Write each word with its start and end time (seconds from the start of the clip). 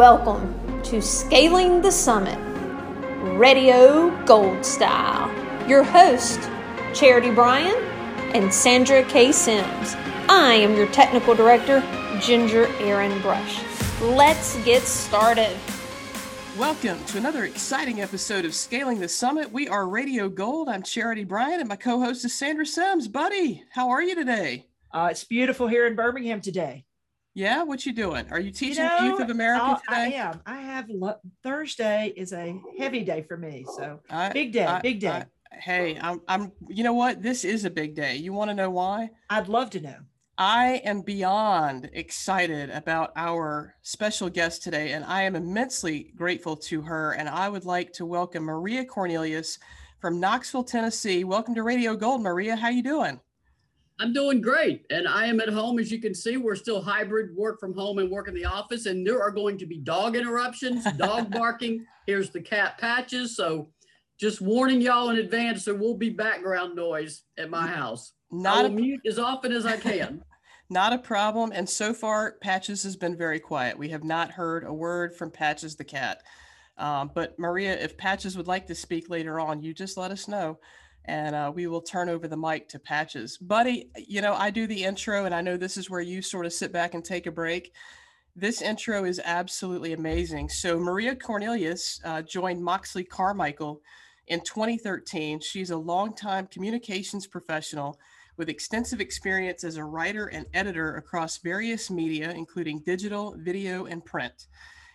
Welcome 0.00 0.82
to 0.84 1.02
Scaling 1.02 1.82
the 1.82 1.92
Summit, 1.92 2.38
Radio 3.36 4.08
Gold 4.24 4.64
Style. 4.64 5.28
Your 5.68 5.82
host, 5.82 6.40
Charity 6.94 7.30
Bryan 7.30 7.76
and 8.34 8.50
Sandra 8.50 9.04
K. 9.04 9.30
Sims. 9.30 9.94
I 10.26 10.54
am 10.54 10.74
your 10.74 10.86
technical 10.86 11.34
director, 11.34 11.82
Ginger 12.18 12.66
Aaron 12.78 13.20
Brush. 13.20 13.60
Let's 14.00 14.56
get 14.64 14.84
started. 14.84 15.54
Welcome 16.56 17.04
to 17.04 17.18
another 17.18 17.44
exciting 17.44 18.00
episode 18.00 18.46
of 18.46 18.54
Scaling 18.54 19.00
the 19.00 19.08
Summit. 19.08 19.52
We 19.52 19.68
are 19.68 19.86
Radio 19.86 20.30
Gold. 20.30 20.70
I'm 20.70 20.82
Charity 20.82 21.24
Bryan, 21.24 21.60
and 21.60 21.68
my 21.68 21.76
co-host 21.76 22.24
is 22.24 22.32
Sandra 22.32 22.64
Sims. 22.64 23.06
Buddy, 23.06 23.64
how 23.70 23.90
are 23.90 24.02
you 24.02 24.14
today? 24.14 24.64
Uh, 24.94 25.08
it's 25.10 25.24
beautiful 25.24 25.68
here 25.68 25.86
in 25.86 25.94
Birmingham 25.94 26.40
today. 26.40 26.86
Yeah, 27.34 27.62
what 27.62 27.86
you 27.86 27.92
doing? 27.92 28.26
Are 28.30 28.40
you 28.40 28.50
teaching 28.50 28.84
you 28.84 28.90
know, 28.90 29.04
youth 29.04 29.20
of 29.20 29.30
America 29.30 29.64
I'll, 29.64 29.76
today? 29.76 30.18
I 30.18 30.28
am. 30.28 30.40
I 30.46 30.60
have 30.60 30.86
lo- 30.88 31.20
Thursday 31.44 32.12
is 32.16 32.32
a 32.32 32.60
heavy 32.76 33.04
day 33.04 33.22
for 33.22 33.36
me, 33.36 33.64
so 33.76 34.00
I, 34.10 34.32
big 34.32 34.52
day, 34.52 34.66
I, 34.66 34.80
big 34.80 34.98
day. 34.98 35.08
I, 35.08 35.26
hey, 35.52 35.98
I'm, 36.00 36.20
I'm. 36.26 36.50
You 36.68 36.82
know 36.82 36.92
what? 36.92 37.22
This 37.22 37.44
is 37.44 37.64
a 37.64 37.70
big 37.70 37.94
day. 37.94 38.16
You 38.16 38.32
want 38.32 38.50
to 38.50 38.54
know 38.54 38.70
why? 38.70 39.10
I'd 39.28 39.48
love 39.48 39.70
to 39.70 39.80
know. 39.80 39.96
I 40.38 40.82
am 40.84 41.02
beyond 41.02 41.90
excited 41.92 42.70
about 42.70 43.12
our 43.14 43.76
special 43.82 44.28
guest 44.28 44.62
today, 44.62 44.92
and 44.92 45.04
I 45.04 45.22
am 45.22 45.36
immensely 45.36 46.12
grateful 46.16 46.56
to 46.56 46.82
her. 46.82 47.12
And 47.12 47.28
I 47.28 47.48
would 47.48 47.64
like 47.64 47.92
to 47.94 48.06
welcome 48.06 48.42
Maria 48.44 48.84
Cornelius 48.84 49.58
from 50.00 50.18
Knoxville, 50.18 50.64
Tennessee. 50.64 51.22
Welcome 51.22 51.54
to 51.54 51.62
Radio 51.62 51.94
Gold, 51.94 52.22
Maria. 52.22 52.56
How 52.56 52.70
you 52.70 52.82
doing? 52.82 53.20
I'm 54.00 54.14
doing 54.14 54.40
great, 54.40 54.86
and 54.88 55.06
I 55.06 55.26
am 55.26 55.40
at 55.40 55.50
home. 55.50 55.78
As 55.78 55.92
you 55.92 56.00
can 56.00 56.14
see, 56.14 56.38
we're 56.38 56.54
still 56.54 56.80
hybrid 56.80 57.36
work 57.36 57.60
from 57.60 57.74
home 57.74 57.98
and 57.98 58.10
work 58.10 58.28
in 58.28 58.34
the 58.34 58.46
office, 58.46 58.86
and 58.86 59.06
there 59.06 59.20
are 59.20 59.30
going 59.30 59.58
to 59.58 59.66
be 59.66 59.76
dog 59.76 60.16
interruptions, 60.16 60.90
dog 60.96 61.30
barking. 61.30 61.84
Here's 62.06 62.30
the 62.30 62.40
cat 62.40 62.78
patches, 62.78 63.36
so 63.36 63.68
just 64.18 64.40
warning 64.40 64.80
y'all 64.80 65.10
in 65.10 65.18
advance. 65.18 65.66
There 65.66 65.74
will 65.74 65.98
be 65.98 66.08
background 66.08 66.74
noise 66.74 67.24
at 67.36 67.50
my 67.50 67.66
house. 67.66 68.14
Not 68.30 68.64
I 68.64 68.68
will 68.68 68.70
a, 68.70 68.80
mute 68.80 69.00
as 69.06 69.18
often 69.18 69.52
as 69.52 69.66
I 69.66 69.76
can. 69.76 70.22
Not 70.70 70.94
a 70.94 70.98
problem. 70.98 71.52
And 71.54 71.68
so 71.68 71.92
far, 71.92 72.36
Patches 72.40 72.82
has 72.84 72.96
been 72.96 73.18
very 73.18 73.38
quiet. 73.38 73.76
We 73.76 73.90
have 73.90 74.04
not 74.04 74.30
heard 74.30 74.64
a 74.64 74.72
word 74.72 75.14
from 75.14 75.30
Patches 75.30 75.76
the 75.76 75.84
cat. 75.84 76.22
Um, 76.78 77.10
but 77.14 77.38
Maria, 77.38 77.78
if 77.78 77.98
Patches 77.98 78.34
would 78.38 78.46
like 78.46 78.66
to 78.68 78.74
speak 78.74 79.10
later 79.10 79.38
on, 79.38 79.62
you 79.62 79.74
just 79.74 79.98
let 79.98 80.10
us 80.10 80.26
know 80.26 80.58
and 81.06 81.34
uh, 81.34 81.52
we 81.54 81.66
will 81.66 81.80
turn 81.80 82.08
over 82.08 82.28
the 82.28 82.36
mic 82.36 82.68
to 82.68 82.78
Patches. 82.78 83.38
Buddy, 83.38 83.90
you 83.96 84.20
know, 84.20 84.34
I 84.34 84.50
do 84.50 84.66
the 84.66 84.84
intro, 84.84 85.24
and 85.24 85.34
I 85.34 85.40
know 85.40 85.56
this 85.56 85.76
is 85.76 85.90
where 85.90 86.00
you 86.00 86.22
sort 86.22 86.46
of 86.46 86.52
sit 86.52 86.72
back 86.72 86.94
and 86.94 87.04
take 87.04 87.26
a 87.26 87.32
break. 87.32 87.72
This 88.36 88.62
intro 88.62 89.04
is 89.04 89.20
absolutely 89.24 89.92
amazing. 89.92 90.48
So, 90.48 90.78
Maria 90.78 91.16
Cornelius 91.16 92.00
uh, 92.04 92.22
joined 92.22 92.62
Moxley 92.62 93.04
Carmichael 93.04 93.82
in 94.28 94.40
2013. 94.40 95.40
She's 95.40 95.70
a 95.70 95.76
longtime 95.76 96.46
communications 96.46 97.26
professional 97.26 97.98
with 98.36 98.48
extensive 98.48 99.00
experience 99.00 99.64
as 99.64 99.76
a 99.76 99.84
writer 99.84 100.28
and 100.28 100.46
editor 100.54 100.96
across 100.96 101.38
various 101.38 101.90
media, 101.90 102.30
including 102.30 102.78
digital, 102.80 103.34
video, 103.38 103.86
and 103.86 104.04
print. 104.04 104.46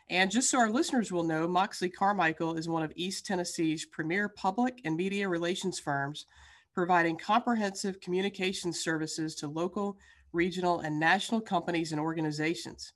And 0.09 0.30
just 0.30 0.52
so 0.52 0.59
our 0.59 0.70
listeners 0.70 1.11
will 1.11 1.23
know, 1.23 1.48
Moxley 1.48 1.89
Carmichael 1.89 2.58
is 2.58 2.70
one 2.70 2.84
of 2.84 2.94
East 2.95 3.25
Tennessee's 3.25 3.86
premier 3.86 4.30
public 4.30 4.80
and 4.86 4.95
media 4.95 5.28
relations 5.28 5.80
firms, 5.80 6.28
providing 6.75 7.17
comprehensive 7.17 8.00
communication 8.02 8.72
services 8.72 9.34
to 9.36 9.47
local, 9.47 9.97
regional, 10.31 10.81
and 10.81 11.00
national 11.00 11.42
companies 11.42 11.92
and 11.92 12.00
organizations. 12.00 12.94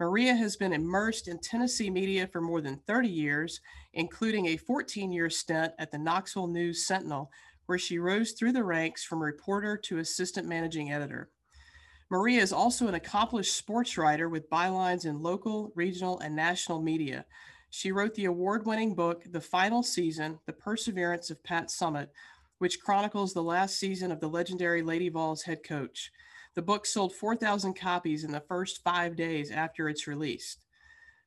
Maria 0.00 0.34
has 0.34 0.56
been 0.56 0.72
immersed 0.72 1.28
in 1.28 1.38
Tennessee 1.38 1.90
media 1.90 2.26
for 2.26 2.40
more 2.40 2.62
than 2.62 2.80
30 2.86 3.08
years, 3.08 3.60
including 3.92 4.46
a 4.46 4.56
14 4.56 5.12
year 5.12 5.28
stint 5.28 5.72
at 5.78 5.90
the 5.90 5.98
Knoxville 5.98 6.48
News 6.48 6.86
Sentinel, 6.86 7.30
where 7.66 7.78
she 7.78 7.98
rose 7.98 8.32
through 8.32 8.52
the 8.52 8.64
ranks 8.64 9.04
from 9.04 9.22
reporter 9.22 9.76
to 9.76 9.98
assistant 9.98 10.46
managing 10.46 10.90
editor. 10.90 11.30
Maria 12.08 12.40
is 12.40 12.52
also 12.52 12.86
an 12.86 12.94
accomplished 12.94 13.56
sports 13.56 13.98
writer 13.98 14.28
with 14.28 14.48
bylines 14.48 15.06
in 15.06 15.22
local, 15.22 15.72
regional, 15.74 16.20
and 16.20 16.36
national 16.36 16.80
media. 16.80 17.24
She 17.70 17.90
wrote 17.90 18.14
the 18.14 18.26
award 18.26 18.64
winning 18.64 18.94
book, 18.94 19.24
The 19.30 19.40
Final 19.40 19.82
Season 19.82 20.38
The 20.46 20.52
Perseverance 20.52 21.30
of 21.30 21.42
Pat 21.42 21.68
Summitt, 21.68 22.08
which 22.58 22.80
chronicles 22.80 23.34
the 23.34 23.42
last 23.42 23.78
season 23.78 24.12
of 24.12 24.20
the 24.20 24.28
legendary 24.28 24.82
Lady 24.82 25.08
Vols 25.08 25.42
head 25.42 25.64
coach. 25.64 26.12
The 26.54 26.62
book 26.62 26.86
sold 26.86 27.12
4,000 27.12 27.74
copies 27.74 28.22
in 28.22 28.30
the 28.30 28.40
first 28.40 28.84
five 28.84 29.16
days 29.16 29.50
after 29.50 29.88
its 29.88 30.06
release. 30.06 30.58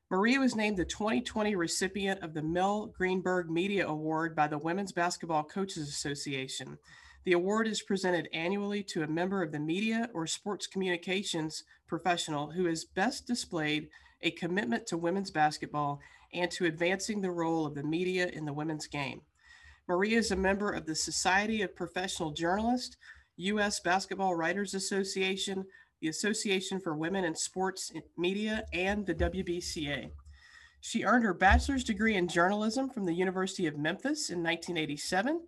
Maria 0.09 0.40
was 0.40 0.56
named 0.56 0.78
the 0.78 0.85
2020 0.85 1.56
recipient 1.56 2.23
of 2.23 2.34
the 2.34 2.41
Mel 2.41 2.88
Greenberg 2.88 3.50
Media 3.50 3.85
Award 3.85 4.35
by 4.35 4.47
the 4.47 4.57
Women's 4.57 4.94
Basketball 4.94 5.44
Coaches 5.44 5.90
Association. 5.90 6.79
The 7.25 7.34
award 7.34 7.68
is 7.68 7.81
presented 7.81 8.30
annually 8.34 8.81
to 8.84 9.03
a 9.03 9.07
member 9.07 9.44
of 9.44 9.52
the 9.52 9.59
media 9.59 10.09
or 10.13 10.25
sports 10.25 10.68
communications 10.68 11.63
professional 11.88 12.52
who 12.52 12.66
has 12.66 12.85
best 12.85 13.28
displayed 13.28 13.90
a 14.22 14.31
commitment 14.31 14.88
to 14.88 14.97
women's 14.97 15.31
basketball 15.31 16.00
and 16.34 16.50
to 16.52 16.66
advancing 16.66 17.22
the 17.22 17.31
role 17.31 17.66
of 17.66 17.75
the 17.75 17.84
media 17.84 18.28
in 18.28 18.46
the 18.46 18.53
women's 18.53 18.88
game. 18.88 19.22
Maria 19.88 20.18
is 20.18 20.31
a 20.31 20.35
member 20.35 20.69
of 20.69 20.85
the 20.85 20.96
Society 20.96 21.62
of 21.62 21.75
Professional 21.75 22.31
Journalists, 22.31 22.96
U.S. 23.38 23.79
Basketball 23.79 24.35
Writers 24.35 24.74
Association, 24.74 25.66
the 26.02 26.09
Association 26.09 26.79
for 26.79 26.96
Women 26.96 27.25
in 27.25 27.35
Sports 27.35 27.91
Media, 28.18 28.66
and 28.72 29.06
the 29.06 29.16
WBCA. 29.16 30.12
She 30.81 31.03
earned 31.03 31.24
her 31.25 31.34
bachelor's 31.34 31.84
degree 31.84 32.16
in 32.16 32.28
journalism 32.28 32.90
from 32.90 33.06
the 33.06 33.13
University 33.13 33.66
of 33.66 33.78
Memphis 33.78 34.29
in 34.29 34.44
1987. 34.44 35.41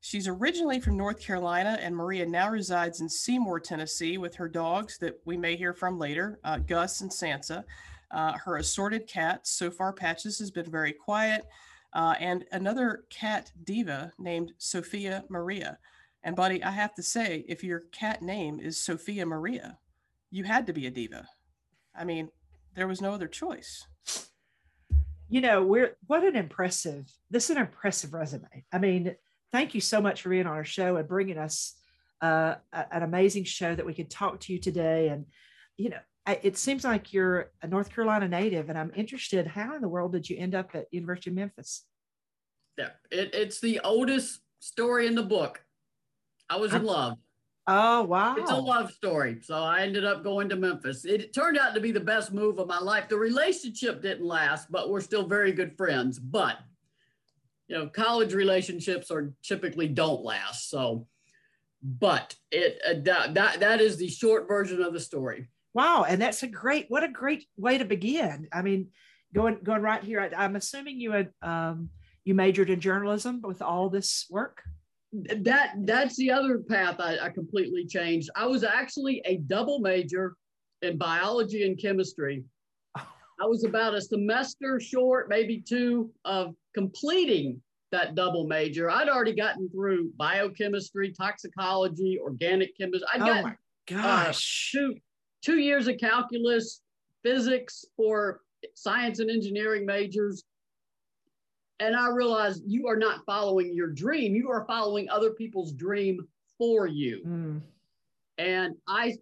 She's 0.00 0.28
originally 0.28 0.78
from 0.78 0.96
North 0.96 1.20
Carolina, 1.20 1.78
and 1.80 1.94
Maria 1.94 2.26
now 2.26 2.48
resides 2.48 3.00
in 3.00 3.08
Seymour, 3.08 3.60
Tennessee, 3.60 4.18
with 4.18 4.36
her 4.36 4.48
dogs 4.48 4.98
that 4.98 5.20
we 5.24 5.36
may 5.36 5.56
hear 5.56 5.72
from 5.74 5.98
later, 5.98 6.38
uh, 6.44 6.58
Gus 6.58 7.00
and 7.00 7.10
Sansa. 7.10 7.64
Uh, 8.12 8.34
her 8.44 8.58
assorted 8.58 9.08
cats. 9.08 9.50
So 9.50 9.68
far, 9.68 9.92
Patches 9.92 10.38
has 10.38 10.52
been 10.52 10.70
very 10.70 10.92
quiet, 10.92 11.44
uh, 11.92 12.14
and 12.20 12.44
another 12.52 13.04
cat 13.10 13.50
diva 13.64 14.12
named 14.16 14.52
Sophia 14.58 15.24
Maria. 15.28 15.78
And, 16.22 16.36
buddy, 16.36 16.62
I 16.62 16.70
have 16.70 16.94
to 16.94 17.02
say, 17.02 17.44
if 17.48 17.64
your 17.64 17.80
cat 17.90 18.22
name 18.22 18.60
is 18.60 18.78
Sophia 18.78 19.26
Maria, 19.26 19.78
you 20.30 20.44
had 20.44 20.66
to 20.68 20.72
be 20.72 20.86
a 20.86 20.90
diva. 20.90 21.26
I 21.96 22.04
mean, 22.04 22.28
there 22.74 22.86
was 22.86 23.00
no 23.00 23.12
other 23.12 23.26
choice. 23.28 23.86
You 25.28 25.40
know, 25.40 25.64
we're 25.64 25.96
what 26.06 26.22
an 26.22 26.36
impressive. 26.36 27.10
This 27.30 27.50
is 27.50 27.56
an 27.56 27.62
impressive 27.62 28.14
resume. 28.14 28.64
I 28.72 28.78
mean, 28.78 29.16
thank 29.56 29.74
you 29.74 29.80
so 29.80 30.02
much 30.02 30.20
for 30.20 30.28
being 30.28 30.46
on 30.46 30.52
our 30.52 30.64
show 30.64 30.96
and 30.96 31.08
bringing 31.08 31.38
us 31.38 31.74
uh, 32.20 32.56
an 32.72 33.02
amazing 33.02 33.44
show 33.44 33.74
that 33.74 33.86
we 33.86 33.94
could 33.94 34.10
talk 34.10 34.38
to 34.38 34.52
you 34.52 34.58
today. 34.58 35.08
And 35.08 35.24
you 35.78 35.88
know, 35.88 35.98
it 36.26 36.58
seems 36.58 36.84
like 36.84 37.14
you're 37.14 37.52
a 37.62 37.66
North 37.66 37.90
Carolina 37.90 38.28
native, 38.28 38.68
and 38.68 38.78
I'm 38.78 38.92
interested. 38.94 39.46
How 39.46 39.74
in 39.74 39.80
the 39.80 39.88
world 39.88 40.12
did 40.12 40.28
you 40.28 40.36
end 40.36 40.54
up 40.54 40.74
at 40.74 40.86
University 40.90 41.30
of 41.30 41.36
Memphis? 41.36 41.84
Yeah, 42.76 42.90
it, 43.10 43.34
it's 43.34 43.58
the 43.60 43.80
oldest 43.82 44.40
story 44.60 45.06
in 45.06 45.14
the 45.14 45.22
book. 45.22 45.62
I 46.50 46.56
was 46.56 46.74
in 46.74 46.84
love. 46.84 47.16
Oh, 47.66 48.02
wow. 48.02 48.36
It's 48.36 48.50
a 48.50 48.56
love 48.56 48.92
story. 48.92 49.38
So 49.42 49.56
I 49.56 49.80
ended 49.80 50.04
up 50.04 50.22
going 50.22 50.48
to 50.50 50.56
Memphis. 50.56 51.04
It 51.04 51.32
turned 51.34 51.58
out 51.58 51.74
to 51.74 51.80
be 51.80 51.90
the 51.92 51.98
best 51.98 52.32
move 52.32 52.58
of 52.58 52.68
my 52.68 52.78
life. 52.78 53.08
The 53.08 53.16
relationship 53.16 54.02
didn't 54.02 54.24
last, 54.24 54.70
but 54.70 54.90
we're 54.90 55.00
still 55.00 55.26
very 55.26 55.52
good 55.52 55.76
friends. 55.76 56.18
But, 56.18 56.58
you 57.68 57.76
know, 57.76 57.88
college 57.88 58.32
relationships 58.32 59.10
are 59.10 59.32
typically 59.42 59.88
don't 59.88 60.22
last. 60.22 60.70
So, 60.70 61.06
but 61.82 62.34
it 62.50 62.80
uh, 62.86 62.94
that, 63.04 63.34
that 63.34 63.60
that 63.60 63.80
is 63.80 63.96
the 63.96 64.08
short 64.08 64.48
version 64.48 64.82
of 64.82 64.92
the 64.92 65.00
story. 65.00 65.48
Wow, 65.74 66.04
and 66.08 66.20
that's 66.20 66.42
a 66.42 66.48
great 66.48 66.86
what 66.88 67.04
a 67.04 67.08
great 67.08 67.46
way 67.56 67.78
to 67.78 67.84
begin. 67.84 68.48
I 68.52 68.62
mean, 68.62 68.88
going 69.34 69.58
going 69.62 69.82
right 69.82 70.02
here. 70.02 70.20
I, 70.20 70.44
am 70.44 70.56
assuming 70.56 71.00
you 71.00 71.12
had 71.12 71.30
um, 71.42 71.90
you 72.24 72.34
majored 72.34 72.70
in 72.70 72.80
journalism 72.80 73.40
with 73.42 73.62
all 73.62 73.90
this 73.90 74.26
work 74.30 74.62
that 75.12 75.72
that's 75.78 76.16
the 76.16 76.30
other 76.30 76.58
path 76.58 76.96
I, 76.98 77.18
I, 77.18 77.28
completely 77.30 77.86
changed. 77.86 78.28
I 78.36 78.46
was 78.46 78.64
actually 78.64 79.22
a 79.24 79.38
double 79.38 79.78
major 79.78 80.34
in 80.82 80.98
biology 80.98 81.66
and 81.66 81.80
chemistry. 81.80 82.44
I 82.96 83.44
was 83.44 83.64
about 83.64 83.94
a 83.94 84.00
semester 84.00 84.80
short, 84.80 85.28
maybe 85.28 85.60
two, 85.60 86.10
of 86.24 86.54
completing 86.76 87.60
that 87.92 88.14
double 88.14 88.46
major. 88.46 88.90
I'd 88.90 89.08
already 89.08 89.34
gotten 89.34 89.70
through 89.70 90.10
biochemistry, 90.16 91.12
toxicology, 91.12 92.18
organic 92.20 92.76
chemistry. 92.76 93.06
I'd 93.12 93.22
oh 93.22 93.26
gotten, 93.26 93.42
my 93.44 93.54
gosh, 93.88 94.74
uh, 94.74 94.78
two, 94.78 94.94
two 95.44 95.58
years 95.58 95.88
of 95.88 95.98
calculus, 95.98 96.82
physics 97.22 97.84
for 97.96 98.40
science 98.74 99.20
and 99.20 99.30
engineering 99.30 99.86
majors, 99.86 100.44
and 101.78 101.94
I 101.94 102.08
realized 102.08 102.62
you 102.66 102.88
are 102.88 102.96
not 102.96 103.20
following 103.26 103.74
your 103.74 103.88
dream. 103.88 104.34
You 104.34 104.50
are 104.50 104.64
following 104.66 105.08
other 105.10 105.30
people's 105.30 105.72
dream 105.72 106.26
for 106.58 106.86
you. 106.86 107.22
Mm. 107.26 107.60
And 108.38 108.74
I 108.88 109.14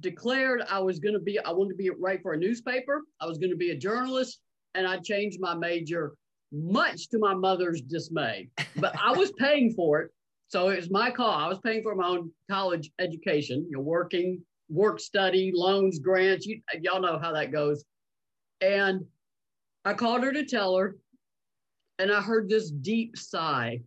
declared 0.00 0.62
I 0.70 0.78
was 0.78 0.98
going 0.98 1.14
to 1.14 1.20
be, 1.20 1.38
I 1.40 1.50
wanted 1.50 1.70
to 1.70 1.76
be 1.76 1.90
write 1.90 2.22
for 2.22 2.32
a 2.32 2.36
newspaper. 2.36 3.02
I 3.20 3.26
was 3.26 3.38
going 3.38 3.50
to 3.50 3.56
be 3.56 3.70
a 3.70 3.76
journalist, 3.76 4.40
and 4.74 4.86
I 4.86 4.98
changed 4.98 5.38
my 5.40 5.54
major, 5.54 6.14
much 6.52 7.08
to 7.08 7.18
my 7.18 7.34
mother's 7.34 7.80
dismay. 7.82 8.48
But 8.76 8.94
I 9.02 9.12
was 9.12 9.32
paying 9.32 9.72
for 9.72 10.00
it, 10.00 10.10
so 10.48 10.68
it 10.68 10.76
was 10.76 10.90
my 10.90 11.10
call. 11.10 11.30
I 11.32 11.48
was 11.48 11.58
paying 11.60 11.82
for 11.82 11.94
my 11.94 12.06
own 12.08 12.30
college 12.50 12.90
education. 12.98 13.66
You're 13.70 13.80
working, 13.80 14.40
work 14.68 15.00
study, 15.00 15.52
loans, 15.54 15.98
grants. 15.98 16.46
You, 16.46 16.60
y'all 16.80 17.00
know 17.00 17.18
how 17.18 17.32
that 17.32 17.52
goes. 17.52 17.84
And 18.60 19.04
I 19.84 19.94
called 19.94 20.22
her 20.24 20.32
to 20.32 20.44
tell 20.44 20.76
her, 20.76 20.96
and 21.98 22.12
I 22.12 22.20
heard 22.20 22.48
this 22.48 22.70
deep 22.70 23.16
sigh. 23.16 23.80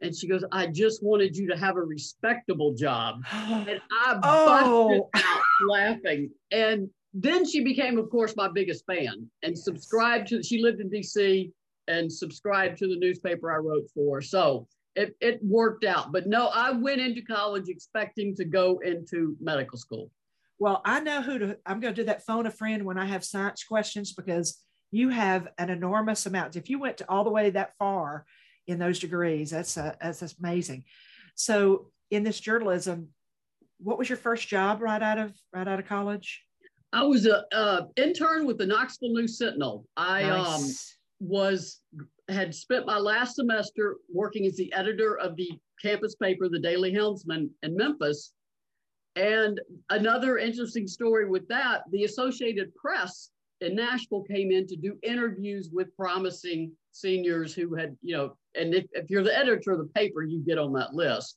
And 0.00 0.14
she 0.16 0.26
goes, 0.26 0.44
I 0.50 0.66
just 0.66 1.00
wanted 1.02 1.36
you 1.36 1.46
to 1.48 1.56
have 1.56 1.76
a 1.76 1.82
respectable 1.82 2.74
job. 2.74 3.22
And 3.32 3.80
I 3.92 4.18
Oh. 4.24 4.88
busted 5.10 5.24
out 5.24 5.42
laughing. 5.68 6.30
And 6.50 6.90
then 7.14 7.46
she 7.46 7.62
became, 7.62 7.98
of 7.98 8.08
course, 8.10 8.34
my 8.36 8.48
biggest 8.48 8.86
fan 8.86 9.30
and 9.42 9.52
Yes. 9.52 9.64
subscribed 9.64 10.28
to, 10.28 10.42
she 10.42 10.62
lived 10.62 10.80
in 10.80 10.90
DC 10.90 11.52
and 11.88 12.12
subscribed 12.12 12.78
to 12.78 12.88
the 12.88 12.96
newspaper 12.96 13.52
I 13.52 13.56
wrote 13.56 13.90
for. 13.94 14.22
So 14.22 14.66
it, 14.94 15.16
it 15.20 15.40
worked 15.42 15.84
out. 15.84 16.12
But 16.12 16.26
no, 16.26 16.48
I 16.48 16.70
went 16.70 17.00
into 17.00 17.22
college 17.22 17.68
expecting 17.68 18.34
to 18.36 18.44
go 18.44 18.78
into 18.78 19.36
medical 19.40 19.78
school. 19.78 20.10
Well, 20.58 20.80
I 20.84 21.00
know 21.00 21.22
who 21.22 21.38
to. 21.38 21.58
I'm 21.66 21.80
going 21.80 21.94
to 21.94 22.00
do 22.02 22.06
that 22.06 22.24
phone 22.24 22.46
a 22.46 22.50
friend 22.50 22.84
when 22.84 22.98
I 22.98 23.06
have 23.06 23.24
science 23.24 23.64
questions 23.64 24.12
because 24.12 24.62
you 24.92 25.08
have 25.08 25.48
an 25.58 25.70
enormous 25.70 26.26
amount. 26.26 26.56
If 26.56 26.70
you 26.70 26.78
went 26.78 26.98
to 26.98 27.10
all 27.10 27.24
the 27.24 27.30
way 27.30 27.50
that 27.50 27.76
far 27.78 28.26
in 28.68 28.78
those 28.78 29.00
degrees, 29.00 29.50
that's 29.50 29.76
uh, 29.76 29.96
that's 30.00 30.22
amazing. 30.38 30.84
So, 31.34 31.90
in 32.10 32.22
this 32.22 32.38
journalism, 32.38 33.08
what 33.78 33.98
was 33.98 34.08
your 34.08 34.18
first 34.18 34.46
job 34.46 34.80
right 34.80 35.02
out 35.02 35.18
of 35.18 35.32
right 35.52 35.66
out 35.66 35.80
of 35.80 35.86
college? 35.86 36.44
I 36.92 37.02
was 37.04 37.26
a, 37.26 37.44
uh 37.54 37.86
intern 37.96 38.46
with 38.46 38.58
the 38.58 38.66
Knoxville 38.66 39.12
News 39.12 39.38
Sentinel. 39.38 39.86
I 39.96 40.24
um, 40.24 40.62
was 41.20 41.80
had 42.28 42.54
spent 42.54 42.86
my 42.86 42.98
last 42.98 43.36
semester 43.36 43.96
working 44.12 44.46
as 44.46 44.56
the 44.56 44.72
editor 44.72 45.18
of 45.18 45.36
the 45.36 45.50
campus 45.80 46.14
paper, 46.14 46.48
the 46.48 46.58
Daily 46.58 46.92
Helmsman 46.92 47.50
in 47.62 47.76
Memphis. 47.76 48.32
And 49.16 49.60
another 49.90 50.38
interesting 50.38 50.86
story 50.86 51.28
with 51.28 51.46
that, 51.48 51.82
the 51.90 52.04
Associated 52.04 52.74
Press 52.74 53.30
in 53.60 53.76
Nashville 53.76 54.22
came 54.22 54.50
in 54.50 54.66
to 54.68 54.76
do 54.76 54.96
interviews 55.02 55.70
with 55.72 55.94
promising 55.96 56.72
seniors 56.92 57.54
who 57.54 57.74
had, 57.74 57.96
you 58.02 58.16
know, 58.16 58.36
and 58.54 58.74
if, 58.74 58.86
if 58.92 59.10
you're 59.10 59.22
the 59.22 59.36
editor 59.36 59.72
of 59.72 59.78
the 59.78 59.92
paper, 59.94 60.22
you 60.22 60.40
get 60.40 60.58
on 60.58 60.72
that 60.74 60.94
list. 60.94 61.36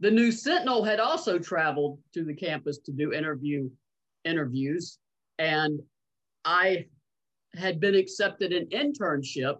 The 0.00 0.10
News 0.10 0.42
Sentinel 0.42 0.84
had 0.84 1.00
also 1.00 1.38
traveled 1.38 1.98
to 2.14 2.24
the 2.24 2.34
campus 2.34 2.78
to 2.78 2.92
do 2.92 3.12
interview 3.12 3.70
interviews. 4.24 4.98
And 5.38 5.80
I 6.44 6.86
had 7.54 7.80
been 7.80 7.94
accepted 7.94 8.52
an 8.52 8.66
internship, 8.66 9.56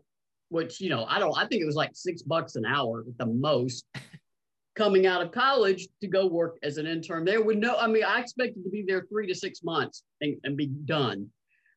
which, 0.48 0.80
you 0.80 0.90
know, 0.90 1.04
I 1.08 1.18
don't, 1.18 1.36
I 1.36 1.46
think 1.46 1.62
it 1.62 1.66
was 1.66 1.76
like 1.76 1.90
six 1.94 2.22
bucks 2.22 2.56
an 2.56 2.64
hour 2.64 3.04
at 3.06 3.18
the 3.18 3.26
most 3.26 3.84
coming 4.74 5.06
out 5.06 5.22
of 5.22 5.32
college 5.32 5.88
to 6.00 6.08
go 6.08 6.26
work 6.26 6.56
as 6.62 6.78
an 6.78 6.86
intern 6.86 7.24
there 7.24 7.42
with 7.42 7.58
no, 7.58 7.76
I 7.76 7.86
mean, 7.86 8.04
I 8.04 8.20
expected 8.20 8.64
to 8.64 8.70
be 8.70 8.84
there 8.86 9.06
three 9.10 9.26
to 9.26 9.34
six 9.34 9.62
months 9.62 10.04
and, 10.20 10.36
and 10.44 10.56
be 10.56 10.66
done. 10.66 11.28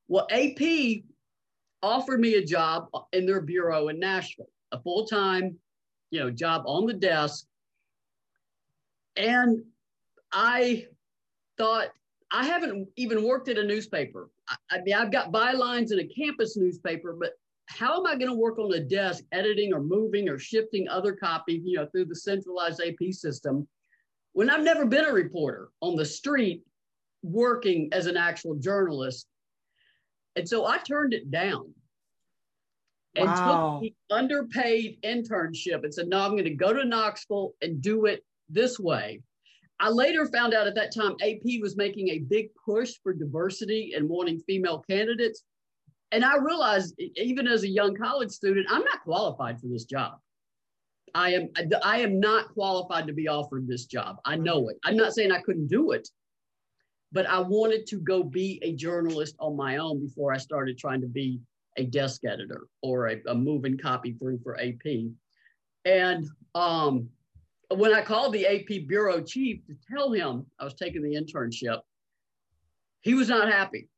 Well, 0.08 0.28
AP 0.32 1.04
offered 1.82 2.20
me 2.20 2.36
a 2.36 2.46
job 2.46 2.88
in 3.12 3.26
their 3.26 3.42
bureau 3.42 3.90
in 3.90 4.00
Nashville, 4.00 4.50
a 4.72 4.80
full-time, 4.82 5.58
you 6.12 6.20
know, 6.20 6.32
job 6.32 6.64
on 6.66 6.86
the 6.86 6.94
desk. 6.94 7.46
And 9.18 9.64
I 10.32 10.88
thought, 11.58 11.90
I 12.31 12.45
haven't 12.45 12.88
even 12.95 13.24
worked 13.24 13.50
at 13.50 13.57
a 13.57 13.63
newspaper. 13.63 14.30
I, 14.50 14.56
I 14.72 14.81
mean, 14.81 14.95
I've 14.95 15.12
got 15.12 15.31
bylines 15.31 15.92
in 15.92 16.00
a 16.00 16.07
campus 16.07 16.57
newspaper, 16.57 17.16
but 17.19 17.33
how 17.68 18.00
am 18.00 18.07
I 18.07 18.16
going 18.16 18.31
to 18.31 18.38
work 18.38 18.60
on 18.60 18.74
a 18.74 18.80
desk 18.80 19.24
editing 19.31 19.74
or 19.74 19.81
moving 19.81 20.30
or 20.30 20.38
shifting 20.38 20.88
other 20.88 21.13
copy, 21.13 21.62
you 21.63 21.77
know, 21.77 21.88
through 21.88 22.06
the 22.06 22.16
centralized 22.16 22.81
AP 22.81 23.12
system 23.12 23.68
when 24.33 24.50
I've 24.50 24.63
never 24.63 24.86
been 24.86 25.06
a 25.06 25.12
reporter 25.12 25.69
on 25.81 25.95
the 25.95 26.06
street 26.06 26.63
working 27.24 27.89
as 27.92 28.06
an 28.06 28.18
actual 28.18 28.56
journalist? 28.56 29.27
And 30.36 30.48
so 30.48 30.66
I 30.66 30.77
turned 30.77 31.13
it 31.13 31.31
down 31.31 31.74
and 33.16 33.30
Wow. 33.30 33.80
took 33.80 33.81
the 33.81 34.16
underpaid 34.16 35.01
internship 35.04 35.83
and 35.83 35.94
said, 35.94 36.07
no, 36.07 36.19
I'm 36.19 36.31
going 36.31 36.44
to 36.44 36.50
go 36.51 36.74
to 36.74 36.83
Knoxville 36.83 37.54
and 37.62 37.81
do 37.81 38.06
it 38.06 38.24
this 38.50 38.80
way. 38.80 39.22
I 39.80 39.89
later 39.89 40.25
found 40.27 40.54
out 40.54 40.68
at 40.68 40.75
that 40.75 40.94
time 40.94 41.16
AP 41.22 41.62
was 41.62 41.75
making 41.75 42.10
a 42.10 42.19
big 42.19 42.50
push 42.66 42.94
for 43.04 43.13
diversity 43.13 43.94
and 43.95 44.07
wanting 44.07 44.39
female 44.39 44.83
candidates. 44.89 45.44
And 46.12 46.24
I 46.24 46.38
realized, 46.38 46.95
even 47.18 47.48
as 47.48 47.63
a 47.63 47.68
young 47.68 47.95
college 47.95 48.31
student, 48.31 48.68
I'm 48.69 48.83
not 48.83 49.04
qualified 49.04 49.60
for 49.60 49.68
this 49.68 49.86
job. 49.86 50.13
I 51.13 51.33
am 51.33 51.50
I 51.83 52.00
am 52.00 52.19
not 52.19 52.54
qualified 52.54 53.07
to 53.07 53.13
be 53.13 53.27
offered 53.27 53.68
this 53.68 53.86
job. 53.86 54.18
I 54.25 54.36
know 54.36 54.69
it. 54.69 54.77
I'm 54.83 54.98
not 54.98 55.13
saying 55.13 55.31
I 55.31 55.42
couldn't 55.42 55.68
do 55.68 55.92
it, 55.92 56.07
but 57.12 57.25
I 57.25 57.39
wanted 57.39 57.88
to 57.88 58.00
go 58.00 58.24
be 58.24 58.60
a 58.62 58.74
journalist 58.74 59.36
on 59.39 59.56
my 59.56 59.77
own 59.77 60.06
before 60.06 60.33
I 60.33 60.38
started 60.38 60.77
trying 60.77 61.01
to 61.01 61.07
be 61.07 61.39
a 61.77 61.86
desk 61.86 62.25
editor 62.25 62.68
or 62.81 63.07
a, 63.07 63.18
a 63.27 63.36
moving 63.36 63.77
copy 63.77 64.13
through 64.13 64.39
for 64.39 64.60
AP. 64.60 65.12
And 65.86 66.27
um, 66.54 67.10
when 67.70 67.94
I 67.94 68.02
called 68.02 68.34
the 68.34 68.46
AP 68.46 68.88
bureau 68.88 69.22
chief 69.22 69.66
to 69.68 69.76
tell 69.90 70.12
him 70.12 70.46
I 70.60 70.64
was 70.64 70.74
taking 70.74 71.02
the 71.02 71.16
internship, 71.16 71.82
he 73.02 73.14
was 73.14 73.30
not 73.30 73.52
happy. 73.52 73.90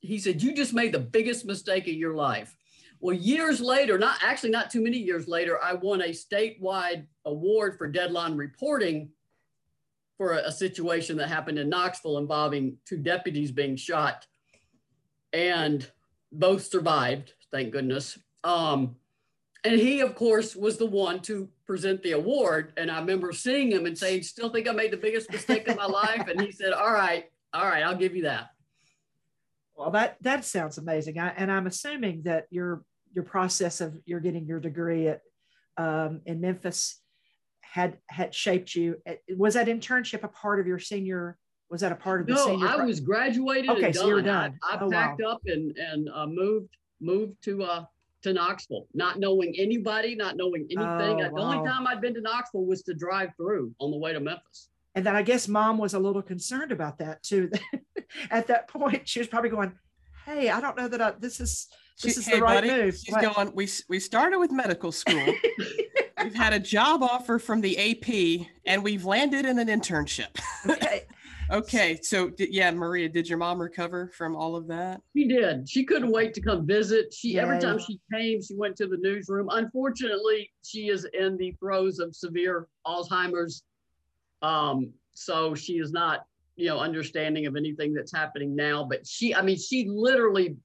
He 0.00 0.18
said, 0.18 0.42
You 0.42 0.54
just 0.54 0.74
made 0.74 0.92
the 0.92 1.00
biggest 1.00 1.46
mistake 1.46 1.86
of 1.88 1.94
your 1.94 2.14
life. 2.14 2.54
Well, 3.00 3.16
years 3.16 3.60
later, 3.60 3.98
not 3.98 4.18
actually 4.22 4.50
not 4.50 4.70
too 4.70 4.82
many 4.82 4.98
years 4.98 5.28
later, 5.28 5.62
I 5.62 5.74
won 5.74 6.00
a 6.00 6.08
statewide 6.08 7.06
award 7.24 7.76
for 7.76 7.86
deadline 7.86 8.36
reporting 8.36 9.10
for 10.16 10.32
a, 10.32 10.46
a 10.46 10.52
situation 10.52 11.16
that 11.18 11.28
happened 11.28 11.58
in 11.58 11.68
Knoxville 11.68 12.18
involving 12.18 12.78
two 12.86 12.96
deputies 12.96 13.50
being 13.50 13.76
shot. 13.76 14.26
And 15.32 15.86
both 16.32 16.64
survived, 16.66 17.34
thank 17.50 17.72
goodness. 17.72 18.18
Um, 18.42 18.96
and 19.64 19.80
he, 19.80 20.00
of 20.00 20.14
course, 20.14 20.54
was 20.54 20.76
the 20.76 20.86
one 20.86 21.20
to 21.20 21.48
present 21.66 22.02
the 22.02 22.12
award. 22.12 22.72
And 22.76 22.90
I 22.90 22.98
remember 23.00 23.32
seeing 23.32 23.72
him 23.72 23.86
and 23.86 23.96
saying, 23.96 24.22
Still 24.22 24.50
think 24.50 24.68
I 24.68 24.72
made 24.72 24.90
the 24.90 24.96
biggest 24.98 25.30
mistake 25.32 25.66
of 25.68 25.76
my 25.76 25.86
life. 25.86 26.28
And 26.28 26.40
he 26.40 26.52
said, 26.52 26.72
All 26.72 26.92
right, 26.92 27.24
all 27.52 27.66
right, 27.66 27.82
I'll 27.82 27.96
give 27.96 28.14
you 28.14 28.22
that. 28.24 28.50
Well, 29.74 29.90
that 29.90 30.18
that 30.20 30.44
sounds 30.44 30.78
amazing. 30.78 31.18
I, 31.18 31.28
and 31.30 31.50
I'm 31.50 31.66
assuming 31.66 32.22
that 32.24 32.46
your 32.50 32.84
your 33.12 33.24
process 33.24 33.80
of 33.80 33.96
you're 34.04 34.20
getting 34.20 34.46
your 34.46 34.60
degree 34.60 35.08
at 35.08 35.20
um, 35.76 36.20
in 36.26 36.40
Memphis 36.40 37.00
had 37.60 37.98
had 38.08 38.34
shaped 38.34 38.74
you. 38.74 38.96
Was 39.36 39.54
that 39.54 39.66
internship 39.66 40.22
a 40.22 40.28
part 40.28 40.60
of 40.60 40.66
your 40.66 40.78
senior? 40.78 41.36
Was 41.70 41.80
that 41.80 41.90
a 41.90 41.96
part 41.96 42.20
of 42.20 42.26
the 42.28 42.34
No, 42.34 42.44
senior? 42.46 42.66
No, 42.66 42.72
I 42.72 42.76
pro- 42.76 42.86
was 42.86 43.00
graduated 43.00 43.70
Okay, 43.70 43.86
and 43.86 43.96
so 43.96 44.06
you 44.08 44.14
were 44.14 44.22
done. 44.22 44.50
done. 44.52 44.58
I, 44.62 44.76
I 44.76 44.80
Oh, 44.80 44.84
wow. 44.88 44.90
packed 44.90 45.22
up 45.22 45.40
and 45.46 45.76
and 45.76 46.08
uh, 46.10 46.26
moved 46.26 46.68
moved 47.00 47.42
to 47.44 47.64
uh 47.64 47.84
to 48.24 48.32
Knoxville, 48.32 48.86
not 48.94 49.18
knowing 49.20 49.54
anybody, 49.58 50.14
not 50.16 50.36
knowing 50.36 50.62
anything. 50.70 50.80
Oh, 51.24 51.30
the 51.34 51.40
only 51.40 51.66
time 51.68 51.86
I'd 51.86 52.00
been 52.00 52.14
to 52.14 52.20
Knoxville 52.20 52.64
was 52.66 52.82
to 52.82 52.94
drive 52.94 53.30
through 53.36 53.72
on 53.80 53.90
the 53.90 53.96
way 53.98 54.12
to 54.12 54.20
Memphis. 54.20 54.68
and 54.94 55.04
then 55.06 55.14
I 55.14 55.22
guess 55.22 55.46
mom 55.48 55.78
was 55.78 55.94
a 55.94 55.98
little 55.98 56.22
concerned 56.22 56.72
about 56.72 56.98
that 56.98 57.22
too. 57.22 57.50
At 58.30 58.46
that 58.48 58.68
point, 58.68 59.08
she 59.08 59.18
was 59.20 59.28
probably 59.28 59.50
going, 59.50 59.72
"Hey, 60.24 60.48
I 60.50 60.60
don't 60.60 60.76
know 60.76 60.88
that 60.88 61.00
I, 61.00 61.12
this 61.18 61.38
is 61.40 61.68
this 62.02 62.14
She- 62.14 62.20
is 62.20 62.26
hey, 62.26 62.36
the 62.36 62.42
right 62.42 62.54
buddy, 62.64 62.70
move." 62.82 62.96
She's 62.96 63.12
What? 63.14 63.34
going. 63.34 63.52
We 63.54 63.68
we 63.88 64.00
started 64.00 64.38
with 64.38 64.50
medical 64.52 64.90
school. 64.92 65.24
we've 66.22 66.34
had 66.34 66.52
a 66.52 66.60
job 66.60 67.02
offer 67.02 67.38
from 67.38 67.60
the 67.60 67.76
AP, 67.78 68.46
and 68.66 68.82
we've 68.82 69.04
landed 69.04 69.44
in 69.44 69.58
an 69.58 69.68
internship. 69.68 70.38
okay. 70.68 71.02
Okay, 71.50 71.98
so 72.02 72.30
yeah, 72.38 72.70
Maria, 72.70 73.08
did 73.08 73.28
your 73.28 73.38
mom 73.38 73.60
recover 73.60 74.10
from 74.16 74.36
all 74.36 74.56
of 74.56 74.66
that? 74.68 75.00
She 75.16 75.26
did. 75.26 75.68
She 75.68 75.84
couldn't 75.84 76.10
wait 76.10 76.34
to 76.34 76.40
come 76.40 76.66
visit. 76.66 77.12
She 77.12 77.38
every 77.38 77.58
time 77.58 77.78
she 77.78 78.00
came, 78.12 78.42
she 78.42 78.54
went 78.54 78.76
to 78.76 78.86
the 78.86 78.96
newsroom. 78.96 79.48
Unfortunately, 79.50 80.50
she 80.62 80.88
is 80.88 81.06
in 81.12 81.36
the 81.36 81.52
throes 81.60 81.98
of 81.98 82.14
severe 82.14 82.68
Alzheimer's. 82.86 83.62
Um, 84.42 84.92
so 85.14 85.54
she 85.54 85.74
is 85.74 85.92
not, 85.92 86.26
you 86.56 86.66
know, 86.66 86.78
understanding 86.78 87.46
of 87.46 87.56
anything 87.56 87.94
that's 87.94 88.12
happening 88.12 88.54
now. 88.54 88.84
But 88.84 89.06
she, 89.06 89.34
I 89.34 89.42
mean, 89.42 89.56
she 89.56 89.86
literally 89.88 90.56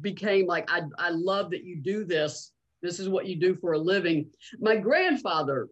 became 0.00 0.46
like, 0.46 0.70
I, 0.70 0.82
I 0.98 1.10
love 1.10 1.50
that 1.50 1.64
you 1.64 1.76
do 1.76 2.04
this. 2.04 2.52
This 2.82 3.00
is 3.00 3.08
what 3.08 3.26
you 3.26 3.36
do 3.36 3.54
for 3.54 3.72
a 3.72 3.78
living. 3.78 4.30
My 4.60 4.76
grandfather 4.76 5.68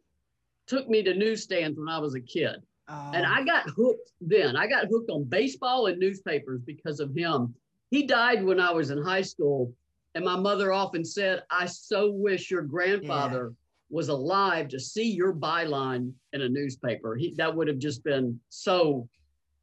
took 0.67 0.88
me 0.88 1.02
to 1.02 1.14
newsstands 1.14 1.79
when 1.79 1.88
I 1.88 1.99
was 1.99 2.14
a 2.14 2.21
kid. 2.21 2.57
And 2.88 3.24
Um, 3.24 3.32
I 3.32 3.44
got 3.44 3.68
hooked 3.70 4.12
then. 4.20 4.56
I 4.56 4.66
got 4.66 4.86
hooked 4.88 5.10
on 5.10 5.24
baseball 5.24 5.86
and 5.86 5.98
newspapers 5.98 6.60
because 6.62 7.00
of 7.00 7.14
him. 7.14 7.54
He 7.90 8.06
died 8.06 8.44
when 8.44 8.60
I 8.60 8.70
was 8.72 8.90
in 8.90 9.02
high 9.02 9.22
school. 9.22 9.72
And 10.14 10.24
my 10.24 10.36
mother 10.36 10.72
often 10.72 11.04
said, 11.04 11.42
I 11.50 11.66
so 11.66 12.10
wish 12.10 12.50
your 12.50 12.62
grandfather 12.62 13.54
was 13.88 14.08
alive 14.08 14.68
to 14.68 14.80
see 14.80 15.10
your 15.10 15.32
byline 15.34 16.12
in 16.32 16.42
a 16.42 16.48
newspaper. 16.48 17.14
He, 17.14 17.34
that 17.36 17.54
would 17.54 17.68
have 17.68 17.78
just 17.78 18.02
been 18.04 18.38
so, 18.50 19.08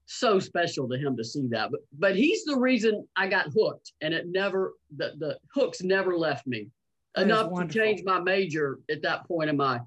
so 0.05 0.39
special 0.39 0.87
to 0.89 0.97
him 0.97 1.15
to 1.17 1.23
see 1.23 1.47
that. 1.49 1.69
But 1.71 1.81
but 1.99 2.15
he's 2.15 2.45
the 2.45 2.57
reason 2.57 3.07
I 3.15 3.27
got 3.27 3.47
hooked, 3.53 3.93
and 4.01 4.13
it 4.13 4.27
never 4.27 4.73
the 4.97 5.13
the 5.19 5.37
hooks 5.53 5.83
never 5.83 6.17
left 6.17 6.47
me 6.47 6.69
That 7.15 7.23
enough 7.23 7.53
to 7.53 7.67
change 7.67 8.01
my 8.03 8.19
major 8.19 8.79
at 8.89 9.03
that 9.03 9.27
point 9.27 9.49
in 9.51 9.57
my 9.57 9.81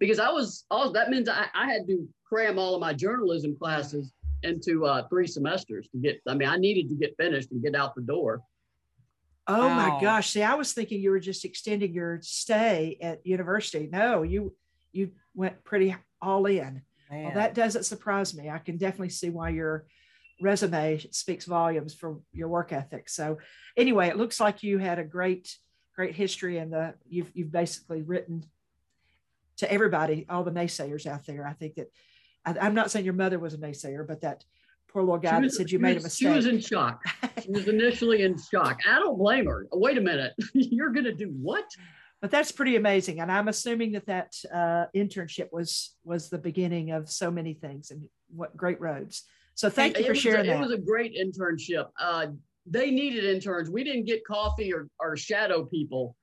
because 0.00 0.18
I 0.18 0.30
was 0.30 0.64
all 0.70 0.90
that 0.92 1.10
means 1.10 1.28
I, 1.28 1.46
I 1.54 1.70
had 1.70 1.86
to 1.86 2.08
cram 2.28 2.58
all 2.58 2.74
of 2.74 2.80
my 2.80 2.92
journalism 2.92 3.56
classes 3.56 4.12
into 4.42 4.86
uh, 4.86 5.06
three 5.08 5.26
semesters 5.26 5.88
to 5.88 5.98
get. 5.98 6.20
I 6.28 6.34
mean, 6.34 6.48
I 6.48 6.56
needed 6.56 6.88
to 6.90 6.94
get 6.94 7.16
finished 7.16 7.50
and 7.50 7.62
get 7.62 7.74
out 7.74 7.94
the 7.94 8.02
door. 8.02 8.42
Oh 9.46 9.70
my 9.70 9.98
gosh. 10.00 10.30
See, 10.30 10.42
I 10.42 10.54
was 10.54 10.74
thinking 10.74 11.00
you 11.00 11.10
were 11.10 11.20
just 11.20 11.46
extending 11.46 11.94
your 11.94 12.18
stay 12.20 12.98
at 13.00 13.26
university. 13.26 13.88
No, 13.90 14.22
you 14.22 14.54
you 14.92 15.12
went 15.34 15.64
pretty 15.64 15.96
all 16.20 16.44
in. 16.46 16.82
Well, 17.10 17.32
that 17.34 17.54
doesn't 17.54 17.84
surprise 17.84 18.34
me. 18.34 18.50
I 18.50 18.58
can 18.58 18.76
definitely 18.76 19.08
see 19.08 19.30
why 19.30 19.48
your 19.48 19.86
resume 20.42 20.98
speaks 21.10 21.46
volumes 21.46 21.94
for 21.94 22.20
your 22.32 22.48
work 22.48 22.72
ethic. 22.72 23.08
So 23.08 23.38
anyway, 23.76 24.08
it 24.08 24.18
looks 24.18 24.38
like 24.38 24.62
you 24.62 24.76
had 24.76 24.98
a 24.98 25.04
great, 25.04 25.56
great 25.96 26.14
history 26.14 26.58
and 26.58 26.70
the 26.70 26.94
you've 27.08 27.30
you've 27.34 27.52
basically 27.52 28.02
written 28.02 28.44
to 29.58 29.72
everybody, 29.72 30.26
all 30.28 30.44
the 30.44 30.50
naysayers 30.50 31.06
out 31.06 31.24
there. 31.26 31.46
I 31.46 31.54
think 31.54 31.76
that 31.76 31.90
I, 32.56 32.66
I'm 32.66 32.74
not 32.74 32.90
saying 32.90 33.04
your 33.04 33.14
mother 33.14 33.38
was 33.38 33.54
a 33.54 33.58
naysayer, 33.58 34.06
but 34.06 34.20
that 34.22 34.44
poor 34.88 35.02
little 35.02 35.18
guy 35.18 35.36
She 35.40 35.46
that 35.46 35.52
said 35.52 35.70
you 35.70 35.78
made 35.78 35.98
a 35.98 36.02
mistake. 36.02 36.28
She 36.28 36.34
was 36.34 36.46
in 36.46 36.60
shock. 36.60 37.02
She 37.42 37.52
was 37.52 37.68
initially 37.68 38.22
in 38.22 38.36
shock. 38.36 38.80
I 38.86 38.98
don't 38.98 39.16
blame 39.16 39.46
her. 39.46 39.66
Wait 39.72 39.96
a 39.96 40.00
minute, 40.00 40.34
you're 40.52 40.90
gonna 40.90 41.14
do 41.14 41.28
what? 41.40 41.64
but 42.20 42.32
that's 42.32 42.50
pretty 42.50 42.74
amazing 42.74 43.20
and 43.20 43.30
i'm 43.30 43.46
assuming 43.46 43.92
that 43.92 44.04
that 44.06 44.34
uh, 44.52 44.86
internship 44.92 45.46
was 45.52 45.94
was 46.02 46.28
the 46.28 46.36
beginning 46.36 46.90
of 46.90 47.08
so 47.08 47.30
many 47.30 47.54
things 47.54 47.92
and 47.92 48.02
what 48.34 48.56
great 48.56 48.80
roads 48.80 49.22
so 49.58 49.68
thank 49.68 49.96
It- 49.96 50.02
you 50.02 50.06
for 50.06 50.14
sharing 50.14 50.46
a, 50.46 50.48
that 50.50 50.56
It 50.56 50.60
was 50.60 50.70
a 50.70 50.78
great 50.78 51.16
internship. 51.16 51.88
Uh, 52.00 52.28
they 52.64 52.92
needed 52.92 53.24
interns. 53.24 53.68
We 53.68 53.82
didn't 53.82 54.04
get 54.04 54.24
coffee 54.24 54.72
or, 54.72 54.88
or 55.00 55.16
shadow 55.16 55.64
people. 55.64 56.14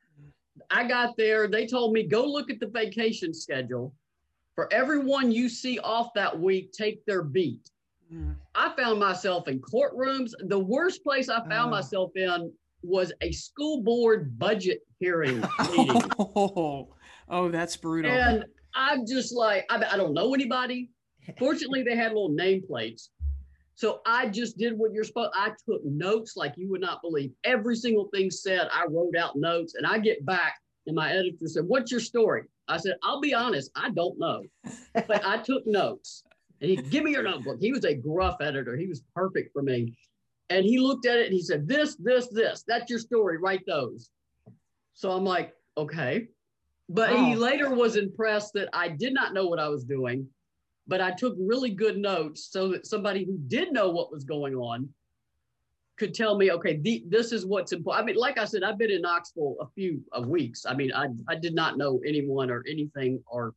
I 0.72 0.88
got 0.88 1.18
there. 1.18 1.50
They 1.50 1.68
told 1.68 1.92
me, 1.92 2.04
go 2.04 2.24
look 2.26 2.50
at 2.50 2.62
the 2.62 2.68
vacation 2.68 3.34
schedule. 3.34 3.94
For 4.56 4.72
everyone 4.72 5.32
you 5.32 5.50
see 5.50 5.80
off 5.80 6.14
that 6.16 6.40
week, 6.40 6.72
take 6.72 7.06
their 7.06 7.22
beat. 7.24 7.70
Mm. 8.12 8.36
I 8.56 8.74
found 8.78 9.00
myself 9.00 9.50
in 9.50 9.60
courtrooms. 9.60 10.32
The 10.48 10.58
worst 10.58 11.04
place 11.04 11.28
I 11.28 11.40
found 11.50 11.68
Oh. 11.68 11.72
myself 11.72 12.12
in 12.16 12.52
was 12.82 13.12
a 13.22 13.32
school 13.34 13.82
board 13.84 14.40
budget 14.40 14.80
hearing 15.00 15.42
meeting. 15.72 16.02
Oh, 16.20 16.88
oh, 17.28 17.50
that's 17.50 17.76
brutal. 17.76 18.12
And 18.12 18.46
I'm 18.74 19.06
just 19.06 19.34
like, 19.34 19.66
I, 19.70 19.84
I 19.92 19.98
don't 19.98 20.14
know 20.14 20.34
anybody. 20.34 20.90
Fortunately, 21.38 21.84
they 21.84 21.96
had 21.96 22.10
little 22.14 22.30
nameplates. 22.30 23.10
So 23.74 24.00
I 24.06 24.28
just 24.30 24.58
did 24.58 24.78
what 24.78 24.94
you're 24.94 25.04
supposed. 25.04 25.32
I 25.36 25.50
took 25.68 25.84
notes 25.84 26.38
like 26.38 26.54
you 26.56 26.70
would 26.70 26.80
not 26.82 27.02
believe. 27.02 27.32
Every 27.44 27.76
single 27.76 28.08
thing 28.14 28.32
said, 28.32 28.70
I 28.72 28.86
wrote 28.90 29.18
out 29.18 29.36
notes, 29.36 29.74
and 29.76 29.86
I 29.86 29.98
get 29.98 30.26
back, 30.26 30.54
and 30.88 30.96
my 30.96 31.12
editor 31.12 31.48
said, 31.48 31.66
"What's 31.66 31.92
your 31.92 32.00
story?" 32.00 32.44
I 32.68 32.78
said, 32.78 32.96
"I'll 33.04 33.22
be 33.22 33.34
honest, 33.34 33.72
I 33.76 33.90
don't 33.90 34.18
know, 34.20 34.44
but 34.94 35.26
I 35.26 35.38
took 35.38 35.66
notes." 35.68 36.24
And 36.62 36.70
he, 36.70 36.78
"Give 36.78 37.04
me 37.04 37.12
your 37.12 37.24
notebook." 37.24 37.58
He 37.60 37.72
was 37.72 37.86
a 37.86 37.94
gruff 37.94 38.38
editor. 38.42 38.76
He 38.76 38.88
was 38.88 39.04
perfect 39.14 39.52
for 39.54 39.62
me, 39.62 39.98
and 40.50 40.66
he 40.66 40.80
looked 40.80 41.06
at 41.06 41.18
it 41.18 41.26
and 41.26 41.34
he 41.34 41.42
said, 41.42 41.68
"This, 41.68 41.96
this, 41.96 42.28
this. 42.28 42.64
That's 42.68 42.90
your 42.90 43.00
story. 43.00 43.38
Write 43.38 43.66
those." 43.66 44.10
So 44.94 45.12
I'm 45.12 45.26
like, 45.26 45.54
"Okay." 45.78 46.30
But 46.88 47.18
he 47.18 47.36
later 47.36 47.74
was 47.74 47.96
impressed 47.96 48.54
that 48.54 48.70
I 48.72 48.90
did 48.90 49.14
not 49.14 49.34
know 49.34 49.48
what 49.48 49.60
I 49.60 49.68
was 49.70 49.84
doing, 49.84 50.28
but 50.88 51.02
I 51.02 51.12
took 51.12 51.36
really 51.40 51.72
good 51.72 51.98
notes 51.98 52.48
so 52.52 52.70
that 52.70 52.86
somebody 52.86 53.26
who 53.26 53.40
did 53.48 53.74
know 53.74 53.90
what 53.90 54.12
was 54.12 54.24
going 54.24 54.54
on 54.54 54.90
could 55.98 56.14
tell 56.14 56.38
me, 56.38 56.52
okay, 56.52 56.78
the, 56.78 57.04
this 57.08 57.32
is 57.32 57.46
what's 57.46 57.72
important. 57.72 58.04
I 58.04 58.06
mean, 58.06 58.16
like 58.16 58.38
I 58.38 58.46
said, 58.46 58.64
I've 58.64 58.78
been 58.78 58.92
in 58.92 59.02
Knoxville 59.02 59.56
a 59.62 59.68
few 59.76 60.02
uh, 60.18 60.22
weeks. 60.22 60.66
I 60.66 60.74
mean, 60.74 60.92
I, 60.94 61.08
I 61.28 61.36
did 61.36 61.56
not 61.56 61.78
know 61.78 62.02
anyone 62.06 62.50
or 62.50 62.64
anything 62.70 63.24
or 63.28 63.54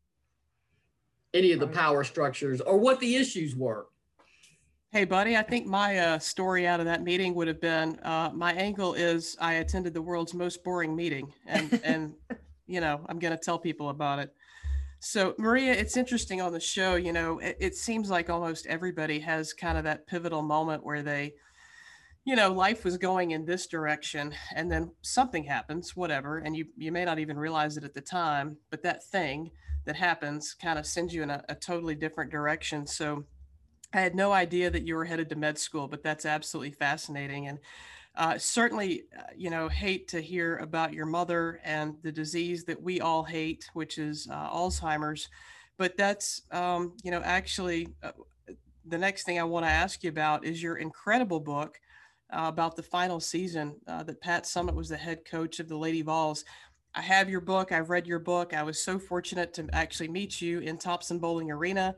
any 1.34 1.52
of 1.52 1.60
the 1.60 1.66
power 1.66 2.04
structures 2.04 2.60
or 2.60 2.78
what 2.78 3.00
the 3.00 3.16
issues 3.16 3.56
were. 3.56 3.86
Hey, 4.90 5.04
buddy, 5.04 5.36
I 5.36 5.42
think 5.42 5.66
my 5.66 5.98
uh, 5.98 6.18
story 6.18 6.66
out 6.66 6.80
of 6.80 6.86
that 6.86 7.02
meeting 7.02 7.34
would 7.34 7.46
have 7.46 7.60
been 7.60 7.98
uh, 8.04 8.30
my 8.32 8.54
angle 8.54 8.94
is 8.94 9.36
I 9.38 9.54
attended 9.54 9.92
the 9.92 10.00
world's 10.00 10.32
most 10.32 10.64
boring 10.64 10.96
meeting, 10.96 11.30
and 11.46 11.78
and 11.84 12.14
you 12.66 12.80
know 12.80 13.04
I'm 13.06 13.18
going 13.18 13.36
to 13.36 13.42
tell 13.42 13.58
people 13.58 13.90
about 13.90 14.18
it. 14.18 14.34
So, 15.00 15.34
Maria, 15.38 15.72
it's 15.72 15.96
interesting 15.96 16.40
on 16.40 16.52
the 16.52 16.60
show. 16.60 16.96
You 16.96 17.12
know, 17.12 17.38
it, 17.38 17.56
it 17.60 17.76
seems 17.76 18.10
like 18.10 18.30
almost 18.30 18.66
everybody 18.66 19.20
has 19.20 19.52
kind 19.52 19.78
of 19.78 19.84
that 19.84 20.06
pivotal 20.06 20.42
moment 20.42 20.84
where 20.84 21.02
they, 21.02 21.34
you 22.28 22.36
know, 22.36 22.52
life 22.52 22.84
was 22.84 22.98
going 22.98 23.30
in 23.30 23.46
this 23.46 23.66
direction, 23.66 24.34
and 24.54 24.70
then 24.70 24.90
something 25.00 25.44
happens, 25.44 25.96
whatever, 25.96 26.38
and 26.38 26.54
you 26.54 26.66
you 26.76 26.92
may 26.92 27.04
not 27.06 27.18
even 27.18 27.38
realize 27.38 27.78
it 27.78 27.84
at 27.84 27.94
the 27.94 28.02
time, 28.02 28.58
but 28.70 28.82
that 28.82 29.02
thing 29.02 29.50
that 29.86 29.96
happens 29.96 30.52
kind 30.52 30.78
of 30.78 30.84
sends 30.84 31.14
you 31.14 31.22
in 31.22 31.30
a, 31.30 31.42
a 31.48 31.54
totally 31.54 31.94
different 31.94 32.30
direction. 32.30 32.86
So. 32.86 33.24
I 33.94 34.00
had 34.00 34.14
no 34.14 34.32
idea 34.32 34.68
that 34.70 34.86
you 34.86 34.96
were 34.96 35.06
headed 35.06 35.30
to 35.30 35.36
med 35.36 35.56
school, 35.56 35.88
but 35.88 36.02
that's 36.02 36.26
absolutely 36.26 36.72
fascinating. 36.72 37.48
And 37.48 37.58
uh, 38.16 38.36
certainly, 38.36 39.04
uh, 39.18 39.22
you 39.34 39.48
know, 39.48 39.66
hate 39.66 40.08
to 40.08 40.20
hear 40.20 40.58
about 40.58 40.92
your 40.92 41.06
mother 41.06 41.58
and 41.64 41.94
the 42.02 42.12
disease 42.12 42.64
that 42.64 42.82
we 42.82 43.00
all 43.00 43.24
hate, 43.24 43.70
which 43.72 43.96
is 43.96 44.28
uh, 44.30 44.50
Alzheimer's. 44.50 45.30
But 45.78 45.96
that's, 45.96 46.42
um, 46.50 46.92
you 47.02 47.10
know, 47.10 47.22
actually 47.24 47.88
uh, 48.02 48.12
the 48.84 48.98
next 48.98 49.24
thing 49.24 49.40
I 49.40 49.44
want 49.44 49.64
to 49.64 49.70
ask 49.70 50.04
you 50.04 50.10
about 50.10 50.44
is 50.44 50.62
your 50.62 50.76
incredible 50.76 51.40
book 51.40 51.80
uh, 52.32 52.44
about 52.46 52.76
the 52.76 52.82
final 52.82 53.20
season 53.20 53.76
uh, 53.86 54.02
that 54.02 54.20
Pat 54.20 54.44
Summitt 54.44 54.74
was 54.74 54.88
the 54.88 54.96
head 54.96 55.24
coach 55.24 55.60
of 55.60 55.68
the 55.68 55.76
Lady 55.76 56.02
Vols. 56.02 56.44
I 56.94 57.00
have 57.00 57.30
your 57.30 57.40
book. 57.40 57.72
I've 57.72 57.90
read 57.90 58.06
your 58.06 58.18
book. 58.18 58.54
I 58.54 58.62
was 58.62 58.82
so 58.82 58.98
fortunate 58.98 59.54
to 59.54 59.66
actually 59.72 60.08
meet 60.08 60.40
you 60.40 60.60
in 60.60 60.78
Thompson-Boling 60.78 61.50
Arena 61.50 61.94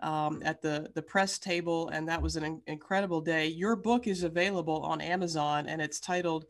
um, 0.00 0.40
at 0.44 0.62
the 0.62 0.90
the 0.94 1.02
press 1.02 1.38
table, 1.38 1.88
and 1.88 2.08
that 2.08 2.22
was 2.22 2.36
an 2.36 2.44
in- 2.44 2.62
incredible 2.66 3.20
day. 3.20 3.48
Your 3.48 3.76
book 3.76 4.06
is 4.06 4.22
available 4.22 4.80
on 4.82 5.00
Amazon, 5.00 5.66
and 5.66 5.82
it's 5.82 6.00
titled 6.00 6.46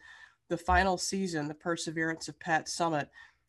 "The 0.49 0.59
Final 0.59 0.99
Season: 0.99 1.49
The 1.49 1.55
Perseverance 1.55 2.29
of 2.29 2.39
Pat 2.39 2.67
Summitt." 2.67 3.09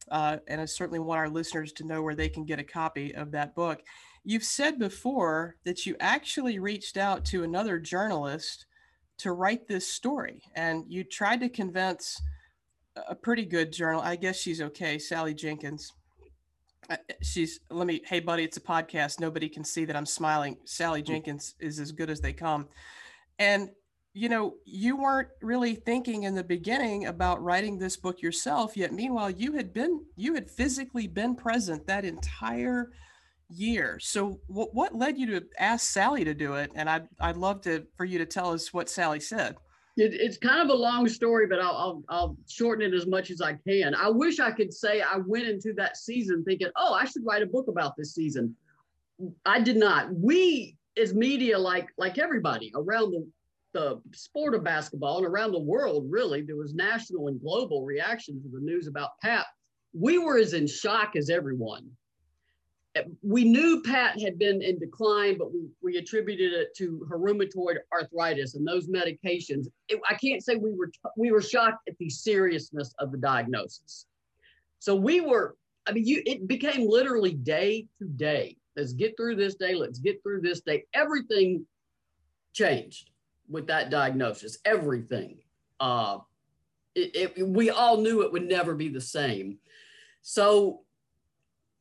Uh, 0.09 0.37
and 0.47 0.59
I 0.59 0.65
certainly 0.65 0.99
want 0.99 1.19
our 1.19 1.29
listeners 1.29 1.71
to 1.73 1.83
know 1.83 2.01
where 2.01 2.15
they 2.15 2.29
can 2.29 2.45
get 2.45 2.59
a 2.59 2.63
copy 2.63 3.13
of 3.13 3.31
that 3.31 3.53
book. 3.53 3.81
You've 4.23 4.43
said 4.43 4.79
before 4.79 5.57
that 5.65 5.85
you 5.85 5.95
actually 5.99 6.59
reached 6.59 6.97
out 6.97 7.25
to 7.25 7.43
another 7.43 7.77
journalist 7.77 8.65
to 9.19 9.33
write 9.33 9.67
this 9.67 9.87
story, 9.87 10.41
and 10.55 10.83
you 10.87 11.03
tried 11.03 11.41
to 11.41 11.49
convince 11.49 12.21
a 13.07 13.15
pretty 13.15 13.45
good 13.45 13.71
journal. 13.71 14.01
I 14.01 14.15
guess 14.15 14.37
she's 14.37 14.61
okay, 14.61 14.97
Sally 14.99 15.33
Jenkins. 15.33 15.93
Uh, 16.89 16.97
she's 17.21 17.59
let 17.69 17.85
me 17.85 18.01
hey 18.05 18.19
buddy 18.19 18.43
it's 18.43 18.57
a 18.57 18.61
podcast. 18.61 19.19
Nobody 19.19 19.47
can 19.47 19.63
see 19.63 19.85
that 19.85 19.95
i'm 19.95 20.05
smiling. 20.05 20.57
Sally 20.65 21.01
jenkins 21.01 21.55
is 21.59 21.79
as 21.79 21.91
good 21.91 22.09
as 22.09 22.19
they 22.21 22.33
come. 22.33 22.67
And 23.37 23.69
you 24.13 24.27
know 24.27 24.55
you 24.65 24.97
weren't 24.97 25.29
really 25.41 25.75
thinking 25.75 26.23
in 26.23 26.33
the 26.33 26.43
beginning 26.43 27.05
about 27.05 27.43
writing 27.43 27.77
this 27.77 27.95
book 27.95 28.21
yourself 28.21 28.75
yet 28.75 28.91
meanwhile 28.91 29.29
you 29.29 29.53
had 29.53 29.71
been 29.71 30.03
you 30.15 30.33
had 30.33 30.49
physically 30.49 31.05
been 31.07 31.35
present 31.35 31.85
that 31.85 32.03
entire 32.03 32.89
year 33.49 33.99
so 33.99 34.39
what, 34.47 34.73
what 34.73 34.95
led 34.95 35.17
you 35.17 35.25
to 35.25 35.45
ask 35.57 35.89
sally 35.89 36.23
to 36.23 36.33
do 36.33 36.53
it 36.53 36.71
and 36.75 36.89
i'd, 36.89 37.07
I'd 37.19 37.37
love 37.37 37.61
to 37.61 37.85
for 37.97 38.05
you 38.05 38.17
to 38.19 38.25
tell 38.25 38.51
us 38.53 38.73
what 38.73 38.89
sally 38.89 39.19
said 39.19 39.55
It, 39.97 40.13
it's 40.13 40.37
kind 40.37 40.61
of 40.61 40.69
a 40.69 40.79
long 40.79 41.09
story, 41.09 41.45
but 41.47 41.59
I'll, 41.59 41.75
I'll 41.75 42.03
I'll 42.09 42.37
shorten 42.47 42.85
it 42.85 42.95
as 42.95 43.05
much 43.05 43.31
as 43.31 43.41
I 43.41 43.53
can. 43.67 43.93
I 43.95 44.09
wish 44.09 44.39
I 44.39 44.51
could 44.51 44.73
say 44.73 45.01
I 45.01 45.17
went 45.17 45.47
into 45.47 45.73
that 45.73 45.97
season 45.97 46.43
thinking, 46.45 46.69
oh, 46.77 46.93
I 46.93 47.03
should 47.05 47.25
write 47.25 47.43
a 47.43 47.47
book 47.47 47.67
about 47.67 47.97
this 47.97 48.13
season. 48.13 48.55
I 49.45 49.59
did 49.59 49.75
not. 49.75 50.13
We 50.13 50.77
as 50.95 51.13
media, 51.13 51.57
like 51.57 51.89
like 51.97 52.17
everybody 52.17 52.71
around 52.75 53.11
the 53.11 53.27
the 53.73 54.01
sport 54.13 54.55
of 54.55 54.63
basketball 54.63 55.17
and 55.17 55.27
around 55.27 55.51
the 55.51 55.59
world, 55.59 56.05
really, 56.09 56.41
there 56.43 56.55
was 56.55 56.73
national 56.73 57.27
and 57.27 57.41
global 57.41 57.83
reaction 57.83 58.41
to 58.41 58.49
the 58.49 58.63
news 58.63 58.87
about 58.87 59.11
Pat. 59.21 59.45
We 59.93 60.17
were 60.17 60.37
as 60.37 60.53
in 60.53 60.65
shock 60.67 61.15
as 61.15 61.29
everyone. 61.29 61.91
We 63.21 63.43
knew 63.45 63.83
Pat 63.83 64.19
had 64.19 64.39
been 64.39 64.61
in 64.61 64.79
decline, 64.79 65.37
but 65.37 65.53
we, 65.53 65.67
we 65.81 65.97
attributed 65.97 66.53
it 66.53 66.75
to 66.77 67.05
her 67.09 67.19
rheumatoid 67.19 67.77
arthritis 67.93 68.55
and 68.55 68.67
those 68.67 68.87
medications. 68.87 69.67
It, 69.87 69.99
I 70.09 70.15
can't 70.15 70.43
say 70.43 70.55
we 70.55 70.73
were 70.73 70.91
we 71.15 71.31
were 71.31 71.41
shocked 71.41 71.87
at 71.87 71.97
the 71.99 72.09
seriousness 72.09 72.93
of 72.99 73.11
the 73.11 73.17
diagnosis. 73.17 74.05
So 74.79 74.95
we 74.95 75.21
were. 75.21 75.55
I 75.87 75.91
mean, 75.91 76.05
you 76.05 76.21
it 76.25 76.47
became 76.47 76.87
literally 76.87 77.33
day 77.33 77.87
to 77.99 78.07
day. 78.07 78.57
Let's 78.75 78.93
get 78.93 79.15
through 79.17 79.35
this 79.35 79.55
day. 79.55 79.75
Let's 79.75 79.99
get 79.99 80.21
through 80.23 80.41
this 80.41 80.61
day. 80.61 80.85
Everything 80.93 81.65
changed 82.53 83.11
with 83.49 83.67
that 83.67 83.89
diagnosis. 83.89 84.57
Everything. 84.65 85.39
Uh, 85.79 86.19
it, 86.95 87.35
it, 87.37 87.47
we 87.47 87.69
all 87.69 87.97
knew 87.97 88.21
it 88.21 88.31
would 88.31 88.47
never 88.47 88.75
be 88.75 88.89
the 88.89 89.01
same. 89.01 89.57
So, 90.21 90.81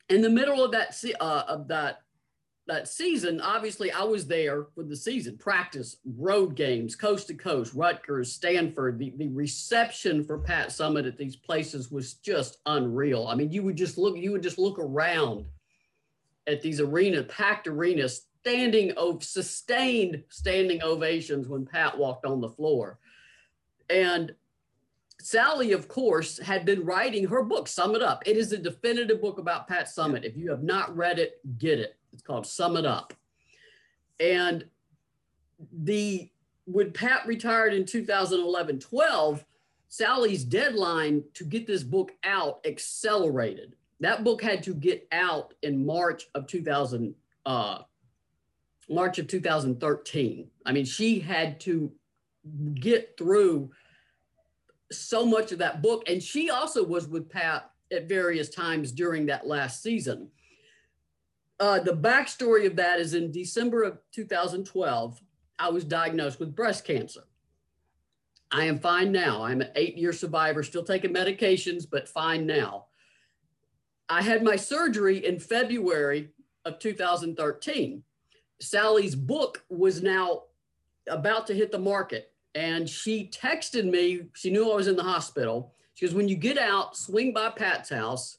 in 0.09 0.23
the 0.23 0.31
middle 0.31 0.65
of 0.65 0.73
that 0.73 1.03
uh, 1.21 1.45
of 1.49 1.69
that 1.69 2.03
that 2.67 2.87
season, 2.87 3.41
obviously 3.41 3.91
I 3.91 4.05
was 4.05 4.27
there 4.27 4.67
for 4.75 4.85
the 4.85 4.95
season, 4.95 5.39
practice, 5.39 5.97
road 6.19 6.55
games, 6.55 6.95
coast 6.95 7.29
to 7.29 7.35
coast, 7.35 7.73
Rutgers, 7.73 8.33
Stanford. 8.33 8.99
The, 8.99 9.15
the 9.17 9.29
reception 9.29 10.23
for 10.23 10.39
Pat 10.39 10.69
Summitt 10.69 11.09
at 11.09 11.17
these 11.17 11.35
places 11.35 11.91
was 11.91 12.15
just 12.15 12.59
unreal. 12.67 13.27
I 13.27 13.35
mean, 13.37 13.51
you 13.51 13.63
would 13.63 13.77
just 13.77 13.97
look, 13.97 14.19
you 14.19 14.33
would 14.33 14.43
just 14.43 14.59
look 14.59 14.79
around 14.79 15.47
at 16.47 16.61
these 16.61 16.79
arena, 16.79 17.23
packed 17.23 17.67
arenas, 17.67 18.27
standing, 18.43 18.93
of 18.93 19.25
sustained 19.25 20.23
standing 20.29 20.83
ovations 20.83 21.49
when 21.49 21.65
Pat 21.65 21.97
walked 21.97 22.27
on 22.27 22.41
the 22.41 22.51
floor. 22.51 22.99
And 23.89 24.35
Sally, 25.29 25.73
of 25.73 25.89
course, 25.89 26.39
had 26.39 26.65
been 26.65 26.87
writing 26.87 27.27
her 27.27 27.43
book, 27.43 27.69
Sum 27.69 27.95
It 27.95 28.01
Up. 28.01 28.23
It 28.25 28.39
is 28.39 28.53
a 28.53 28.57
definitive 28.57 29.21
book 29.21 29.39
about 29.39 29.69
Pat 29.69 29.87
Summitt. 29.87 30.25
If 30.25 30.39
you 30.39 30.49
have 30.49 30.63
not 30.63 30.97
read 30.97 31.19
it, 31.19 31.39
get 31.59 31.79
it. 31.79 31.99
It's 32.15 32.23
called 32.23 32.47
Sum 32.47 32.79
It 32.79 32.87
Up. 32.87 33.13
And 34.19 34.65
the 35.71 36.31
when 36.65 36.93
Pat 36.93 37.27
retired 37.27 37.75
in 37.75 37.85
2011 37.85 38.79
12, 38.81 39.45
Sally's 39.91 40.45
deadline 40.45 41.23
to 41.35 41.45
get 41.45 41.67
this 41.67 41.83
book 41.83 42.13
out 42.25 42.61
accelerated. 42.65 43.77
That 44.01 44.25
book 44.25 44.41
had 44.41 44.63
to 44.63 44.73
get 44.73 45.07
out 45.13 45.53
in 45.63 45.85
March 45.85 46.31
of 46.35 46.47
2000, 46.47 47.15
uh, 47.45 47.81
March 48.89 49.19
of 49.19 49.27
2013. 49.27 50.49
I 50.65 50.73
mean, 50.73 50.87
she 50.87 51.21
had 51.21 51.61
to 51.61 51.93
get 52.77 53.19
through 53.19 53.73
so 54.93 55.27
much 55.27 55.53
of 55.53 55.59
that 55.59 55.83
book. 55.83 56.09
And 56.09 56.23
she 56.23 56.51
also 56.51 56.85
was 56.85 57.07
with 57.09 57.29
Pat 57.29 57.71
at 57.93 58.09
various 58.09 58.49
times 58.49 58.93
during 58.93 59.27
that 59.27 59.47
last 59.47 59.83
season. 59.83 60.31
Uh, 61.61 61.81
the 61.81 61.93
backstory 61.93 62.67
of 62.67 62.77
that 62.77 63.01
is 63.01 63.15
in 63.15 63.33
December 63.33 63.83
of 63.83 63.99
2012, 64.13 65.21
I 65.59 65.71
was 65.71 65.85
diagnosed 65.85 66.39
with 66.39 66.55
breast 66.55 66.85
cancer. 66.85 67.23
I 68.51 68.65
am 68.65 68.79
fine 68.79 69.13
now. 69.13 69.43
I'm 69.43 69.61
an 69.61 69.71
eight 69.75 69.99
year 69.99 70.13
survivor, 70.13 70.63
still 70.63 70.85
taking 70.85 71.13
medications, 71.13 71.85
but 71.91 72.09
fine 72.09 72.47
now. 72.47 72.87
I 74.09 74.23
had 74.23 74.43
my 74.43 74.57
surgery 74.57 75.27
in 75.27 75.39
February 75.39 76.31
of 76.65 76.79
2013. 76.79 78.03
Sally's 78.61 79.15
book 79.15 79.65
was 79.69 80.03
now 80.03 80.45
about 81.09 81.47
to 81.49 81.55
hit 81.55 81.73
the 81.73 81.79
market 81.79 82.33
and 82.55 82.89
she 82.89 83.29
texted 83.29 83.85
me. 83.91 84.23
She 84.35 84.51
knew 84.51 84.71
I 84.71 84.77
was 84.77 84.89
in 84.89 84.97
the 84.97 85.03
hospital. 85.03 85.75
She 85.95 86.07
goes, 86.07 86.15
When 86.15 86.29
you 86.29 86.37
get 86.37 86.59
out, 86.59 86.97
swing 86.97 87.33
by 87.33 87.51
Pat's 87.51 87.91
house. 87.91 88.39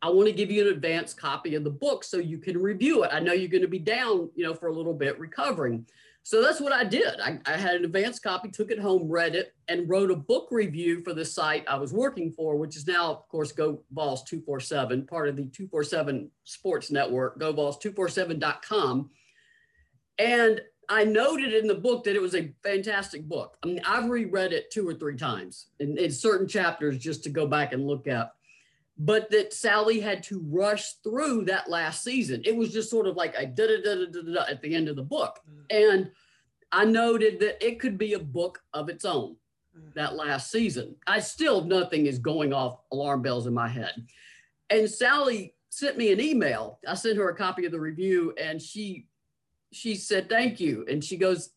I 0.00 0.10
want 0.10 0.28
to 0.28 0.32
give 0.32 0.50
you 0.50 0.62
an 0.62 0.72
advance 0.72 1.12
copy 1.12 1.56
of 1.56 1.64
the 1.64 1.70
book 1.70 2.04
so 2.04 2.18
you 2.18 2.38
can 2.38 2.56
review 2.56 3.02
it. 3.02 3.10
I 3.12 3.18
know 3.18 3.32
you're 3.32 3.48
going 3.48 3.62
to 3.62 3.68
be 3.68 3.80
down, 3.80 4.30
you 4.36 4.44
know, 4.44 4.54
for 4.54 4.68
a 4.68 4.72
little 4.72 4.94
bit 4.94 5.18
recovering. 5.18 5.86
So 6.22 6.42
that's 6.42 6.60
what 6.60 6.72
I 6.72 6.84
did. 6.84 7.20
I, 7.20 7.38
I, 7.46 7.56
had 7.56 7.76
an 7.76 7.84
advance 7.84 8.20
copy, 8.20 8.50
took 8.50 8.70
it 8.70 8.78
home, 8.78 9.08
read 9.08 9.34
it, 9.34 9.54
and 9.66 9.88
wrote 9.88 10.10
a 10.10 10.14
book 10.14 10.48
review 10.50 11.02
for 11.02 11.14
the 11.14 11.24
site 11.24 11.64
I 11.66 11.76
was 11.76 11.92
working 11.92 12.30
for, 12.30 12.56
which 12.56 12.76
is 12.76 12.86
now, 12.86 13.10
of 13.10 13.28
course, 13.28 13.50
Go 13.50 13.82
Vols 13.92 14.24
247, 14.24 15.06
part 15.06 15.28
of 15.28 15.36
the 15.36 15.44
247 15.44 16.30
Sports 16.44 16.90
Network, 16.90 17.40
GoVols247.com. 17.40 19.10
And 20.18 20.60
I 20.88 21.04
noted 21.04 21.52
in 21.52 21.66
the 21.66 21.74
book 21.74 22.04
that 22.04 22.16
it 22.16 22.22
was 22.22 22.34
a 22.34 22.52
fantastic 22.62 23.28
book. 23.28 23.58
I 23.62 23.66
mean, 23.66 23.80
I've 23.84 24.08
reread 24.08 24.52
it 24.52 24.70
two 24.70 24.88
or 24.88 24.94
three 24.94 25.16
times 25.16 25.66
in, 25.80 25.98
in 25.98 26.10
certain 26.10 26.48
chapters 26.48 26.98
just 26.98 27.22
to 27.24 27.30
go 27.30 27.46
back 27.46 27.72
and 27.72 27.86
look 27.86 28.06
at. 28.06 28.32
But 28.96 29.30
that 29.30 29.52
Sally 29.52 30.00
had 30.00 30.22
to 30.24 30.42
rush 30.48 30.94
through 31.04 31.44
that 31.44 31.70
last 31.70 32.02
season. 32.02 32.42
It 32.44 32.56
was 32.56 32.72
just 32.72 32.90
sort 32.90 33.06
of 33.06 33.16
like 33.16 33.34
a 33.36 33.46
da 33.46 33.66
da 33.66 33.82
da 33.82 34.06
da 34.06 34.32
da 34.34 34.44
at 34.48 34.60
the 34.62 34.74
end 34.74 34.88
of 34.88 34.96
the 34.96 35.02
book. 35.02 35.38
Mm. 35.48 35.92
And 35.92 36.10
I 36.72 36.84
noted 36.84 37.38
that 37.40 37.64
it 37.64 37.78
could 37.78 37.96
be 37.96 38.14
a 38.14 38.18
book 38.18 38.60
of 38.74 38.88
its 38.88 39.04
own 39.04 39.36
mm. 39.78 39.94
that 39.94 40.16
last 40.16 40.50
season. 40.50 40.96
I 41.06 41.20
still, 41.20 41.64
nothing 41.64 42.06
is 42.06 42.18
going 42.18 42.52
off 42.52 42.80
alarm 42.90 43.22
bells 43.22 43.46
in 43.46 43.54
my 43.54 43.68
head. 43.68 43.94
And 44.70 44.90
Sally 44.90 45.54
sent 45.68 45.96
me 45.96 46.12
an 46.12 46.20
email. 46.20 46.80
I 46.86 46.94
sent 46.94 47.18
her 47.18 47.28
a 47.28 47.36
copy 47.36 47.66
of 47.66 47.72
the 47.72 47.80
review 47.80 48.34
and 48.40 48.60
she 48.60 49.06
she 49.72 49.94
said, 49.94 50.28
thank 50.28 50.60
you. 50.60 50.84
And 50.88 51.04
she 51.04 51.16
goes, 51.16 51.50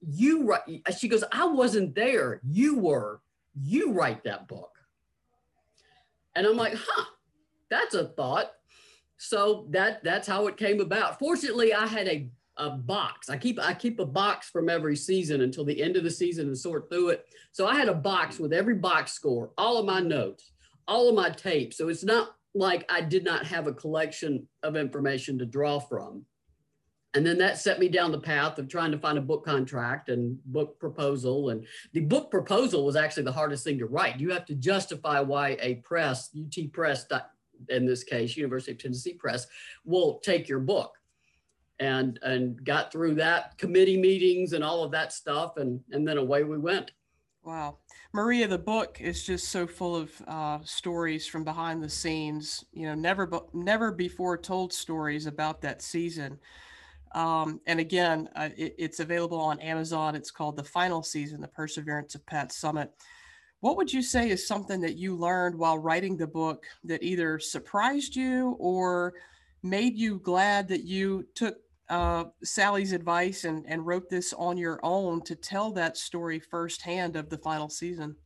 you 0.00 0.44
write, 0.44 0.62
she 0.98 1.08
goes, 1.08 1.24
I 1.32 1.46
wasn't 1.46 1.94
there. 1.94 2.40
You 2.44 2.78
were, 2.78 3.20
you 3.54 3.92
write 3.92 4.24
that 4.24 4.48
book. 4.48 4.70
And 6.34 6.46
I'm 6.46 6.56
like, 6.56 6.74
huh, 6.74 7.04
that's 7.70 7.94
a 7.94 8.08
thought. 8.08 8.52
So 9.16 9.66
that 9.70 10.02
that's 10.02 10.26
how 10.26 10.48
it 10.48 10.56
came 10.56 10.80
about. 10.80 11.18
Fortunately, 11.18 11.72
I 11.72 11.86
had 11.86 12.08
a, 12.08 12.28
a 12.56 12.70
box. 12.70 13.30
I 13.30 13.36
keep 13.36 13.60
I 13.60 13.72
keep 13.72 14.00
a 14.00 14.06
box 14.06 14.50
from 14.50 14.68
every 14.68 14.96
season 14.96 15.42
until 15.42 15.64
the 15.64 15.80
end 15.80 15.96
of 15.96 16.04
the 16.04 16.10
season 16.10 16.48
and 16.48 16.58
sort 16.58 16.90
through 16.90 17.10
it. 17.10 17.26
So 17.52 17.66
I 17.66 17.76
had 17.76 17.88
a 17.88 17.94
box 17.94 18.38
with 18.38 18.52
every 18.52 18.74
box 18.74 19.12
score, 19.12 19.52
all 19.56 19.78
of 19.78 19.86
my 19.86 20.00
notes, 20.00 20.50
all 20.88 21.08
of 21.08 21.14
my 21.14 21.30
tapes. 21.30 21.78
So 21.78 21.88
it's 21.88 22.04
not 22.04 22.34
like 22.54 22.84
I 22.92 23.00
did 23.00 23.24
not 23.24 23.46
have 23.46 23.66
a 23.66 23.72
collection 23.72 24.46
of 24.62 24.76
information 24.76 25.38
to 25.38 25.46
draw 25.46 25.78
from 25.78 26.24
and 27.14 27.24
then 27.24 27.38
that 27.38 27.58
set 27.58 27.78
me 27.78 27.88
down 27.88 28.10
the 28.10 28.18
path 28.18 28.58
of 28.58 28.68
trying 28.68 28.90
to 28.90 28.98
find 28.98 29.16
a 29.16 29.22
book 29.22 29.44
contract 29.44 30.08
and 30.08 30.42
book 30.46 30.78
proposal. 30.80 31.50
And 31.50 31.64
the 31.92 32.00
book 32.00 32.30
proposal 32.30 32.84
was 32.84 32.96
actually 32.96 33.22
the 33.22 33.32
hardest 33.32 33.62
thing 33.62 33.78
to 33.78 33.86
write. 33.86 34.18
You 34.18 34.30
have 34.32 34.44
to 34.46 34.54
justify 34.54 35.20
why 35.20 35.56
a 35.60 35.76
press 35.76 36.30
ut 36.34 36.72
press 36.72 37.06
in 37.68 37.86
this 37.86 38.02
case 38.02 38.36
university 38.36 38.72
of 38.72 38.78
tennessee 38.78 39.14
press 39.14 39.46
will 39.84 40.18
take 40.18 40.48
your 40.48 40.58
book. 40.58 40.92
And 41.80 42.18
and 42.22 42.64
got 42.64 42.92
through 42.92 43.16
that 43.16 43.58
committee 43.58 43.96
meetings 43.96 44.52
and 44.52 44.62
all 44.62 44.84
of 44.84 44.92
that 44.92 45.12
stuff. 45.12 45.56
And 45.56 45.80
and 45.92 46.06
then 46.06 46.18
away 46.18 46.44
we 46.44 46.58
went. 46.58 46.90
Wow. 47.44 47.78
Maria 48.12 48.48
the 48.48 48.58
book 48.58 49.00
is 49.00 49.24
just 49.24 49.48
so 49.48 49.66
full 49.66 49.94
of 49.96 50.22
uh, 50.26 50.58
stories 50.64 51.26
from 51.26 51.44
behind 51.44 51.82
the 51.82 51.88
scenes. 51.88 52.64
You 52.72 52.86
know 52.86 52.94
never 52.94 53.28
never 53.52 53.92
before 53.92 54.36
told 54.36 54.72
stories 54.72 55.26
about 55.26 55.60
that 55.62 55.82
season 55.82 56.38
um, 57.14 57.60
and 57.66 57.78
again, 57.78 58.28
uh, 58.34 58.50
it, 58.56 58.74
it's 58.76 59.00
available 59.00 59.38
on 59.38 59.60
Amazon. 59.60 60.14
It's 60.14 60.30
called 60.30 60.56
The 60.56 60.64
Final 60.64 61.02
Season 61.02 61.40
The 61.40 61.48
Perseverance 61.48 62.14
of 62.14 62.26
Pat 62.26 62.50
Summitt. 62.50 62.90
What 63.60 63.76
would 63.76 63.92
you 63.92 64.02
say 64.02 64.28
is 64.28 64.46
something 64.46 64.80
that 64.80 64.96
you 64.96 65.16
learned 65.16 65.56
while 65.56 65.78
writing 65.78 66.16
the 66.16 66.26
book 66.26 66.66
that 66.82 67.02
either 67.02 67.38
surprised 67.38 68.14
you 68.14 68.56
or 68.58 69.14
made 69.62 69.96
you 69.96 70.18
glad 70.18 70.68
that 70.68 70.84
you 70.84 71.26
took 71.34 71.56
uh, 71.88 72.24
Sally's 72.42 72.92
advice 72.92 73.44
and, 73.44 73.64
and 73.66 73.86
wrote 73.86 74.10
this 74.10 74.32
on 74.34 74.56
your 74.56 74.80
own 74.82 75.22
to 75.22 75.34
tell 75.34 75.70
that 75.72 75.96
story 75.96 76.40
firsthand 76.40 77.16
of 77.16 77.30
the 77.30 77.38
final 77.38 77.68
season? 77.68 78.16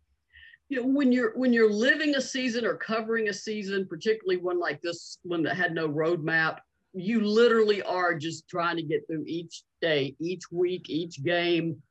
you 0.69 0.81
know 0.81 0.87
when 0.87 1.11
you're 1.11 1.33
when 1.37 1.53
you're 1.53 1.73
living 1.73 2.15
a 2.17 2.21
season 2.21 2.65
or 2.65 2.77
covering 2.77 3.29
a 3.29 3.33
season 3.33 3.87
particularly 3.89 4.37
one 4.37 4.61
like 4.61 4.81
this 4.83 5.19
one 5.23 5.43
that 5.43 5.57
had 5.57 5.75
no 5.75 5.89
roadmap 5.89 6.59
you 6.95 7.25
literally 7.25 7.83
are 7.83 8.15
just 8.15 8.49
trying 8.49 8.77
to 8.77 8.83
get 8.83 9.07
through 9.07 9.25
each 9.27 9.63
day, 9.81 10.17
each 10.21 10.51
week, 10.51 10.89
each 10.89 11.23
game. 11.23 11.83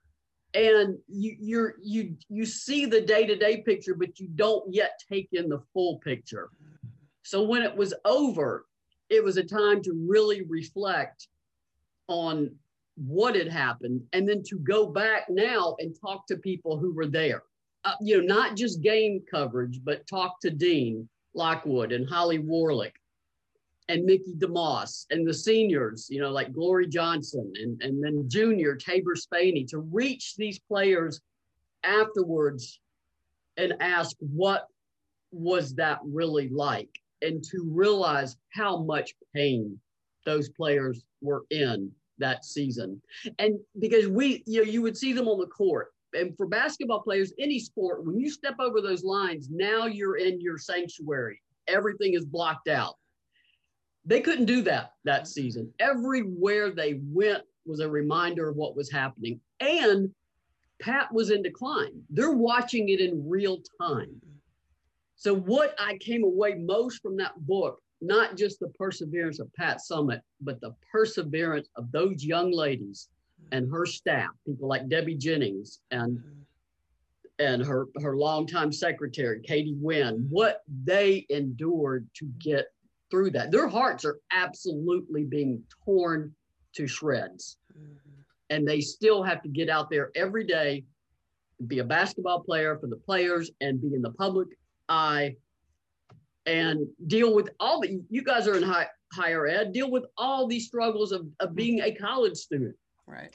And 0.54 0.98
you 1.08 1.36
you're 1.40 1.76
you 1.84 2.16
you 2.30 2.46
see 2.46 2.86
the 2.86 3.02
day-to-day 3.02 3.62
picture, 3.62 3.96
but 3.96 4.20
you 4.20 4.28
don't 4.34 4.74
yet 4.74 5.00
take 5.12 5.30
in 5.34 5.50
the 5.50 5.62
full 5.74 5.98
picture. 6.00 6.50
So 7.24 7.44
when 7.44 7.62
it 7.62 7.76
was 7.76 7.94
over, 8.06 8.66
it 9.10 9.24
was 9.24 9.38
a 9.38 9.44
time 9.44 9.82
to 9.84 10.06
really 10.08 10.44
reflect 10.44 11.28
on 12.08 12.56
what 12.96 13.36
had 13.36 13.50
happened 13.50 14.02
and 14.14 14.28
then 14.28 14.42
to 14.48 14.58
go 14.60 14.88
back 14.88 15.30
now 15.30 15.76
and 15.80 15.96
talk 16.00 16.26
to 16.28 16.38
people 16.38 16.78
who 16.78 16.94
were 16.94 17.08
there. 17.08 17.44
Uh, 17.86 17.94
you 18.02 18.18
know, 18.18 18.36
not 18.36 18.56
just 18.56 18.82
game 18.82 19.22
coverage, 19.30 19.80
but 19.84 20.08
talk 20.08 20.40
to 20.42 20.50
Dean 20.50 21.08
Lockwood 21.36 21.92
and 21.92 22.10
Holly 22.10 22.40
Warlick 22.40 22.94
and 23.90 24.04
Mickey 24.06 24.34
DeMoss 24.38 25.06
and 25.12 25.26
the 25.26 25.34
seniors, 25.34 26.08
you 26.10 26.20
know, 26.20 26.32
like 26.32 26.52
Glory 26.52 26.88
Johnson 26.88 27.52
and, 27.56 27.82
and 27.82 28.04
then 28.04 28.26
junior 28.28 28.76
Taber 28.76 29.16
Spani 29.16 29.68
to 29.70 29.80
reach 29.80 30.36
these 30.36 30.60
players 30.60 31.22
afterwards 31.84 32.80
and 33.56 33.74
ask 33.80 34.16
what 34.20 34.68
was 35.32 35.74
that 35.76 36.00
really 36.04 36.50
like 36.50 36.90
and 37.22 37.44
to 37.44 37.64
realize 37.66 38.38
how 38.54 38.78
much 38.84 39.16
pain 39.34 39.80
those 40.26 40.50
players 40.50 41.04
were 41.22 41.46
in 41.50 41.92
that 42.20 42.44
season. 42.44 43.02
And 43.40 43.60
because 43.80 44.08
we, 44.08 44.44
you 44.46 44.64
know, 44.64 44.70
you 44.70 44.82
would 44.82 44.98
see 44.98 45.14
them 45.14 45.28
on 45.28 45.40
the 45.40 45.48
court. 45.48 45.94
And 46.14 46.36
for 46.36 46.48
basketball 46.48 47.02
players, 47.02 47.34
any 47.40 47.60
sport, 47.60 48.04
when 48.04 48.20
you 48.20 48.30
step 48.30 48.56
over 48.60 48.82
those 48.82 49.04
lines, 49.04 49.50
now 49.50 49.86
you're 49.86 50.18
in 50.18 50.42
your 50.42 50.58
sanctuary. 50.58 51.42
Everything 51.68 52.14
is 52.14 52.26
blocked 52.26 52.68
out 52.68 52.96
they 54.08 54.22
couldn't 54.22 54.46
do 54.46 54.62
that 54.64 54.94
that 55.04 55.28
season. 55.28 55.72
Everywhere 55.80 56.72
they 56.72 57.00
went 57.04 57.44
was 57.66 57.80
a 57.80 57.90
reminder 57.90 58.50
of 58.50 58.56
what 58.56 58.76
was 58.76 58.92
happening. 58.92 59.40
And 59.60 60.10
Pat 60.82 61.14
was 61.14 61.30
in 61.30 61.44
decline. 61.44 62.02
They're 62.10 62.32
watching 62.32 62.90
it 62.90 63.02
in 63.02 63.28
real 63.28 63.62
time. 63.80 64.22
So, 65.16 65.36
what 65.36 65.76
I 65.80 65.98
came 65.98 66.24
away 66.24 66.56
most 66.56 67.02
from 67.02 67.18
that 67.18 67.34
book 67.46 67.82
not 68.02 68.38
just 68.38 68.60
the 68.60 68.70
perseverance 68.70 69.40
of 69.40 69.54
Pat 69.54 69.80
Summitt, 69.80 70.22
but 70.42 70.62
the 70.62 70.76
perseverance 70.92 71.70
of 71.76 71.92
those 71.92 72.24
young 72.24 72.52
ladies 72.52 73.10
and 73.52 73.72
her 73.72 73.86
staff, 73.86 74.30
people 74.46 74.68
like 74.68 74.90
Debbie 74.90 75.16
Jennings 75.16 75.80
and 75.92 76.20
and 77.40 77.64
her 77.64 77.86
her 78.02 78.18
longtime 78.18 78.72
secretary 78.72 79.42
Katie 79.42 79.78
Wynn, 79.80 80.28
what 80.30 80.64
they 80.84 81.26
endured 81.30 82.08
to 82.16 82.26
get 82.40 82.68
through 83.10 83.32
that. 83.32 83.52
Their 83.52 83.68
hearts 83.68 84.06
are 84.06 84.20
absolutely 84.32 85.24
being 85.24 85.64
torn 85.86 86.34
to 86.76 86.88
shreds. 86.88 87.58
Mm-hmm. 87.78 87.94
And 88.50 88.68
they 88.68 88.82
still 88.82 89.24
have 89.24 89.42
to 89.44 89.50
get 89.50 89.70
out 89.70 89.90
there 89.90 90.12
every 90.16 90.46
day, 90.46 90.86
be 91.68 91.80
a 91.80 91.84
basketball 91.84 92.42
player 92.42 92.78
for 92.78 92.88
the 92.88 92.96
players 92.96 93.52
and 93.62 93.82
be 93.82 93.94
in 93.94 94.02
the 94.02 94.12
public 94.12 94.48
eye 94.88 95.36
and 96.46 96.88
deal 97.08 97.36
with 97.36 97.50
all 97.60 97.82
the 97.82 98.02
you 98.10 98.24
guys 98.24 98.48
are 98.48 98.56
in 98.56 98.64
high, 98.64 98.88
higher 99.14 99.48
ed, 99.48 99.74
deal 99.74 99.92
with 99.92 100.06
all 100.18 100.48
these 100.48 100.66
struggles 100.66 101.12
of, 101.12 101.28
of 101.40 101.56
being 101.56 101.82
a 101.82 101.92
college 101.92 102.38
student. 102.38 102.76
Right. 103.06 103.32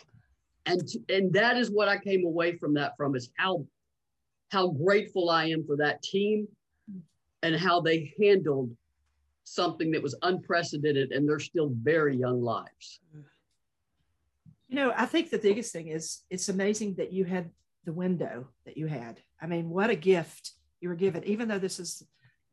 And 0.67 0.89
and 1.09 1.33
that 1.35 1.57
is 1.57 1.71
what 1.71 1.89
I 1.89 1.99
came 1.99 2.25
away 2.25 2.57
from 2.57 2.75
that 2.75 2.97
from 2.97 3.15
is 3.15 3.31
how 3.37 3.67
how 4.51 4.69
grateful 4.69 5.29
I 5.29 5.47
am 5.47 5.65
for 5.67 5.77
that 5.77 6.03
team 6.03 6.49
and 7.43 7.57
how 7.57 7.81
they 7.81 8.15
handled 8.21 8.71
something 9.45 9.91
that 9.93 10.03
was 10.03 10.17
unprecedented 10.23 11.13
and 11.13 11.29
they're 11.29 11.39
still 11.39 11.71
very 11.83 12.17
young 12.17 12.43
lives. 12.43 13.01
You 14.69 14.77
know, 14.77 14.95
I 14.97 15.07
think 15.07 15.31
the 15.31 15.39
biggest 15.39 15.73
thing 15.73 15.89
is 15.89 16.23
it's 16.31 16.49
amazing 16.49 16.95
that 16.95 17.13
you 17.13 17.25
had 17.25 17.51
the 17.85 17.93
window 17.93 18.49
that 18.65 18.77
you 18.77 18.87
had. 18.87 19.21
I 19.41 19.47
mean, 19.47 19.69
what 19.69 19.91
a 19.91 19.97
gift 19.97 20.53
you 20.81 20.89
were 20.89 20.95
given, 20.95 21.25
even 21.25 21.49
though 21.49 21.59
this 21.59 21.79
is 21.79 22.03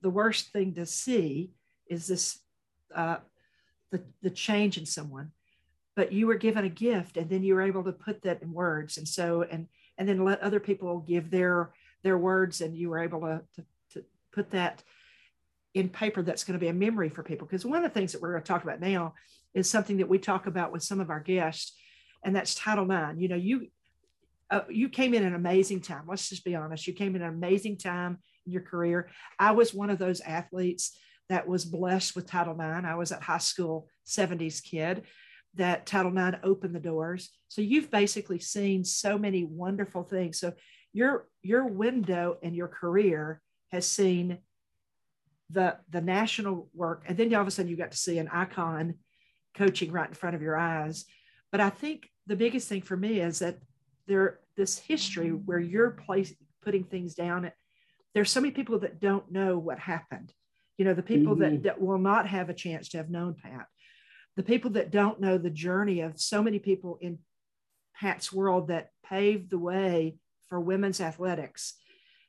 the 0.02 0.10
worst 0.10 0.52
thing 0.52 0.74
to 0.76 0.86
see 0.86 1.52
is 1.88 2.08
this 2.08 2.40
uh, 2.94 3.18
the, 3.92 4.02
the 4.22 4.30
change 4.30 4.78
in 4.78 4.86
someone 4.86 5.32
but 6.00 6.14
you 6.14 6.28
were 6.28 6.36
given 6.36 6.64
a 6.64 6.70
gift 6.70 7.18
and 7.18 7.30
then 7.30 7.44
you 7.44 7.54
were 7.54 7.62
able 7.62 7.84
to 7.84 7.92
put 7.92 8.22
that 8.22 8.42
in 8.42 8.54
words 8.54 8.98
and 8.98 9.06
so 9.06 9.44
and 9.52 9.68
and 9.98 10.08
then 10.08 10.24
let 10.24 10.40
other 10.40 10.62
people 10.62 11.00
give 11.00 11.30
their 11.30 11.72
their 12.04 12.18
words 12.18 12.62
and 12.62 12.74
you 12.74 12.90
were 12.90 13.04
able 13.04 13.20
to, 13.20 13.42
to, 13.54 13.66
to 13.92 14.06
put 14.32 14.50
that 14.52 14.82
in 15.74 15.90
paper 15.90 16.22
that's 16.22 16.44
going 16.44 16.58
to 16.58 16.64
be 16.64 16.70
a 16.70 16.74
memory 16.74 17.10
for 17.10 17.24
people 17.24 17.46
because 17.46 17.66
one 17.66 17.84
of 17.84 17.84
the 17.84 18.00
things 18.00 18.12
that 18.12 18.22
we're 18.22 18.32
going 18.32 18.44
to 18.44 18.48
talk 18.48 18.64
about 18.64 18.80
now 18.80 19.14
is 19.54 19.70
something 19.70 19.98
that 19.98 20.10
we 20.10 20.18
talk 20.18 20.48
about 20.48 20.72
with 20.72 20.82
some 20.82 21.00
of 21.00 21.10
our 21.10 21.20
guests 21.20 21.78
and 22.24 22.36
that's 22.36 22.56
title 22.56 22.92
ix 22.92 23.20
you 23.20 23.28
know 23.28 23.36
you 23.36 23.68
uh, 24.52 24.62
you 24.70 24.90
came 24.90 25.14
in 25.14 25.24
an 25.24 25.36
amazing 25.36 25.82
time. 25.82 26.06
Let's 26.08 26.30
just 26.30 26.44
be 26.44 26.56
honest. 26.56 26.88
You 26.88 26.94
came 26.94 27.16
in 27.16 27.22
an 27.22 27.30
amazing 27.30 27.78
time 27.78 28.18
in 28.46 28.52
your 28.52 28.64
career. 28.64 29.10
I 29.38 29.52
was 29.52 29.74
one 29.74 29.90
of 29.90 30.00
those 30.00 30.22
athletes 30.22 30.98
that 31.30 31.48
was 31.48 31.66
blessed 31.66 32.16
with 32.16 32.26
title 32.26 32.60
ix 32.60 32.86
i 32.86 32.96
was 32.96 33.12
at 33.12 33.22
high 33.22 33.38
school 33.38 33.88
70s 34.08 34.64
kid 34.64 35.04
that 35.56 35.86
title 35.86 36.18
ix 36.18 36.38
opened 36.44 36.76
the 36.76 36.80
doors. 36.80 37.30
So 37.48 37.62
you've 37.62 37.92
basically 37.92 38.40
seen 38.40 38.84
so 38.84 39.18
many 39.18 39.44
wonderful 39.44 40.04
things. 40.04 40.40
So 40.40 40.54
your 40.94 41.28
your 41.42 41.66
window 41.68 42.38
and 42.42 42.56
your 42.56 42.68
career 42.68 43.42
has 43.72 43.86
seen 43.88 44.40
the 45.50 45.78
the 45.90 46.02
national 46.02 46.70
work 46.74 47.04
and 47.08 47.18
then 47.18 47.34
all 47.34 47.42
of 47.42 47.48
a 47.48 47.52
sudden 47.52 47.70
you 47.70 47.78
got 47.78 47.92
to 47.92 47.98
see 47.98 48.18
an 48.18 48.30
icon 48.32 48.96
coaching 49.56 49.92
right 49.92 50.10
in 50.10 50.14
front 50.14 50.36
of 50.36 50.42
your 50.42 50.58
eyes 50.58 51.06
but 51.52 51.60
i 51.60 51.70
think 51.70 52.10
the 52.28 52.36
biggest 52.36 52.68
thing 52.68 52.82
for 52.82 52.96
me 52.96 53.20
is 53.20 53.40
that 53.40 53.58
there 54.08 54.40
this 54.58 54.78
history 54.78 55.30
where 55.30 55.60
you're 55.60 55.92
place, 55.92 56.34
putting 56.62 56.84
things 56.84 57.16
down 57.16 57.52
there's 58.14 58.32
so 58.32 58.42
many 58.42 58.52
people 58.52 58.80
that 58.80 59.00
don't 59.00 59.32
know 59.32 59.58
what 59.58 59.80
happened 59.80 60.32
you 60.78 60.86
know 60.86 60.94
the 60.94 61.04
people 61.04 61.34
mm-hmm. 61.36 61.56
that, 61.56 61.64
that 61.64 61.82
will 61.82 61.98
not 61.98 62.28
have 62.28 62.50
a 62.50 62.54
chance 62.54 62.90
to 62.90 62.98
have 62.98 63.10
known 63.10 63.36
pat 63.36 63.66
the 64.36 64.44
people 64.44 64.72
that 64.72 64.92
don't 64.92 65.20
know 65.20 65.38
the 65.38 65.50
journey 65.50 66.02
of 66.02 66.20
so 66.20 66.42
many 66.44 66.60
people 66.60 66.98
in 67.02 67.20
pat's 67.96 68.32
world 68.32 68.68
that 68.68 68.90
paved 69.04 69.50
the 69.50 69.60
way 69.60 70.16
for 70.48 70.60
women's 70.60 71.02
athletics. 71.02 71.76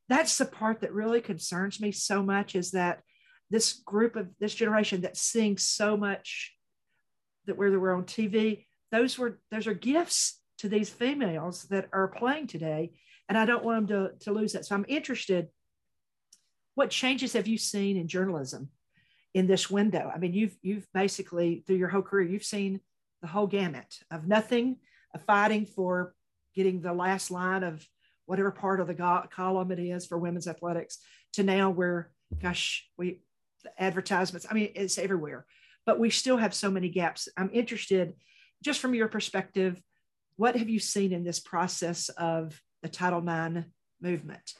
That's 0.08 0.36
the 0.36 0.44
part 0.44 0.80
that 0.80 0.92
really 0.92 1.20
concerns 1.20 1.80
me 1.80 1.92
so 1.92 2.22
much 2.22 2.54
is 2.54 2.72
that 2.72 3.00
this 3.50 3.72
group 3.84 4.16
of 4.16 4.28
this 4.38 4.54
generation 4.54 5.02
that 5.02 5.16
sings 5.16 5.64
so 5.64 5.96
much 5.96 6.54
that 7.46 7.56
where 7.56 7.70
they 7.70 7.76
were 7.76 7.94
on 7.94 8.04
TV, 8.04 8.66
those 8.92 9.18
were 9.18 9.40
those 9.50 9.66
are 9.66 9.74
gifts 9.74 10.40
to 10.58 10.68
these 10.68 10.90
females 10.90 11.64
that 11.64 11.88
are 11.92 12.08
playing 12.08 12.46
today. 12.46 12.92
And 13.28 13.38
I 13.38 13.46
don't 13.46 13.64
want 13.64 13.88
them 13.88 14.10
to, 14.18 14.24
to 14.24 14.32
lose 14.32 14.52
that. 14.52 14.66
So 14.66 14.74
I'm 14.74 14.84
interested. 14.88 15.48
What 16.74 16.90
changes 16.90 17.32
have 17.32 17.46
you 17.46 17.58
seen 17.58 17.96
in 17.96 18.08
journalism 18.08 18.70
in 19.34 19.46
this 19.46 19.70
window? 19.70 20.10
I 20.14 20.18
mean, 20.18 20.32
you've 20.32 20.56
you've 20.62 20.86
basically 20.92 21.64
through 21.66 21.76
your 21.76 21.88
whole 21.88 22.02
career, 22.02 22.28
you've 22.28 22.44
seen 22.44 22.80
the 23.22 23.28
whole 23.28 23.46
gamut 23.46 23.98
of 24.10 24.26
nothing, 24.26 24.76
of 25.14 25.22
fighting 25.22 25.66
for 25.66 26.14
getting 26.54 26.80
the 26.80 26.92
last 26.92 27.30
line 27.30 27.62
of 27.62 27.86
whatever 28.26 28.50
part 28.50 28.80
of 28.80 28.86
the 28.86 28.94
go- 28.94 29.26
column 29.34 29.72
it 29.72 29.78
is 29.78 30.06
for 30.06 30.18
women's 30.18 30.46
athletics 30.46 30.98
to 31.32 31.42
now 31.42 31.70
where 31.70 32.10
gosh 32.40 32.88
we 32.96 33.20
advertisements 33.78 34.46
i 34.50 34.54
mean 34.54 34.70
it's 34.74 34.98
everywhere 34.98 35.46
but 35.86 35.98
we 35.98 36.10
still 36.10 36.36
have 36.36 36.54
so 36.54 36.70
many 36.70 36.88
gaps 36.88 37.28
i'm 37.36 37.50
interested 37.52 38.14
just 38.62 38.80
from 38.80 38.94
your 38.94 39.08
perspective 39.08 39.80
what 40.36 40.56
have 40.56 40.68
you 40.68 40.78
seen 40.78 41.12
in 41.12 41.24
this 41.24 41.40
process 41.40 42.08
of 42.10 42.60
the 42.82 42.88
title 42.88 43.22
ix 43.26 43.66
movement 44.00 44.54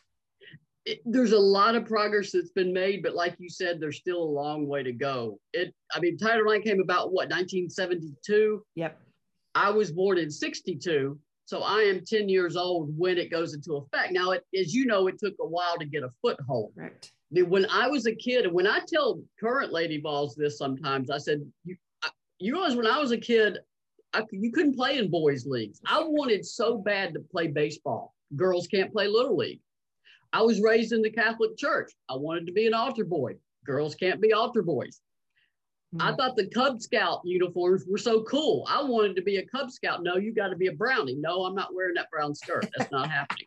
it, 0.86 1.00
there's 1.04 1.32
a 1.32 1.38
lot 1.38 1.74
of 1.74 1.84
progress 1.84 2.32
that's 2.32 2.50
been 2.50 2.72
made 2.72 3.02
but 3.02 3.14
like 3.14 3.36
you 3.38 3.48
said 3.48 3.80
there's 3.80 3.98
still 3.98 4.22
a 4.22 4.34
long 4.40 4.66
way 4.66 4.82
to 4.82 4.92
go 4.92 5.38
it 5.52 5.74
i 5.94 6.00
mean 6.00 6.16
title 6.16 6.50
ix 6.50 6.64
came 6.64 6.80
about 6.80 7.12
what 7.12 7.28
1972 7.28 8.64
yep 8.74 9.00
i 9.54 9.70
was 9.70 9.92
born 9.92 10.18
in 10.18 10.30
62 10.30 11.18
so 11.50 11.62
I 11.62 11.80
am 11.80 12.04
10 12.04 12.28
years 12.28 12.54
old 12.54 12.96
when 12.96 13.18
it 13.18 13.28
goes 13.28 13.54
into 13.54 13.74
effect. 13.74 14.12
Now, 14.12 14.30
it, 14.30 14.44
as 14.56 14.72
you 14.72 14.86
know, 14.86 15.08
it 15.08 15.18
took 15.18 15.34
a 15.40 15.44
while 15.44 15.76
to 15.80 15.84
get 15.84 16.04
a 16.04 16.10
foothold. 16.22 16.72
Right. 16.76 17.10
When 17.32 17.66
I 17.66 17.86
was 17.88 18.06
a 18.06 18.14
kid, 18.14 18.44
and 18.44 18.54
when 18.54 18.66
I 18.66 18.80
tell 18.86 19.22
current 19.38 19.72
lady 19.72 20.00
vols 20.00 20.34
this 20.34 20.58
sometimes, 20.58 21.10
I 21.10 21.18
said, 21.18 21.44
you, 21.64 21.76
I, 22.02 22.08
you 22.38 22.54
realize 22.54 22.76
when 22.76 22.86
I 22.86 22.98
was 22.98 23.12
a 23.12 23.18
kid, 23.18 23.58
I, 24.12 24.24
you 24.32 24.50
couldn't 24.50 24.74
play 24.74 24.98
in 24.98 25.10
boys' 25.10 25.46
leagues. 25.46 25.80
I 25.86 26.02
wanted 26.02 26.44
so 26.44 26.78
bad 26.78 27.14
to 27.14 27.20
play 27.20 27.46
baseball. 27.46 28.14
Girls 28.34 28.66
can't 28.66 28.92
play 28.92 29.06
little 29.06 29.36
league. 29.36 29.60
I 30.32 30.42
was 30.42 30.60
raised 30.60 30.92
in 30.92 31.02
the 31.02 31.10
Catholic 31.10 31.56
Church. 31.56 31.92
I 32.08 32.16
wanted 32.16 32.46
to 32.46 32.52
be 32.52 32.66
an 32.66 32.74
altar 32.74 33.04
boy. 33.04 33.34
Girls 33.64 33.94
can't 33.94 34.20
be 34.20 34.32
altar 34.32 34.62
boys. 34.62 35.00
Mm-hmm. 35.94 36.06
I 36.06 36.14
thought 36.14 36.36
the 36.36 36.46
Cub 36.46 36.80
Scout 36.80 37.20
uniforms 37.24 37.84
were 37.88 37.98
so 37.98 38.22
cool. 38.22 38.64
I 38.68 38.82
wanted 38.82 39.16
to 39.16 39.22
be 39.22 39.38
a 39.38 39.46
Cub 39.46 39.70
Scout. 39.70 40.02
No, 40.02 40.16
you 40.16 40.32
got 40.32 40.48
to 40.48 40.56
be 40.56 40.68
a 40.68 40.72
brownie. 40.72 41.16
No, 41.16 41.44
I'm 41.44 41.54
not 41.54 41.74
wearing 41.74 41.94
that 41.94 42.10
brown 42.10 42.34
skirt. 42.34 42.68
That's 42.76 42.92
not 42.92 43.10
happening. 43.10 43.46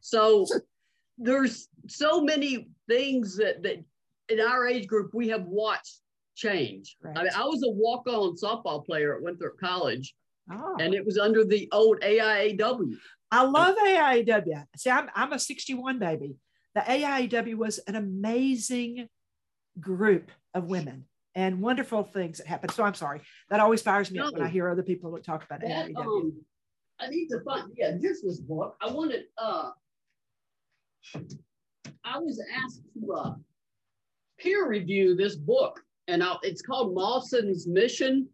So 0.00 0.46
there's 1.18 1.68
so 1.86 2.22
many 2.22 2.68
things 2.88 3.36
that 3.36 3.62
that 3.62 3.84
in 4.28 4.40
our 4.40 4.66
age 4.66 4.86
group 4.86 5.10
we 5.14 5.28
have 5.28 5.44
watched 5.44 6.00
change. 6.34 6.96
Right. 7.02 7.16
I 7.16 7.22
mean, 7.24 7.32
I 7.34 7.44
was 7.44 7.62
a 7.64 7.70
walk-on 7.70 8.36
softball 8.36 8.84
player 8.84 9.16
at 9.16 9.22
Winthrop 9.22 9.58
College, 9.58 10.14
oh. 10.50 10.76
and 10.78 10.94
it 10.94 11.04
was 11.04 11.18
under 11.18 11.44
the 11.44 11.68
old 11.72 12.00
AIAW. 12.00 12.94
I 13.30 13.44
love 13.44 13.76
AIAW. 13.76 14.64
See, 14.76 14.90
I'm 14.90 15.08
I'm 15.14 15.32
a 15.32 15.38
61 15.38 15.98
baby. 15.98 16.36
The 16.74 16.80
AIAW 16.80 17.56
was 17.56 17.78
an 17.78 17.96
amazing 17.96 19.08
group 19.80 20.30
of 20.54 20.64
women 20.64 21.06
and 21.34 21.60
wonderful 21.60 22.02
things 22.02 22.38
that 22.38 22.46
happened. 22.46 22.72
So 22.72 22.84
I'm 22.84 22.94
sorry. 22.94 23.20
That 23.50 23.60
always 23.60 23.82
fires 23.82 24.10
me 24.10 24.18
no, 24.18 24.28
up 24.28 24.34
when 24.34 24.42
I 24.42 24.48
hear 24.48 24.68
other 24.68 24.82
people 24.82 25.16
talk 25.18 25.44
about 25.44 25.60
that, 25.60 25.94
um, 25.96 26.32
I 27.00 27.08
need 27.08 27.28
to 27.28 27.40
find, 27.40 27.70
yeah, 27.76 27.92
this 28.00 28.22
was 28.24 28.40
book. 28.40 28.76
I 28.80 28.90
wanted, 28.90 29.24
uh, 29.36 29.70
I 32.04 32.18
was 32.18 32.42
asked 32.64 32.82
to 32.94 33.12
uh, 33.12 33.34
peer 34.38 34.68
review 34.68 35.16
this 35.16 35.36
book, 35.36 35.80
and 36.06 36.22
I'll, 36.22 36.40
it's 36.42 36.62
called 36.62 36.94
Mawson's 36.94 37.66
Mission. 37.66 38.28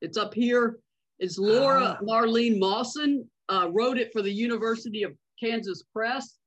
It's 0.00 0.16
up 0.16 0.34
here. 0.34 0.78
It's 1.18 1.38
Laura 1.38 1.98
oh. 2.00 2.04
Marlene 2.04 2.58
Mawson 2.58 3.28
uh, 3.48 3.68
wrote 3.72 3.98
it 3.98 4.12
for 4.12 4.22
the 4.22 4.32
University 4.32 5.02
of 5.02 5.12
Kansas 5.40 5.82
Press 5.92 6.38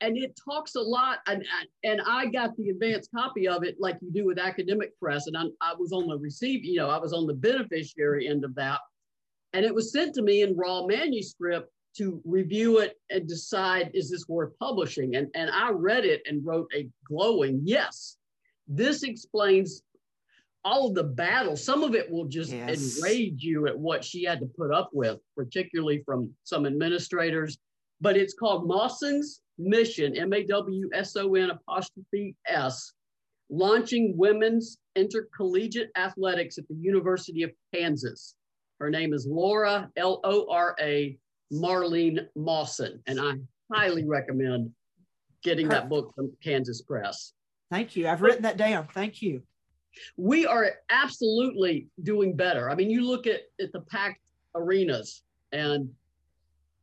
and 0.00 0.16
it 0.16 0.38
talks 0.48 0.74
a 0.74 0.80
lot 0.80 1.18
and, 1.26 1.44
and 1.84 2.00
i 2.06 2.26
got 2.26 2.56
the 2.56 2.68
advanced 2.70 3.10
copy 3.14 3.48
of 3.48 3.62
it 3.64 3.76
like 3.78 3.96
you 4.00 4.10
do 4.12 4.26
with 4.26 4.38
academic 4.38 4.98
press 4.98 5.26
and 5.26 5.36
I, 5.36 5.44
I 5.60 5.74
was 5.78 5.92
on 5.92 6.06
the 6.06 6.18
receive 6.18 6.64
you 6.64 6.76
know 6.76 6.90
i 6.90 6.98
was 6.98 7.12
on 7.12 7.26
the 7.26 7.34
beneficiary 7.34 8.28
end 8.28 8.44
of 8.44 8.54
that 8.56 8.80
and 9.52 9.64
it 9.64 9.74
was 9.74 9.92
sent 9.92 10.14
to 10.14 10.22
me 10.22 10.42
in 10.42 10.56
raw 10.56 10.84
manuscript 10.86 11.70
to 11.96 12.20
review 12.24 12.78
it 12.78 12.98
and 13.10 13.28
decide 13.28 13.90
is 13.94 14.10
this 14.10 14.28
worth 14.28 14.56
publishing 14.58 15.16
and, 15.16 15.28
and 15.34 15.50
i 15.50 15.70
read 15.70 16.04
it 16.04 16.22
and 16.26 16.44
wrote 16.44 16.70
a 16.74 16.88
glowing 17.08 17.60
yes 17.64 18.16
this 18.68 19.02
explains 19.02 19.82
all 20.64 20.88
of 20.88 20.94
the 20.94 21.04
battles 21.04 21.64
some 21.64 21.82
of 21.82 21.94
it 21.94 22.10
will 22.10 22.26
just 22.26 22.52
yes. 22.52 22.98
enrage 22.98 23.42
you 23.42 23.66
at 23.66 23.78
what 23.78 24.04
she 24.04 24.24
had 24.24 24.40
to 24.40 24.46
put 24.58 24.72
up 24.72 24.90
with 24.92 25.18
particularly 25.36 26.02
from 26.04 26.30
some 26.44 26.66
administrators 26.66 27.58
but 28.00 28.16
it's 28.16 28.34
called 28.34 28.66
Mawson's 28.66 29.40
Mission, 29.58 30.16
M 30.16 30.32
A 30.32 30.44
W 30.44 30.88
S 30.92 31.16
O 31.16 31.34
N 31.34 31.50
apostrophe 31.50 32.36
S. 32.46 32.92
launching 33.48 34.16
women's 34.16 34.78
intercollegiate 34.96 35.90
athletics 35.96 36.58
at 36.58 36.68
the 36.68 36.74
University 36.74 37.42
of 37.42 37.52
Kansas. 37.74 38.34
Her 38.80 38.90
name 38.90 39.14
is 39.14 39.26
Laura, 39.26 39.90
L 39.96 40.20
O 40.24 40.46
R 40.50 40.76
A, 40.80 41.16
Marlene 41.52 42.26
Mawson. 42.34 43.00
And 43.06 43.20
I 43.20 43.34
highly 43.72 44.04
recommend 44.04 44.72
getting 45.42 45.68
that 45.68 45.88
book 45.88 46.12
from 46.14 46.32
Kansas 46.42 46.82
Press. 46.82 47.32
Thank 47.70 47.96
you. 47.96 48.08
I've 48.08 48.22
written 48.22 48.42
that 48.42 48.56
down. 48.56 48.88
Thank 48.92 49.22
you. 49.22 49.42
We 50.16 50.46
are 50.46 50.70
absolutely 50.90 51.88
doing 52.02 52.36
better. 52.36 52.70
I 52.70 52.74
mean, 52.74 52.90
you 52.90 53.06
look 53.06 53.26
at, 53.26 53.42
at 53.60 53.72
the 53.72 53.80
packed 53.80 54.20
arenas 54.54 55.22
and 55.52 55.88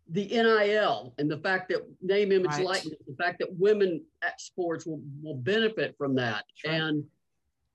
the 0.10 0.26
NIL 0.26 1.14
and 1.18 1.30
the 1.30 1.38
fact 1.38 1.70
that 1.70 1.82
name, 2.02 2.32
image, 2.32 2.52
right. 2.52 2.66
likeness, 2.66 3.00
the 3.08 3.16
fact 3.16 3.40
that 3.40 3.54
women 3.58 4.04
at 4.22 4.40
sports 4.42 4.86
will, 4.86 5.02
will 5.22 5.36
benefit 5.36 5.96
from 5.98 6.16
that. 6.16 6.44
Right. 6.66 6.76
And 6.76 7.04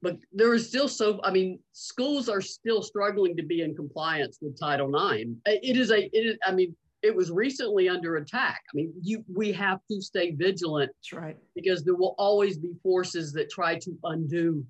but 0.03 0.17
there 0.33 0.55
is 0.55 0.69
still 0.69 0.89
so 0.89 1.21
i 1.25 1.31
mean 1.31 1.59
schools 1.73 2.29
are 2.29 2.41
still 2.41 2.83
struggling 2.83 3.37
to 3.37 3.43
be 3.43 3.63
in 3.63 3.75
compliance 3.75 4.39
with 4.41 4.59
title 4.59 4.95
ix 5.13 5.29
it 5.47 5.77
is 5.77 5.91
a 5.91 6.05
it 6.17 6.27
is 6.27 6.37
i 6.47 6.53
mean 6.53 6.75
it 7.03 7.15
was 7.15 7.31
recently 7.31 7.89
under 7.89 8.17
attack 8.17 8.61
i 8.73 8.73
mean 8.75 8.93
you 9.01 9.25
we 9.33 9.53
have 9.53 9.81
to 9.91 10.01
stay 10.01 10.33
vigilant 10.33 10.91
that's 10.97 11.13
right 11.13 11.37
because 11.55 11.85
there 11.85 11.95
will 11.95 12.15
always 12.19 12.59
be 12.59 12.73
forces 12.83 13.33
that 13.33 13.51
try 13.51 13.77
to 13.79 13.97
undo 14.05 14.65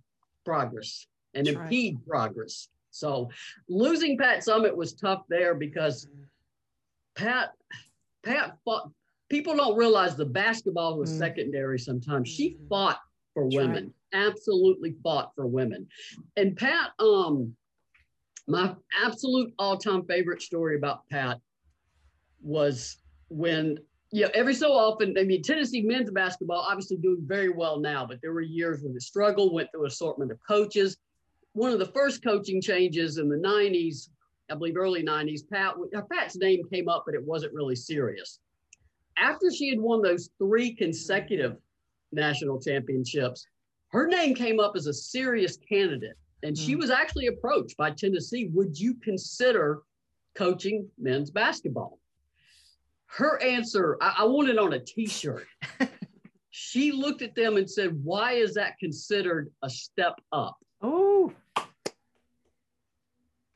progress 0.44 1.06
and 1.34 1.46
that's 1.46 1.56
impede 1.56 1.94
right. 1.94 2.06
progress 2.06 2.68
so 2.90 3.28
losing 3.68 4.16
pat 4.16 4.40
summitt 4.40 4.74
was 4.74 4.94
tough 4.94 5.22
there 5.28 5.54
because 5.54 6.06
mm-hmm. 6.06 7.24
pat 7.26 7.52
pat 8.24 8.56
fought 8.64 8.90
people 9.28 9.54
don't 9.54 9.76
realize 9.76 10.16
the 10.16 10.24
basketball 10.24 10.98
was 10.98 11.12
mm. 11.12 11.18
secondary 11.18 11.78
sometimes 11.78 12.28
she 12.28 12.50
mm-hmm. 12.50 12.68
fought 12.68 12.98
for 13.34 13.44
that's 13.44 13.56
women 13.56 13.84
right 13.84 13.92
absolutely 14.12 14.94
fought 15.02 15.32
for 15.34 15.46
women. 15.46 15.86
And 16.36 16.56
Pat, 16.56 16.90
um, 16.98 17.54
my 18.46 18.74
absolute 19.04 19.52
all-time 19.58 20.04
favorite 20.06 20.42
story 20.42 20.76
about 20.76 21.08
Pat 21.10 21.38
was 22.40 22.98
when 23.28 23.78
you 24.10 24.22
know, 24.22 24.30
every 24.34 24.54
so 24.54 24.72
often, 24.72 25.16
I 25.18 25.24
mean, 25.24 25.42
Tennessee 25.42 25.82
men's 25.82 26.10
basketball 26.10 26.66
obviously 26.66 26.96
doing 26.96 27.22
very 27.26 27.50
well 27.50 27.78
now, 27.78 28.06
but 28.06 28.20
there 28.22 28.32
were 28.32 28.40
years 28.40 28.82
when 28.82 28.94
it 28.96 29.02
struggled, 29.02 29.52
went 29.52 29.70
through 29.70 29.86
assortment 29.86 30.32
of 30.32 30.38
coaches. 30.46 30.96
One 31.52 31.72
of 31.72 31.78
the 31.78 31.92
first 31.92 32.24
coaching 32.24 32.62
changes 32.62 33.18
in 33.18 33.28
the 33.28 33.36
90s, 33.36 34.08
I 34.50 34.54
believe 34.54 34.76
early 34.76 35.02
90s, 35.02 35.40
Pat, 35.52 35.74
Pat's 36.10 36.36
name 36.36 36.62
came 36.72 36.88
up, 36.88 37.02
but 37.04 37.14
it 37.14 37.22
wasn't 37.22 37.52
really 37.52 37.76
serious. 37.76 38.38
After 39.18 39.50
she 39.50 39.68
had 39.68 39.80
won 39.80 40.00
those 40.00 40.30
three 40.38 40.74
consecutive 40.74 41.56
national 42.12 42.60
championships, 42.60 43.46
her 43.88 44.06
name 44.06 44.34
came 44.34 44.60
up 44.60 44.72
as 44.76 44.86
a 44.86 44.92
serious 44.92 45.56
candidate. 45.56 46.16
And 46.42 46.54
mm. 46.54 46.64
she 46.64 46.72
hmm. 46.72 46.80
was 46.80 46.90
actually 46.90 47.26
approached 47.26 47.76
by 47.76 47.90
Tennessee. 47.90 48.48
Would 48.52 48.78
you 48.78 48.94
consider 48.94 49.80
coaching 50.36 50.88
men's 50.98 51.30
basketball? 51.30 51.98
Her 53.06 53.42
answer, 53.42 53.96
I, 54.00 54.16
I 54.18 54.24
want 54.24 54.50
it 54.50 54.58
on 54.58 54.74
a 54.74 54.78
t 54.78 55.06
shirt. 55.06 55.46
she 56.50 56.92
looked 56.92 57.22
at 57.22 57.34
them 57.34 57.56
and 57.56 57.68
said, 57.68 57.98
Why 58.04 58.32
is 58.32 58.54
that 58.54 58.78
considered 58.78 59.50
a 59.62 59.70
step 59.70 60.14
up? 60.30 60.56
Oh. 60.82 61.32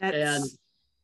That's... 0.01 0.17
And 0.17 0.45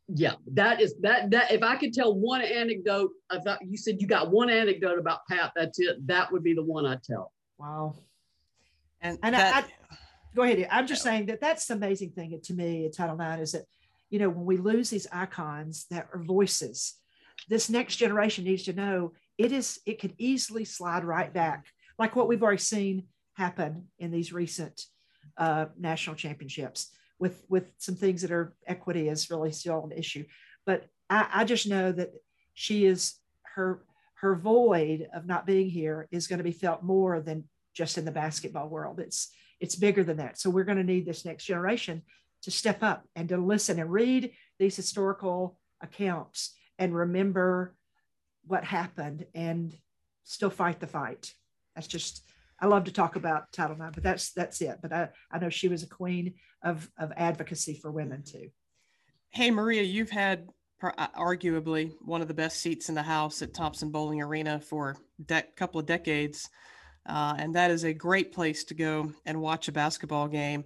yeah, 0.08 0.34
that 0.54 0.80
is 0.80 0.94
that 1.02 1.30
that 1.30 1.52
if 1.52 1.62
I 1.62 1.76
could 1.76 1.92
tell 1.92 2.14
one 2.14 2.40
anecdote, 2.40 3.10
I 3.30 3.38
thought 3.38 3.58
you 3.62 3.76
said 3.76 4.00
you 4.00 4.06
got 4.06 4.30
one 4.30 4.48
anecdote 4.48 4.98
about 4.98 5.20
Pat, 5.28 5.52
that's 5.54 5.78
it. 5.78 6.04
That 6.06 6.32
would 6.32 6.42
be 6.42 6.54
the 6.54 6.64
one 6.64 6.86
I 6.86 6.96
tell. 7.04 7.32
Wow. 7.58 7.94
And, 9.00 9.18
and 9.22 9.34
that, 9.34 9.54
I, 9.54 9.58
I, 9.60 9.96
go 10.34 10.42
ahead. 10.42 10.66
I'm 10.70 10.86
just 10.86 11.02
saying 11.02 11.26
that 11.26 11.40
that's 11.40 11.66
the 11.66 11.74
amazing 11.74 12.10
thing 12.10 12.38
to 12.42 12.54
me 12.54 12.86
at 12.86 12.94
Title 12.94 13.20
IX 13.20 13.42
is 13.42 13.52
that, 13.52 13.64
you 14.10 14.18
know, 14.18 14.28
when 14.28 14.44
we 14.44 14.56
lose 14.56 14.90
these 14.90 15.06
icons 15.12 15.86
that 15.90 16.08
are 16.12 16.22
voices, 16.22 16.94
this 17.48 17.70
next 17.70 17.96
generation 17.96 18.44
needs 18.44 18.64
to 18.64 18.72
know 18.72 19.12
it 19.36 19.52
is, 19.52 19.80
it 19.86 20.00
could 20.00 20.14
easily 20.18 20.64
slide 20.64 21.04
right 21.04 21.32
back, 21.32 21.66
like 21.98 22.16
what 22.16 22.28
we've 22.28 22.42
already 22.42 22.58
seen 22.58 23.04
happen 23.34 23.86
in 23.98 24.10
these 24.10 24.32
recent 24.32 24.86
uh, 25.36 25.66
national 25.78 26.16
championships 26.16 26.90
with, 27.18 27.44
with 27.48 27.72
some 27.78 27.94
things 27.94 28.22
that 28.22 28.32
are 28.32 28.54
equity 28.66 29.08
is 29.08 29.30
really 29.30 29.52
still 29.52 29.84
an 29.84 29.92
issue. 29.92 30.24
But 30.66 30.86
I, 31.08 31.28
I 31.32 31.44
just 31.44 31.68
know 31.68 31.92
that 31.92 32.10
she 32.54 32.84
is 32.86 33.14
her, 33.54 33.84
her 34.14 34.34
void 34.34 35.08
of 35.14 35.26
not 35.26 35.46
being 35.46 35.70
here 35.70 36.08
is 36.10 36.26
going 36.26 36.38
to 36.38 36.44
be 36.44 36.52
felt 36.52 36.82
more 36.82 37.20
than 37.20 37.44
just 37.78 37.96
in 37.96 38.04
the 38.04 38.10
basketball 38.10 38.68
world. 38.68 38.98
It's 38.98 39.30
it's 39.60 39.76
bigger 39.76 40.02
than 40.02 40.16
that. 40.16 40.38
So 40.38 40.50
we're 40.50 40.64
going 40.64 40.78
to 40.78 40.84
need 40.84 41.06
this 41.06 41.24
next 41.24 41.44
generation 41.44 42.02
to 42.42 42.50
step 42.50 42.82
up 42.82 43.06
and 43.16 43.28
to 43.28 43.36
listen 43.38 43.78
and 43.78 43.90
read 43.90 44.32
these 44.58 44.76
historical 44.76 45.58
accounts 45.80 46.54
and 46.78 46.94
remember 46.94 47.76
what 48.46 48.64
happened 48.64 49.26
and 49.34 49.76
still 50.24 50.50
fight 50.50 50.80
the 50.80 50.86
fight. 50.86 51.32
That's 51.74 51.86
just 51.86 52.24
I 52.60 52.66
love 52.66 52.84
to 52.84 52.92
talk 52.92 53.14
about 53.14 53.52
Title 53.52 53.76
IX, 53.80 53.94
but 53.94 54.02
that's 54.02 54.32
that's 54.32 54.60
it. 54.60 54.78
But 54.82 54.92
I, 54.92 55.08
I 55.30 55.38
know 55.38 55.48
she 55.48 55.68
was 55.68 55.84
a 55.84 55.88
queen 55.88 56.34
of 56.62 56.90
of 56.98 57.12
advocacy 57.16 57.74
for 57.74 57.92
women 57.92 58.24
too. 58.24 58.50
Hey 59.30 59.52
Maria, 59.52 59.82
you've 59.82 60.10
had 60.10 60.48
uh, 60.82 61.08
arguably 61.16 61.92
one 62.00 62.22
of 62.22 62.28
the 62.28 62.34
best 62.34 62.58
seats 62.58 62.88
in 62.88 62.96
the 62.96 63.02
house 63.02 63.40
at 63.42 63.54
Thompson-Boling 63.54 64.20
Arena 64.20 64.60
for 64.60 64.96
a 65.20 65.22
de- 65.22 65.46
couple 65.56 65.78
of 65.78 65.86
decades. 65.86 66.48
Uh, 67.08 67.34
and 67.38 67.54
that 67.54 67.70
is 67.70 67.84
a 67.84 67.92
great 67.92 68.32
place 68.32 68.64
to 68.64 68.74
go 68.74 69.12
and 69.24 69.40
watch 69.40 69.68
a 69.68 69.72
basketball 69.72 70.28
game. 70.28 70.64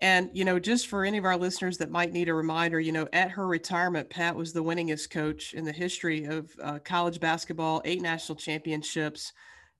And, 0.00 0.30
you 0.32 0.44
know, 0.44 0.58
just 0.58 0.88
for 0.88 1.04
any 1.04 1.18
of 1.18 1.24
our 1.24 1.36
listeners 1.36 1.78
that 1.78 1.90
might 1.90 2.12
need 2.12 2.28
a 2.28 2.34
reminder, 2.34 2.80
you 2.80 2.90
know, 2.90 3.06
at 3.12 3.30
her 3.30 3.46
retirement, 3.46 4.10
Pat 4.10 4.34
was 4.34 4.52
the 4.52 4.62
winningest 4.62 5.10
coach 5.10 5.54
in 5.54 5.64
the 5.64 5.72
history 5.72 6.24
of 6.24 6.50
uh, 6.60 6.78
college 6.80 7.20
basketball, 7.20 7.82
eight 7.84 8.02
national 8.02 8.34
championships 8.34 9.32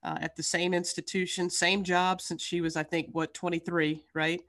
uh, 0.04 0.18
at 0.20 0.36
the 0.36 0.42
same 0.42 0.74
institution, 0.74 1.50
same 1.50 1.82
job 1.82 2.20
since 2.20 2.40
she 2.40 2.60
was, 2.60 2.76
I 2.76 2.84
think, 2.84 3.08
what, 3.12 3.34
23, 3.34 4.04
right? 4.14 4.40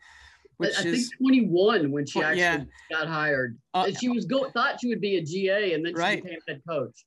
Which 0.57 0.77
I, 0.77 0.83
I 0.83 0.85
is, 0.85 1.09
think 1.09 1.17
21 1.19 1.91
when 1.91 2.05
she 2.05 2.21
actually 2.21 2.41
yeah. 2.41 2.63
got 2.91 3.07
hired. 3.07 3.57
Uh, 3.73 3.89
she 3.99 4.09
was 4.09 4.25
go- 4.25 4.49
thought 4.51 4.79
she 4.79 4.89
would 4.89 5.01
be 5.01 5.17
a 5.17 5.23
GA 5.23 5.73
and 5.73 5.83
then 5.83 5.95
right. 5.95 6.17
she 6.17 6.21
became 6.21 6.39
head 6.47 6.61
coach. 6.67 7.03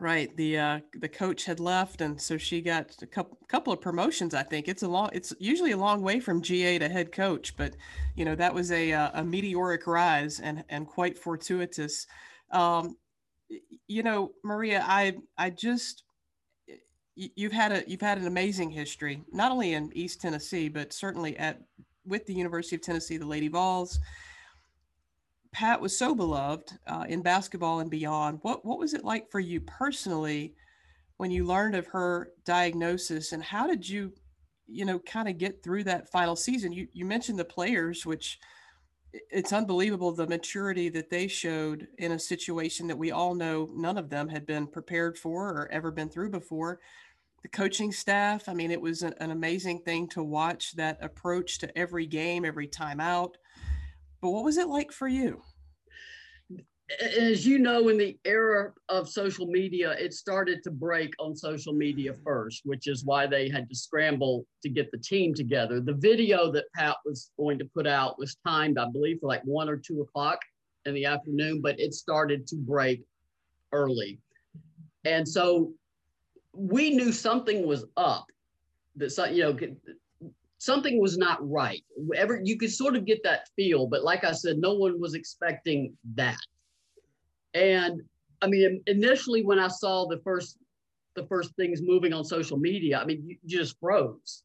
Right. 0.00 0.34
The 0.36 0.58
uh, 0.58 0.80
the 0.94 1.08
coach 1.08 1.44
had 1.44 1.58
left, 1.58 2.00
and 2.00 2.20
so 2.20 2.36
she 2.36 2.60
got 2.60 2.94
a 3.02 3.06
couple 3.06 3.36
couple 3.48 3.72
of 3.72 3.80
promotions. 3.80 4.32
I 4.32 4.44
think 4.44 4.68
it's 4.68 4.84
a 4.84 4.88
long. 4.88 5.10
It's 5.12 5.34
usually 5.40 5.72
a 5.72 5.76
long 5.76 6.02
way 6.02 6.20
from 6.20 6.40
GA 6.40 6.78
to 6.78 6.88
head 6.88 7.10
coach, 7.10 7.56
but 7.56 7.74
you 8.14 8.24
know 8.24 8.36
that 8.36 8.54
was 8.54 8.70
a 8.70 8.92
uh, 8.92 9.10
a 9.14 9.24
meteoric 9.24 9.88
rise 9.88 10.38
and 10.38 10.62
and 10.68 10.86
quite 10.86 11.18
fortuitous. 11.18 12.06
Um, 12.52 12.96
you 13.88 14.04
know, 14.04 14.32
Maria, 14.44 14.84
I 14.86 15.16
I 15.36 15.50
just 15.50 16.04
you've 17.16 17.52
had 17.52 17.72
a 17.72 17.84
you've 17.88 18.00
had 18.00 18.18
an 18.18 18.28
amazing 18.28 18.70
history, 18.70 19.24
not 19.32 19.50
only 19.50 19.74
in 19.74 19.90
East 19.94 20.20
Tennessee, 20.20 20.68
but 20.68 20.92
certainly 20.92 21.36
at 21.38 21.60
with 22.06 22.24
the 22.26 22.34
University 22.34 22.76
of 22.76 22.82
Tennessee, 22.82 23.16
the 23.16 23.26
Lady 23.26 23.48
Vols 23.48 23.98
Pat 25.52 25.80
was 25.80 25.98
so 25.98 26.14
beloved 26.14 26.72
uh, 26.86 27.04
in 27.08 27.22
basketball 27.22 27.80
and 27.80 27.90
beyond. 27.90 28.38
What 28.42 28.64
what 28.64 28.78
was 28.78 28.94
it 28.94 29.04
like 29.04 29.30
for 29.30 29.40
you 29.40 29.60
personally 29.60 30.54
when 31.16 31.30
you 31.30 31.44
learned 31.44 31.74
of 31.74 31.86
her 31.88 32.32
diagnosis, 32.44 33.32
and 33.32 33.42
how 33.42 33.66
did 33.66 33.88
you, 33.88 34.12
you 34.66 34.84
know, 34.84 34.98
kind 35.00 35.28
of 35.28 35.38
get 35.38 35.62
through 35.62 35.84
that 35.84 36.10
final 36.10 36.36
season? 36.36 36.72
You 36.72 36.88
you 36.92 37.04
mentioned 37.04 37.38
the 37.38 37.44
players, 37.44 38.04
which 38.04 38.38
it's 39.12 39.52
unbelievable 39.52 40.12
the 40.12 40.26
maturity 40.26 40.88
that 40.90 41.10
they 41.10 41.26
showed 41.28 41.88
in 41.98 42.12
a 42.12 42.18
situation 42.18 42.86
that 42.86 42.98
we 42.98 43.10
all 43.10 43.34
know 43.34 43.68
none 43.74 43.96
of 43.96 44.10
them 44.10 44.28
had 44.28 44.46
been 44.46 44.66
prepared 44.66 45.18
for 45.18 45.48
or 45.48 45.68
ever 45.72 45.90
been 45.90 46.08
through 46.08 46.30
before. 46.30 46.80
The 47.42 47.48
coaching 47.48 47.92
staff, 47.92 48.48
I 48.48 48.54
mean, 48.54 48.70
it 48.70 48.80
was 48.80 49.02
an, 49.02 49.14
an 49.20 49.30
amazing 49.30 49.80
thing 49.80 50.08
to 50.08 50.22
watch 50.22 50.72
that 50.72 50.98
approach 51.00 51.58
to 51.58 51.78
every 51.78 52.06
game, 52.06 52.44
every 52.44 52.68
timeout. 52.68 53.34
But 54.20 54.30
what 54.30 54.44
was 54.44 54.56
it 54.56 54.68
like 54.68 54.92
for 54.92 55.08
you? 55.08 55.42
As 57.18 57.46
you 57.46 57.58
know, 57.58 57.88
in 57.88 57.98
the 57.98 58.18
era 58.24 58.72
of 58.88 59.10
social 59.10 59.46
media, 59.46 59.92
it 59.92 60.14
started 60.14 60.62
to 60.64 60.70
break 60.70 61.12
on 61.18 61.36
social 61.36 61.74
media 61.74 62.14
first, 62.24 62.62
which 62.64 62.88
is 62.88 63.04
why 63.04 63.26
they 63.26 63.48
had 63.48 63.68
to 63.68 63.76
scramble 63.76 64.46
to 64.62 64.70
get 64.70 64.90
the 64.90 64.98
team 64.98 65.34
together. 65.34 65.80
The 65.80 65.92
video 65.92 66.50
that 66.52 66.64
Pat 66.74 66.96
was 67.04 67.30
going 67.38 67.58
to 67.58 67.66
put 67.66 67.86
out 67.86 68.18
was 68.18 68.38
timed, 68.46 68.78
I 68.78 68.88
believe, 68.90 69.18
for 69.20 69.26
like 69.26 69.42
one 69.44 69.68
or 69.68 69.76
two 69.76 70.00
o'clock 70.00 70.40
in 70.86 70.94
the 70.94 71.04
afternoon, 71.04 71.60
but 71.60 71.78
it 71.78 71.92
started 71.92 72.46
to 72.48 72.56
break 72.56 73.04
early. 73.72 74.18
And 75.04 75.28
so 75.28 75.74
we 76.54 76.90
knew 76.90 77.12
something 77.12 77.66
was 77.66 77.84
up 77.96 78.26
that 78.96 79.34
you 79.34 79.42
know 79.42 79.56
something 80.58 81.00
was 81.00 81.18
not 81.18 81.38
right. 81.48 81.84
Ever 82.16 82.40
you 82.44 82.58
could 82.58 82.72
sort 82.72 82.96
of 82.96 83.04
get 83.06 83.22
that 83.24 83.48
feel, 83.56 83.86
but 83.86 84.04
like 84.04 84.24
I 84.24 84.32
said, 84.32 84.58
no 84.58 84.74
one 84.74 85.00
was 85.00 85.14
expecting 85.14 85.96
that. 86.14 86.38
And 87.54 88.02
I 88.42 88.46
mean, 88.48 88.82
initially 88.86 89.44
when 89.44 89.58
I 89.58 89.68
saw 89.68 90.06
the 90.06 90.18
first 90.18 90.58
the 91.16 91.26
first 91.26 91.54
things 91.56 91.82
moving 91.82 92.12
on 92.12 92.24
social 92.24 92.58
media, 92.58 93.00
I 93.00 93.04
mean, 93.04 93.24
you 93.26 93.36
just 93.46 93.78
froze. 93.80 94.44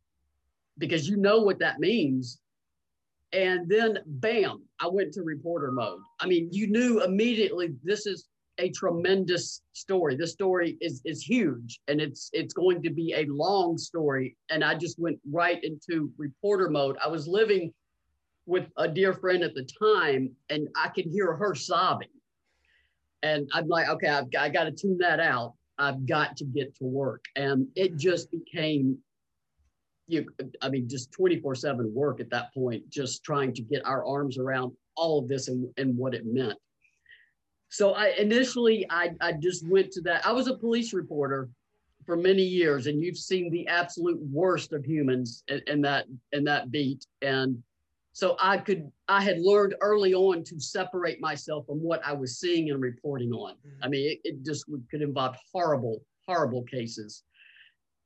because 0.77 1.07
you 1.09 1.17
know 1.17 1.41
what 1.41 1.59
that 1.59 1.79
means. 1.79 2.39
And 3.33 3.67
then 3.69 3.99
bam, 4.05 4.63
I 4.79 4.87
went 4.87 5.13
to 5.13 5.23
reporter 5.23 5.71
mode. 5.71 6.01
I 6.19 6.27
mean, 6.27 6.49
you 6.51 6.67
knew 6.67 7.03
immediately 7.03 7.75
this 7.83 8.05
is 8.05 8.27
a 8.59 8.69
tremendous 8.69 9.61
story. 9.73 10.15
This 10.15 10.31
story 10.31 10.77
is 10.81 11.01
is 11.05 11.23
huge 11.23 11.79
and 11.87 11.99
it's 11.99 12.29
it's 12.33 12.53
going 12.53 12.81
to 12.83 12.89
be 12.89 13.13
a 13.13 13.25
long 13.25 13.77
story. 13.77 14.35
And 14.49 14.63
I 14.63 14.75
just 14.75 14.99
went 14.99 15.19
right 15.31 15.63
into 15.63 16.11
reporter 16.17 16.69
mode. 16.69 16.97
I 17.03 17.07
was 17.07 17.27
living 17.27 17.73
with 18.45 18.67
a 18.77 18.87
dear 18.87 19.13
friend 19.13 19.43
at 19.43 19.55
the 19.55 19.67
time 19.79 20.31
and 20.49 20.67
I 20.75 20.89
could 20.89 21.05
hear 21.05 21.33
her 21.33 21.55
sobbing. 21.55 22.09
And 23.21 23.49
I'm 23.53 23.67
like, 23.67 23.87
okay, 23.87 24.09
I've, 24.09 24.27
I 24.37 24.49
got 24.49 24.65
to 24.65 24.71
tune 24.71 24.97
that 24.99 25.19
out. 25.19 25.53
I've 25.77 26.05
got 26.05 26.35
to 26.37 26.45
get 26.45 26.75
to 26.75 26.83
work. 26.83 27.23
And 27.35 27.67
it 27.75 27.95
just 27.95 28.29
became 28.31 28.97
you 30.07 30.27
I 30.61 30.69
mean 30.69 30.87
just 30.87 31.11
24/7 31.11 31.91
work 31.91 32.19
at 32.19 32.29
that 32.29 32.53
point 32.53 32.89
just 32.89 33.23
trying 33.23 33.53
to 33.53 33.61
get 33.61 33.85
our 33.85 34.05
arms 34.05 34.37
around 34.37 34.73
all 34.95 35.19
of 35.19 35.27
this 35.27 35.47
and, 35.47 35.67
and 35.77 35.97
what 35.97 36.13
it 36.13 36.25
meant. 36.25 36.59
So 37.73 37.93
I 37.95 38.09
initially 38.19 38.85
I, 38.91 39.15
I 39.19 39.33
just 39.33 39.67
went 39.67 39.91
to 39.93 40.01
that. 40.01 40.23
I 40.27 40.31
was 40.31 40.47
a 40.47 40.55
police 40.55 40.93
reporter 40.93 41.49
for 42.05 42.15
many 42.15 42.43
years, 42.43 42.85
and 42.85 43.01
you've 43.01 43.17
seen 43.17 43.49
the 43.49 43.67
absolute 43.67 44.21
worst 44.21 44.73
of 44.73 44.85
humans 44.85 45.43
in, 45.47 45.59
in 45.65 45.81
that 45.81 46.05
in 46.33 46.43
that 46.43 46.69
beat. 46.69 47.07
And 47.23 47.63
so 48.11 48.37
I 48.39 48.59
could 48.59 48.91
I 49.07 49.23
had 49.23 49.39
learned 49.39 49.73
early 49.81 50.13
on 50.13 50.43
to 50.43 50.59
separate 50.59 51.19
myself 51.19 51.65
from 51.65 51.81
what 51.81 51.99
I 52.05 52.13
was 52.13 52.37
seeing 52.39 52.69
and 52.69 52.79
reporting 52.79 53.31
on. 53.31 53.53
Mm-hmm. 53.55 53.83
I 53.83 53.87
mean, 53.87 54.11
it, 54.11 54.19
it 54.23 54.45
just 54.45 54.69
would, 54.69 54.85
could 54.91 55.01
involve 55.01 55.35
horrible, 55.51 56.03
horrible 56.27 56.61
cases. 56.65 57.23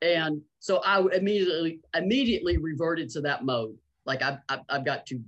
And 0.00 0.40
so 0.60 0.78
I 0.78 1.00
immediately 1.14 1.80
immediately 1.94 2.56
reverted 2.56 3.10
to 3.10 3.20
that 3.20 3.44
mode. 3.44 3.76
Like 4.06 4.22
I've, 4.22 4.38
I've, 4.48 4.60
I've 4.70 4.84
got 4.86 5.04
to 5.08 5.20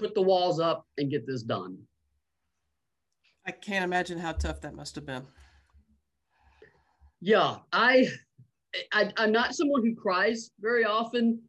put 0.00 0.16
the 0.16 0.22
walls 0.22 0.58
up 0.58 0.84
and 0.98 1.08
get 1.08 1.28
this 1.28 1.44
done. 1.44 1.78
I 3.46 3.50
can't 3.50 3.84
imagine 3.84 4.18
how 4.18 4.32
tough 4.32 4.60
that 4.60 4.74
must 4.74 4.94
have 4.94 5.06
been. 5.06 5.26
Yeah, 7.20 7.56
I, 7.72 8.08
I 8.92 9.12
I'm 9.16 9.32
not 9.32 9.54
someone 9.54 9.82
who 9.82 9.94
cries 9.94 10.50
very 10.60 10.84
often, 10.84 11.40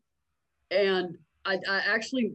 and 0.71 1.17
I, 1.45 1.55
I 1.67 1.81
actually 1.87 2.33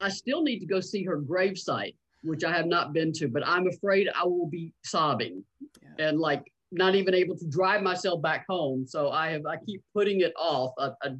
I 0.00 0.08
still 0.08 0.42
need 0.42 0.60
to 0.60 0.66
go 0.66 0.80
see 0.80 1.04
her 1.04 1.20
gravesite, 1.20 1.94
which 2.22 2.44
I 2.44 2.52
have 2.52 2.66
not 2.66 2.92
been 2.92 3.12
to, 3.14 3.28
but 3.28 3.46
I'm 3.46 3.66
afraid 3.68 4.08
I 4.14 4.24
will 4.24 4.48
be 4.48 4.72
sobbing 4.82 5.44
yeah. 5.82 6.06
and 6.08 6.18
like 6.18 6.42
not 6.72 6.94
even 6.94 7.14
able 7.14 7.36
to 7.36 7.46
drive 7.46 7.82
myself 7.82 8.20
back 8.20 8.44
home. 8.48 8.86
So 8.86 9.10
I 9.10 9.30
have 9.30 9.46
I 9.46 9.56
keep 9.64 9.82
putting 9.92 10.20
it 10.20 10.32
off. 10.36 10.72
I, 10.78 10.90
I 11.02 11.10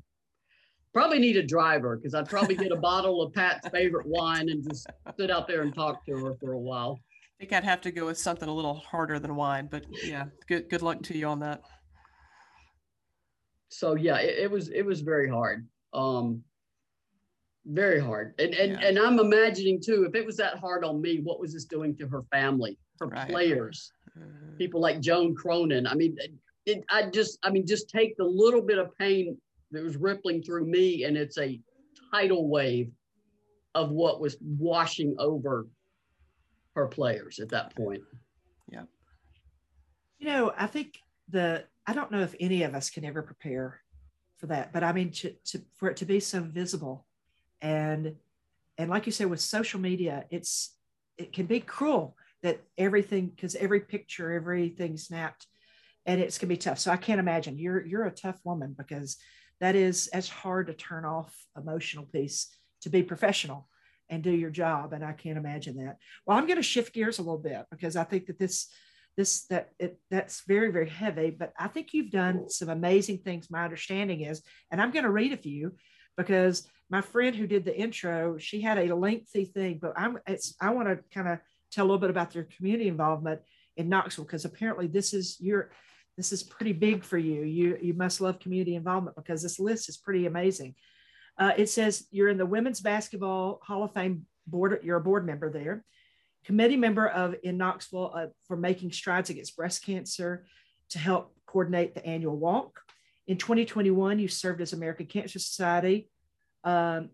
probably 0.93 1.19
need 1.19 1.37
a 1.37 1.43
driver 1.43 1.97
because 1.97 2.15
I'd 2.15 2.29
probably 2.29 2.57
get 2.57 2.73
a 2.73 2.77
bottle 2.91 3.23
of 3.23 3.33
Pat's 3.33 3.69
favorite 3.69 4.07
wine 4.07 4.49
and 4.49 4.63
just 4.69 4.87
sit 5.19 5.31
out 5.31 5.47
there 5.47 5.63
and 5.63 5.75
talk 5.75 6.05
to 6.07 6.17
her 6.17 6.35
for 6.41 6.53
a 6.53 6.59
while. 6.59 7.01
Think 7.45 7.53
I'd 7.53 7.69
have 7.69 7.83
to 7.83 7.91
go 7.91 8.07
with 8.07 8.17
something 8.17 8.49
a 8.49 8.55
little 8.55 8.77
harder 8.77 9.19
than 9.19 9.37
wine, 9.37 9.69
but 9.71 9.85
yeah, 10.03 10.25
good 10.49 10.71
good 10.71 10.81
luck 10.81 11.03
to 11.03 11.19
you 11.19 11.27
on 11.27 11.41
that. 11.41 11.61
So 13.69 13.97
yeah, 13.97 14.17
it, 14.17 14.45
it 14.45 14.51
was 14.51 14.71
it 14.71 14.81
was 14.81 15.03
very 15.03 15.29
hard. 15.29 15.69
Um 15.93 16.43
very 17.67 18.01
hard. 18.01 18.33
And 18.39 18.55
and, 18.55 18.73
yeah. 18.73 18.89
and 18.89 18.99
I'm 18.99 19.19
imagining 19.19 19.79
too, 19.79 20.07
if 20.09 20.15
it 20.15 20.25
was 20.25 20.39
that 20.39 20.57
hard 20.57 20.85
on 20.87 21.03
me, 21.03 21.21
what 21.23 21.39
was 21.39 21.53
this 21.53 21.67
doing 21.67 21.95
to 21.99 22.09
her 22.09 22.23
family, 22.33 22.79
her 22.99 23.09
right. 23.09 23.29
players, 23.29 23.93
mm-hmm. 24.19 24.57
people 24.57 24.81
like 24.81 25.01
Joan 25.03 25.35
Cronan? 25.35 25.87
I 25.87 25.93
mean, 25.93 26.17
it, 26.65 26.83
I 26.89 27.11
just, 27.11 27.39
I 27.43 27.51
mean, 27.51 27.67
just 27.67 27.91
take 27.91 28.17
the 28.17 28.25
little 28.25 28.63
bit 28.63 28.79
of 28.79 28.97
pain 28.97 29.37
that 29.71 29.85
was 29.85 29.99
rippling 29.99 30.43
through 30.43 30.65
me, 30.65 31.05
and 31.05 31.15
it's 31.15 31.37
a 31.37 31.61
tidal 32.11 32.49
wave 32.49 32.91
of 33.75 33.91
what 33.91 34.19
was 34.19 34.39
washing 34.41 35.15
over 35.19 35.67
her 36.75 36.87
players 36.87 37.39
at 37.39 37.51
that 37.51 37.75
point. 37.75 38.03
Yeah. 38.71 38.83
You 40.19 40.27
know, 40.27 40.53
I 40.57 40.67
think 40.67 40.99
the 41.29 41.65
I 41.87 41.93
don't 41.93 42.11
know 42.11 42.23
if 42.23 42.35
any 42.41 42.63
of 42.63 42.75
us 42.75 42.91
can 42.91 43.05
ever 43.05 43.23
prepare 43.23 43.81
for 44.39 44.47
that, 44.47 44.73
but 44.73 44.83
I 44.83 44.93
mean, 44.93 45.11
to, 45.13 45.33
to 45.47 45.63
for 45.77 45.89
it 45.89 45.99
to 45.99 46.07
be 46.07 46.21
so 46.21 46.41
visible, 46.41 47.07
and 47.61 48.17
and 48.79 48.91
like 48.91 49.07
you 49.07 49.13
said, 49.13 49.31
with 49.31 49.41
social 49.41 49.81
media, 49.81 50.25
it's 50.31 50.77
it 51.19 51.33
can 51.33 51.47
be 51.47 51.61
cruel 51.61 52.17
that 52.43 52.61
everything 52.77 53.29
because 53.29 53.55
every 53.55 53.81
picture, 53.81 54.33
everything 54.33 54.97
snapped, 54.97 55.47
and 56.07 56.21
it's 56.21 56.39
gonna 56.39 56.49
be 56.49 56.57
tough. 56.57 56.79
So 56.79 56.91
I 56.91 56.97
can't 56.97 57.21
imagine 57.21 57.59
you're 57.59 57.85
you're 57.85 58.07
a 58.07 58.11
tough 58.11 58.39
woman 58.45 58.75
because 58.77 59.17
that 59.61 59.77
is 59.77 60.09
as 60.09 60.29
hard 60.29 60.67
to 60.67 60.75
turn 60.75 61.05
off 61.05 61.35
emotional 61.57 62.07
piece 62.07 62.49
to 62.81 62.91
be 62.91 63.03
professional 63.03 63.69
and 64.15 64.23
do 64.23 64.31
your 64.31 64.51
job. 64.51 64.93
And 64.93 65.05
I 65.05 65.13
can't 65.13 65.39
imagine 65.39 65.77
that. 65.85 65.99
Well, 66.27 66.39
I'm 66.39 66.47
going 66.47 66.57
to 66.57 66.63
shift 66.63 66.95
gears 66.95 67.19
a 67.19 67.23
little 67.23 67.39
bit 67.39 67.67
because 67.71 67.97
I 67.97 68.05
think 68.05 68.27
that 68.27 68.39
this 68.39 68.69
this 69.17 69.47
that 69.47 69.71
it 69.79 69.99
that's 70.11 70.43
very 70.47 70.73
very 70.73 70.89
heavy 70.89 71.31
but 71.31 71.53
i 71.59 71.69
think 71.69 71.93
you've 71.93 72.11
done 72.11 72.49
some 72.49 72.69
amazing 72.69 73.19
things 73.19 73.51
my 73.51 73.63
understanding 73.65 74.23
is 74.23 74.43
and 74.73 74.81
i'm 74.81 74.91
going 74.91 75.05
to 75.05 75.11
read 75.11 75.33
a 75.33 75.37
few 75.37 75.73
because 76.17 76.69
my 76.91 77.01
friend 77.01 77.37
who 77.37 77.47
did 77.47 77.65
the 77.65 77.77
intro 77.77 78.37
she 78.39 78.61
had 78.61 78.79
a 78.79 78.95
lengthy 78.95 79.45
thing 79.45 79.79
but 79.81 79.93
i'm 79.97 80.19
it's 80.27 80.55
i 80.61 80.71
want 80.71 80.89
to 80.89 80.99
kind 81.13 81.29
of 81.29 81.39
tell 81.71 81.85
a 81.85 81.87
little 81.87 82.01
bit 82.01 82.11
about 82.11 82.35
your 82.35 82.45
community 82.57 82.89
involvement 82.89 83.41
in 83.77 83.89
knoxville 83.89 84.25
because 84.25 84.45
apparently 84.45 84.87
this 84.87 85.15
is 85.15 85.37
your 85.41 85.71
this 86.17 86.33
is 86.33 86.43
pretty 86.43 86.73
big 86.73 87.05
for 87.05 87.19
you 87.19 87.43
you 87.43 87.79
you 87.81 87.95
must 87.95 88.21
love 88.21 88.39
community 88.41 88.75
involvement 88.75 89.17
because 89.17 89.43
this 89.43 89.61
list 89.61 89.89
is 89.89 89.97
pretty 89.97 90.27
amazing 90.27 90.75
uh, 91.39 91.53
it 91.57 91.69
says 91.69 92.07
you're 92.11 92.29
in 92.29 92.39
the 92.39 92.47
Women's 92.47 92.81
Basketball 92.81 93.61
Hall 93.63 93.83
of 93.83 93.93
Fame 93.93 94.27
board. 94.47 94.81
You're 94.83 94.99
a 94.99 95.03
board 95.03 95.27
member 95.27 95.51
there, 95.51 95.85
committee 96.45 96.77
member 96.77 97.09
of 97.09 97.35
in 97.43 97.57
Knoxville 97.57 98.13
uh, 98.15 98.27
for 98.47 98.57
making 98.57 98.93
strides 98.93 99.31
against 99.31 99.57
breast 99.57 99.85
cancer 99.85 100.47
to 100.91 100.99
help 100.99 101.35
coordinate 101.47 101.95
the 101.95 102.05
annual 102.07 102.37
walk. 102.37 102.81
In 103.27 103.39
2021, 103.39 104.19
you 104.19 104.29
served 104.29 104.61
as 104.61 104.73
American 104.73 105.07
Cancer 105.07 105.39
Society 105.39 106.11
um, 106.63 107.11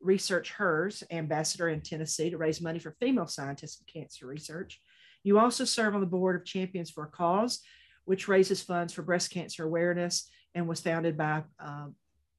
Research 0.00 0.50
HERS 0.50 1.02
ambassador 1.10 1.68
in 1.68 1.80
Tennessee 1.80 2.30
to 2.30 2.36
raise 2.36 2.60
money 2.60 2.78
for 2.78 2.94
female 3.00 3.26
scientists 3.26 3.80
in 3.80 4.00
cancer 4.00 4.26
research. 4.26 4.80
You 5.24 5.38
also 5.38 5.64
serve 5.64 5.94
on 5.94 6.00
the 6.00 6.06
board 6.06 6.36
of 6.36 6.44
Champions 6.44 6.90
for 6.90 7.04
a 7.04 7.08
Cause, 7.08 7.60
which 8.04 8.28
raises 8.28 8.62
funds 8.62 8.92
for 8.92 9.02
breast 9.02 9.30
cancer 9.30 9.64
awareness 9.64 10.30
and 10.54 10.68
was 10.68 10.80
founded 10.80 11.16
by 11.16 11.42
um, 11.58 11.94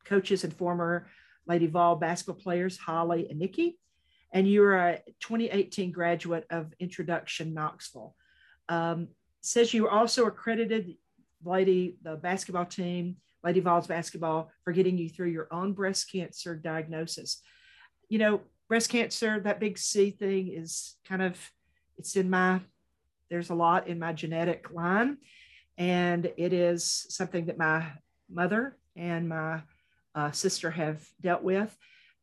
coaches 0.08 0.44
and 0.44 0.54
former 0.54 1.08
Lady 1.48 1.68
Vol 1.68 1.96
basketball 1.96 2.42
players, 2.42 2.78
Holly 2.78 3.28
and 3.30 3.40
Nikki. 3.40 3.78
And 4.34 4.50
you're 4.50 4.78
a 4.78 5.00
2018 5.22 5.92
graduate 5.92 6.46
of 6.50 6.74
Introduction 6.80 7.54
Knoxville. 7.54 8.16
Um, 8.70 9.08
says 9.42 9.74
you 9.74 9.84
were 9.84 9.92
also 9.92 10.26
accredited 10.26 10.96
Lady, 11.44 11.98
the 12.02 12.16
basketball 12.16 12.66
team, 12.66 13.18
Lady 13.44 13.62
Vols 13.62 13.88
basketball, 13.88 14.52
for 14.64 14.74
getting 14.74 14.98
you 14.98 15.10
through 15.10 15.30
your 15.30 15.48
own 15.52 15.74
breast 15.74 16.12
cancer 16.12 16.56
diagnosis. 16.56 17.42
You 18.10 18.20
know, 18.20 18.42
breast 18.68 18.90
cancer, 18.90 19.40
that 19.40 19.60
big 19.60 19.78
C 19.78 20.12
thing 20.12 20.50
is 20.50 20.96
kind 21.08 21.22
of, 21.22 21.38
it's 21.98 22.16
in 22.16 22.30
my, 22.30 22.62
there's 23.30 23.50
a 23.50 23.56
lot 23.56 23.88
in 23.88 24.00
my 24.00 24.12
genetic 24.12 24.72
line. 24.72 25.18
And 25.78 26.32
it 26.38 26.54
is 26.54 27.06
something 27.10 27.46
that 27.46 27.58
my 27.58 27.86
mother 28.30 28.78
and 28.96 29.30
my 29.30 29.62
uh, 30.18 30.32
sister 30.32 30.72
have 30.72 31.06
dealt 31.22 31.44
with 31.44 31.78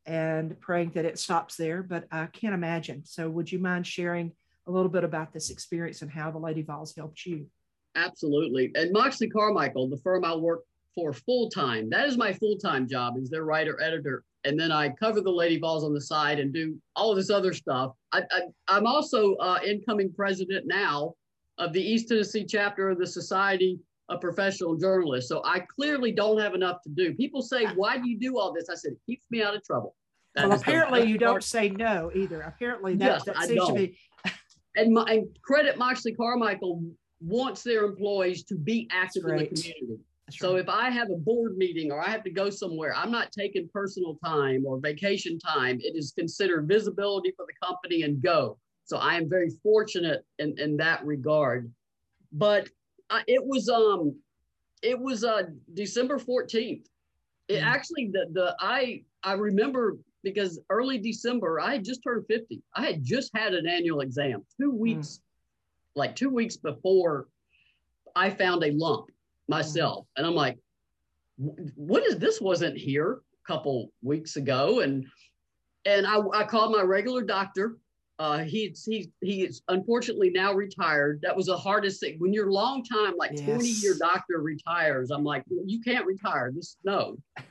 and 0.05 0.59
praying 0.59 0.91
that 0.91 1.05
it 1.05 1.17
stops 1.17 1.55
there. 1.55 1.81
But 1.81 2.05
I 2.11 2.27
can't 2.27 2.53
imagine. 2.53 3.05
So, 3.05 3.29
would 3.29 3.51
you 3.51 3.59
mind 3.59 3.87
sharing 3.87 4.33
a 4.67 4.71
little 4.71 4.89
bit 4.89 5.03
about 5.03 5.31
this 5.33 5.49
experience 5.49 6.01
and 6.01 6.11
how 6.11 6.29
the 6.29 6.37
Lady 6.37 6.61
Vols 6.61 6.93
helped 6.95 7.25
you? 7.25 7.47
Absolutely. 7.95 8.71
And 8.75 8.91
Moxley 8.91 9.29
Carmichael, 9.29 9.89
the 9.89 9.97
firm 9.97 10.25
I 10.25 10.35
work 10.35 10.63
for 10.93 11.13
full 11.13 11.49
time, 11.49 11.89
that 11.89 12.07
is 12.07 12.17
my 12.17 12.33
full 12.33 12.57
time 12.57 12.87
job, 12.87 13.17
is 13.17 13.29
their 13.29 13.45
writer 13.45 13.81
editor. 13.81 14.23
And 14.43 14.59
then 14.59 14.71
I 14.71 14.89
cover 14.89 15.21
the 15.21 15.31
Lady 15.31 15.57
Vols 15.57 15.83
on 15.83 15.93
the 15.93 16.01
side 16.01 16.39
and 16.39 16.53
do 16.53 16.77
all 16.95 17.15
this 17.15 17.29
other 17.29 17.53
stuff. 17.53 17.93
I, 18.11 18.23
am 18.67 18.85
also 18.85 19.35
uh, 19.35 19.59
incoming 19.65 20.13
president 20.13 20.67
now 20.67 21.15
of 21.57 21.71
the 21.71 21.81
East 21.81 22.09
Tennessee 22.09 22.45
chapter 22.45 22.89
of 22.89 22.99
the 22.99 23.07
Society 23.07 23.79
a 24.09 24.17
professional 24.17 24.75
journalist. 24.75 25.27
So 25.27 25.41
I 25.45 25.59
clearly 25.59 26.11
don't 26.11 26.39
have 26.39 26.53
enough 26.53 26.81
to 26.83 26.89
do. 26.89 27.13
People 27.15 27.41
say, 27.41 27.65
why 27.75 27.97
do 27.97 28.09
you 28.09 28.19
do 28.19 28.37
all 28.37 28.53
this? 28.53 28.69
I 28.69 28.75
said, 28.75 28.93
it 28.93 28.99
keeps 29.05 29.25
me 29.31 29.41
out 29.41 29.55
of 29.55 29.63
trouble. 29.63 29.95
That 30.35 30.49
well, 30.49 30.57
apparently 30.57 31.05
you 31.05 31.17
don't 31.17 31.43
say 31.43 31.69
no 31.69 32.11
either. 32.13 32.41
Apparently 32.41 32.95
that, 32.97 33.05
yes, 33.05 33.23
that 33.23 33.37
seems 33.43 33.55
don't. 33.55 33.75
to 33.75 33.87
be. 33.87 33.97
and, 34.75 34.93
my, 34.93 35.03
and 35.05 35.27
credit 35.43 35.77
Moxley 35.77 36.13
Carmichael 36.13 36.83
wants 37.21 37.63
their 37.63 37.85
employees 37.85 38.43
to 38.43 38.55
be 38.55 38.87
active 38.91 39.23
in 39.23 39.37
the 39.37 39.47
community. 39.47 40.03
That's 40.27 40.39
so 40.39 40.53
right. 40.53 40.61
if 40.61 40.69
I 40.69 40.89
have 40.89 41.09
a 41.09 41.15
board 41.15 41.57
meeting 41.57 41.91
or 41.91 42.01
I 42.01 42.09
have 42.09 42.23
to 42.23 42.31
go 42.31 42.49
somewhere, 42.49 42.93
I'm 42.95 43.11
not 43.11 43.31
taking 43.31 43.69
personal 43.71 44.17
time 44.23 44.65
or 44.65 44.79
vacation 44.79 45.39
time. 45.39 45.79
It 45.81 45.95
is 45.95 46.13
considered 46.17 46.67
visibility 46.67 47.31
for 47.35 47.45
the 47.47 47.65
company 47.65 48.03
and 48.03 48.21
go. 48.21 48.57
So 48.83 48.97
I 48.97 49.15
am 49.15 49.29
very 49.29 49.49
fortunate 49.63 50.25
in, 50.39 50.55
in 50.59 50.77
that 50.77 51.05
regard. 51.05 51.71
But 52.31 52.69
uh, 53.09 53.21
it 53.27 53.43
was 53.45 53.69
um, 53.69 54.15
it 54.81 54.99
was 54.99 55.23
uh 55.23 55.43
December 55.73 56.19
fourteenth, 56.19 56.87
It 57.47 57.61
Mm. 57.61 57.65
actually 57.65 58.09
the 58.11 58.27
the 58.31 58.55
I 58.59 59.03
I 59.23 59.33
remember 59.33 59.97
because 60.23 60.59
early 60.69 60.97
December 60.97 61.59
I 61.59 61.73
had 61.73 61.83
just 61.83 62.01
turned 62.03 62.25
50. 62.27 62.61
I 62.75 62.85
had 62.85 63.03
just 63.03 63.29
had 63.35 63.53
an 63.53 63.67
annual 63.67 64.01
exam 64.01 64.43
two 64.59 64.71
weeks, 64.71 65.21
like 65.95 66.15
two 66.15 66.29
weeks 66.29 66.57
before 66.57 67.27
I 68.15 68.31
found 68.31 68.63
a 68.63 68.71
lump 68.71 69.11
myself. 69.47 70.07
And 70.17 70.25
I'm 70.25 70.33
like, 70.33 70.57
what 71.37 72.03
is 72.07 72.17
this 72.17 72.41
wasn't 72.41 72.75
here 72.77 73.21
a 73.43 73.47
couple 73.47 73.91
weeks 74.01 74.35
ago? 74.35 74.79
And 74.79 75.05
and 75.85 76.07
I, 76.07 76.17
I 76.33 76.43
called 76.45 76.71
my 76.71 76.81
regular 76.81 77.21
doctor. 77.21 77.77
Uh, 78.17 78.39
he's 78.39 78.85
he 78.85 79.11
he 79.21 79.43
is 79.43 79.61
unfortunately 79.67 80.29
now 80.29 80.53
retired. 80.53 81.19
That 81.21 81.35
was 81.35 81.47
the 81.47 81.57
hardest 81.57 81.99
thing. 81.99 82.15
When 82.17 82.31
your 82.31 82.49
long 82.49 82.83
time, 82.83 83.15
like 83.17 83.35
20 83.35 83.67
year 83.67 83.95
doctor 83.99 84.41
retires, 84.41 85.11
I'm 85.11 85.23
like, 85.23 85.43
you 85.65 85.81
can't 85.81 86.05
retire. 86.05 86.51
This 86.53 86.77
no. 86.83 87.17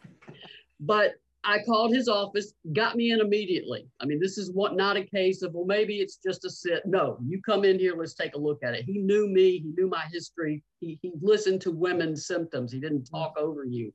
But 0.80 1.14
I 1.44 1.62
called 1.62 1.94
his 1.94 2.08
office, 2.08 2.54
got 2.72 2.96
me 2.96 3.12
in 3.12 3.20
immediately. 3.20 3.86
I 4.00 4.06
mean, 4.06 4.18
this 4.18 4.38
is 4.38 4.50
what 4.50 4.76
not 4.76 4.96
a 4.96 5.04
case 5.04 5.42
of, 5.42 5.52
well, 5.52 5.66
maybe 5.66 5.96
it's 6.00 6.16
just 6.16 6.44
a 6.44 6.50
sit. 6.50 6.86
No, 6.86 7.18
you 7.24 7.40
come 7.42 7.64
in 7.64 7.78
here, 7.78 7.94
let's 7.96 8.14
take 8.14 8.34
a 8.34 8.38
look 8.38 8.62
at 8.62 8.74
it. 8.74 8.84
He 8.84 8.98
knew 8.98 9.28
me, 9.28 9.58
he 9.58 9.72
knew 9.76 9.88
my 9.88 10.04
history. 10.10 10.62
He, 10.80 10.98
he 11.02 11.12
listened 11.20 11.60
to 11.62 11.70
women's 11.70 12.26
symptoms. 12.26 12.72
He 12.72 12.80
didn't 12.80 13.04
talk 13.04 13.34
over 13.38 13.64
you. 13.64 13.92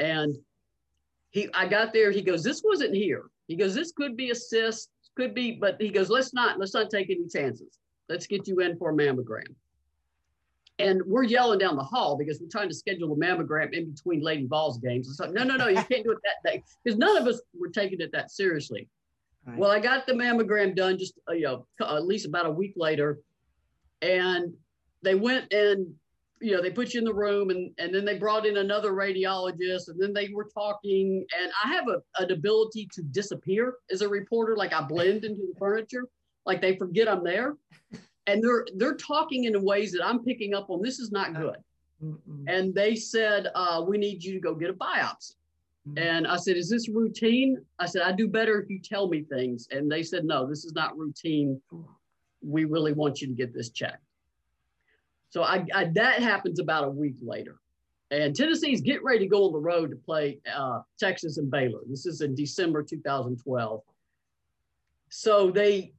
And 0.00 0.36
he 1.30 1.48
I 1.54 1.68
got 1.68 1.92
there, 1.92 2.10
he 2.10 2.22
goes, 2.22 2.42
This 2.42 2.62
wasn't 2.64 2.94
here. 2.94 3.26
He 3.46 3.56
goes, 3.56 3.74
This 3.74 3.92
could 3.92 4.16
be 4.16 4.30
a 4.30 4.34
cyst, 4.34 4.90
could 5.16 5.34
be, 5.34 5.52
but 5.52 5.80
he 5.80 5.90
goes, 5.90 6.10
Let's 6.10 6.34
not, 6.34 6.58
let's 6.58 6.74
not 6.74 6.90
take 6.90 7.10
any 7.10 7.28
chances. 7.28 7.78
Let's 8.08 8.26
get 8.26 8.46
you 8.46 8.60
in 8.60 8.76
for 8.76 8.90
a 8.90 8.94
mammogram. 8.94 9.54
And 10.78 11.00
we're 11.06 11.22
yelling 11.22 11.60
down 11.60 11.76
the 11.76 11.84
hall 11.84 12.16
because 12.16 12.40
we're 12.40 12.48
trying 12.48 12.68
to 12.68 12.74
schedule 12.74 13.12
a 13.12 13.16
mammogram 13.16 13.72
in 13.72 13.90
between 13.90 14.20
Lady 14.20 14.46
Vols 14.46 14.78
games. 14.78 15.08
It's 15.08 15.20
like, 15.20 15.32
no, 15.32 15.44
no, 15.44 15.56
no, 15.56 15.68
you 15.68 15.76
can't 15.76 16.04
do 16.04 16.10
it 16.10 16.18
that 16.24 16.50
day. 16.50 16.62
Because 16.84 16.98
none 16.98 17.16
of 17.16 17.26
us 17.28 17.40
were 17.58 17.68
taking 17.68 18.00
it 18.00 18.10
that 18.12 18.30
seriously. 18.30 18.88
Right. 19.46 19.56
Well, 19.56 19.70
I 19.70 19.78
got 19.78 20.06
the 20.06 20.14
mammogram 20.14 20.74
done 20.74 20.98
just, 20.98 21.14
uh, 21.28 21.32
you 21.32 21.42
know, 21.42 21.66
at 21.80 22.04
least 22.04 22.26
about 22.26 22.46
a 22.46 22.50
week 22.50 22.74
later. 22.76 23.20
And 24.02 24.54
they 25.02 25.14
went 25.14 25.52
and, 25.52 25.94
you 26.44 26.54
know, 26.54 26.60
they 26.60 26.70
put 26.70 26.92
you 26.92 26.98
in 26.98 27.04
the 27.04 27.14
room 27.14 27.48
and, 27.48 27.72
and 27.78 27.94
then 27.94 28.04
they 28.04 28.18
brought 28.18 28.44
in 28.44 28.58
another 28.58 28.92
radiologist 28.92 29.88
and 29.88 29.98
then 29.98 30.12
they 30.12 30.28
were 30.28 30.48
talking. 30.52 31.24
And 31.40 31.50
I 31.64 31.68
have 31.68 31.86
a, 31.88 32.02
an 32.22 32.30
ability 32.30 32.86
to 32.92 33.02
disappear 33.02 33.76
as 33.90 34.02
a 34.02 34.08
reporter, 34.08 34.54
like 34.54 34.74
I 34.74 34.82
blend 34.82 35.24
into 35.24 35.40
the 35.40 35.58
furniture, 35.58 36.04
like 36.44 36.60
they 36.60 36.76
forget 36.76 37.08
I'm 37.08 37.24
there. 37.24 37.56
And 38.26 38.42
they're 38.42 38.66
they're 38.76 38.96
talking 38.96 39.44
in 39.44 39.62
ways 39.62 39.92
that 39.92 40.04
I'm 40.04 40.22
picking 40.22 40.54
up 40.54 40.68
on. 40.68 40.82
This 40.82 40.98
is 40.98 41.10
not 41.10 41.34
good. 41.34 41.56
Mm-mm. 42.02 42.44
And 42.46 42.74
they 42.74 42.94
said, 42.94 43.48
uh, 43.54 43.82
we 43.86 43.96
need 43.96 44.22
you 44.22 44.34
to 44.34 44.40
go 44.40 44.54
get 44.54 44.70
a 44.70 44.74
biopsy. 44.74 45.34
Mm. 45.88 46.00
And 46.00 46.26
I 46.26 46.36
said, 46.36 46.56
Is 46.56 46.68
this 46.68 46.88
routine? 46.88 47.58
I 47.78 47.86
said, 47.86 48.02
I 48.02 48.12
do 48.12 48.28
better 48.28 48.60
if 48.60 48.68
you 48.68 48.80
tell 48.80 49.08
me 49.08 49.22
things. 49.22 49.68
And 49.70 49.90
they 49.90 50.02
said, 50.02 50.24
No, 50.24 50.46
this 50.46 50.64
is 50.64 50.72
not 50.72 50.96
routine. 50.96 51.60
We 52.42 52.64
really 52.64 52.92
want 52.92 53.20
you 53.20 53.28
to 53.28 53.34
get 53.34 53.54
this 53.54 53.70
checked. 53.70 54.02
So 55.34 55.42
I, 55.42 55.66
I 55.74 55.86
that 55.94 56.22
happens 56.22 56.60
about 56.60 56.84
a 56.84 56.90
week 56.90 57.16
later. 57.20 57.56
And 58.12 58.36
Tennessee's 58.36 58.80
getting 58.80 59.04
ready 59.04 59.18
to 59.18 59.26
go 59.26 59.46
on 59.46 59.52
the 59.52 59.58
road 59.58 59.90
to 59.90 59.96
play 59.96 60.38
uh, 60.54 60.82
Texas 60.96 61.38
and 61.38 61.50
Baylor. 61.50 61.80
This 61.88 62.06
is 62.06 62.20
in 62.20 62.36
December 62.36 62.84
2012. 62.84 63.82
So 65.08 65.50
they 65.50 65.92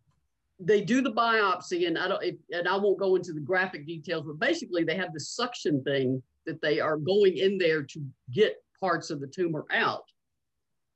they 0.62 0.80
do 0.80 1.02
the 1.02 1.12
biopsy, 1.12 1.86
and 1.86 1.98
I 1.98 2.08
don't 2.08 2.24
and 2.54 2.66
I 2.66 2.78
won't 2.78 2.98
go 2.98 3.18
into 3.18 3.34
the 3.34 3.42
graphic 3.42 3.86
details, 3.86 4.24
but 4.26 4.40
basically 4.40 4.86
they 4.86 4.96
have 4.96 5.12
this 5.12 5.28
suction 5.28 5.84
thing 5.84 6.24
that 6.46 6.62
they 6.62 6.80
are 6.80 6.96
going 6.96 7.36
in 7.36 7.58
there 7.58 7.84
to 7.84 8.06
get 8.32 8.64
parts 8.80 9.10
of 9.10 9.20
the 9.20 9.28
tumor 9.28 9.66
out. 9.70 10.06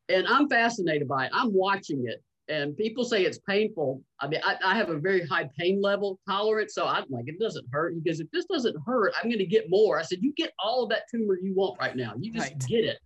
And 0.08 0.26
I'm 0.26 0.48
fascinated 0.48 1.10
by 1.10 1.26
it. 1.26 1.32
I'm 1.34 1.54
watching 1.54 2.08
it, 2.08 2.24
and 2.50 2.76
people 2.76 3.06
say 3.06 3.24
it's 3.24 3.38
painful. 3.38 4.02
I 4.20 4.28
mean, 4.28 4.42
I, 4.44 4.56
I 4.66 4.76
have 4.76 4.90
a 4.90 4.98
very 4.98 5.26
high 5.26 5.48
pain 5.58 5.82
level 5.82 6.20
tolerance, 6.28 6.74
so 6.74 6.88
I'm 6.88 7.06
like, 7.10 7.28
it 7.28 7.40
doesn't 7.40 7.66
hurt. 7.72 7.94
He 7.94 8.02
goes, 8.02 8.20
if 8.20 8.30
this 8.32 8.46
doesn't 8.46 8.76
hurt, 8.86 9.14
I'm 9.22 9.30
going 9.30 9.40
to 9.40 9.46
get 9.46 9.70
more. 9.70 10.00
I 10.00 10.02
said, 10.02 10.20
you 10.22 10.34
get 10.34 10.52
all 10.58 10.84
of 10.84 10.90
that 10.90 11.04
tumor 11.12 11.38
you 11.42 11.54
want 11.54 11.80
right 11.80 11.96
now. 11.96 12.14
You 12.20 12.34
just 12.34 12.52
Right. 12.52 12.68
get 12.68 12.86
it. 12.86 12.98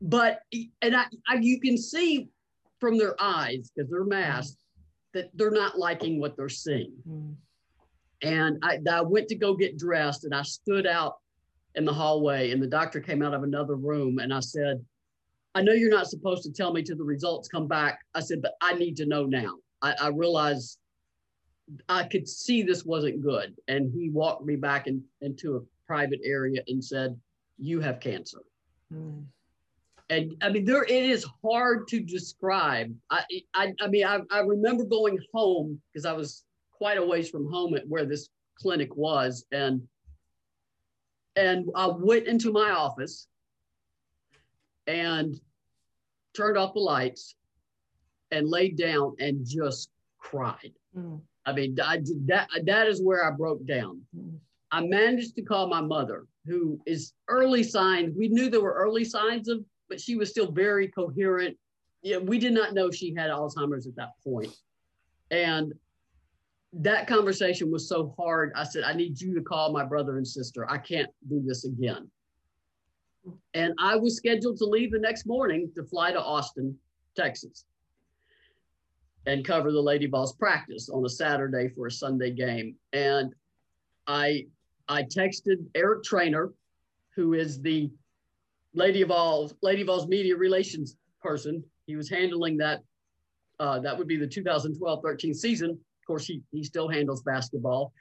But 0.00 0.40
and 0.82 0.96
I, 0.96 1.04
I, 1.28 1.36
you 1.40 1.60
can 1.60 1.76
see 1.76 2.28
from 2.80 2.98
their 2.98 3.14
eyes 3.20 3.70
because 3.74 3.90
they're 3.90 4.04
masked 4.04 4.58
that 5.12 5.30
they're 5.34 5.50
not 5.50 5.78
liking 5.78 6.18
what 6.18 6.36
they're 6.36 6.48
seeing. 6.48 6.92
Mm. 7.08 7.34
And 8.22 8.58
I, 8.62 8.78
I 8.90 9.02
went 9.02 9.28
to 9.28 9.34
go 9.34 9.54
get 9.54 9.78
dressed 9.78 10.24
and 10.24 10.34
I 10.34 10.42
stood 10.42 10.86
out 10.86 11.16
in 11.74 11.84
the 11.84 11.92
hallway 11.92 12.52
and 12.52 12.62
the 12.62 12.66
doctor 12.66 13.00
came 13.00 13.22
out 13.22 13.34
of 13.34 13.42
another 13.42 13.76
room 13.76 14.18
and 14.18 14.32
I 14.32 14.40
said, 14.40 14.84
I 15.54 15.62
know 15.62 15.72
you're 15.72 15.90
not 15.90 16.08
supposed 16.08 16.42
to 16.44 16.52
tell 16.52 16.72
me 16.72 16.82
till 16.82 16.96
the 16.96 17.04
results 17.04 17.48
come 17.48 17.68
back. 17.68 18.00
I 18.14 18.20
said, 18.20 18.42
but 18.42 18.54
I 18.60 18.74
need 18.74 18.96
to 18.96 19.06
know 19.06 19.24
now. 19.24 19.56
I, 19.82 19.94
I 20.00 20.08
realized 20.08 20.78
I 21.88 22.04
could 22.04 22.28
see 22.28 22.62
this 22.62 22.84
wasn't 22.84 23.22
good. 23.22 23.54
And 23.68 23.92
he 23.92 24.10
walked 24.10 24.44
me 24.44 24.56
back 24.56 24.86
in, 24.86 25.02
into 25.20 25.56
a 25.56 25.60
private 25.86 26.20
area 26.24 26.62
and 26.66 26.84
said, 26.84 27.18
You 27.58 27.80
have 27.80 28.00
cancer. 28.00 28.42
Mm. 28.92 29.24
And 30.10 30.36
I 30.42 30.50
mean, 30.50 30.64
there 30.64 30.84
it 30.84 30.90
is 30.90 31.26
hard 31.42 31.88
to 31.88 32.00
describe. 32.00 32.94
I 33.10 33.24
I, 33.54 33.72
I 33.80 33.86
mean, 33.86 34.04
I, 34.04 34.20
I 34.30 34.40
remember 34.40 34.84
going 34.84 35.18
home 35.32 35.80
because 35.92 36.04
I 36.04 36.12
was 36.12 36.44
quite 36.72 36.98
a 36.98 37.06
ways 37.06 37.30
from 37.30 37.50
home 37.50 37.74
at 37.74 37.88
where 37.88 38.04
this 38.04 38.28
clinic 38.58 38.94
was, 38.96 39.46
and 39.50 39.80
and 41.36 41.70
I 41.74 41.86
went 41.86 42.26
into 42.26 42.52
my 42.52 42.70
office 42.70 43.28
and 44.86 45.40
turned 46.36 46.58
off 46.58 46.74
the 46.74 46.80
lights 46.80 47.36
and 48.30 48.48
laid 48.48 48.76
down 48.76 49.14
and 49.18 49.46
just 49.46 49.90
cried. 50.18 50.72
Mm. 50.96 51.20
I 51.46 51.52
mean, 51.52 51.78
I, 51.80 52.00
that 52.26 52.48
that 52.64 52.86
is 52.86 53.02
where 53.02 53.24
I 53.24 53.30
broke 53.30 53.64
down. 53.66 54.00
Mm. 54.16 54.38
I 54.70 54.80
managed 54.80 55.36
to 55.36 55.42
call 55.42 55.68
my 55.68 55.80
mother, 55.80 56.26
who 56.46 56.80
is 56.84 57.12
early 57.28 57.62
signs. 57.62 58.16
We 58.16 58.28
knew 58.28 58.50
there 58.50 58.60
were 58.60 58.74
early 58.74 59.04
signs 59.04 59.48
of, 59.48 59.64
but 59.88 60.00
she 60.00 60.16
was 60.16 60.30
still 60.30 60.50
very 60.50 60.88
coherent. 60.88 61.56
Yeah, 62.02 62.18
we 62.18 62.38
did 62.38 62.52
not 62.52 62.74
know 62.74 62.90
she 62.90 63.14
had 63.14 63.30
Alzheimer's 63.30 63.86
at 63.86 63.96
that 63.96 64.10
point. 64.24 64.54
And 65.30 65.72
that 66.72 67.06
conversation 67.06 67.70
was 67.70 67.88
so 67.88 68.14
hard. 68.18 68.52
I 68.56 68.64
said, 68.64 68.82
I 68.82 68.94
need 68.94 69.20
you 69.20 69.34
to 69.34 69.40
call 69.40 69.72
my 69.72 69.84
brother 69.84 70.16
and 70.16 70.26
sister. 70.26 70.68
I 70.68 70.78
can't 70.78 71.10
do 71.28 71.40
this 71.46 71.64
again. 71.64 72.10
And 73.54 73.74
I 73.78 73.96
was 73.96 74.16
scheduled 74.16 74.58
to 74.58 74.64
leave 74.64 74.92
the 74.92 74.98
next 74.98 75.26
morning 75.26 75.70
to 75.74 75.84
fly 75.84 76.12
to 76.12 76.20
Austin, 76.20 76.76
Texas, 77.16 77.64
and 79.26 79.44
cover 79.44 79.72
the 79.72 79.80
Lady 79.80 80.06
Vols 80.06 80.34
practice 80.34 80.88
on 80.88 81.04
a 81.04 81.08
Saturday 81.08 81.68
for 81.68 81.86
a 81.86 81.90
Sunday 81.90 82.30
game. 82.30 82.76
And 82.92 83.34
I 84.06 84.46
I 84.88 85.02
texted 85.04 85.64
Eric 85.74 86.04
Trainer, 86.04 86.52
who 87.16 87.34
is 87.34 87.60
the 87.60 87.90
Lady 88.74 89.02
Vols 89.02 89.54
Lady 89.62 89.82
Vols 89.82 90.06
media 90.06 90.36
relations 90.36 90.96
person. 91.22 91.64
He 91.86 91.96
was 91.96 92.08
handling 92.10 92.56
that. 92.58 92.80
Uh, 93.60 93.78
that 93.78 93.96
would 93.96 94.08
be 94.08 94.16
the 94.16 94.26
2012-13 94.26 95.32
season. 95.32 95.70
Of 95.70 96.06
course, 96.06 96.26
he 96.26 96.42
he 96.50 96.64
still 96.64 96.88
handles 96.88 97.22
basketball, 97.22 97.92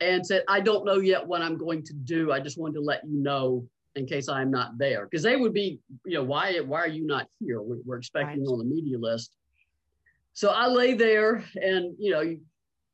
and 0.00 0.26
said, 0.26 0.42
"I 0.48 0.60
don't 0.60 0.84
know 0.84 0.98
yet 0.98 1.26
what 1.26 1.40
I'm 1.40 1.56
going 1.56 1.84
to 1.84 1.94
do. 1.94 2.32
I 2.32 2.40
just 2.40 2.58
wanted 2.58 2.74
to 2.74 2.80
let 2.80 3.04
you 3.06 3.22
know 3.22 3.66
in 3.96 4.06
case 4.06 4.28
I'm 4.28 4.50
not 4.50 4.78
there, 4.78 5.06
because 5.06 5.22
they 5.22 5.36
would 5.36 5.52
be, 5.54 5.80
you 6.06 6.14
know, 6.14 6.24
why 6.24 6.60
why 6.60 6.80
are 6.80 6.88
you 6.88 7.06
not 7.06 7.26
here? 7.40 7.60
We're, 7.62 7.78
we're 7.84 7.98
expecting 7.98 8.42
you 8.44 8.50
Right. 8.50 8.52
on 8.52 8.58
the 8.58 8.64
media 8.64 8.98
list." 8.98 9.32
So 10.34 10.50
I 10.50 10.68
lay 10.68 10.94
there, 10.94 11.44
and 11.60 11.96
you 11.98 12.10
know, 12.12 12.36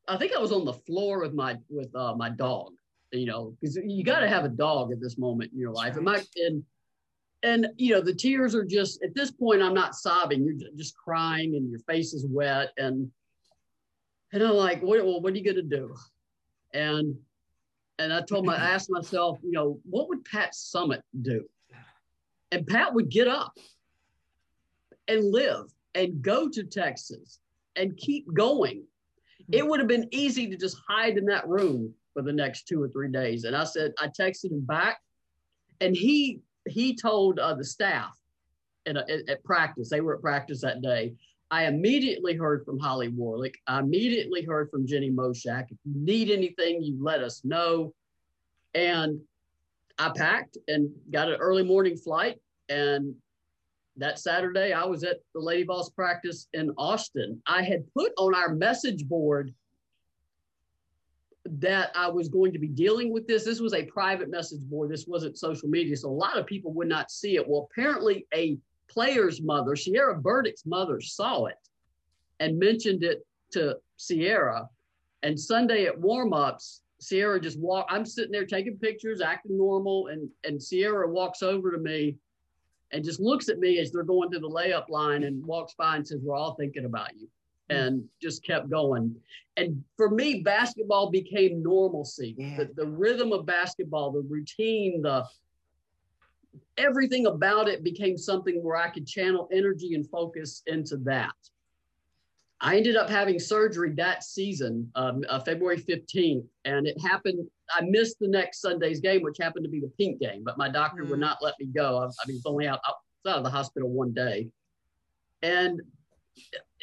I 0.07 0.17
think 0.17 0.33
I 0.35 0.39
was 0.39 0.51
on 0.51 0.65
the 0.65 0.73
floor 0.73 1.21
with 1.21 1.33
my 1.33 1.57
with 1.69 1.95
uh, 1.95 2.15
my 2.15 2.29
dog. 2.29 2.73
You 3.11 3.27
know, 3.27 3.55
because 3.61 3.77
you 3.77 4.03
got 4.03 4.19
to 4.19 4.27
have 4.27 4.43
a 4.45 4.49
dog 4.49 4.91
at 4.91 4.99
this 4.99 5.17
moment 5.17 5.53
in 5.53 5.59
your 5.59 5.71
life. 5.71 5.95
And 5.95 6.03
my 6.05 6.21
and 6.37 6.63
and 7.43 7.67
you 7.77 7.93
know 7.93 8.01
the 8.01 8.13
tears 8.13 8.55
are 8.55 8.65
just 8.65 9.03
at 9.03 9.13
this 9.13 9.31
point. 9.31 9.61
I'm 9.61 9.75
not 9.75 9.95
sobbing. 9.95 10.43
You're 10.43 10.71
just 10.75 10.97
crying, 10.97 11.55
and 11.55 11.69
your 11.69 11.79
face 11.81 12.13
is 12.13 12.25
wet. 12.27 12.71
And 12.77 13.11
and 14.33 14.43
I'm 14.43 14.55
like, 14.55 14.81
what? 14.81 15.05
Well, 15.05 15.21
what 15.21 15.33
are 15.33 15.37
you 15.37 15.43
gonna 15.43 15.61
do? 15.61 15.95
And 16.73 17.15
and 17.99 18.11
I 18.11 18.21
told 18.21 18.45
my, 18.45 18.55
I 18.55 18.71
asked 18.71 18.89
myself, 18.89 19.39
you 19.43 19.51
know, 19.51 19.79
what 19.83 20.09
would 20.09 20.25
Pat 20.25 20.53
Summitt 20.53 21.01
do? 21.21 21.45
And 22.51 22.67
Pat 22.67 22.93
would 22.93 23.09
get 23.09 23.27
up 23.27 23.57
and 25.07 25.31
live 25.31 25.65
and 25.93 26.21
go 26.21 26.49
to 26.49 26.63
Texas 26.63 27.39
and 27.75 27.95
keep 27.97 28.31
going. 28.33 28.83
It 29.51 29.65
would 29.65 29.79
have 29.79 29.87
been 29.87 30.07
easy 30.11 30.47
to 30.49 30.57
just 30.57 30.77
hide 30.87 31.17
in 31.17 31.25
that 31.25 31.47
room 31.47 31.93
for 32.13 32.21
the 32.21 32.33
next 32.33 32.67
two 32.67 32.81
or 32.81 32.89
three 32.89 33.11
days. 33.11 33.43
And 33.43 33.55
I 33.55 33.63
said, 33.63 33.93
I 33.99 34.07
texted 34.07 34.51
him 34.51 34.61
back, 34.61 34.99
and 35.81 35.95
he 35.95 36.41
he 36.67 36.95
told 36.95 37.37
uh, 37.37 37.53
the 37.53 37.63
staff 37.63 38.17
at, 38.87 38.97
at, 38.97 39.29
at 39.29 39.43
practice. 39.43 39.89
They 39.89 40.01
were 40.01 40.15
at 40.15 40.21
practice 40.21 40.61
that 40.61 40.81
day. 40.81 41.13
I 41.51 41.65
immediately 41.65 42.35
heard 42.35 42.65
from 42.65 42.79
Holly 42.79 43.09
Warlick. 43.09 43.55
I 43.67 43.79
immediately 43.79 44.43
heard 44.43 44.69
from 44.69 44.87
Jenny 44.87 45.11
Moshak. 45.11 45.65
If 45.71 45.77
you 45.85 45.93
need 45.95 46.31
anything, 46.31 46.83
you 46.83 46.97
let 47.01 47.21
us 47.21 47.43
know. 47.43 47.93
And 48.73 49.21
I 49.97 50.11
packed 50.15 50.57
and 50.67 50.89
got 51.11 51.29
an 51.29 51.35
early 51.35 51.63
morning 51.63 51.95
flight 51.97 52.39
And 52.69 53.15
that 53.97 54.19
Saturday, 54.19 54.73
I 54.73 54.85
was 54.85 55.03
at 55.03 55.19
the 55.33 55.39
Lady 55.39 55.63
Vols 55.63 55.89
practice 55.91 56.47
in 56.53 56.71
Austin. 56.77 57.41
I 57.47 57.61
had 57.61 57.85
put 57.93 58.11
on 58.17 58.35
our 58.35 58.53
message 58.53 59.07
board 59.07 59.53
that 61.45 61.91
I 61.95 62.09
was 62.09 62.27
going 62.27 62.51
to 62.53 62.59
be 62.59 62.67
dealing 62.67 63.13
with 63.13 63.27
this. 63.27 63.45
This 63.45 63.59
was 63.61 63.73
a 63.73 63.85
private 63.85 64.29
message 64.29 64.61
board. 64.63 64.89
This 64.89 65.05
wasn't 65.07 65.37
social 65.37 65.69
media. 65.69 65.95
So 65.95 66.09
a 66.09 66.11
lot 66.11 66.37
of 66.37 66.45
people 66.45 66.73
would 66.73 66.89
not 66.89 67.11
see 67.11 67.35
it. 67.35 67.47
Well, 67.47 67.69
apparently 67.71 68.25
a 68.33 68.57
player's 68.89 69.41
mother, 69.41 69.75
Cierra 69.75 70.15
Burdick's 70.15 70.65
mother, 70.65 71.01
saw 71.01 71.45
it 71.45 71.57
and 72.39 72.59
mentioned 72.59 73.03
it 73.03 73.25
to 73.51 73.77
Cierra. 73.97 74.69
And 75.23 75.39
Sunday 75.39 75.85
at 75.85 75.99
warm-ups, 75.99 76.81
Cierra 76.99 77.39
just 77.39 77.59
walk. 77.59 77.87
I'm 77.89 78.05
sitting 78.05 78.31
there 78.31 78.45
taking 78.45 78.77
pictures, 78.77 79.21
acting 79.21 79.57
normal, 79.57 80.07
and 80.07 80.29
and 80.43 80.61
Cierra 80.61 81.09
walks 81.09 81.43
over 81.43 81.71
to 81.71 81.77
me 81.77 82.17
and 82.91 83.03
just 83.03 83.19
looks 83.19 83.49
at 83.49 83.59
me 83.59 83.79
as 83.79 83.91
they're 83.91 84.03
going 84.03 84.31
to 84.31 84.39
the 84.39 84.49
layup 84.49 84.89
line 84.89 85.23
and 85.23 85.45
walks 85.45 85.73
by 85.77 85.97
and 85.97 86.07
says, 86.07 86.21
We're 86.23 86.35
all 86.35 86.55
thinking 86.55 86.85
about 86.85 87.15
you. 87.15 87.27
Hmm. 87.69 87.75
And 87.75 88.03
just 88.21 88.43
kept 88.43 88.69
going. 88.69 89.15
And 89.57 89.83
for 89.97 90.09
me, 90.09 90.41
basketball 90.41 91.09
became 91.09 91.63
normalcy. 91.63 92.35
Yeah. 92.37 92.57
The, 92.57 92.71
the 92.75 92.87
rhythm 92.87 93.31
of 93.31 93.45
basketball, 93.45 94.11
the 94.11 94.21
routine, 94.21 95.01
the 95.01 95.25
everything 96.77 97.25
about 97.25 97.67
it 97.67 97.83
became 97.83 98.17
something 98.17 98.63
where 98.63 98.77
I 98.77 98.89
could 98.89 99.07
channel 99.07 99.49
energy 99.51 99.95
and 99.95 100.07
focus 100.09 100.61
into 100.67 100.97
that. 100.97 101.33
I 102.61 102.77
ended 102.77 102.95
up 102.95 103.09
having 103.09 103.37
surgery 103.37 103.91
that 103.97 104.23
season, 104.23 104.89
um, 104.95 105.23
uh, 105.29 105.39
February 105.39 105.77
15th, 105.77 106.47
and 106.63 106.87
it 106.87 106.99
happened. 107.01 107.47
I 107.69 107.81
missed 107.81 108.17
the 108.19 108.27
next 108.27 108.61
Sunday's 108.61 108.99
game, 108.99 109.21
which 109.23 109.37
happened 109.39 109.65
to 109.65 109.69
be 109.69 109.81
the 109.81 109.91
pink 109.97 110.19
game, 110.19 110.43
but 110.43 110.57
my 110.57 110.69
doctor 110.69 111.03
mm. 111.03 111.09
would 111.09 111.19
not 111.19 111.39
let 111.41 111.55
me 111.59 111.65
go. 111.65 111.97
I, 111.97 112.05
I 112.05 112.27
mean, 112.27 112.37
was 112.37 112.45
only 112.45 112.67
out, 112.67 112.79
out 113.27 113.37
of 113.37 113.43
the 113.43 113.49
hospital 113.49 113.89
one 113.89 114.13
day. 114.13 114.49
And 115.41 115.81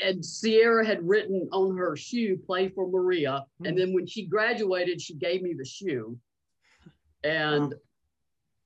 and 0.03 0.25
Cierra 0.25 0.85
had 0.85 1.07
written 1.07 1.49
on 1.53 1.77
her 1.77 1.97
shoe, 1.97 2.37
play 2.37 2.69
for 2.69 2.89
Maria. 2.89 3.45
Mm. 3.61 3.69
And 3.69 3.79
then 3.79 3.93
when 3.93 4.07
she 4.07 4.27
graduated, 4.27 5.01
she 5.01 5.15
gave 5.15 5.43
me 5.43 5.55
the 5.55 5.65
shoe. 5.65 6.19
And 7.25 7.71
wow. 7.71 7.79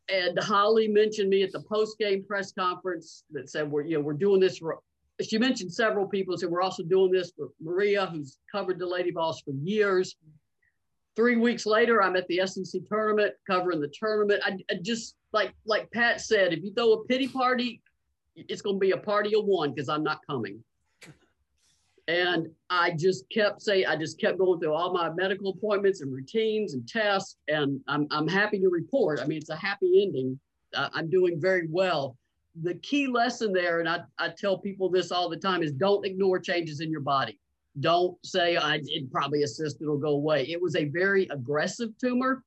And 0.08 0.38
Holly 0.38 0.88
mentioned 0.88 1.30
me 1.30 1.42
at 1.42 1.52
the 1.52 1.62
post-game 1.62 2.24
press 2.24 2.52
conference 2.52 3.24
that 3.30 3.50
said 3.50 3.70
we're 3.70 3.84
you 3.84 3.96
know 3.96 4.00
we're 4.00 4.12
doing 4.12 4.40
this 4.40 4.58
for 4.58 4.78
she 5.22 5.38
mentioned 5.38 5.72
several 5.72 6.06
people 6.06 6.34
and 6.34 6.40
said 6.40 6.50
we're 6.50 6.62
also 6.62 6.82
doing 6.82 7.10
this 7.10 7.32
for 7.36 7.48
Maria, 7.60 8.06
who's 8.06 8.38
covered 8.52 8.78
the 8.78 8.86
Lady 8.86 9.10
Vols 9.10 9.40
for 9.40 9.52
years. 9.52 10.14
Three 11.14 11.36
weeks 11.36 11.64
later, 11.64 12.02
I'm 12.02 12.16
at 12.16 12.28
the 12.28 12.46
SEC 12.46 12.82
tournament 12.86 13.32
covering 13.46 13.80
the 13.80 13.88
tournament. 13.88 14.42
I, 14.44 14.58
I 14.70 14.74
just 14.82 15.16
like 15.32 15.54
like 15.64 15.90
Pat 15.90 16.20
said, 16.20 16.52
if 16.52 16.62
you 16.62 16.72
throw 16.74 16.92
a 16.92 17.04
pity 17.06 17.28
party, 17.28 17.80
it's 18.34 18.60
going 18.60 18.76
to 18.76 18.80
be 18.80 18.90
a 18.90 18.98
party 18.98 19.34
of 19.34 19.46
one 19.46 19.72
because 19.72 19.88
I'm 19.88 20.02
not 20.02 20.20
coming. 20.28 20.62
And 22.08 22.48
I 22.70 22.92
just 22.92 23.28
kept 23.30 23.62
saying, 23.62 23.86
I 23.86 23.96
just 23.96 24.20
kept 24.20 24.38
going 24.38 24.60
through 24.60 24.72
all 24.72 24.92
my 24.92 25.10
medical 25.10 25.50
appointments 25.50 26.02
and 26.02 26.12
routines 26.12 26.74
and 26.74 26.88
tests. 26.88 27.36
And 27.48 27.80
I'm, 27.88 28.06
I'm 28.10 28.28
happy 28.28 28.60
to 28.60 28.68
report. 28.68 29.20
I 29.20 29.26
mean, 29.26 29.38
it's 29.38 29.50
a 29.50 29.56
happy 29.56 30.02
ending. 30.02 30.38
I'm 30.74 31.10
doing 31.10 31.40
very 31.40 31.66
well 31.70 32.16
the 32.62 32.74
key 32.74 33.06
lesson 33.06 33.52
there, 33.52 33.80
and 33.80 33.88
I, 33.88 34.00
I 34.18 34.28
tell 34.28 34.58
people 34.58 34.88
this 34.88 35.12
all 35.12 35.28
the 35.28 35.36
time, 35.36 35.62
is 35.62 35.72
don't 35.72 36.06
ignore 36.06 36.38
changes 36.38 36.80
in 36.80 36.90
your 36.90 37.00
body. 37.00 37.38
Don't 37.80 38.16
say 38.24 38.56
I 38.56 38.80
it 38.84 39.10
probably 39.10 39.42
assist 39.42 39.82
it'll 39.82 39.98
go 39.98 40.10
away. 40.10 40.44
It 40.48 40.60
was 40.60 40.76
a 40.76 40.86
very 40.86 41.28
aggressive 41.30 41.90
tumor, 42.00 42.42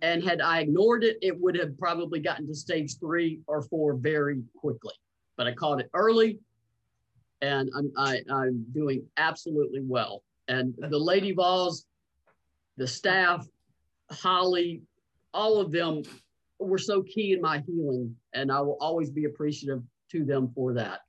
and 0.00 0.22
had 0.22 0.40
I 0.40 0.60
ignored 0.60 1.02
it, 1.02 1.18
it 1.22 1.38
would 1.40 1.56
have 1.56 1.76
probably 1.78 2.20
gotten 2.20 2.46
to 2.46 2.54
stage 2.54 2.98
three 2.98 3.40
or 3.46 3.62
four 3.62 3.94
very 3.94 4.42
quickly. 4.56 4.94
But 5.36 5.48
I 5.48 5.52
caught 5.52 5.80
it 5.80 5.90
early, 5.94 6.38
and 7.42 7.68
I'm 7.76 7.92
I, 7.96 8.16
am 8.16 8.24
i 8.30 8.46
am 8.46 8.66
doing 8.72 9.04
absolutely 9.18 9.82
well. 9.82 10.22
And 10.48 10.74
the 10.78 10.98
Lady 10.98 11.32
Vols, 11.32 11.84
the 12.76 12.86
staff, 12.86 13.46
Holly, 14.10 14.82
all 15.34 15.60
of 15.60 15.72
them 15.72 16.02
were 16.58 16.78
so 16.78 17.02
key 17.02 17.32
in 17.32 17.40
my 17.40 17.62
healing, 17.66 18.16
and 18.32 18.50
I 18.50 18.60
will 18.60 18.78
always 18.80 19.10
be 19.10 19.24
appreciative 19.24 19.82
to 20.12 20.24
them 20.24 20.52
for 20.54 20.74
that. 20.74 21.00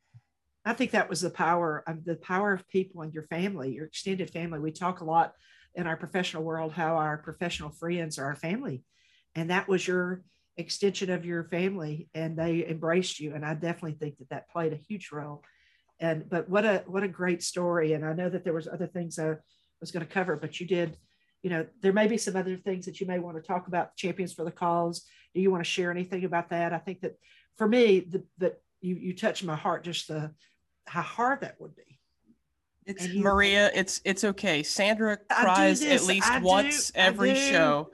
I 0.66 0.74
think 0.74 0.92
that 0.92 1.10
was 1.10 1.22
the 1.22 1.30
power 1.30 1.84
of 1.88 2.04
the 2.06 2.16
power 2.16 2.54
of 2.54 2.68
people 2.68 3.02
and 3.02 3.14
your 3.14 3.24
family, 3.24 3.74
your 3.74 3.86
extended 3.86 4.30
family. 4.30 4.60
We 4.60 4.72
talk 4.72 5.02
a 5.02 5.06
lot 5.06 5.34
in 5.76 5.88
our 5.88 5.98
professional 5.98 6.44
world 6.44 6.72
how 6.72 6.96
our 6.96 7.18
professional 7.18 7.70
friends 7.70 8.18
are 8.18 8.26
our 8.26 8.36
family, 8.36 8.84
and 9.36 9.50
that 9.52 9.68
was 9.68 9.88
your 9.88 10.24
extension 10.58 11.10
of 11.10 11.26
your 11.26 11.44
family, 11.46 12.08
and 12.14 12.38
they 12.38 12.66
embraced 12.68 13.20
you. 13.20 13.34
And 13.36 13.46
I 13.46 13.54
definitely 13.54 13.98
think 14.00 14.18
that 14.20 14.30
that 14.30 14.50
played 14.50 14.74
a 14.74 14.78
huge 14.78 15.12
role. 15.12 15.44
And 16.04 16.30
but 16.30 16.48
what 16.48 16.66
a 16.66 16.84
what 16.86 17.02
a 17.02 17.08
great 17.08 17.42
story! 17.42 17.94
And 17.94 18.06
I 18.06 18.14
know 18.14 18.30
that 18.30 18.44
there 18.44 18.54
was 18.54 18.68
other 18.68 18.88
things 18.88 19.18
I 19.18 19.38
was 19.82 19.92
going 19.92 20.06
to 20.06 20.14
cover, 20.14 20.36
but 20.36 20.60
you 20.60 20.68
did 20.68 20.98
you 21.44 21.50
know, 21.50 21.66
there 21.82 21.94
may 21.94 22.08
be 22.08 22.18
some 22.18 22.38
other 22.38 22.56
things 22.56 22.86
that 22.86 23.02
you 23.02 23.06
may 23.06 23.20
want 23.20 23.36
to 23.36 23.44
talk 23.44 23.68
about 23.68 23.96
champions 23.98 24.34
for 24.34 24.46
the 24.46 24.52
cause. 24.52 25.06
Do 25.36 25.42
you 25.42 25.52
want 25.52 25.64
to 25.64 25.70
share 25.70 25.92
anything 25.92 26.24
about 26.24 26.50
that? 26.50 26.72
I 26.74 26.78
think 26.78 27.02
that 27.02 27.18
for 27.58 27.68
me, 27.68 28.00
the, 28.00 28.24
that 28.38 28.62
you, 28.80 28.96
you 28.96 29.16
touch 29.16 29.44
my 29.44 29.56
heart, 29.56 29.84
just 29.84 30.08
the, 30.08 30.32
how 30.88 31.02
hard 31.02 31.42
that 31.42 31.60
would 31.60 31.76
be. 31.76 32.00
It's 32.86 33.08
you, 33.08 33.24
Maria. 33.24 33.72
It's 33.74 34.02
it's 34.04 34.26
okay. 34.26 34.62
Sandra 34.62 35.16
cries 35.32 35.82
at 35.86 36.04
least 36.04 36.30
I 36.30 36.40
once 36.40 36.92
every 36.96 37.34
show. 37.34 37.92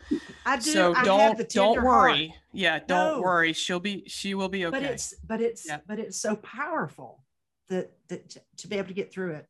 I 0.47 0.55
do. 0.55 0.71
So 0.71 0.95
don't 1.03 1.47
don't 1.49 1.83
worry. 1.83 2.29
Heart. 2.29 2.39
Yeah, 2.53 2.79
don't 2.79 3.17
no. 3.17 3.21
worry. 3.21 3.53
She'll 3.53 3.79
be 3.79 4.05
she 4.07 4.33
will 4.33 4.49
be 4.49 4.65
okay. 4.65 4.79
But 4.79 4.89
it's 4.89 5.13
but 5.23 5.41
it's 5.41 5.67
yeah. 5.67 5.77
but 5.87 5.99
it's 5.99 6.19
so 6.19 6.37
powerful 6.37 7.23
that 7.69 7.91
that 8.09 8.37
to 8.57 8.67
be 8.67 8.77
able 8.77 8.87
to 8.87 8.93
get 8.93 9.11
through 9.11 9.33
it 9.33 9.45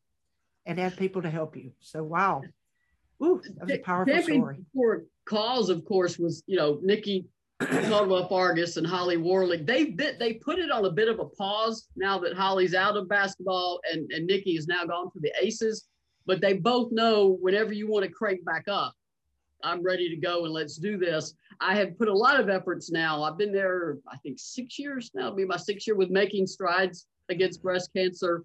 and 0.65 0.77
have 0.77 0.95
people 0.97 1.21
to 1.21 1.29
help 1.29 1.55
you. 1.55 1.71
So 1.79 2.03
wow. 2.03 2.41
Ooh, 3.23 3.41
that 3.55 3.65
was 3.65 3.71
a 3.71 3.79
powerful 3.79 4.21
story. 4.21 4.57
For 4.73 5.03
cause, 5.25 5.69
of 5.69 5.83
course, 5.85 6.17
was 6.17 6.43
you 6.45 6.57
know 6.57 6.79
Nikki 6.81 7.25
Caldwell 7.59 8.27
Fargas 8.29 8.77
and 8.77 8.87
Holly 8.87 9.17
Warlick. 9.17 9.65
They 9.65 9.85
bit 9.85 10.19
they 10.19 10.33
put 10.33 10.59
it 10.59 10.71
on 10.71 10.85
a 10.85 10.91
bit 10.91 11.09
of 11.09 11.19
a 11.19 11.25
pause 11.25 11.87
now 11.95 12.17
that 12.19 12.35
Holly's 12.35 12.75
out 12.75 12.95
of 12.95 13.09
basketball 13.09 13.81
and 13.91 14.09
and 14.11 14.25
Nikki 14.25 14.55
is 14.55 14.67
now 14.67 14.85
gone 14.85 15.11
to 15.11 15.19
the 15.19 15.33
Aces. 15.41 15.87
But 16.25 16.41
they 16.41 16.53
both 16.53 16.91
know 16.91 17.37
whenever 17.41 17.73
you 17.73 17.87
want 17.87 18.05
to 18.05 18.11
crank 18.11 18.45
back 18.45 18.65
up, 18.67 18.93
I'm 19.63 19.81
ready 19.81 20.09
to 20.09 20.15
go 20.15 20.45
and 20.45 20.53
let's 20.53 20.77
do 20.77 20.97
this. 20.97 21.33
I 21.59 21.75
have 21.75 21.97
put 21.97 22.07
a 22.07 22.13
lot 22.13 22.39
of 22.39 22.49
efforts 22.49 22.91
now. 22.91 23.23
I've 23.23 23.37
been 23.37 23.51
there, 23.51 23.97
I 24.07 24.17
think, 24.17 24.39
six 24.39 24.77
years 24.77 25.11
now. 25.13 25.27
It'll 25.27 25.35
be 25.35 25.45
my 25.45 25.57
sixth 25.57 25.87
year 25.87 25.95
with 25.95 26.09
making 26.11 26.47
strides 26.47 27.07
against 27.29 27.61
breast 27.61 27.91
cancer. 27.95 28.43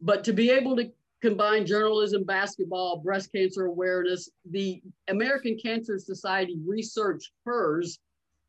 But 0.00 0.24
to 0.24 0.32
be 0.32 0.50
able 0.50 0.76
to 0.76 0.90
combine 1.20 1.66
journalism, 1.66 2.24
basketball, 2.24 2.98
breast 2.98 3.32
cancer 3.32 3.66
awareness. 3.66 4.30
The 4.50 4.82
American 5.08 5.58
Cancer 5.62 5.98
Society 5.98 6.56
research 6.66 7.32
hers 7.44 7.98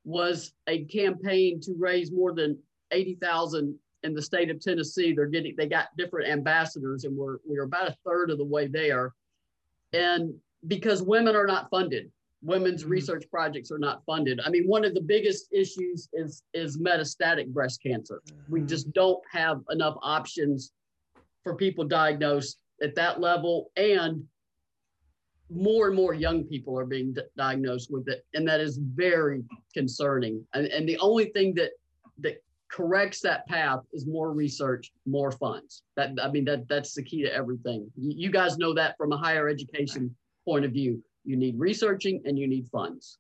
was 0.03 0.53
a 0.67 0.85
campaign 0.85 1.59
to 1.61 1.75
raise 1.77 2.11
more 2.11 2.33
than 2.33 2.57
80,000 2.91 3.77
in 4.03 4.13
the 4.13 4.21
state 4.21 4.49
of 4.49 4.59
Tennessee. 4.59 5.13
They're 5.13 5.27
getting, 5.27 5.55
they 5.57 5.67
got 5.67 5.95
different 5.97 6.29
ambassadors 6.29 7.03
and 7.03 7.15
we're, 7.15 7.37
we're 7.45 7.63
about 7.63 7.89
a 7.89 7.95
third 8.05 8.31
of 8.31 8.37
the 8.37 8.45
way 8.45 8.67
there. 8.67 9.13
And 9.93 10.33
because 10.67 11.03
women 11.03 11.35
are 11.35 11.45
not 11.45 11.69
funded, 11.69 12.11
women's 12.41 12.81
mm-hmm. 12.81 12.91
research 12.91 13.25
projects 13.29 13.71
are 13.71 13.79
not 13.79 14.03
funded. 14.05 14.39
I 14.45 14.49
mean, 14.49 14.65
one 14.65 14.85
of 14.85 14.93
the 14.93 15.01
biggest 15.01 15.47
issues 15.51 16.09
is, 16.13 16.43
is 16.53 16.77
metastatic 16.77 17.47
breast 17.47 17.81
cancer. 17.83 18.21
Mm-hmm. 18.27 18.51
We 18.51 18.61
just 18.61 18.91
don't 18.93 19.21
have 19.31 19.61
enough 19.69 19.97
options 20.01 20.71
for 21.43 21.55
people 21.55 21.85
diagnosed 21.85 22.57
at 22.81 22.95
that 22.95 23.19
level 23.19 23.71
and 23.75 24.23
more 25.49 25.87
and 25.87 25.95
more 25.95 26.13
young 26.13 26.43
people 26.43 26.77
are 26.79 26.85
being 26.85 27.13
d- 27.13 27.21
diagnosed 27.37 27.91
with 27.91 28.07
it 28.07 28.25
and 28.33 28.47
that 28.47 28.61
is 28.61 28.79
very 28.95 29.43
concerning 29.73 30.45
and, 30.53 30.67
and 30.67 30.87
the 30.87 30.97
only 30.99 31.25
thing 31.25 31.53
that 31.53 31.71
that 32.19 32.41
corrects 32.71 33.19
that 33.19 33.45
path 33.47 33.81
is 33.91 34.07
more 34.07 34.31
research 34.31 34.91
more 35.05 35.31
funds 35.31 35.83
that 35.97 36.11
i 36.23 36.31
mean 36.31 36.45
that 36.45 36.65
that's 36.69 36.93
the 36.93 37.03
key 37.03 37.21
to 37.21 37.33
everything 37.33 37.91
you, 37.97 38.13
you 38.15 38.31
guys 38.31 38.57
know 38.57 38.73
that 38.73 38.95
from 38.97 39.11
a 39.11 39.17
higher 39.17 39.49
education 39.49 40.13
point 40.45 40.63
of 40.63 40.71
view 40.71 41.03
you 41.23 41.35
need 41.35 41.59
researching 41.59 42.21
and 42.25 42.37
you 42.37 42.47
need 42.47 42.67
funds 42.69 43.19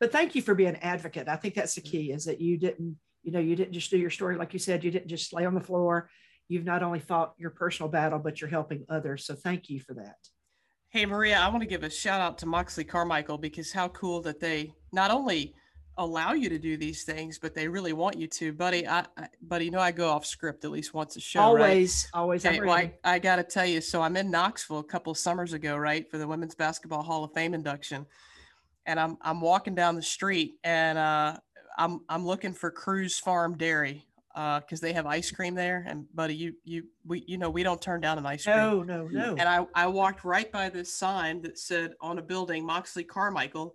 but 0.00 0.12
thank 0.12 0.34
you 0.34 0.42
for 0.42 0.54
being 0.54 0.70
an 0.70 0.76
advocate 0.76 1.28
i 1.28 1.36
think 1.36 1.54
that's 1.54 1.74
the 1.74 1.80
key 1.80 2.12
is 2.12 2.24
that 2.24 2.40
you 2.40 2.56
didn't 2.56 2.96
you 3.22 3.32
know 3.32 3.40
you 3.40 3.56
didn't 3.56 3.72
just 3.72 3.90
do 3.90 3.98
your 3.98 4.10
story 4.10 4.36
like 4.36 4.52
you 4.52 4.58
said 4.58 4.84
you 4.84 4.90
didn't 4.90 5.08
just 5.08 5.32
lay 5.32 5.44
on 5.44 5.54
the 5.54 5.60
floor 5.60 6.08
you've 6.52 6.64
not 6.64 6.82
only 6.82 7.00
fought 7.00 7.34
your 7.38 7.50
personal 7.50 7.88
battle, 7.88 8.18
but 8.18 8.40
you're 8.40 8.50
helping 8.50 8.84
others. 8.88 9.24
So 9.24 9.34
thank 9.34 9.70
you 9.70 9.80
for 9.80 9.94
that. 9.94 10.16
Hey, 10.90 11.06
Maria, 11.06 11.38
I 11.38 11.48
want 11.48 11.62
to 11.62 11.66
give 11.66 11.82
a 11.82 11.90
shout 11.90 12.20
out 12.20 12.36
to 12.38 12.46
Moxley 12.46 12.84
Carmichael 12.84 13.38
because 13.38 13.72
how 13.72 13.88
cool 13.88 14.20
that 14.22 14.40
they 14.40 14.74
not 14.92 15.10
only 15.10 15.54
allow 15.96 16.32
you 16.32 16.48
to 16.48 16.58
do 16.58 16.76
these 16.76 17.04
things, 17.04 17.38
but 17.38 17.54
they 17.54 17.68
really 17.68 17.92
want 17.92 18.16
you 18.18 18.26
to, 18.26 18.52
buddy. 18.52 18.86
I, 18.86 19.00
I 19.16 19.28
buddy, 19.42 19.66
you 19.66 19.70
know, 19.70 19.80
I 19.80 19.92
go 19.92 20.08
off 20.08 20.24
script 20.24 20.64
at 20.64 20.70
least 20.70 20.94
once 20.94 21.16
a 21.16 21.20
show. 21.20 21.40
Always, 21.40 22.08
right? 22.14 22.20
always. 22.20 22.46
Okay, 22.46 22.60
well, 22.60 22.70
I, 22.70 22.92
I 23.04 23.18
got 23.18 23.36
to 23.36 23.44
tell 23.44 23.66
you, 23.66 23.80
so 23.80 24.00
I'm 24.00 24.16
in 24.16 24.30
Knoxville 24.30 24.78
a 24.78 24.84
couple 24.84 25.14
summers 25.14 25.52
ago, 25.52 25.76
right, 25.76 26.10
for 26.10 26.18
the 26.18 26.26
Women's 26.26 26.54
Basketball 26.54 27.02
Hall 27.02 27.24
of 27.24 27.32
Fame 27.32 27.54
induction, 27.54 28.06
and 28.86 28.98
I'm 28.98 29.18
I'm 29.20 29.40
walking 29.40 29.74
down 29.74 29.96
the 29.96 30.02
street, 30.02 30.54
and 30.64 30.98
uh, 30.98 31.36
I'm 31.76 32.00
I'm 32.08 32.26
looking 32.26 32.54
for 32.54 32.70
Cruise 32.70 33.18
Farm 33.18 33.56
Dairy 33.56 34.06
uh, 34.34 34.60
because 34.60 34.82
uh, 34.82 34.86
they 34.86 34.92
have 34.92 35.06
ice 35.06 35.30
cream 35.30 35.54
there. 35.54 35.84
And 35.86 36.06
buddy, 36.14 36.34
you 36.34 36.54
you 36.64 36.84
we 37.04 37.24
you 37.26 37.38
know 37.38 37.50
we 37.50 37.62
don't 37.62 37.80
turn 37.80 38.00
down 38.00 38.18
an 38.18 38.26
ice 38.26 38.44
cream. 38.44 38.56
No, 38.56 38.82
no, 38.82 39.08
no. 39.08 39.36
And 39.38 39.48
I 39.48 39.66
I 39.74 39.86
walked 39.86 40.24
right 40.24 40.50
by 40.50 40.68
this 40.68 40.94
sign 40.94 41.42
that 41.42 41.58
said 41.58 41.92
on 42.00 42.18
a 42.18 42.22
building 42.22 42.64
Moxley 42.64 43.04
Carmichael, 43.04 43.74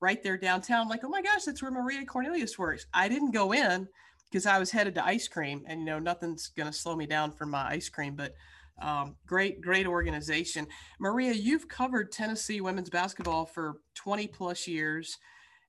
right 0.00 0.22
there 0.22 0.36
downtown. 0.36 0.82
I'm 0.82 0.88
like, 0.88 1.04
oh 1.04 1.08
my 1.08 1.22
gosh, 1.22 1.44
that's 1.44 1.62
where 1.62 1.70
Maria 1.70 2.04
Cornelius 2.04 2.58
works. 2.58 2.86
I 2.94 3.08
didn't 3.08 3.32
go 3.32 3.52
in 3.52 3.88
because 4.30 4.46
I 4.46 4.58
was 4.58 4.70
headed 4.70 4.94
to 4.96 5.04
ice 5.04 5.28
cream, 5.28 5.64
and 5.66 5.80
you 5.80 5.86
know 5.86 5.98
nothing's 5.98 6.48
gonna 6.48 6.72
slow 6.72 6.96
me 6.96 7.06
down 7.06 7.32
for 7.32 7.46
my 7.46 7.68
ice 7.68 7.88
cream, 7.88 8.14
but. 8.14 8.34
Um, 8.80 9.16
great, 9.26 9.60
great 9.60 9.88
organization. 9.88 10.68
Maria, 11.00 11.32
you've 11.32 11.66
covered 11.66 12.12
Tennessee 12.12 12.60
women's 12.60 12.88
basketball 12.88 13.44
for 13.44 13.80
20 13.96 14.28
plus 14.28 14.68
years. 14.68 15.18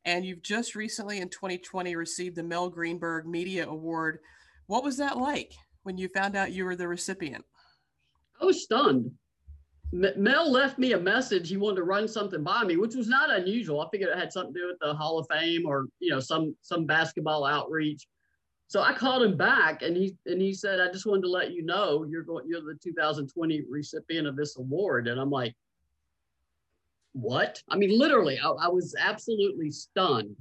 And 0.06 0.26
you've 0.26 0.42
just 0.42 0.76
recently 0.76 1.20
in 1.20 1.30
2020 1.30 1.96
received 1.96 2.36
the 2.36 2.44
Mel 2.44 2.70
Greenberg 2.70 3.26
Media 3.26 3.68
Award. 3.68 4.20
What 4.68 4.84
was 4.84 4.98
that 4.98 5.18
like 5.18 5.54
when 5.84 5.98
you 5.98 6.08
found 6.08 6.36
out 6.36 6.52
you 6.52 6.66
were 6.66 6.76
the 6.76 6.88
recipient? 6.88 7.44
I 8.42 8.46
was 8.46 8.64
stunned. 8.64 9.12
Mel 9.92 10.52
left 10.52 10.78
me 10.78 10.94
a 10.94 11.00
message. 11.00 11.50
He 11.50 11.58
wanted 11.58 11.78
to 11.78 11.84
run 11.84 12.08
something 12.08 12.44
by 12.44 12.64
me, 12.64 12.78
which 12.78 12.96
was 12.96 13.08
not 13.08 13.32
unusual. 13.32 13.82
I 13.82 13.90
figured 13.90 14.12
it 14.12 14.18
had 14.18 14.32
something 14.32 14.54
to 14.54 14.60
do 14.60 14.68
with 14.68 14.80
the 14.80 14.94
Hall 14.94 15.18
of 15.18 15.28
Fame 15.32 15.66
or 15.66 15.88
you 16.00 16.12
know 16.12 16.20
some 16.20 16.56
some 16.62 16.86
basketball 16.86 17.44
outreach. 17.44 18.08
So 18.68 18.82
I 18.82 18.94
called 18.94 19.24
him 19.24 19.36
back, 19.36 19.82
and 19.82 19.98
he 19.98 20.16
and 20.28 20.40
he 20.40 20.54
said, 20.54 20.80
"I 20.80 20.92
just 20.92 21.08
wanted 21.08 21.24
to 21.24 21.30
let 21.30 21.54
you 21.54 21.64
know 21.64 22.06
you're 22.08 22.24
going. 22.24 22.46
You're 22.48 22.62
the 22.62 22.78
2020 22.84 23.64
recipient 23.68 24.28
of 24.28 24.36
this 24.36 24.58
award." 24.58 25.08
And 25.08 25.20
I'm 25.20 25.32
like, 25.32 25.56
what? 27.14 27.62
I 27.70 27.76
mean, 27.76 27.98
literally, 27.98 28.38
I, 28.40 28.50
I 28.50 28.68
was 28.68 28.96
absolutely 28.98 29.72
stunned. 29.72 30.36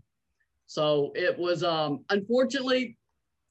So 0.67 1.13
it 1.15 1.39
was, 1.39 1.65
um, 1.65 2.05
unfortunately, 2.11 2.98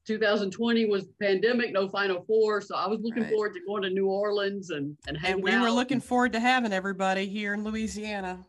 2020 0.07 0.85
was 0.85 1.05
pandemic, 1.21 1.73
no 1.73 1.89
Final 1.89 2.23
Four. 2.25 2.61
So 2.61 2.75
I 2.75 2.87
was 2.87 3.01
looking 3.01 3.23
right. 3.23 3.31
forward 3.31 3.53
to 3.53 3.59
going 3.67 3.83
to 3.83 3.89
New 3.89 4.07
Orleans 4.07 4.69
and 4.71 4.97
and 5.07 5.17
hanging 5.17 5.35
And 5.35 5.43
we 5.43 5.51
out. 5.51 5.61
were 5.61 5.71
looking 5.71 5.99
forward 5.99 6.31
to 6.33 6.39
having 6.39 6.71
everybody 6.71 7.27
here 7.27 7.53
in 7.53 7.63
Louisiana. 7.63 8.39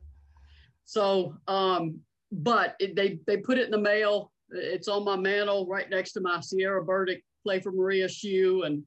So, 0.85 1.35
um, 1.49 1.99
but 2.31 2.77
it, 2.79 2.95
they 2.95 3.19
they 3.27 3.39
put 3.39 3.59
it 3.59 3.65
in 3.65 3.73
the 3.73 3.79
mail. 3.79 4.33
It's 4.51 4.89
on 4.89 5.05
my 5.05 5.17
mantle 5.17 5.67
right 5.67 5.91
next 5.91 6.13
to 6.13 6.21
my 6.21 6.41
Cierra 6.41 6.85
Burdick 6.85 7.23
play 7.45 7.61
for 7.61 7.73
Maria 7.73 8.09
shoe 8.09 8.63
and 8.63 8.83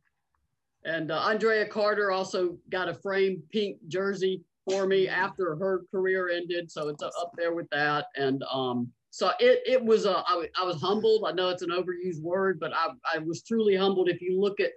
and 0.84 1.11
uh, 1.11 1.19
Andrea 1.19 1.67
Carter 1.67 2.11
also 2.11 2.57
got 2.69 2.89
a 2.89 2.93
framed 2.93 3.43
pink 3.51 3.78
jersey 3.88 4.41
for 4.67 4.88
me 4.88 5.07
after 5.26 5.55
her 5.55 5.82
career 5.91 6.30
ended. 6.30 6.72
So 6.72 6.88
it's 6.88 7.03
up 7.03 7.34
there 7.38 7.53
with 7.53 7.69
that. 7.69 8.07
And 8.15 8.43
um, 8.51 8.91
so 9.12 9.32
it, 9.39 9.62
it 9.66 9.84
was, 9.84 10.05
uh, 10.05 10.24
I, 10.26 10.47
I 10.59 10.66
was 10.66 10.82
humbled. 10.82 11.26
I 11.28 11.34
know 11.34 11.49
it's 11.49 11.62
an 11.62 11.70
overused 11.70 12.22
word, 12.22 12.59
but 12.59 12.74
I, 12.74 12.88
I 13.14 13.20
was 13.20 13.43
truly 13.43 13.76
humbled. 13.76 14.09
If 14.09 14.22
you 14.22 14.39
look 14.39 14.59
at 14.62 14.72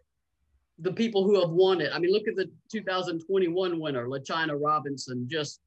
the 0.81 0.93
people 0.93 1.25
who 1.25 1.41
have 1.41 1.51
won 1.51 1.81
it, 1.81 1.93
I 1.95 2.01
mean, 2.01 2.13
look 2.13 2.27
at 2.27 2.35
the 2.35 2.51
2021 2.71 3.79
winner, 3.81 4.09
LaChina 4.09 4.59
Robinson, 4.61 5.29
just 5.31 5.61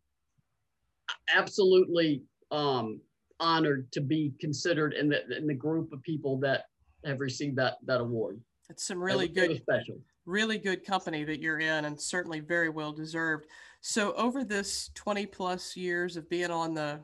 absolutely 1.33 2.23
um, 2.51 2.99
honored 3.39 3.89
to 3.93 4.01
be 4.01 4.33
considered 4.39 4.93
in 4.93 5.07
the, 5.07 5.25
in 5.35 5.47
the 5.47 5.53
group 5.53 5.93
of 5.93 6.03
people 6.03 6.37
that 6.39 6.65
have 7.05 7.21
received 7.21 7.55
that, 7.55 7.77
that 7.85 8.01
award. 8.01 8.39
It's 8.69 8.85
some 8.85 9.01
really 9.01 9.29
good, 9.29 9.61
special 9.61 9.95
really 10.27 10.57
good 10.57 10.85
company 10.85 11.23
that 11.23 11.39
you're 11.39 11.59
in 11.59 11.85
and 11.85 11.99
certainly 11.99 12.41
very 12.41 12.69
well 12.69 12.91
deserved. 12.91 13.47
So 13.79 14.13
over 14.13 14.43
this 14.43 14.91
20 14.93 15.25
plus 15.25 15.75
years 15.75 16.17
of 16.17 16.29
being 16.29 16.51
on 16.51 16.73
the, 16.73 16.99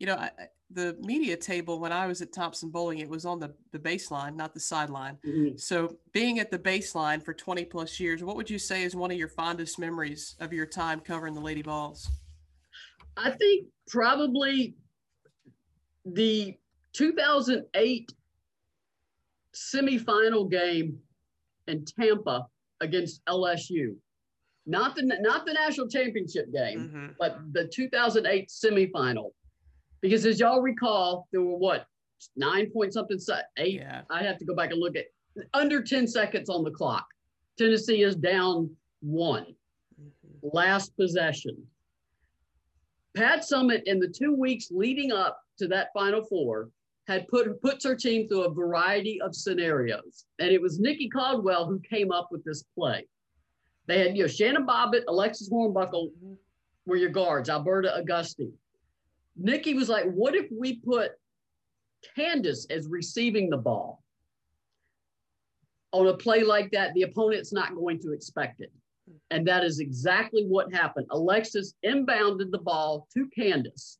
you 0.00 0.08
know, 0.08 0.16
I, 0.16 0.30
the 0.74 0.96
media 1.00 1.36
table 1.36 1.78
when 1.78 1.92
I 1.92 2.06
was 2.06 2.20
at 2.20 2.32
Thompson-Boling, 2.32 2.98
it 2.98 3.08
was 3.08 3.24
on 3.24 3.38
the, 3.38 3.54
the 3.72 3.78
baseline, 3.78 4.34
not 4.34 4.52
the 4.52 4.60
sideline. 4.60 5.18
Mm-hmm. 5.26 5.56
So 5.56 5.96
being 6.12 6.40
at 6.40 6.50
the 6.50 6.58
baseline 6.58 7.22
for 7.22 7.32
20 7.32 7.64
plus 7.66 7.98
years, 8.00 8.22
what 8.22 8.36
would 8.36 8.50
you 8.50 8.58
say 8.58 8.82
is 8.82 8.94
one 8.96 9.10
of 9.10 9.16
your 9.16 9.28
fondest 9.28 9.78
memories 9.78 10.36
of 10.40 10.52
your 10.52 10.66
time 10.66 11.00
covering 11.00 11.34
the 11.34 11.40
Lady 11.40 11.62
Vols? 11.62 12.10
I 13.16 13.30
think 13.30 13.66
probably 13.88 14.74
the 16.04 16.56
2008 16.94 18.12
semifinal 19.54 20.50
game 20.50 20.98
in 21.68 21.84
Tampa 21.84 22.46
against 22.80 23.24
LSU. 23.26 23.94
Not 24.66 24.96
the 24.96 25.02
not 25.20 25.44
the 25.44 25.52
national 25.52 25.88
championship 25.88 26.52
game, 26.52 26.88
mm-hmm. 26.88 27.06
but 27.18 27.38
the 27.52 27.68
2008 27.68 28.48
semifinal. 28.48 29.32
Because 30.04 30.26
as 30.26 30.38
y'all 30.38 30.60
recall, 30.60 31.26
there 31.32 31.40
were 31.40 31.56
what 31.56 31.86
nine 32.36 32.68
point 32.68 32.92
something 32.92 33.18
eight. 33.56 33.80
Yeah. 33.80 34.02
I 34.10 34.22
have 34.22 34.38
to 34.38 34.44
go 34.44 34.54
back 34.54 34.70
and 34.70 34.78
look 34.78 34.96
at 34.96 35.06
under 35.54 35.82
10 35.82 36.06
seconds 36.06 36.50
on 36.50 36.62
the 36.62 36.70
clock. 36.70 37.06
Tennessee 37.56 38.02
is 38.02 38.14
down 38.14 38.70
one. 39.00 39.46
Mm-hmm. 39.98 40.48
Last 40.52 40.94
possession. 40.98 41.56
Pat 43.16 43.44
Summitt 43.50 43.84
in 43.86 43.98
the 43.98 44.08
two 44.08 44.34
weeks 44.34 44.70
leading 44.70 45.10
up 45.10 45.40
to 45.56 45.66
that 45.68 45.88
Final 45.94 46.22
Four 46.22 46.68
had 47.08 47.26
put 47.28 47.58
puts 47.62 47.82
her 47.86 47.96
team 47.96 48.28
through 48.28 48.44
a 48.44 48.52
variety 48.52 49.22
of 49.22 49.34
scenarios. 49.34 50.26
And 50.38 50.50
it 50.50 50.60
was 50.60 50.78
Nikki 50.78 51.08
Caldwell 51.08 51.64
who 51.64 51.80
came 51.80 52.12
up 52.12 52.28
with 52.30 52.44
this 52.44 52.62
play. 52.76 53.06
They 53.86 54.00
had, 54.00 54.18
you 54.18 54.24
know, 54.24 54.28
Shannon 54.28 54.66
Bobbitt, 54.66 55.04
Alexis 55.08 55.48
Hornbuckle 55.48 56.10
were 56.84 56.96
your 56.96 57.08
guards, 57.08 57.48
Alberta 57.48 57.98
Auguste. 57.98 58.52
Nikki 59.36 59.74
was 59.74 59.88
like, 59.88 60.04
what 60.04 60.34
if 60.34 60.46
we 60.50 60.76
put 60.76 61.12
Candace 62.14 62.66
as 62.70 62.86
receiving 62.88 63.50
the 63.50 63.56
ball? 63.56 64.02
On 65.92 66.08
a 66.08 66.14
play 66.14 66.42
like 66.42 66.70
that, 66.72 66.92
the 66.94 67.02
opponent's 67.02 67.52
not 67.52 67.74
going 67.74 68.00
to 68.00 68.12
expect 68.12 68.60
it. 68.60 68.72
And 69.30 69.46
that 69.46 69.64
is 69.64 69.80
exactly 69.80 70.44
what 70.44 70.72
happened. 70.72 71.06
Alexis 71.10 71.74
inbounded 71.84 72.50
the 72.50 72.58
ball 72.58 73.06
to 73.14 73.28
Candace 73.36 73.98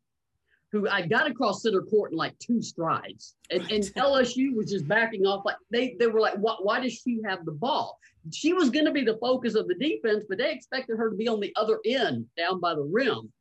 who 0.75 0.89
I 0.89 1.07
got 1.07 1.31
across 1.31 1.63
center 1.63 1.83
court 1.83 2.11
in 2.11 2.19
like 2.19 2.37
two 2.41 2.61
strides. 2.61 3.37
And, 3.53 3.63
and 3.71 3.85
LSU 3.95 4.57
was 4.57 4.73
just 4.73 4.89
backing 4.89 5.25
off. 5.25 5.45
Like 5.45 5.55
they, 5.71 5.95
they 6.01 6.09
were 6.09 6.19
like, 6.19 6.35
why, 6.35 6.57
why 6.61 6.81
does 6.81 6.95
she 6.95 7.21
have 7.25 7.45
the 7.45 7.53
ball? 7.53 7.97
She 8.33 8.53
was 8.53 8.71
going 8.71 8.85
to 8.87 8.91
be 8.91 9.05
the 9.05 9.17
focus 9.19 9.55
of 9.55 9.69
the 9.69 9.77
defense, 9.77 10.25
but 10.29 10.39
they 10.39 10.51
expected 10.51 10.99
her 10.99 11.11
to 11.11 11.17
be 11.17 11.29
on 11.29 11.39
the 11.39 11.53
other 11.55 11.79
end 11.87 12.27
down 12.37 12.59
by 12.59 12.75
the 12.75 12.83
rim. 12.83 13.33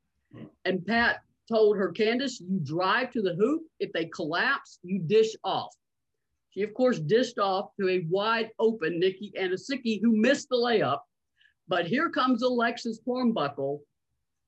And 0.66 0.86
Pat 0.86 1.22
told 1.48 1.78
her, 1.78 1.92
Candace, 1.92 2.40
you 2.40 2.60
drive 2.60 3.12
to 3.12 3.22
the 3.22 3.36
hoop. 3.36 3.64
If 3.80 3.92
they 3.94 4.06
collapse, 4.06 4.80
you 4.84 5.00
dish 5.00 5.36
off. 5.44 5.74
She, 6.52 6.62
of 6.62 6.74
course, 6.74 7.00
dished 7.00 7.40
off 7.40 7.72
to 7.80 7.90
a 7.90 8.06
wide 8.10 8.52
open 8.60 9.00
Nicky 9.00 9.34
Anosike, 9.40 10.02
who 10.02 10.16
missed 10.16 10.50
the 10.50 10.56
layup. 10.56 11.00
But 11.68 11.88
here 11.88 12.10
comes 12.10 12.44
Alexis 12.44 13.00
Hornbuckle 13.08 13.80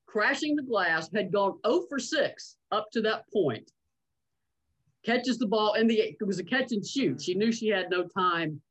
crashing 0.05 0.55
the 0.55 0.63
glass, 0.63 1.09
had 1.13 1.31
gone 1.31 1.57
0 1.67 1.85
for 1.89 1.99
6 1.99 2.55
up 2.71 2.87
to 2.91 3.01
that 3.01 3.25
point. 3.33 3.69
Catches 5.03 5.37
the 5.37 5.47
ball 5.47 5.73
in 5.73 5.87
the 5.87 5.99
it 5.99 6.25
was 6.25 6.39
a 6.39 6.43
catch 6.43 6.71
and 6.71 6.85
shoot. 6.85 7.21
She 7.21 7.33
knew 7.33 7.51
she 7.51 7.67
had 7.67 7.89
no 7.89 8.03
time. 8.07 8.61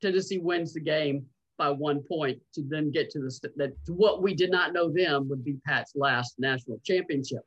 Tennessee 0.00 0.38
wins 0.38 0.72
the 0.72 0.80
game 0.80 1.26
by 1.58 1.70
one 1.70 2.02
point 2.02 2.38
to 2.54 2.62
then 2.68 2.90
get 2.90 3.10
to 3.10 3.20
the 3.20 3.50
that 3.56 3.84
to 3.86 3.92
what 3.92 4.22
we 4.22 4.34
did 4.34 4.50
not 4.50 4.72
know 4.72 4.90
then 4.90 5.28
would 5.28 5.44
be 5.44 5.56
Pat's 5.66 5.92
last 5.94 6.34
national 6.38 6.80
championship. 6.84 7.42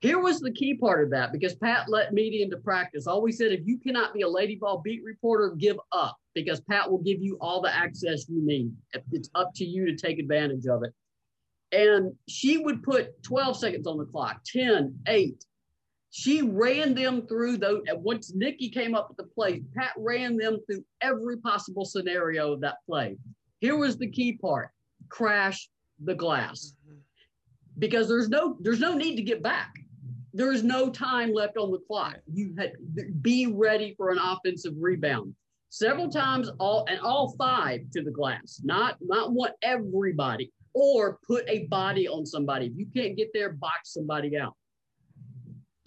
Here 0.00 0.20
was 0.20 0.38
the 0.38 0.52
key 0.52 0.74
part 0.74 1.02
of 1.02 1.10
that 1.10 1.32
because 1.32 1.56
Pat 1.56 1.88
let 1.88 2.12
media 2.12 2.44
into 2.44 2.56
practice. 2.58 3.08
Always 3.08 3.36
said, 3.36 3.50
if 3.50 3.66
you 3.66 3.78
cannot 3.78 4.14
be 4.14 4.22
a 4.22 4.28
Lady 4.28 4.56
Vol 4.56 4.78
beat 4.78 5.02
reporter, 5.02 5.54
give 5.58 5.76
up 5.90 6.16
because 6.34 6.60
Pat 6.60 6.88
will 6.88 7.02
give 7.02 7.20
you 7.20 7.36
all 7.40 7.60
the 7.60 7.74
access 7.74 8.28
you 8.28 8.44
need. 8.44 8.72
It's 9.10 9.28
up 9.34 9.50
to 9.56 9.64
you 9.64 9.86
to 9.86 9.96
take 9.96 10.20
advantage 10.20 10.66
of 10.66 10.84
it. 10.84 10.92
And 11.72 12.12
she 12.28 12.58
would 12.58 12.82
put 12.82 13.22
12 13.24 13.58
seconds 13.58 13.86
on 13.86 13.98
the 13.98 14.04
clock, 14.04 14.40
10, 14.44 15.00
8. 15.06 15.44
She 16.10 16.42
ran 16.42 16.94
them 16.94 17.26
through 17.26 17.58
those. 17.58 17.82
Once 17.94 18.32
Nikki 18.34 18.70
came 18.70 18.94
up 18.94 19.08
with 19.08 19.18
the 19.18 19.32
play, 19.34 19.62
Pat 19.76 19.92
ran 19.96 20.36
them 20.36 20.58
through 20.66 20.84
every 21.00 21.36
possible 21.36 21.84
scenario 21.84 22.52
of 22.52 22.60
that 22.62 22.76
play. 22.86 23.16
Here 23.60 23.76
was 23.76 23.98
the 23.98 24.10
key 24.10 24.32
part 24.32 24.70
crash 25.08 25.68
the 26.04 26.14
glass. 26.14 26.74
Because 27.78 28.08
there's 28.08 28.28
no 28.28 28.56
there's 28.60 28.80
no 28.80 28.94
need 28.94 29.16
to 29.16 29.22
get 29.22 29.42
back. 29.42 29.72
There 30.32 30.52
is 30.52 30.62
no 30.62 30.90
time 30.90 31.32
left 31.32 31.56
on 31.56 31.70
the 31.70 31.78
clock. 31.78 32.16
You 32.32 32.54
had 32.58 32.72
be 33.22 33.46
ready 33.46 33.94
for 33.96 34.10
an 34.10 34.18
offensive 34.18 34.74
rebound 34.78 35.34
several 35.70 36.08
times 36.08 36.50
all 36.58 36.86
and 36.88 36.98
all 37.00 37.34
five 37.36 37.80
to 37.92 38.02
the 38.02 38.10
glass 38.10 38.60
not 38.64 38.96
not 39.02 39.32
what 39.32 39.54
everybody 39.62 40.50
or 40.72 41.18
put 41.26 41.44
a 41.48 41.66
body 41.66 42.08
on 42.08 42.24
somebody. 42.24 42.66
If 42.66 42.72
you 42.76 42.86
can't 42.94 43.16
get 43.16 43.30
there, 43.34 43.52
box 43.52 43.92
somebody 43.92 44.36
out. 44.36 44.54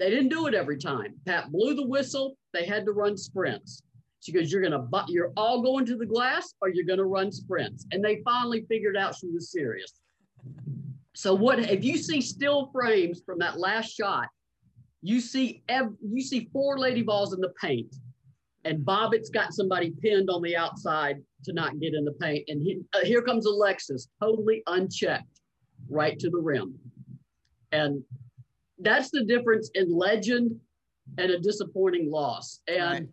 They 0.02 0.10
didn't 0.10 0.30
do 0.30 0.48
it 0.48 0.56
every 0.56 0.80
time. 0.80 1.14
Pat 1.28 1.52
blew 1.52 1.76
the 1.76 1.86
whistle. 1.86 2.36
They 2.54 2.66
had 2.66 2.86
to 2.86 2.92
run 2.92 3.16
sprints. 3.16 3.84
She 4.20 4.32
goes, 4.32 4.52
"You're 4.52 4.64
gonna, 4.64 4.88
you're 5.08 5.32
all 5.38 5.62
going 5.62 5.86
to 5.86 5.96
the 5.96 6.08
glass, 6.08 6.56
or 6.60 6.70
you're 6.70 6.86
gonna 6.86 7.06
run 7.06 7.32
sprints." 7.32 7.86
And 7.92 8.04
they 8.04 8.24
finally 8.26 8.66
figured 8.68 8.98
out 8.98 9.14
she 9.16 9.28
was 9.28 9.52
serious. 9.52 10.02
So 11.14 11.36
what? 11.36 11.60
If 11.60 11.84
you 11.84 11.98
see 11.98 12.20
still 12.20 12.72
frames 12.74 13.22
from 13.24 13.38
that 13.40 13.60
last 13.60 13.96
shot, 13.96 14.28
You 15.04 15.20
see, 15.20 15.62
ev- 15.70 15.98
you 16.02 16.22
see 16.24 16.50
four 16.52 16.80
lady 16.80 17.04
vols 17.04 17.34
in 17.36 17.40
the 17.40 17.54
paint, 17.62 17.96
and 18.66 18.84
Bobbitt's 18.84 19.30
got 19.30 19.54
somebody 19.54 19.92
pinned 20.02 20.32
on 20.32 20.42
the 20.42 20.56
outside 20.56 21.18
to 21.44 21.54
not 21.54 21.80
get 21.80 21.94
in 21.94 22.06
the 22.06 22.14
paint, 22.14 22.46
and 22.48 22.60
he, 22.62 22.82
uh, 22.94 23.06
here 23.06 23.22
comes 23.22 23.46
Alexis, 23.46 24.08
totally 24.20 24.64
unchecked, 24.66 25.42
right 25.90 26.18
to 26.18 26.30
the 26.32 26.38
rim, 26.40 26.74
and 27.72 28.04
that's 28.82 29.10
the 29.12 29.24
difference 29.24 29.70
in 29.76 29.96
legend 29.96 30.60
and 31.18 31.32
a 31.32 31.40
disappointing 31.40 32.10
loss. 32.10 32.62
And 32.68 32.82
Right. 32.82 33.08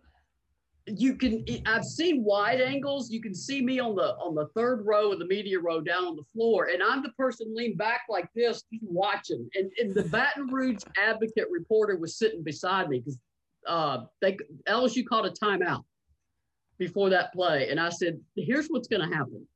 you 0.87 1.17
can 1.17 1.45
I've 1.67 1.85
seen 1.85 2.25
wide 2.25 2.61
angles. 2.61 3.11
You 3.11 3.21
can 3.21 3.35
see 3.35 3.61
me 3.61 3.79
on 3.79 3.95
the 3.95 4.17
on 4.17 4.35
the 4.35 4.47
third 4.55 4.87
row 4.87 5.13
of 5.13 5.19
the 5.19 5.27
media 5.27 5.59
row 5.59 5.81
down 5.81 6.07
on 6.07 6.17
the 6.17 6.25
floor, 6.33 6.71
and 6.73 6.83
I'm 6.83 7.03
the 7.03 7.11
person 7.11 7.55
leaned 7.55 7.77
back 7.79 8.03
like 8.09 8.29
this, 8.35 8.65
watching. 8.83 9.49
And, 9.55 9.71
and 9.79 9.95
the 9.95 10.05
Baton 10.05 10.47
Rouge 10.47 10.83
Advocate 10.97 11.49
reporter 11.51 11.97
was 11.97 12.17
sitting 12.19 12.43
beside 12.43 12.89
me 12.89 13.01
because 13.01 13.19
uh, 13.67 14.05
they 14.23 14.39
LSU 14.67 15.05
called 15.07 15.27
a 15.27 15.31
timeout 15.31 15.85
before 16.79 17.11
that 17.11 17.33
play, 17.33 17.69
and 17.71 17.79
I 17.79 17.91
said, 17.91 18.19
"Here's 18.37 18.69
what's 18.69 18.89
going 18.89 19.09
to 19.09 19.15
happen." 19.15 19.47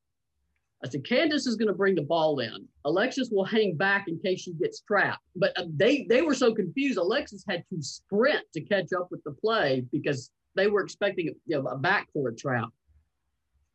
I 0.84 0.88
said, 0.88 1.04
Candace 1.04 1.46
is 1.46 1.54
going 1.54 1.68
to 1.68 1.74
bring 1.74 1.94
the 1.94 2.02
ball 2.02 2.40
in. 2.40 2.66
Alexis 2.84 3.30
will 3.30 3.44
hang 3.44 3.76
back 3.76 4.06
in 4.08 4.18
case 4.18 4.40
she 4.40 4.52
gets 4.54 4.80
trapped. 4.80 5.22
But 5.36 5.56
uh, 5.56 5.66
they 5.76 6.06
they 6.08 6.22
were 6.22 6.34
so 6.34 6.52
confused. 6.52 6.98
Alexis 6.98 7.44
had 7.48 7.64
to 7.72 7.80
sprint 7.80 8.44
to 8.54 8.60
catch 8.60 8.92
up 8.92 9.08
with 9.10 9.22
the 9.24 9.32
play 9.32 9.84
because 9.92 10.30
they 10.56 10.66
were 10.66 10.82
expecting 10.82 11.26
you 11.26 11.62
know, 11.62 11.68
a 11.68 11.78
backcourt 11.78 12.36
trap. 12.36 12.68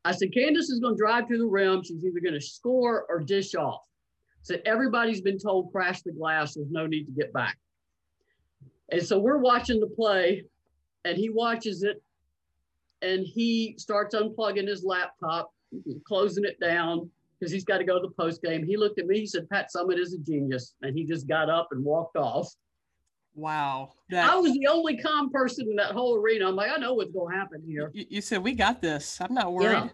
I 0.04 0.12
said, 0.12 0.34
Candace 0.34 0.70
is 0.70 0.80
going 0.80 0.96
to 0.96 0.98
drive 0.98 1.28
to 1.30 1.38
the 1.38 1.46
rim. 1.46 1.82
She's 1.84 2.04
either 2.04 2.20
going 2.20 2.34
to 2.34 2.42
score 2.42 3.06
or 3.10 3.20
dish 3.20 3.56
off. 3.56 3.82
Said, 4.44 4.62
everybody's 4.66 5.22
been 5.22 5.40
told 5.40 5.72
crash 5.72 6.02
the 6.02 6.12
glass. 6.12 6.54
There's 6.54 6.72
no 6.72 6.88
need 6.88 7.06
to 7.06 7.12
get 7.12 7.34
back. 7.34 7.58
And 8.92 9.04
so 9.04 9.20
we're 9.20 9.40
watching 9.40 9.80
the 9.82 9.88
play, 9.88 10.46
and 11.04 11.18
he 11.18 11.30
watches 11.30 11.84
it, 11.84 12.02
and 13.02 13.26
he 13.26 13.76
starts 13.78 14.16
unplugging 14.16 14.68
his 14.68 14.84
laptop 14.86 15.52
closing 16.06 16.46
it 16.46 16.60
down 16.60 17.10
because 17.40 17.52
he's 17.52 17.64
got 17.64 17.78
to 17.78 17.84
go 17.84 18.02
to 18.02 18.08
the 18.08 18.14
post 18.14 18.42
game. 18.42 18.66
He 18.66 18.78
looked 18.78 19.00
at 19.00 19.06
me, 19.06 19.20
he 19.20 19.28
said, 19.28 19.50
Pat 19.50 19.70
Summitt 19.76 20.00
is 20.00 20.14
a 20.14 20.18
genius. 20.18 20.74
And 20.82 20.98
he 20.98 21.04
just 21.04 21.28
got 21.28 21.50
up 21.50 21.70
and 21.72 21.84
walked 21.84 22.18
off. 22.18 22.52
Wow. 23.36 23.92
I 24.12 24.36
was 24.38 24.54
the 24.54 24.68
only 24.68 24.98
calm 24.98 25.30
person 25.30 25.68
in 25.70 25.76
that 25.76 25.92
whole 25.92 26.16
arena. 26.16 26.48
I'm 26.48 26.56
like, 26.56 26.72
I 26.72 26.78
know 26.78 26.96
what's 26.96 27.12
going 27.12 27.32
to 27.32 27.40
happen 27.40 27.62
here. 27.66 27.92
you, 27.94 28.06
you 28.10 28.22
said 28.22 28.44
we 28.44 28.54
got 28.54 28.82
this. 28.82 29.22
I'm 29.22 29.34
not 29.34 29.54
worried. 29.54 29.74
Yeah. 29.74 29.90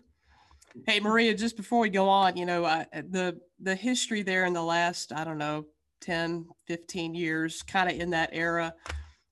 Hey 0.87 0.99
Maria, 0.99 1.35
just 1.35 1.55
before 1.55 1.81
we 1.81 1.89
go 1.89 2.09
on, 2.09 2.35
you 2.35 2.47
know, 2.47 2.65
I, 2.65 2.87
the 2.91 3.39
the 3.59 3.75
history 3.75 4.23
there 4.23 4.45
in 4.45 4.53
the 4.53 4.63
last, 4.63 5.13
I 5.13 5.23
don't 5.23 5.37
know, 5.37 5.65
10, 6.01 6.47
15 6.67 7.13
years, 7.13 7.61
kind 7.61 7.91
of 7.91 7.99
in 7.99 8.09
that 8.09 8.31
era 8.33 8.73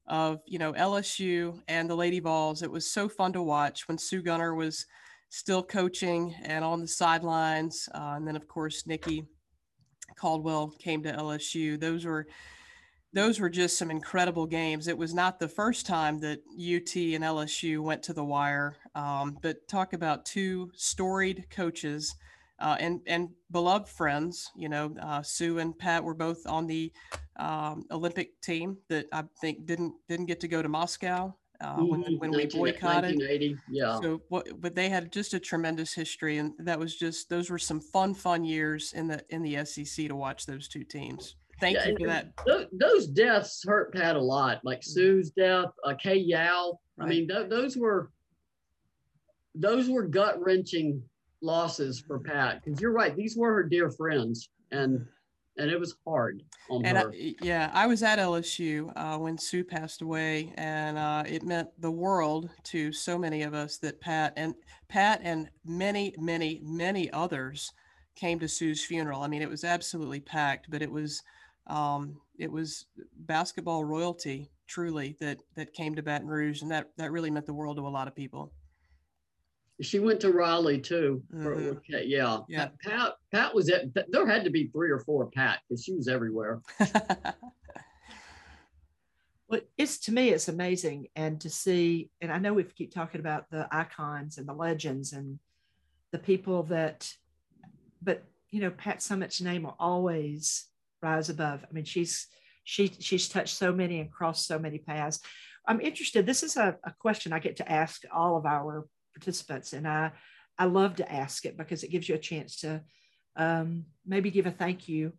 of, 0.05 0.41
you 0.45 0.59
know, 0.59 0.73
LSU 0.73 1.59
and 1.67 1.89
the 1.89 1.95
Lady 1.95 2.19
Vols. 2.19 2.61
It 2.61 2.69
was 2.69 2.91
so 2.91 3.09
fun 3.09 3.33
to 3.33 3.41
watch 3.41 3.87
when 3.87 3.97
Sue 3.97 4.21
Gunter 4.21 4.53
was 4.53 4.85
still 5.31 5.63
coaching 5.63 6.35
and 6.43 6.63
on 6.63 6.81
the 6.81 6.87
sidelines. 6.87 7.87
Uh, 7.95 8.13
and 8.17 8.27
then 8.27 8.35
of 8.35 8.47
course, 8.47 8.85
Nikki 8.85 9.25
Caldwell 10.17 10.73
came 10.77 11.01
to 11.03 11.11
LSU. 11.11 11.79
Those 11.79 12.05
were 12.05 12.27
those 13.13 13.39
were 13.39 13.49
just 13.49 13.77
some 13.77 13.91
incredible 13.91 14.45
games. 14.45 14.87
It 14.87 14.97
was 14.97 15.13
not 15.13 15.39
the 15.39 15.47
first 15.47 15.85
time 15.85 16.19
that 16.19 16.39
UT 16.53 16.95
and 16.95 17.23
LSU 17.25 17.81
went 17.81 18.03
to 18.03 18.13
the 18.13 18.23
wire, 18.23 18.77
um, 18.95 19.37
but 19.41 19.67
talk 19.67 19.91
about 19.91 20.25
two 20.25 20.71
storied 20.75 21.45
coaches 21.49 22.15
uh, 22.59 22.77
and 22.79 22.99
and 23.07 23.29
beloved 23.51 23.87
friends. 23.87 24.51
You 24.55 24.67
know, 24.67 24.93
uh, 25.01 25.21
Sue 25.21 25.59
and 25.59 25.77
Pat 25.77 26.03
were 26.03 26.13
both 26.13 26.45
on 26.45 26.67
the 26.67 26.91
um, 27.37 27.85
Olympic 27.89 28.39
team 28.41 28.77
that 28.89 29.05
I 29.13 29.23
think 29.39 29.65
didn't 29.65 29.93
didn't 30.09 30.25
get 30.25 30.41
to 30.41 30.49
go 30.49 30.61
to 30.61 30.69
Moscow 30.69 31.35
uh, 31.61 31.75
when 31.77 32.03
Mhm, 32.03 32.19
when 32.19 32.31
we 32.31 32.45
boycotted. 32.47 33.17
1980. 33.17 33.57
Yeah. 33.69 33.99
So, 34.01 34.21
what, 34.29 34.59
but 34.59 34.75
they 34.75 34.89
had 34.89 35.11
just 35.11 35.33
a 35.33 35.39
tremendous 35.39 35.93
history, 35.93 36.37
and 36.37 36.53
that 36.59 36.79
was 36.79 36.95
just 36.95 37.29
those 37.29 37.49
were 37.49 37.59
some 37.59 37.79
fun, 37.79 38.13
fun 38.13 38.43
years 38.43 38.93
in 38.93 39.07
the 39.07 39.23
in 39.29 39.41
the 39.43 39.63
SEC 39.65 40.07
to 40.07 40.15
watch 40.15 40.45
those 40.45 40.67
two 40.67 40.83
teams. 40.83 41.35
Thank 41.59 41.77
Yeah, 41.77 41.89
you 41.89 41.97
for 41.99 42.07
that. 42.07 42.33
Those, 42.45 42.65
those 42.71 43.07
deaths 43.07 43.63
hurt 43.63 43.93
Pat 43.93 44.15
a 44.15 44.21
lot, 44.21 44.61
like 44.63 44.81
Sue's 44.81 45.29
death, 45.29 45.67
uh, 45.85 45.93
Kay 45.93 46.17
Yow. 46.17 46.79
I 46.99 47.05
mean, 47.05 47.27
th- 47.27 47.49
those 47.49 47.77
were 47.77 48.11
those 49.55 49.89
were 49.89 50.07
gut 50.07 50.41
wrenching 50.41 51.03
losses 51.41 51.99
for 51.99 52.19
Pat 52.19 52.63
because 52.63 52.81
you're 52.81 52.91
right; 52.93 53.15
these 53.15 53.37
were 53.37 53.53
her 53.53 53.63
dear 53.63 53.91
friends, 53.91 54.49
and 54.71 55.05
and 55.57 55.69
it 55.69 55.79
was 55.79 55.95
hard 56.05 56.43
on 56.69 56.85
And 56.85 56.97
her. 56.97 57.11
I, 57.11 57.35
yeah, 57.41 57.71
I 57.73 57.87
was 57.87 58.03
at 58.03 58.19
LSU 58.19 58.91
uh, 58.95 59.17
when 59.17 59.37
Sue 59.37 59.63
passed 59.63 60.01
away, 60.01 60.53
and 60.55 60.97
uh, 60.97 61.23
it 61.27 61.43
meant 61.43 61.69
the 61.79 61.91
world 61.91 62.49
to 62.65 62.91
so 62.91 63.17
many 63.17 63.43
of 63.43 63.53
us 63.53 63.77
that 63.79 63.99
Pat 63.99 64.33
and 64.35 64.55
Pat 64.87 65.21
and 65.23 65.49
many, 65.65 66.15
many, 66.17 66.61
many 66.63 67.11
others 67.11 67.73
came 68.15 68.39
to 68.39 68.47
Sue's 68.47 68.83
funeral. 68.83 69.21
I 69.21 69.27
mean, 69.27 69.41
it 69.41 69.49
was 69.49 69.63
absolutely 69.63 70.19
packed, 70.19 70.69
but 70.69 70.81
it 70.81 70.91
was 70.91 71.21
um, 71.67 72.19
it 72.37 72.51
was 72.51 72.85
basketball 73.17 73.83
royalty 73.83 74.49
truly 74.67 75.15
that 75.19 75.37
that 75.55 75.73
came 75.73 75.95
to 75.95 76.03
Baton 76.03 76.27
Rouge, 76.27 76.61
and 76.61 76.71
that 76.71 76.91
that 76.97 77.11
really 77.11 77.31
meant 77.31 77.45
the 77.45 77.53
world 77.53 77.77
to 77.77 77.87
a 77.87 77.89
lot 77.89 78.07
of 78.07 78.15
people. 78.15 78.51
She 79.81 79.99
went 79.99 80.19
to 80.21 80.31
Raleigh 80.31 80.79
too. 80.79 81.23
for- 81.31 81.55
Mhm. 81.57 81.77
okay, 81.77 82.05
yeah. 82.05 82.39
Yeah. 82.47 82.69
Pat 82.83 83.13
Pat 83.31 83.53
was 83.55 83.69
at 83.69 83.93
there 84.09 84.27
had 84.27 84.43
to 84.43 84.49
be 84.51 84.67
three 84.67 84.89
or 84.91 84.99
four 84.99 85.29
Pat 85.31 85.59
because 85.67 85.83
she 85.83 85.93
was 85.93 86.07
everywhere. 86.07 86.61
Well, 89.47 89.61
it's 89.77 89.97
to 90.05 90.13
me, 90.13 90.29
it's 90.29 90.47
amazing, 90.47 91.07
and 91.13 91.39
to 91.41 91.49
see, 91.49 92.09
and 92.21 92.31
I 92.31 92.37
know 92.37 92.53
we 92.53 92.63
keep 92.63 92.93
talking 92.93 93.19
about 93.19 93.49
the 93.49 93.67
icons 93.69 94.37
and 94.37 94.47
the 94.47 94.53
legends 94.53 95.11
and 95.11 95.39
the 96.13 96.19
people 96.19 96.63
that, 96.63 97.11
but 98.01 98.23
you 98.49 98.61
know, 98.61 98.71
Pat 98.71 98.99
Summitt's 98.99 99.41
name 99.41 99.63
will 99.63 99.75
always 99.77 100.67
rise 101.01 101.29
above. 101.29 101.65
I 101.69 101.73
mean, 101.73 101.83
she's 101.83 102.27
she 102.63 102.93
she's 102.99 103.27
touched 103.27 103.55
so 103.57 103.73
many 103.73 103.99
and 103.99 104.09
crossed 104.09 104.47
so 104.47 104.57
many 104.57 104.77
paths. 104.77 105.19
I'm 105.67 105.81
interested. 105.81 106.25
This 106.25 106.43
is 106.43 106.55
a, 106.55 106.77
a 106.85 106.93
question 106.99 107.33
I 107.33 107.39
get 107.39 107.57
to 107.57 107.69
ask 107.69 108.03
all 108.13 108.37
of 108.37 108.45
our 108.45 108.85
participants, 109.13 109.73
and 109.73 109.87
I 109.87 110.11
I 110.57 110.65
love 110.65 110.97
to 110.97 111.11
ask 111.11 111.45
it 111.45 111.57
because 111.57 111.83
it 111.83 111.91
gives 111.91 112.07
you 112.07 112.15
a 112.15 112.19
chance 112.19 112.57
to 112.61 112.81
um, 113.35 113.85
maybe 114.05 114.31
give 114.31 114.45
a 114.45 114.51
thank 114.51 114.87
you 114.87 115.13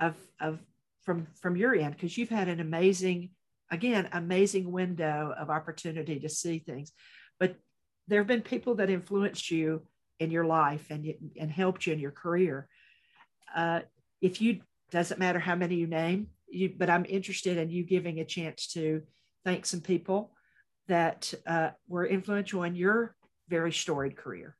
of 0.00 0.14
of 0.40 0.60
from 1.02 1.26
from 1.40 1.56
your 1.56 1.74
end 1.74 1.94
because 1.94 2.16
you've 2.16 2.28
had 2.28 2.48
an 2.48 2.60
amazing 2.60 3.30
again 3.70 4.08
amazing 4.12 4.70
window 4.70 5.34
of 5.36 5.50
opportunity 5.50 6.20
to 6.20 6.28
see 6.28 6.58
things. 6.58 6.92
But 7.40 7.56
there 8.08 8.20
have 8.20 8.28
been 8.28 8.42
people 8.42 8.76
that 8.76 8.90
influenced 8.90 9.50
you 9.50 9.82
in 10.20 10.30
your 10.30 10.44
life 10.44 10.86
and 10.90 11.12
and 11.38 11.50
helped 11.50 11.86
you 11.86 11.92
in 11.92 11.98
your 11.98 12.12
career. 12.12 12.68
Uh, 13.54 13.80
if 14.20 14.40
you 14.40 14.60
doesn't 14.90 15.18
matter 15.18 15.38
how 15.38 15.54
many 15.54 15.74
you 15.74 15.86
name 15.86 16.28
you 16.48 16.72
but 16.76 16.90
i'm 16.90 17.04
interested 17.08 17.56
in 17.56 17.70
you 17.70 17.82
giving 17.82 18.20
a 18.20 18.24
chance 18.24 18.68
to 18.68 19.02
thank 19.44 19.66
some 19.66 19.80
people 19.80 20.32
that 20.88 21.34
uh, 21.46 21.70
were 21.88 22.06
influential 22.06 22.62
in 22.62 22.76
your 22.76 23.14
very 23.48 23.72
storied 23.72 24.16
career 24.16 24.56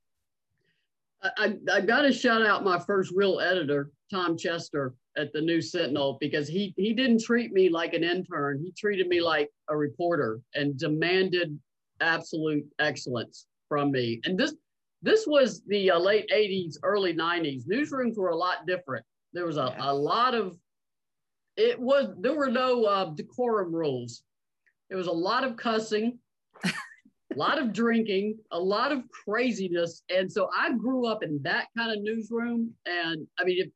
I, 1.22 1.57
I, 1.72 1.80
got 1.80 2.03
to 2.03 2.12
shout 2.12 2.45
out 2.45 2.64
my 2.64 2.78
first 2.78 3.12
real 3.14 3.41
editor, 3.41 3.91
Tom 4.11 4.37
Chester 4.37 4.95
at 5.16 5.32
the 5.32 5.41
News 5.41 5.72
Sentinel, 5.72 6.18
because 6.20 6.47
he 6.47 6.74
he 6.76 6.93
didn't 6.93 7.22
treat 7.22 7.53
me 7.53 7.68
like 7.68 7.95
an 7.95 8.05
intern. 8.05 8.61
He 8.62 8.72
treated 8.72 9.09
me 9.09 9.20
like 9.20 9.51
a 9.68 9.76
reporter 9.76 10.41
and 10.55 10.78
demanded 10.78 11.59
absolute 12.01 12.66
excellence 12.78 13.47
from 13.68 13.91
me. 13.91 14.20
And 14.24 14.39
this 14.39 14.55
this 15.03 15.26
was 15.26 15.62
the 15.66 15.91
uh, 15.93 15.99
late 15.99 16.30
'80s, 16.32 16.76
early 16.82 17.14
'90s. 17.14 17.66
Newsrooms 17.66 18.16
were 18.16 18.30
a 18.30 18.37
lot 18.37 18.66
different. 18.66 19.05
There 19.32 19.47
was 19.47 19.57
a, 19.57 19.74
Yeah. 19.76 19.91
a 19.91 19.95
lot 19.95 20.34
of 20.34 20.59
it 21.57 21.80
was 21.80 22.14
there 22.20 22.34
were 22.34 22.51
no 22.51 22.84
uh, 22.84 23.05
decorum 23.14 23.74
rules. 23.74 24.22
There 24.89 24.99
was 24.99 25.09
a 25.09 25.12
lot 25.12 25.45
of 25.45 25.57
cussing 25.57 26.18
a 27.37 27.39
lot 27.39 27.59
of 27.59 27.72
drinking, 27.72 28.39
a 28.51 28.59
lot 28.59 28.93
of 28.93 29.03
craziness. 29.11 30.03
And 30.14 30.30
so 30.30 30.49
I 30.57 30.72
grew 30.72 31.07
up 31.07 31.22
in 31.22 31.41
that 31.43 31.66
kind 31.76 31.93
of 31.93 32.03
newsroom. 32.03 32.72
And 32.87 33.26
I 33.39 33.45
mean, 33.45 33.59
if, 33.61 33.68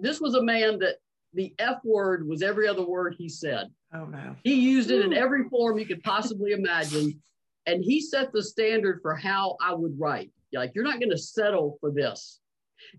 this 0.00 0.20
was 0.20 0.34
a 0.34 0.42
man 0.42 0.78
that 0.78 0.96
the 1.34 1.54
F 1.58 1.78
word 1.84 2.26
was 2.26 2.42
every 2.42 2.68
other 2.68 2.84
word 2.84 3.14
he 3.18 3.28
said. 3.28 3.68
oh 3.94 4.04
no 4.04 4.36
He 4.44 4.54
used 4.54 4.90
it 4.90 5.04
in 5.04 5.12
every 5.12 5.48
form 5.48 5.78
you 5.78 5.86
could 5.86 6.02
possibly 6.02 6.52
imagine. 6.52 7.20
And 7.66 7.82
he 7.82 8.00
set 8.00 8.32
the 8.32 8.42
standard 8.42 9.00
for 9.02 9.14
how 9.14 9.56
I 9.60 9.74
would 9.74 9.98
write. 9.98 10.30
Like, 10.52 10.72
you're 10.74 10.84
not 10.84 10.98
going 10.98 11.10
to 11.10 11.18
settle 11.18 11.78
for 11.80 11.90
this. 11.90 12.40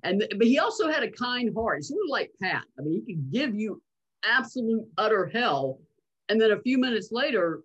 And 0.04 0.26
but 0.38 0.48
he 0.48 0.60
also 0.60 0.90
had 0.90 1.04
a 1.04 1.12
kind 1.12 1.52
heart. 1.56 1.78
He's 1.78 1.90
sort 1.90 2.02
of 2.06 2.10
like 2.10 2.32
Pat. 2.42 2.64
I 2.80 2.82
mean, 2.82 3.04
he 3.06 3.14
could 3.14 3.32
give 3.32 3.54
you 3.54 3.82
absolute 4.26 4.86
utter 4.98 5.28
hell, 5.28 5.80
and 6.30 6.40
then 6.40 6.52
a 6.52 6.62
few 6.62 6.78
minutes 6.78 7.10
later, 7.12 7.62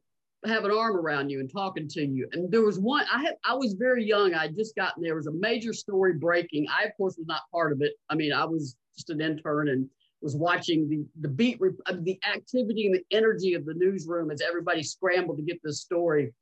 have 0.47 0.65
an 0.65 0.71
arm 0.71 0.97
around 0.97 1.31
you 1.31 1.41
and 1.41 1.51
talking 1.53 1.89
to 1.89 2.07
you. 2.07 2.29
And 2.33 2.51
there 2.51 2.63
was 2.63 2.79
one. 2.79 3.05
I 3.13 3.23
had. 3.23 3.35
I 3.45 3.55
was 3.55 3.75
very 3.75 4.05
young. 4.05 4.35
I 4.35 4.49
just 4.49 4.77
gotten 4.77 5.03
there. 5.03 5.17
was 5.17 5.27
a 5.27 5.33
major 5.33 5.73
story 5.73 6.15
breaking. 6.15 6.67
I 6.69 6.85
of 6.85 6.93
course 6.97 7.17
was 7.19 7.27
not 7.27 7.43
part 7.53 7.73
of 7.73 7.83
it. 7.83 7.95
I 8.09 8.15
mean, 8.15 8.33
I 8.33 8.45
was 8.45 8.77
just 8.97 9.11
an 9.11 9.21
intern, 9.21 9.69
and 9.69 9.89
was 10.21 10.37
watching 10.37 10.89
the 10.89 11.05
the 11.21 11.29
beat, 11.29 11.61
uh, 11.87 11.95
the 12.01 12.19
activity 12.33 12.87
and 12.87 12.95
the 12.95 13.17
energy 13.17 13.55
of 13.55 13.65
the 13.65 13.75
newsroom 13.75 14.31
as 14.31 14.41
everybody 14.41 14.83
scrambled 14.83 15.39
to 15.39 15.43
get 15.43 15.61
this 15.63 15.81
story. 15.81 16.33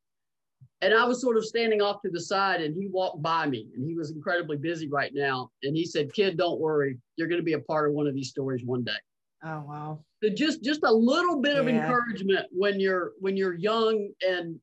And 0.83 0.93
I 0.93 1.05
was 1.05 1.23
sort 1.23 1.39
of 1.39 1.45
standing 1.47 1.81
off 1.81 2.03
to 2.03 2.11
the 2.11 2.21
side, 2.21 2.61
and 2.61 2.77
he 2.77 2.89
walked 2.89 3.23
by 3.23 3.47
me, 3.47 3.69
and 3.75 3.87
he 3.89 3.95
was 3.95 4.11
incredibly 4.11 4.59
busy 4.59 4.89
right 4.89 5.13
now. 5.15 5.51
And 5.63 5.75
he 5.75 5.87
said, 5.87 6.13
"Kid, 6.13 6.37
don't 6.37 6.61
worry, 6.61 6.99
you're 7.17 7.29
going 7.29 7.41
to 7.41 7.45
be 7.45 7.55
a 7.55 7.61
part 7.61 7.89
of 7.89 7.95
one 7.95 8.07
of 8.07 8.15
these 8.15 8.29
stories 8.29 8.63
one 8.65 8.85
day." 8.85 8.93
Oh 9.45 9.65
wow! 9.67 10.05
So 10.23 10.31
just 10.31 10.63
just 10.63 10.83
a 10.83 10.93
little 10.93 11.41
bit 11.41 11.57
of 11.57 11.69
encouragement 11.69 12.47
when 12.51 12.81
you're 12.81 13.13
when 13.21 13.37
you're 13.37 13.55
young 13.55 14.09
and 14.27 14.59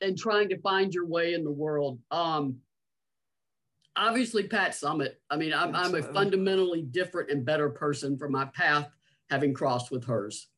and 0.00 0.16
trying 0.16 0.48
to 0.50 0.58
find 0.60 0.94
your 0.94 1.06
way 1.06 1.34
in 1.34 1.44
the 1.44 1.50
world. 1.50 1.98
Um, 2.10 2.58
obviously 3.96 4.46
Pat 4.46 4.72
Summitt. 4.72 5.14
I 5.30 5.36
mean, 5.36 5.52
I'm, 5.52 5.74
I'm 5.74 5.94
a 5.94 6.02
fundamentally 6.02 6.82
different 6.82 7.30
and 7.30 7.44
better 7.44 7.70
person 7.70 8.18
for 8.18 8.28
my 8.28 8.44
path 8.46 8.88
having 9.30 9.54
crossed 9.54 9.90
with 9.90 10.04
hers. 10.04 10.48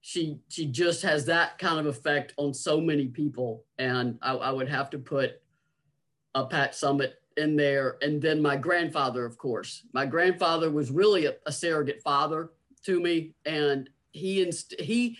She 0.00 0.38
she 0.48 0.66
just 0.66 1.02
has 1.02 1.26
that 1.26 1.58
kind 1.58 1.78
of 1.78 1.86
effect 1.86 2.32
on 2.38 2.54
so 2.54 2.80
many 2.80 3.08
people, 3.08 3.64
and 3.78 4.18
I, 4.22 4.32
I 4.32 4.50
would 4.50 4.68
have 4.68 4.88
to 4.90 4.98
put 4.98 5.42
a 6.34 6.46
Pat 6.46 6.72
Summitt 6.72 7.12
in 7.36 7.56
there, 7.56 7.96
and 8.02 8.20
then 8.20 8.42
my 8.42 8.56
grandfather, 8.56 9.24
of 9.24 9.38
course. 9.38 9.82
My 9.92 10.06
grandfather 10.06 10.70
was 10.70 10.90
really 10.90 11.26
a, 11.26 11.34
a 11.46 11.52
surrogate 11.52 12.02
father 12.02 12.50
to 12.84 13.00
me, 13.00 13.34
and 13.44 13.88
he 14.12 14.42
inst- 14.42 14.80
he 14.80 15.18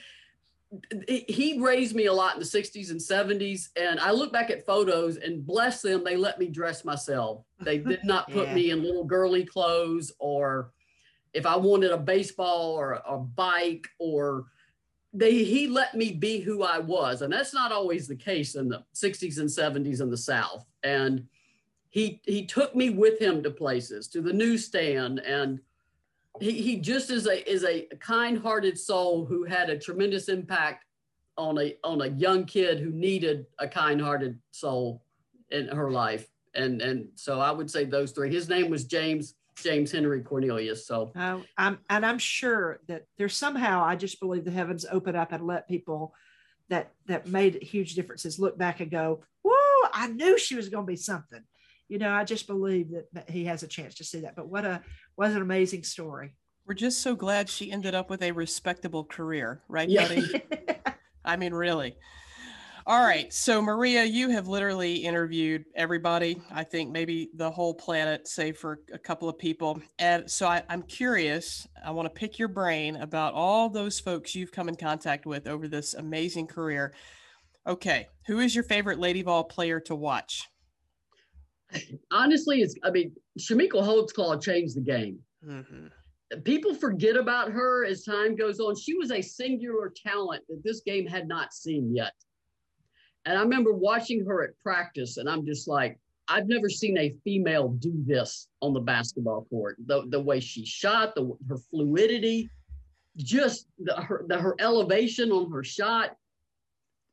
he 1.18 1.58
raised 1.60 1.96
me 1.96 2.06
a 2.06 2.12
lot 2.12 2.34
in 2.34 2.38
the 2.38 2.46
60s 2.46 2.90
and 2.90 3.00
70s 3.00 3.70
and 3.74 3.98
i 3.98 4.12
look 4.12 4.32
back 4.32 4.50
at 4.50 4.64
photos 4.64 5.16
and 5.16 5.44
bless 5.44 5.82
them 5.82 6.04
they 6.04 6.16
let 6.16 6.38
me 6.38 6.46
dress 6.46 6.84
myself. 6.84 7.44
They 7.58 7.78
did 7.92 8.04
not 8.04 8.30
put 8.30 8.46
yeah. 8.48 8.54
me 8.54 8.70
in 8.70 8.84
little 8.84 9.04
girly 9.04 9.44
clothes 9.44 10.12
or 10.20 10.70
if 11.34 11.44
i 11.44 11.56
wanted 11.56 11.90
a 11.90 11.96
baseball 11.96 12.72
or 12.72 12.92
a, 12.92 13.14
a 13.14 13.18
bike 13.18 13.88
or 13.98 14.46
they 15.12 15.42
he 15.42 15.66
let 15.66 15.96
me 15.96 16.12
be 16.12 16.38
who 16.38 16.62
i 16.62 16.78
was. 16.78 17.22
And 17.22 17.32
that's 17.32 17.52
not 17.52 17.72
always 17.72 18.06
the 18.06 18.16
case 18.16 18.54
in 18.54 18.68
the 18.68 18.84
60s 18.94 19.38
and 19.38 19.48
70s 19.48 20.00
in 20.00 20.08
the 20.08 20.16
south. 20.16 20.64
And 20.84 21.26
he 21.90 22.20
he 22.24 22.46
took 22.46 22.74
me 22.74 22.90
with 22.90 23.20
him 23.20 23.42
to 23.42 23.50
places 23.50 24.08
to 24.08 24.22
the 24.22 24.32
newsstand 24.32 25.18
and 25.20 25.60
he, 26.40 26.52
he 26.52 26.76
just 26.76 27.10
is 27.10 27.26
a 27.26 27.50
is 27.50 27.64
a 27.64 27.86
kind-hearted 27.98 28.78
soul 28.78 29.26
who 29.26 29.44
had 29.44 29.68
a 29.68 29.78
tremendous 29.78 30.28
impact 30.28 30.84
on 31.36 31.58
a 31.58 31.76
on 31.84 32.00
a 32.00 32.06
young 32.06 32.44
kid 32.44 32.78
who 32.78 32.90
needed 32.90 33.46
a 33.58 33.66
kind-hearted 33.66 34.38
soul 34.52 35.02
in 35.50 35.68
her 35.68 35.90
life. 35.90 36.28
And 36.54 36.80
and 36.80 37.08
so 37.14 37.40
i 37.40 37.50
would 37.50 37.70
say 37.70 37.84
those 37.84 38.12
three. 38.12 38.32
His 38.32 38.48
name 38.48 38.70
was 38.70 38.84
james 38.84 39.34
james 39.56 39.92
henry 39.92 40.22
cornelius 40.22 40.86
so. 40.86 41.12
Uh, 41.14 41.40
i'm 41.58 41.78
and 41.90 42.06
i'm 42.06 42.18
sure 42.18 42.80
that 42.86 43.04
there's 43.18 43.36
somehow 43.36 43.84
i 43.84 43.94
just 43.94 44.18
believe 44.18 44.44
the 44.44 44.50
heavens 44.50 44.86
open 44.90 45.14
up 45.14 45.32
and 45.32 45.46
let 45.46 45.68
people 45.68 46.14
that 46.70 46.92
that 47.06 47.26
made 47.26 47.62
huge 47.62 47.94
differences 47.94 48.38
look 48.38 48.56
back 48.56 48.80
and 48.80 48.90
go 48.90 49.22
whoa 49.42 49.88
i 49.92 50.06
knew 50.06 50.38
she 50.38 50.56
was 50.56 50.70
going 50.70 50.86
to 50.86 50.90
be 50.90 50.96
something 50.96 51.42
you 51.90 51.98
know, 51.98 52.12
I 52.12 52.22
just 52.24 52.46
believe 52.46 52.92
that, 52.92 53.12
that 53.12 53.28
he 53.28 53.44
has 53.46 53.64
a 53.64 53.66
chance 53.66 53.96
to 53.96 54.04
see 54.04 54.20
that. 54.20 54.36
But 54.36 54.48
what 54.48 54.64
a 54.64 54.80
what 55.16 55.32
an 55.32 55.42
amazing 55.42 55.82
story. 55.82 56.32
We're 56.64 56.74
just 56.74 57.00
so 57.00 57.16
glad 57.16 57.48
she 57.48 57.72
ended 57.72 57.96
up 57.96 58.08
with 58.08 58.22
a 58.22 58.30
respectable 58.30 59.04
career, 59.04 59.60
right, 59.68 59.88
yeah. 59.88 60.06
buddy? 60.06 60.42
I 61.24 61.36
mean, 61.36 61.52
really. 61.52 61.96
All 62.86 63.04
right. 63.04 63.32
So, 63.32 63.60
Maria, 63.60 64.04
you 64.04 64.30
have 64.30 64.46
literally 64.46 64.96
interviewed 64.96 65.64
everybody, 65.74 66.40
I 66.50 66.62
think 66.62 66.92
maybe 66.92 67.30
the 67.34 67.50
whole 67.50 67.74
planet, 67.74 68.28
save 68.28 68.56
for 68.56 68.80
a 68.92 68.98
couple 68.98 69.28
of 69.28 69.36
people. 69.36 69.82
And 69.98 70.30
so 70.30 70.46
I, 70.46 70.62
am 70.68 70.82
curious, 70.82 71.66
I 71.84 71.90
want 71.90 72.06
to 72.06 72.18
pick 72.18 72.38
your 72.38 72.48
brain 72.48 72.96
about 72.96 73.34
all 73.34 73.68
those 73.68 73.98
folks 73.98 74.34
you've 74.34 74.52
come 74.52 74.68
in 74.68 74.76
contact 74.76 75.26
with 75.26 75.48
over 75.48 75.66
this 75.66 75.94
amazing 75.94 76.46
career. 76.46 76.94
Okay. 77.66 78.08
Who 78.26 78.38
is 78.38 78.54
your 78.54 78.64
favorite 78.64 79.00
Lady 79.00 79.22
Vol 79.22 79.44
player 79.44 79.80
to 79.80 79.94
watch? 79.94 80.48
Honestly, 82.10 82.62
it's 82.62 82.74
I 82.82 82.90
mean, 82.90 83.12
Chamique 83.38 83.72
Holdsclaw 83.72 84.42
changed 84.42 84.76
the 84.76 84.80
game. 84.80 85.18
Mm-hmm. 85.46 85.86
People 86.44 86.74
forget 86.74 87.16
about 87.16 87.50
her 87.50 87.84
as 87.84 88.04
time 88.04 88.36
goes 88.36 88.60
on. 88.60 88.76
She 88.76 88.94
was 88.94 89.10
a 89.10 89.20
singular 89.20 89.92
talent 90.06 90.44
that 90.48 90.62
this 90.62 90.80
game 90.80 91.06
had 91.06 91.26
not 91.26 91.52
seen 91.52 91.94
yet. 91.94 92.12
And 93.24 93.36
I 93.36 93.42
remember 93.42 93.72
watching 93.72 94.24
her 94.26 94.44
at 94.44 94.58
practice, 94.62 95.16
and 95.16 95.28
I'm 95.28 95.44
just 95.44 95.68
like, 95.68 95.98
I've 96.28 96.46
never 96.46 96.68
seen 96.68 96.96
a 96.96 97.14
female 97.24 97.68
do 97.68 97.92
this 98.06 98.46
on 98.62 98.72
the 98.72 98.80
basketball 98.80 99.46
court. 99.50 99.76
The, 99.86 100.04
the 100.08 100.20
way 100.20 100.38
she 100.38 100.64
shot, 100.64 101.16
the, 101.16 101.36
her 101.48 101.58
fluidity, 101.70 102.48
just 103.16 103.66
the, 103.78 103.94
her, 103.94 104.24
the, 104.28 104.38
her 104.38 104.54
elevation 104.60 105.32
on 105.32 105.50
her 105.50 105.64
shot. 105.64 106.16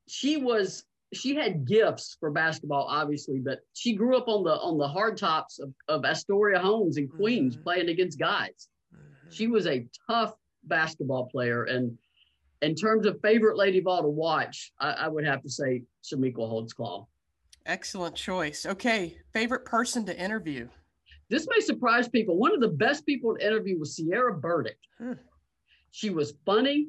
She 0.08 0.38
was 0.38 0.84
she 1.14 1.36
had 1.36 1.66
gifts 1.66 2.18
for 2.20 2.32
basketball, 2.32 2.86
obviously, 2.89 3.39
but 3.39 3.60
she 3.74 3.93
grew 3.93 4.18
up 4.18 4.28
on 4.28 4.43
the 4.43 4.51
on 4.51 4.78
the 4.78 4.88
hard 4.88 5.18
tops 5.18 5.60
of, 5.60 5.74
of 5.88 6.05
Astoria 6.05 6.60
homes 6.60 6.97
in 6.97 7.08
Queens 7.08 7.55
mm-hmm. 7.55 7.64
playing 7.64 7.89
against 7.89 8.20
guys. 8.20 8.68
Mm-hmm. 8.93 9.32
She 9.32 9.47
was 9.47 9.68
a 9.68 9.88
tough 10.10 10.34
basketball 10.64 11.28
player. 11.28 11.64
And 11.64 11.97
in 12.62 12.76
terms 12.76 13.05
of 13.05 13.22
favorite 13.22 13.58
Lady 13.58 13.80
Vol 13.80 14.01
to 14.01 14.10
watch, 14.10 14.72
I, 14.80 14.91
I 14.91 15.08
would 15.08 15.26
have 15.26 15.41
to 15.43 15.49
say 15.49 15.84
Chamique 16.03 16.36
Holdsclaw. 16.36 17.05
Excellent 17.66 18.16
choice. 18.16 18.66
Okay. 18.66 19.18
Favorite 19.34 19.66
person 19.66 20.05
to 20.05 20.18
interview. 20.18 20.68
This 21.30 21.47
may 21.49 21.60
surprise 21.60 22.08
people. 22.08 22.38
One 22.38 22.53
of 22.53 22.62
the 22.62 22.70
best 22.70 23.05
people 23.05 23.36
to 23.36 23.45
interview 23.45 23.78
was 23.78 23.95
Cierra 23.95 24.34
Burdick. 24.34 24.78
Hmm. 24.97 25.14
She 25.91 26.10
was 26.10 26.34
funny. 26.45 26.88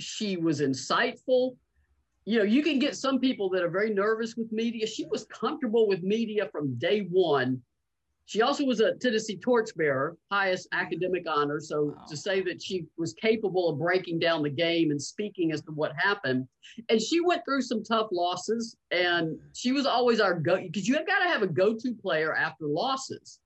She 0.00 0.36
was 0.36 0.60
insightful 0.60 1.56
you 2.28 2.36
know, 2.36 2.44
you 2.44 2.62
can 2.62 2.78
get 2.78 2.94
some 2.94 3.18
people 3.18 3.48
that 3.48 3.62
are 3.62 3.70
very 3.70 3.88
nervous 3.88 4.36
with 4.36 4.52
media. 4.52 4.86
She 4.86 5.06
was 5.06 5.24
comfortable 5.24 5.88
with 5.88 6.02
media 6.02 6.46
from 6.52 6.74
day 6.74 7.08
one. 7.10 7.62
She 8.26 8.42
also 8.42 8.66
was 8.66 8.80
a 8.80 8.96
Tennessee 8.96 9.38
torchbearer, 9.38 10.14
highest 10.30 10.68
mm-hmm. 10.70 10.84
academic 10.84 11.24
honor. 11.26 11.58
So 11.58 11.84
wow. 11.84 12.04
to 12.06 12.14
say 12.18 12.42
that 12.42 12.62
she 12.62 12.84
was 12.98 13.14
capable 13.14 13.70
of 13.70 13.78
breaking 13.78 14.18
down 14.18 14.42
the 14.42 14.50
game 14.50 14.90
and 14.90 15.00
speaking 15.00 15.52
as 15.52 15.62
to 15.62 15.70
what 15.70 15.92
happened, 15.96 16.46
and 16.90 17.00
she 17.00 17.20
went 17.20 17.46
through 17.46 17.62
some 17.62 17.82
tough 17.82 18.08
losses, 18.12 18.76
and 18.90 19.38
she 19.54 19.72
was 19.72 19.86
always 19.86 20.20
our 20.20 20.38
go 20.38 20.56
because 20.60 20.86
you 20.86 20.96
have 20.96 21.06
got 21.06 21.20
to 21.20 21.30
have 21.30 21.40
a 21.40 21.46
go-to 21.46 21.94
player 21.94 22.34
after 22.36 22.66
losses. 22.66 23.40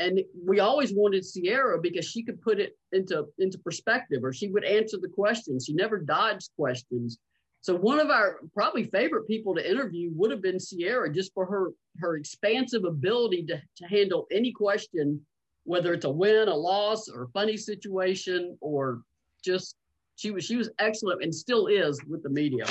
And 0.00 0.20
we 0.44 0.58
always 0.58 0.92
wanted 0.92 1.24
Cierra 1.24 1.80
because 1.80 2.04
she 2.04 2.24
could 2.24 2.42
put 2.42 2.58
it 2.58 2.76
into 2.90 3.26
into 3.38 3.58
perspective, 3.58 4.24
or 4.24 4.32
she 4.32 4.48
would 4.48 4.64
answer 4.64 4.96
the 5.00 5.08
questions. 5.08 5.66
She 5.66 5.72
never 5.72 5.98
dodged 5.98 6.50
questions 6.56 7.20
so 7.64 7.74
one 7.74 7.98
of 7.98 8.10
our 8.10 8.40
probably 8.52 8.84
favorite 8.84 9.26
people 9.26 9.54
to 9.54 9.70
interview 9.70 10.10
would 10.14 10.30
have 10.30 10.42
been 10.42 10.60
Cierra, 10.60 11.10
just 11.10 11.32
for 11.32 11.46
her 11.46 11.70
her 11.98 12.16
expansive 12.16 12.84
ability 12.84 13.46
to, 13.46 13.62
to 13.76 13.86
handle 13.86 14.26
any 14.30 14.52
question, 14.52 15.18
whether 15.62 15.94
it's 15.94 16.04
a 16.04 16.10
win, 16.10 16.48
a 16.48 16.54
loss, 16.54 17.08
or 17.08 17.22
a 17.22 17.28
funny 17.28 17.56
situation, 17.56 18.58
or 18.60 19.00
just 19.42 19.76
she 20.16 20.30
was 20.30 20.44
she 20.44 20.56
was 20.56 20.68
excellent 20.78 21.22
and 21.22 21.34
still 21.34 21.68
is 21.68 21.98
with 22.04 22.22
the 22.22 22.28
media. 22.28 22.66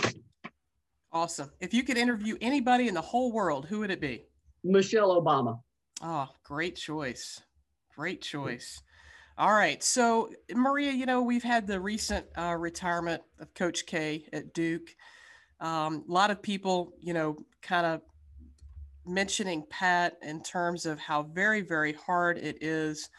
Awesome. 1.11 1.49
If 1.59 1.73
you 1.73 1.81
could 1.81 1.97
interview 1.97 2.37
anybody 2.39 2.87
in 2.87 2.93
the 2.93 3.01
whole 3.01 3.31
world, 3.31 3.65
who 3.65 3.79
would 3.79 3.89
it 3.89 3.99
be? 3.99 4.27
Michelle 4.63 5.19
Obama. 5.19 5.59
Oh, 6.03 6.29
great 6.43 6.75
choice. 6.75 7.41
Great 7.95 8.21
choice. 8.21 8.83
All 9.35 9.53
right. 9.53 9.83
So, 9.83 10.29
Maria, 10.53 10.91
you 10.91 11.07
know, 11.07 11.23
we've 11.23 11.43
had 11.43 11.65
the 11.65 11.79
recent 11.79 12.25
uh, 12.37 12.55
retirement 12.57 13.23
of 13.39 13.51
Coach 13.55 13.87
K 13.87 14.25
at 14.31 14.53
Duke. 14.53 14.95
Um, 15.59 16.03
a 16.07 16.11
lot 16.11 16.29
of 16.29 16.41
people, 16.41 16.93
you 16.99 17.13
know, 17.13 17.37
kind 17.61 17.85
of 17.85 18.01
mentioning 19.05 19.65
Pat 19.69 20.17
in 20.21 20.43
terms 20.43 20.85
of 20.85 20.99
how 20.99 21.23
very, 21.23 21.61
very 21.61 21.93
hard 21.93 22.37
it 22.37 22.61
is 22.61 23.09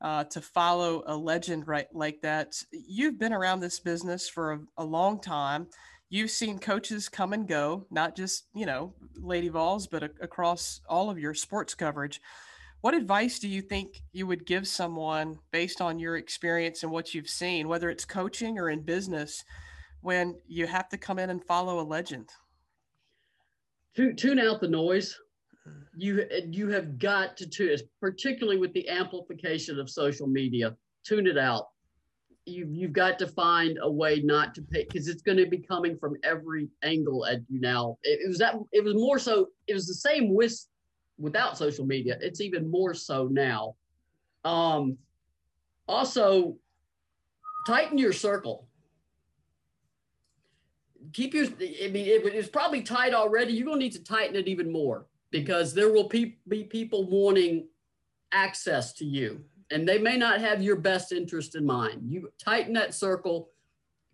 uh, 0.00 0.24
to 0.24 0.40
follow 0.40 1.02
a 1.06 1.14
legend 1.14 1.68
right 1.68 1.88
like 1.92 2.22
that. 2.22 2.62
You've 2.72 3.18
been 3.18 3.34
around 3.34 3.60
this 3.60 3.78
business 3.78 4.26
for 4.26 4.52
a, 4.52 4.60
a 4.78 4.84
long 4.84 5.20
time. 5.20 5.66
You've 6.08 6.30
seen 6.30 6.58
coaches 6.58 7.10
come 7.10 7.34
and 7.34 7.46
go, 7.46 7.84
not 7.90 8.16
just, 8.16 8.46
you 8.54 8.64
know, 8.64 8.94
Lady 9.16 9.48
Vols, 9.50 9.86
but 9.86 10.02
a- 10.02 10.10
across 10.22 10.80
all 10.88 11.10
of 11.10 11.18
your 11.18 11.34
sports 11.34 11.74
coverage. 11.74 12.22
What 12.80 12.94
advice 12.94 13.40
do 13.40 13.48
you 13.48 13.60
think 13.60 14.02
you 14.12 14.26
would 14.26 14.46
give 14.46 14.68
someone 14.68 15.38
based 15.50 15.80
on 15.80 15.98
your 15.98 16.16
experience 16.16 16.84
and 16.84 16.92
what 16.92 17.12
you've 17.12 17.28
seen, 17.28 17.66
whether 17.66 17.90
it's 17.90 18.04
coaching 18.04 18.58
or 18.58 18.70
in 18.70 18.82
business, 18.82 19.44
when 20.00 20.36
you 20.46 20.66
have 20.68 20.88
to 20.90 20.96
come 20.98 21.18
in 21.18 21.30
and 21.30 21.44
follow 21.44 21.80
a 21.80 21.82
legend? 21.82 22.30
Tune 23.96 24.38
out 24.38 24.60
the 24.60 24.68
noise. 24.68 25.18
Mm. 25.66 25.82
You 25.96 26.24
you 26.50 26.68
have 26.68 27.00
got 27.00 27.36
to 27.38 27.48
tune, 27.48 27.78
particularly 28.00 28.58
with 28.58 28.72
the 28.74 28.88
amplification 28.88 29.80
of 29.80 29.90
social 29.90 30.28
media. 30.28 30.76
Tune 31.04 31.26
it 31.26 31.36
out. 31.36 31.66
You 32.46 32.68
you've 32.70 32.92
got 32.92 33.18
to 33.18 33.26
find 33.26 33.76
a 33.82 33.90
way 33.90 34.20
not 34.20 34.54
to 34.54 34.62
pay 34.62 34.84
because 34.84 35.08
it's 35.08 35.22
going 35.22 35.38
to 35.38 35.46
be 35.46 35.58
coming 35.58 35.98
from 35.98 36.14
every 36.22 36.68
angle 36.84 37.26
at 37.26 37.40
you 37.48 37.60
now. 37.60 37.98
It, 38.04 38.20
it 38.22 38.28
was 38.28 38.38
that 38.38 38.54
it 38.70 38.84
was 38.84 38.94
more 38.94 39.18
so. 39.18 39.48
It 39.66 39.74
was 39.74 39.88
the 39.88 39.94
same 39.94 40.32
with 40.32 40.64
without 41.18 41.58
social 41.58 41.84
media. 41.84 42.16
It's 42.20 42.40
even 42.40 42.70
more 42.70 42.94
so 42.94 43.28
now. 43.30 43.74
Um, 44.44 44.98
Also, 45.88 46.58
tighten 47.66 47.96
your 47.96 48.12
circle. 48.12 48.68
Keep 51.14 51.32
your, 51.34 51.46
I 51.46 51.88
mean, 51.88 52.06
it, 52.06 52.26
it's 52.34 52.48
probably 52.48 52.82
tight 52.82 53.14
already. 53.14 53.54
You're 53.54 53.66
going 53.66 53.78
to 53.80 53.84
need 53.84 53.92
to 53.94 54.04
tighten 54.04 54.36
it 54.36 54.48
even 54.48 54.70
more 54.70 55.06
because 55.30 55.72
there 55.72 55.90
will 55.90 56.08
pe- 56.08 56.36
be 56.46 56.64
people 56.64 57.08
wanting 57.08 57.68
access 58.32 58.92
to 58.94 59.04
you 59.04 59.42
and 59.70 59.88
they 59.88 59.98
may 59.98 60.16
not 60.16 60.40
have 60.40 60.62
your 60.62 60.76
best 60.76 61.12
interest 61.12 61.54
in 61.54 61.64
mind. 61.64 62.02
You 62.04 62.30
tighten 62.38 62.74
that 62.74 62.94
circle, 62.94 63.50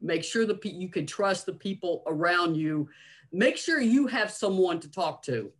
make 0.00 0.22
sure 0.22 0.46
that 0.46 0.64
you 0.64 0.88
can 0.88 1.06
trust 1.06 1.46
the 1.46 1.54
people 1.54 2.02
around 2.06 2.54
you. 2.56 2.88
Make 3.32 3.56
sure 3.56 3.80
you 3.80 4.06
have 4.06 4.30
someone 4.30 4.78
to 4.80 4.90
talk 4.90 5.22
to. 5.24 5.52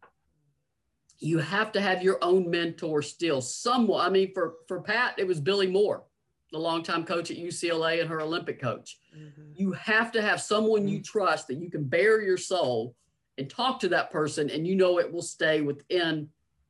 You 1.19 1.39
have 1.39 1.73
to 1.73 1.81
have 1.81 2.03
your 2.03 2.19
own 2.23 2.51
mentor 2.51 3.03
still. 3.03 3.41
Someone, 3.41 4.05
I 4.05 4.11
mean, 4.11 4.33
for, 4.35 4.55
for 4.69 4.81
Pat, 4.81 5.15
it 5.19 5.27
was 5.27 5.41
Billie 5.41 5.67
Moore, 5.67 6.05
the 6.53 6.59
longtime 6.59 7.05
coach 7.05 7.31
at 7.31 7.37
UCLA 7.37 8.01
and 8.01 8.11
her 8.11 8.21
Olympic 8.21 8.61
coach. 8.61 8.99
Mm-hmm. 9.17 9.53
You 9.55 9.73
have 9.73 10.13
to 10.13 10.23
have 10.23 10.41
someone 10.41 10.89
you 10.89 11.03
trust 11.03 11.49
that 11.49 11.59
you 11.59 11.71
can 11.71 11.85
bare 11.85 12.21
your 12.21 12.37
soul 12.37 12.95
and 13.39 13.49
talk 13.49 13.81
to 13.81 13.89
that 13.89 14.11
person 14.11 14.51
and 14.51 14.67
you 14.67 14.75
know 14.75 14.99
it 14.99 15.13
will 15.13 15.23
stay 15.23 15.61
within 15.61 16.29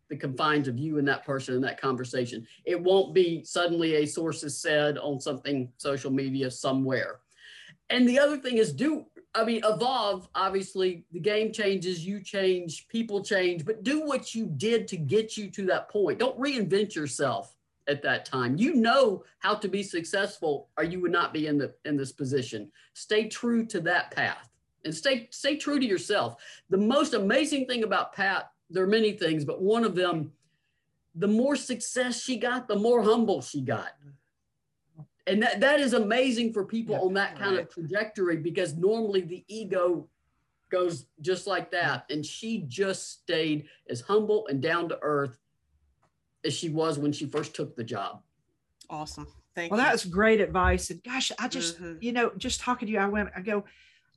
the 0.09 0.17
confines 0.17 0.69
of 0.69 0.79
you 0.79 0.99
and 0.99 1.09
that 1.09 1.25
person 1.25 1.55
in 1.55 1.61
that 1.63 1.81
conversation. 1.81 2.47
It 2.65 2.81
won't 2.81 3.15
be 3.15 3.43
suddenly 3.45 3.97
a 3.97 4.07
source 4.07 4.43
is 4.43 4.61
said 4.61 4.99
on 4.99 5.21
something 5.21 5.73
social 5.79 6.11
media 6.11 6.51
somewhere. 6.51 7.21
And 7.91 8.09
the 8.09 8.19
other 8.19 8.37
thing 8.37 8.59
is 8.59 8.73
do 8.73 9.07
I 9.35 9.45
mean 9.45 9.63
evolve 9.65 10.29
obviously 10.35 11.05
the 11.13 11.21
game 11.21 11.53
changes, 11.53 12.07
you 12.07 12.23
change, 12.23 12.89
people 12.89 13.23
change, 13.23 13.65
but 13.65 13.83
do 13.83 14.05
what 14.05 14.35
you 14.35 14.47
did 14.47 14.87
to 14.89 14.97
get 14.97 15.37
you 15.37 15.51
to 15.51 15.67
that 15.67 15.89
point. 15.89 16.19
Don't 16.19 16.39
reinvent 16.39 16.95
yourself 16.95 17.55
at 17.87 18.03
that 18.03 18.25
time. 18.25 18.57
You 18.57 18.75
know 18.75 19.25
how 19.41 19.55
to 19.55 19.69
be 19.69 19.83
successful 19.83 20.69
or 20.79 20.85
you 20.85 21.01
would 21.01 21.13
not 21.13 21.33
be 21.33 21.47
in 21.47 21.59
the 21.59 21.75
in 21.85 21.97
this 21.97 22.13
position. 22.13 22.71
Stay 22.95 23.29
true 23.29 23.67
to 23.67 23.81
that 23.81 24.11
path 24.11 24.49
and 24.85 24.95
stay 24.95 25.29
stay 25.31 25.57
true 25.57 25.81
to 25.81 25.87
yourself. 25.87 26.37
The 26.71 26.79
most 26.79 27.15
amazing 27.15 27.67
thing 27.67 27.83
about 27.83 28.13
Pat 28.13 28.51
there 28.71 28.83
are 28.83 28.89
many 28.89 29.13
things, 29.13 29.45
but 29.45 29.63
one 29.63 29.85
of 29.85 29.95
them, 29.95 30.33
the 31.15 31.29
more 31.29 31.57
success 31.57 32.21
she 32.21 32.37
got, 32.37 32.67
the 32.67 32.77
more 32.77 33.03
humble 33.03 33.41
she 33.41 33.61
got. 33.61 33.93
And 35.27 35.43
that, 35.43 35.61
that 35.61 35.81
is 35.81 35.95
amazing 35.95 36.53
for 36.53 36.65
people 36.65 36.97
yeah, 36.97 37.01
on 37.01 37.15
that 37.15 37.39
kind 37.39 37.57
right. 37.57 37.65
of 37.65 37.71
trajectory 37.73 38.37
because 38.37 38.75
normally 38.77 39.23
the 39.23 39.45
ego 39.49 40.09
goes 40.71 41.07
just 41.21 41.47
like 41.47 41.71
that. 41.71 42.05
And 42.11 42.25
she 42.25 42.65
just 42.69 43.23
stayed 43.23 43.67
as 43.89 44.03
humble 44.03 44.47
and 44.49 44.61
down 44.61 44.89
to 44.91 44.99
earth 45.01 45.39
as 46.45 46.53
she 46.53 46.69
was 46.69 46.99
when 46.99 47.13
she 47.13 47.27
first 47.27 47.55
took 47.55 47.75
the 47.75 47.85
job. 47.85 48.21
Awesome. 48.91 49.27
Thank 49.55 49.71
you. 49.71 49.77
well, 49.77 49.87
you. 49.87 49.91
that's 49.91 50.05
great 50.05 50.41
advice. 50.41 50.91
And 50.91 51.03
gosh, 51.03 51.33
I 51.39 51.49
just, 51.49 51.81
mm-hmm. 51.81 51.99
you 52.01 52.13
know, 52.13 52.33
just 52.37 52.61
talking 52.61 52.87
to 52.87 52.93
you, 52.93 52.99
I 52.99 53.07
went, 53.07 53.31
I 53.35 53.41
go, 53.41 53.65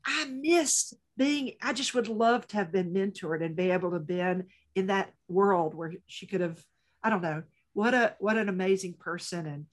I 0.06 0.26
missed 0.26 0.94
being, 1.16 1.54
I 1.62 1.74
just 1.74 1.94
would 1.94 2.10
love 2.10 2.48
to 2.48 2.58
have 2.58 2.72
been 2.72 2.94
mentored 2.94 3.44
and 3.44 3.56
be 3.56 3.72
able 3.72 3.92
to 3.92 4.00
been 4.00 4.48
in 4.76 4.88
that 4.88 5.14
world 5.28 5.74
where 5.74 5.94
she 6.08 6.28
could 6.28 6.42
have, 6.42 6.62
I 7.02 7.10
don't 7.10 7.22
know, 7.22 7.44
what 7.74 7.94
a 7.94 8.16
what 8.18 8.38
an 8.38 8.50
amazing 8.50 8.94
person 8.94 9.46
and 9.46 9.66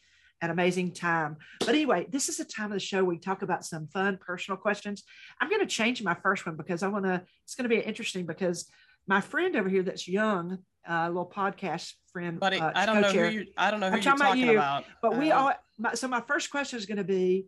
an 0.44 0.50
amazing 0.50 0.92
time. 0.92 1.36
But 1.60 1.70
anyway, 1.70 2.06
this 2.10 2.28
is 2.28 2.40
a 2.40 2.44
time 2.44 2.66
of 2.66 2.72
the 2.72 2.80
show 2.80 3.04
we 3.04 3.18
talk 3.18 3.42
about 3.42 3.64
some 3.64 3.88
fun 3.88 4.18
personal 4.18 4.56
questions. 4.56 5.04
I'm 5.40 5.48
going 5.48 5.60
to 5.60 5.66
change 5.66 6.02
my 6.02 6.14
first 6.14 6.46
one 6.46 6.56
because 6.56 6.82
I 6.82 6.88
want 6.88 7.04
to. 7.04 7.22
It's 7.44 7.54
going 7.54 7.68
to 7.68 7.74
be 7.74 7.80
interesting 7.80 8.26
because 8.26 8.66
my 9.06 9.20
friend 9.20 9.56
over 9.56 9.68
here 9.68 9.82
that's 9.82 10.06
young, 10.06 10.58
a 10.86 10.92
uh, 10.92 11.08
little 11.08 11.30
podcast 11.34 11.92
friend, 12.12 12.38
buddy. 12.38 12.60
Uh, 12.60 12.72
I 12.74 12.86
don't 12.86 13.00
know 13.00 13.10
who 13.10 13.28
you. 13.28 13.46
I 13.56 13.70
don't 13.70 13.80
know 13.80 13.90
who 13.90 13.96
I'm 13.96 14.02
you're 14.02 14.16
talking, 14.16 14.44
about, 14.44 14.52
you, 14.52 14.58
about. 14.58 14.84
But 15.02 15.14
uh, 15.14 15.18
we 15.18 15.30
all. 15.30 15.52
My, 15.78 15.94
so 15.94 16.08
my 16.08 16.20
first 16.20 16.50
question 16.50 16.78
is 16.78 16.86
going 16.86 16.98
to 16.98 17.04
be: 17.04 17.46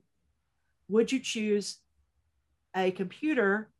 Would 0.89 1.13
you 1.13 1.21
choose 1.21 1.79
a 2.75 2.91
computer 2.91 3.71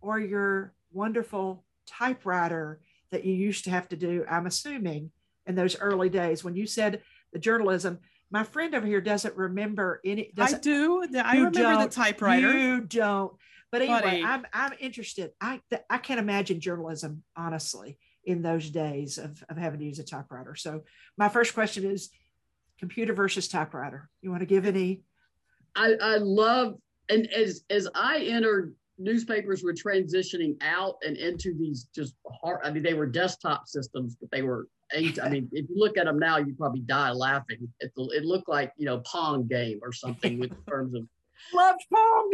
or 0.00 0.18
your 0.18 0.72
wonderful 0.92 1.64
typewriter 1.86 2.80
that 3.10 3.24
you 3.24 3.34
used 3.34 3.64
to 3.64 3.70
have 3.70 3.88
to 3.88 3.96
do, 3.96 4.24
I'm 4.28 4.46
assuming, 4.46 5.10
in 5.46 5.54
those 5.54 5.78
early 5.78 6.08
days 6.08 6.44
when 6.44 6.56
you 6.56 6.66
said 6.66 7.02
the 7.32 7.38
journalism. 7.38 7.98
My 8.30 8.44
friend 8.44 8.74
over 8.74 8.86
here 8.86 9.00
doesn't 9.00 9.36
remember 9.36 10.00
any. 10.04 10.30
Doesn't, 10.34 10.58
I 10.58 10.60
do. 10.60 11.04
I 11.16 11.36
remember 11.36 11.84
the 11.84 11.90
typewriter. 11.90 12.56
You 12.56 12.80
don't. 12.80 13.32
But 13.72 13.82
anyway, 13.82 14.00
Buddy. 14.00 14.24
I'm 14.24 14.46
I'm 14.52 14.72
interested. 14.80 15.30
I 15.40 15.60
I 15.88 15.98
can't 15.98 16.20
imagine 16.20 16.60
journalism 16.60 17.22
honestly 17.36 17.98
in 18.24 18.42
those 18.42 18.70
days 18.70 19.18
of, 19.18 19.42
of 19.48 19.56
having 19.56 19.80
to 19.80 19.86
use 19.86 19.98
a 19.98 20.04
typewriter. 20.04 20.54
So 20.54 20.82
my 21.16 21.28
first 21.28 21.54
question 21.54 21.84
is 21.84 22.10
computer 22.78 23.12
versus 23.14 23.48
typewriter. 23.48 24.08
You 24.22 24.30
want 24.30 24.40
to 24.40 24.46
give 24.46 24.66
any? 24.66 25.02
I, 25.76 25.94
I 26.00 26.16
love 26.16 26.74
and 27.08 27.26
as 27.32 27.64
as 27.70 27.88
I 27.94 28.18
entered, 28.20 28.74
newspapers 28.98 29.62
were 29.62 29.74
transitioning 29.74 30.56
out 30.60 30.96
and 31.06 31.16
into 31.16 31.54
these 31.56 31.88
just 31.94 32.14
hard. 32.42 32.60
I 32.64 32.70
mean, 32.70 32.82
they 32.82 32.94
were 32.94 33.06
desktop 33.06 33.68
systems, 33.68 34.16
but 34.16 34.30
they 34.30 34.42
were 34.42 34.68
eight. 34.92 35.18
I 35.22 35.28
mean, 35.28 35.48
if 35.52 35.68
you 35.68 35.76
look 35.76 35.96
at 35.98 36.04
them 36.04 36.18
now, 36.18 36.38
you 36.38 36.54
probably 36.54 36.80
die 36.80 37.12
laughing. 37.12 37.68
It, 37.80 37.92
it 37.96 38.24
looked 38.24 38.48
like 38.48 38.72
you 38.76 38.86
know 38.86 39.00
Pong 39.00 39.46
game 39.46 39.80
or 39.82 39.92
something 39.92 40.38
with 40.38 40.52
terms 40.66 40.94
of 40.94 41.06
love 41.54 41.76
Pong. 41.92 42.32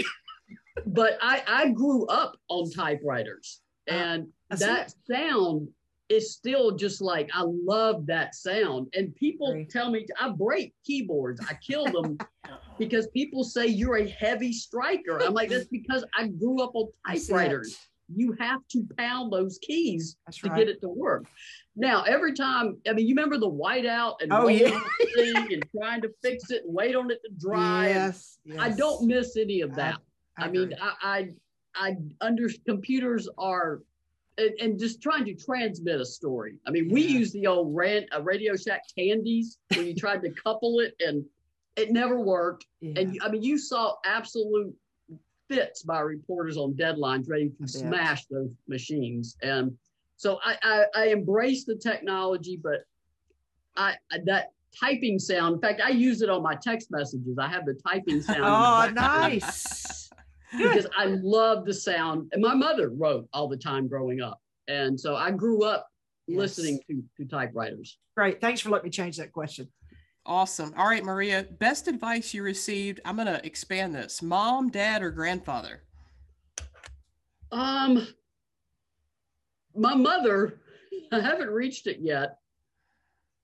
but 0.87 1.19
I 1.21 1.43
I 1.47 1.69
grew 1.71 2.07
up 2.07 2.37
on 2.49 2.71
typewriters, 2.71 3.61
uh, 3.91 3.95
and 3.95 4.29
uh, 4.51 4.57
that 4.57 4.93
sound 5.11 5.69
is 6.09 6.33
still 6.33 6.77
just 6.77 7.01
like 7.01 7.31
I 7.35 7.43
love 7.45 8.07
that 8.07 8.35
sound. 8.35 8.89
And 8.95 9.15
people 9.15 9.65
tell 9.71 9.91
me 9.91 10.07
I 10.21 10.31
break 10.31 10.75
keyboards, 10.85 11.41
I 11.49 11.55
kill 11.55 11.85
them 11.87 12.19
because 12.79 13.09
people 13.09 13.45
say 13.45 13.67
you're 13.67 13.99
a 13.99 14.09
heavy 14.09 14.53
striker. 14.53 15.23
I'm 15.23 15.35
like, 15.35 15.51
that's 15.51 15.67
because 15.67 16.05
I 16.17 16.29
grew 16.29 16.63
up 16.63 16.73
on 16.75 16.89
typewriters. 17.07 17.77
You 18.15 18.37
have 18.39 18.61
to 18.71 18.87
pound 18.97 19.33
those 19.33 19.59
keys 19.61 20.17
that's 20.27 20.39
to 20.39 20.49
right. 20.49 20.59
get 20.59 20.69
it 20.69 20.81
to 20.83 20.89
work. 20.89 21.27
Now, 21.77 22.03
every 22.03 22.33
time, 22.33 22.79
I 22.89 22.95
mean, 22.95 23.07
you 23.07 23.15
remember 23.15 23.37
the 23.37 23.51
whiteout 23.51 24.17
and 24.23 24.33
oh, 24.33 24.49
yeah. 24.49 24.81
and 25.19 25.65
trying 25.77 26.01
to 26.03 26.11
fix 26.23 26.51
it 26.51 26.65
and 26.65 26.75
wait 26.75 26.97
on 26.97 27.11
it 27.11 27.21
to 27.23 27.31
dry. 27.39 27.89
Yes, 27.89 28.39
yes. 28.45 28.59
I 28.59 28.71
don't 28.71 29.07
miss 29.07 29.37
any 29.37 29.61
of 29.61 29.75
that. 29.75 29.99
I, 30.39 30.45
I, 30.45 30.47
I 30.47 30.51
mean, 30.51 30.75
I, 30.81 30.95
I, 31.03 31.29
I 31.75 31.97
under 32.23 32.49
computers 32.67 33.29
are 33.37 33.83
and, 34.39 34.53
and, 34.61 34.79
just 34.79 35.03
trying 35.03 35.25
to 35.27 35.35
transmit 35.35 36.01
a 36.01 36.05
story. 36.05 36.57
I 36.67 36.71
mean, 36.71 36.89
yeah. 36.89 36.95
we 36.95 37.03
use 37.03 37.33
the 37.33 37.47
old 37.47 37.75
rant, 37.75 38.07
uh, 38.15 38.23
Radio 38.23 38.57
Shack 38.57 38.83
candies 38.97 39.59
where 39.75 39.85
you 39.85 39.95
tried 39.95 40.23
to 40.23 40.31
couple 40.31 40.81
it 40.81 40.95
and 41.01 41.25
it 41.77 41.91
never 41.91 42.19
worked. 42.19 42.67
Yeah. 42.81 43.01
And 43.01 43.21
I 43.23 43.29
mean, 43.29 43.43
you 43.43 43.59
saw 43.59 43.95
absolute 44.05 44.75
fits 45.49 45.83
by 45.83 46.01
reporters 46.01 46.57
on 46.57 46.75
deadlines 46.75 47.29
ready 47.29 47.51
to 47.61 47.69
smash 47.69 48.27
those 48.27 48.51
machines. 48.67 49.37
And 49.43 49.77
so 50.17 50.39
I, 50.45 50.57
I, 50.63 50.85
I 50.95 51.07
embrace 51.09 51.65
the 51.65 51.77
technology, 51.77 52.59
but 52.63 52.85
I 53.77 53.95
that 54.25 54.53
typing 54.79 55.19
sound. 55.19 55.57
In 55.57 55.61
fact, 55.61 55.81
I 55.85 55.91
use 55.91 56.23
it 56.23 56.31
on 56.31 56.43
my 56.43 56.55
text 56.55 56.91
messages. 56.91 57.39
I 57.39 57.49
have 57.49 57.67
the 57.67 57.75
typing 57.87 58.23
sound. 58.23 58.43
oh, 58.43 58.91
nice 58.95 60.11
because 60.57 60.87
I 60.97 61.07
love 61.07 61.65
the 61.65 61.75
sound. 61.75 62.31
And 62.33 62.43
my 62.43 62.55
mother 62.55 62.91
wrote 62.91 63.29
all 63.33 63.49
the 63.49 63.57
time 63.57 63.89
growing 63.89 64.21
up. 64.21 64.41
And 64.69 64.99
so 64.99 65.17
I 65.17 65.31
grew 65.31 65.65
up 65.65 65.89
yes. 66.27 66.39
listening 66.39 66.81
to, 66.89 67.03
to 67.19 67.29
typewriters. 67.29 67.99
Great. 68.17 68.41
Thanks 68.41 68.61
for 68.61 68.71
letting 68.71 68.87
me 68.87 68.91
change 68.91 69.17
that 69.19 69.33
question. 69.33 69.69
Awesome. 70.25 70.75
All 70.77 70.89
right, 70.89 71.05
Maria, 71.05 71.47
best 71.61 71.87
advice 71.87 72.35
you 72.35 72.43
received. 72.43 73.01
I'm 73.05 73.15
going 73.15 73.29
to 73.29 73.45
expand 73.47 73.95
this 73.95 74.23
mom, 74.23 74.71
dad, 74.71 75.03
or 75.03 75.11
grandfather? 75.11 75.83
Um, 77.53 78.09
my 79.77 79.95
mother, 79.95 80.61
I 81.13 81.21
haven't 81.21 81.51
reached 81.51 81.87
it 81.87 81.99
yet, 82.01 82.39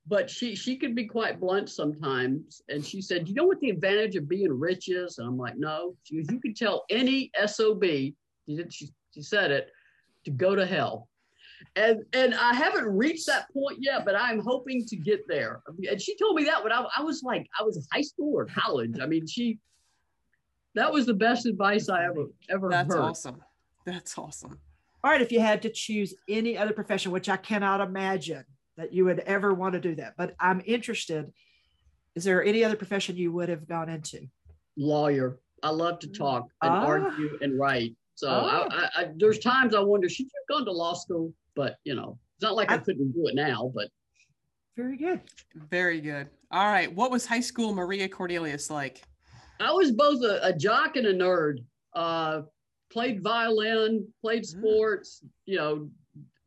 but 0.06 0.28
she 0.28 0.56
she 0.56 0.76
could 0.76 0.94
be 0.94 1.06
quite 1.06 1.40
blunt 1.40 1.70
sometimes. 1.70 2.62
And 2.68 2.84
she 2.84 3.00
said, 3.00 3.28
"You 3.28 3.34
know 3.34 3.44
what 3.44 3.60
the 3.60 3.70
advantage 3.70 4.16
of 4.16 4.28
being 4.28 4.52
rich 4.52 4.88
is?" 4.88 5.18
And 5.18 5.28
I'm 5.28 5.38
like, 5.38 5.56
"No." 5.56 5.96
She 6.04 6.16
goes, 6.16 6.30
"You 6.30 6.40
can 6.40 6.54
tell 6.54 6.84
any 6.90 7.30
sob." 7.46 7.84
She, 7.84 8.14
she 8.70 8.88
she 9.14 9.22
said 9.22 9.50
it 9.50 9.70
to 10.24 10.30
go 10.30 10.54
to 10.54 10.66
hell. 10.66 11.08
And 11.76 12.02
and 12.12 12.34
I 12.34 12.54
haven't 12.54 12.86
reached 12.86 13.26
that 13.26 13.52
point 13.52 13.78
yet, 13.80 14.04
but 14.04 14.16
I'm 14.16 14.40
hoping 14.40 14.84
to 14.86 14.96
get 14.96 15.26
there. 15.28 15.62
And 15.88 16.00
she 16.00 16.16
told 16.16 16.34
me 16.34 16.44
that 16.44 16.62
when 16.62 16.72
I, 16.72 16.84
I 16.96 17.02
was 17.02 17.22
like 17.22 17.46
I 17.58 17.62
was 17.62 17.86
high 17.92 18.02
school 18.02 18.36
or 18.36 18.46
college. 18.46 18.98
I 19.00 19.06
mean, 19.06 19.26
she 19.26 19.58
that 20.74 20.92
was 20.92 21.06
the 21.06 21.14
best 21.14 21.46
advice 21.46 21.88
I 21.88 22.04
ever 22.04 22.26
ever 22.50 22.68
That's 22.68 22.92
heard. 22.92 23.00
awesome. 23.00 23.40
That's 23.86 24.18
awesome. 24.18 24.58
All 25.04 25.10
right, 25.10 25.20
if 25.20 25.32
you 25.32 25.40
had 25.40 25.62
to 25.62 25.70
choose 25.70 26.14
any 26.28 26.56
other 26.56 26.72
profession, 26.72 27.10
which 27.10 27.28
I 27.28 27.36
cannot 27.36 27.80
imagine, 27.80 28.44
that 28.76 28.92
you 28.92 29.04
would 29.04 29.20
ever 29.20 29.52
want 29.52 29.74
to 29.74 29.80
do 29.80 29.96
that. 29.96 30.14
But 30.16 30.34
I'm 30.38 30.62
interested. 30.64 31.32
Is 32.14 32.24
there 32.24 32.44
any 32.44 32.62
other 32.64 32.76
profession 32.76 33.16
you 33.16 33.32
would 33.32 33.48
have 33.48 33.66
gone 33.66 33.88
into? 33.88 34.28
Lawyer. 34.76 35.40
I 35.62 35.70
love 35.70 35.98
to 36.00 36.08
talk 36.08 36.48
and 36.62 36.72
ah. 36.72 36.86
argue 36.86 37.38
and 37.40 37.58
write. 37.58 37.94
So 38.14 38.28
ah. 38.30 38.68
I, 38.70 38.76
I, 38.76 39.02
I, 39.02 39.08
there's 39.16 39.38
times 39.38 39.74
I 39.74 39.80
wonder, 39.80 40.08
should 40.08 40.26
you 40.26 40.30
have 40.48 40.56
gone 40.56 40.66
to 40.66 40.72
law 40.72 40.94
school? 40.94 41.32
But 41.54 41.76
you 41.84 41.94
know, 41.94 42.18
it's 42.36 42.42
not 42.42 42.54
like 42.54 42.70
I, 42.70 42.78
couldn't 42.78 43.12
do 43.12 43.26
it 43.26 43.34
now. 43.34 43.72
But 43.74 43.88
Very 44.76 44.96
good. 44.96 45.20
Very 45.70 46.00
good. 46.00 46.28
All 46.50 46.66
right. 46.66 46.92
What 46.92 47.10
was 47.10 47.26
high 47.26 47.40
school 47.40 47.72
Maria 47.72 48.08
Cornelius 48.08 48.70
like? 48.70 49.02
I 49.60 49.72
was 49.72 49.92
both 49.92 50.22
a, 50.22 50.40
a 50.46 50.52
jock 50.52 50.96
and 50.96 51.06
a 51.06 51.14
nerd. 51.14 51.58
Uh, 51.94 52.42
played 52.92 53.22
violin, 53.22 54.06
played 54.20 54.42
Mm. 54.42 54.46
sports. 54.46 55.22
You 55.46 55.56
know, 55.56 55.90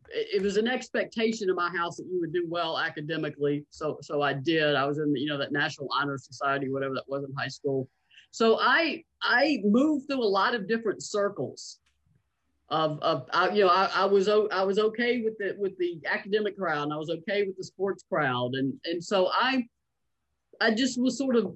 it, 0.09 0.27
it 0.35 0.41
was 0.41 0.57
an 0.57 0.67
expectation 0.67 1.49
in 1.49 1.55
my 1.55 1.69
house 1.75 1.97
that 1.97 2.05
you 2.11 2.19
would 2.21 2.33
do 2.33 2.45
well 2.47 2.77
academically. 2.77 3.65
So, 3.69 3.97
so 4.01 4.21
I 4.21 4.33
did. 4.33 4.75
I 4.75 4.85
was 4.85 4.99
in, 4.99 5.11
the, 5.13 5.19
you 5.19 5.27
know, 5.27 5.37
that 5.37 5.51
National 5.51 5.89
Honor 5.93 6.17
Society, 6.17 6.69
whatever 6.69 6.93
that 6.95 7.07
was 7.07 7.23
in 7.23 7.33
high 7.35 7.47
school. 7.47 7.89
So 8.31 8.59
I, 8.59 9.03
I 9.21 9.59
moved 9.63 10.07
through 10.07 10.23
a 10.23 10.33
lot 10.41 10.55
of 10.55 10.67
different 10.67 11.01
circles. 11.01 11.79
Of, 12.69 12.99
of 13.01 13.29
I, 13.31 13.49
you 13.51 13.63
know, 13.63 13.69
I, 13.69 13.89
I 13.93 14.05
was 14.05 14.27
I 14.27 14.63
was 14.63 14.79
okay 14.79 15.21
with 15.21 15.37
the 15.37 15.55
with 15.59 15.77
the 15.77 16.01
academic 16.07 16.57
crowd, 16.57 16.85
and 16.85 16.93
I 16.93 16.97
was 16.97 17.11
okay 17.11 17.43
with 17.43 17.55
the 17.57 17.63
sports 17.63 18.03
crowd, 18.09 18.55
and 18.55 18.73
and 18.85 19.03
so 19.03 19.29
I, 19.31 19.67
I 20.59 20.73
just 20.73 20.99
was 20.99 21.15
sort 21.15 21.35
of 21.35 21.55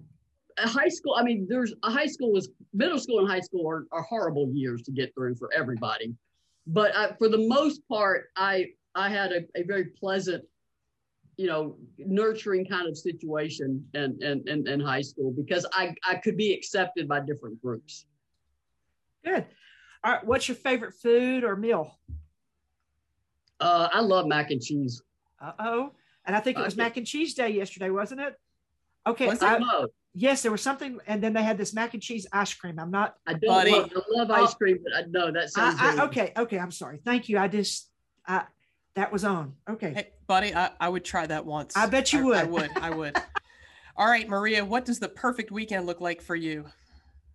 high 0.67 0.89
school. 0.89 1.15
I 1.15 1.23
mean, 1.23 1.47
there's 1.49 1.73
a 1.83 1.91
high 1.91 2.07
school 2.07 2.31
was 2.31 2.49
middle 2.73 2.99
school 2.99 3.19
and 3.19 3.29
high 3.29 3.39
school 3.39 3.69
are, 3.69 3.85
are 3.91 4.03
horrible 4.03 4.49
years 4.53 4.81
to 4.83 4.91
get 4.91 5.13
through 5.13 5.35
for 5.35 5.49
everybody. 5.55 6.13
But 6.67 6.95
I, 6.95 7.13
for 7.17 7.29
the 7.29 7.47
most 7.47 7.81
part, 7.87 8.25
I 8.35 8.67
I 8.95 9.09
had 9.09 9.31
a, 9.31 9.41
a 9.55 9.63
very 9.63 9.85
pleasant, 9.85 10.43
you 11.37 11.47
know, 11.47 11.77
nurturing 11.97 12.65
kind 12.65 12.87
of 12.87 12.97
situation 12.97 13.85
in, 13.93 14.21
in, 14.21 14.47
in, 14.47 14.67
in 14.67 14.79
high 14.79 15.01
school 15.01 15.31
because 15.31 15.65
I, 15.71 15.95
I 16.07 16.15
could 16.15 16.35
be 16.35 16.53
accepted 16.53 17.07
by 17.07 17.21
different 17.21 17.61
groups. 17.61 18.05
Good. 19.23 19.45
All 20.03 20.13
right. 20.13 20.25
What's 20.25 20.47
your 20.47 20.55
favorite 20.55 20.93
food 20.93 21.43
or 21.43 21.55
meal? 21.55 21.97
Uh, 23.59 23.89
I 23.91 23.99
love 23.99 24.27
mac 24.27 24.51
and 24.51 24.61
cheese. 24.61 25.01
Uh 25.41 25.51
oh. 25.59 25.91
And 26.25 26.35
I 26.35 26.39
think 26.39 26.57
it 26.57 26.63
was 26.63 26.77
mac 26.77 26.97
and 26.97 27.07
cheese 27.07 27.33
day 27.33 27.49
yesterday, 27.49 27.89
wasn't 27.89 28.21
it? 28.21 28.35
Okay. 29.07 29.27
Was 29.27 29.41
it? 29.41 29.45
I- 29.45 29.57
no, 29.57 29.87
yes, 30.13 30.41
there 30.41 30.51
was 30.51 30.61
something, 30.61 30.99
and 31.07 31.23
then 31.23 31.33
they 31.33 31.43
had 31.43 31.57
this 31.57 31.73
mac 31.73 31.93
and 31.93 32.03
cheese 32.03 32.27
ice 32.31 32.53
cream. 32.53 32.79
I'm 32.79 32.91
not. 32.91 33.15
I 33.27 33.33
don't 33.33 33.47
Buddy. 33.47 33.71
love, 33.71 33.91
I 33.95 34.01
love 34.09 34.31
ice 34.31 34.53
cream, 34.53 34.79
but 34.83 34.95
I, 34.95 35.01
know 35.09 35.31
that 35.31 35.51
sounds 35.51 35.77
I, 35.79 35.95
I, 35.95 36.05
okay. 36.05 36.33
Okay. 36.37 36.59
I'm 36.59 36.71
sorry. 36.71 36.99
Thank 37.03 37.29
you. 37.29 37.37
I 37.37 37.47
just. 37.47 37.89
I 38.27 38.43
that 38.95 39.11
was 39.11 39.23
on. 39.23 39.53
Okay. 39.69 39.93
Hey, 39.93 40.07
buddy, 40.27 40.53
I, 40.53 40.71
I 40.79 40.89
would 40.89 41.05
try 41.05 41.25
that 41.27 41.45
once. 41.45 41.75
I 41.77 41.85
bet 41.85 42.11
you 42.11 42.25
would. 42.25 42.37
I 42.37 42.43
would. 42.43 42.69
would. 42.73 42.77
I 42.83 42.89
would. 42.89 43.15
All 43.97 44.07
right, 44.07 44.27
Maria, 44.27 44.63
what 44.63 44.85
does 44.85 44.99
the 44.99 45.09
perfect 45.09 45.51
weekend 45.51 45.85
look 45.85 46.01
like 46.01 46.21
for 46.21 46.35
you? 46.35 46.65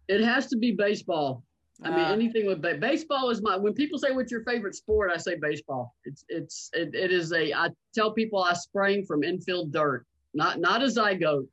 It 0.09 0.23
has 0.23 0.47
to 0.49 0.57
be 0.57 0.73
baseball. 0.73 1.43
I 1.83 1.91
mean, 1.91 1.99
Uh, 1.99 2.13
anything 2.13 2.47
with 2.47 2.63
ba- 2.63 2.79
baseball 2.79 3.31
is 3.31 3.43
my. 3.43 3.57
When 3.57 3.75
people 3.75 3.99
say 3.99 4.13
what's 4.13 4.31
your 4.31 4.45
favorite 4.45 4.75
sport, 4.75 5.11
I 5.13 5.17
say 5.17 5.37
baseball. 5.41 5.95
It's 6.05 6.25
it's 6.29 6.71
it, 6.73 6.95
it 6.95 7.11
is 7.11 7.33
a. 7.33 7.53
I 7.53 7.69
tell 7.95 8.13
people 8.13 8.43
I 8.43 8.55
sprang 8.55 9.05
from 9.05 9.25
infield 9.25 9.73
dirt, 9.73 10.07
not 10.35 10.61
not 10.61 10.83
a 10.83 10.87
zygote, 10.87 11.49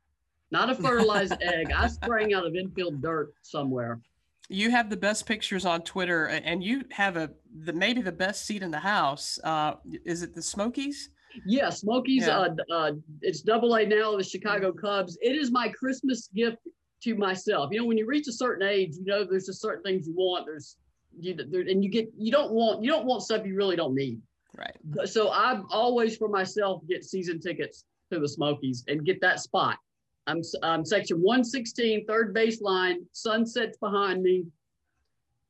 not 0.52 0.70
a 0.70 0.74
fertilized 0.74 1.34
egg. 1.40 1.72
I 1.72 1.88
sprang 1.88 2.34
out 2.34 2.46
of 2.46 2.54
infield 2.54 3.02
dirt 3.02 3.32
somewhere. 3.42 4.00
you 4.48 4.70
have 4.70 4.90
the 4.90 4.96
best 4.96 5.26
pictures 5.26 5.64
on 5.64 5.82
Twitter, 5.82 6.26
and 6.26 6.62
you 6.62 6.84
have 6.90 7.16
a 7.16 7.30
the 7.64 7.72
maybe 7.72 8.02
the 8.02 8.12
best 8.12 8.46
seat 8.46 8.62
in 8.62 8.70
the 8.70 8.78
house. 8.78 9.38
Uh, 9.42 9.74
is 10.04 10.22
it 10.22 10.34
the 10.34 10.42
Smokies? 10.42 11.10
Yeah, 11.46 11.70
Smokies. 11.70 12.26
Yeah. 12.26 12.38
Uh, 12.70 12.72
uh, 12.72 12.92
it's 13.22 13.40
Double 13.40 13.74
A 13.76 13.86
now. 13.86 14.16
The 14.16 14.22
Chicago 14.22 14.70
Cubs. 14.72 15.16
It 15.22 15.34
is 15.34 15.50
my 15.50 15.68
Christmas 15.68 16.28
gift 16.34 16.58
to 17.04 17.14
myself. 17.16 17.70
You 17.72 17.80
know, 17.80 17.86
when 17.86 17.96
you 17.96 18.06
reach 18.06 18.28
a 18.28 18.32
certain 18.32 18.68
age, 18.68 18.94
you 18.96 19.06
know 19.06 19.24
there's 19.24 19.46
just 19.46 19.60
certain 19.62 19.82
things 19.82 20.06
you 20.06 20.14
want. 20.14 20.44
There's 20.46 20.76
you 21.18 21.34
there, 21.34 21.62
and 21.62 21.82
you 21.82 21.90
get 21.90 22.10
you 22.16 22.30
don't 22.30 22.52
want 22.52 22.84
you 22.84 22.90
don't 22.90 23.06
want 23.06 23.22
stuff 23.22 23.46
you 23.46 23.56
really 23.56 23.76
don't 23.76 23.94
need. 23.94 24.20
Right. 24.56 24.76
So 25.08 25.30
I 25.30 25.62
always 25.70 26.16
for 26.18 26.28
myself 26.28 26.82
get 26.86 27.04
season 27.04 27.40
tickets 27.40 27.84
to 28.12 28.18
the 28.20 28.28
Smokies 28.28 28.84
and 28.88 29.02
get 29.06 29.18
that 29.22 29.40
spot. 29.40 29.78
I'm, 30.26 30.38
s- 30.38 30.54
I'm 30.62 30.84
section 30.84 31.18
116, 31.18 32.06
third 32.06 32.34
baseline, 32.34 32.96
sunsets 33.12 33.76
behind 33.78 34.22
me, 34.22 34.44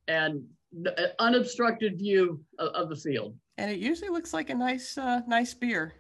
and 0.09 0.43
the 0.83 0.99
uh, 0.99 1.13
unobstructed 1.19 1.99
view 1.99 2.43
of, 2.59 2.69
of 2.75 2.89
the 2.89 2.97
field. 2.97 3.35
And 3.59 3.71
it 3.71 3.79
usually 3.79 4.09
looks 4.11 4.33
like 4.33 4.49
a 4.51 4.55
nice 4.55 4.97
uh, 4.97 5.21
nice 5.29 5.53
beer. 5.53 5.93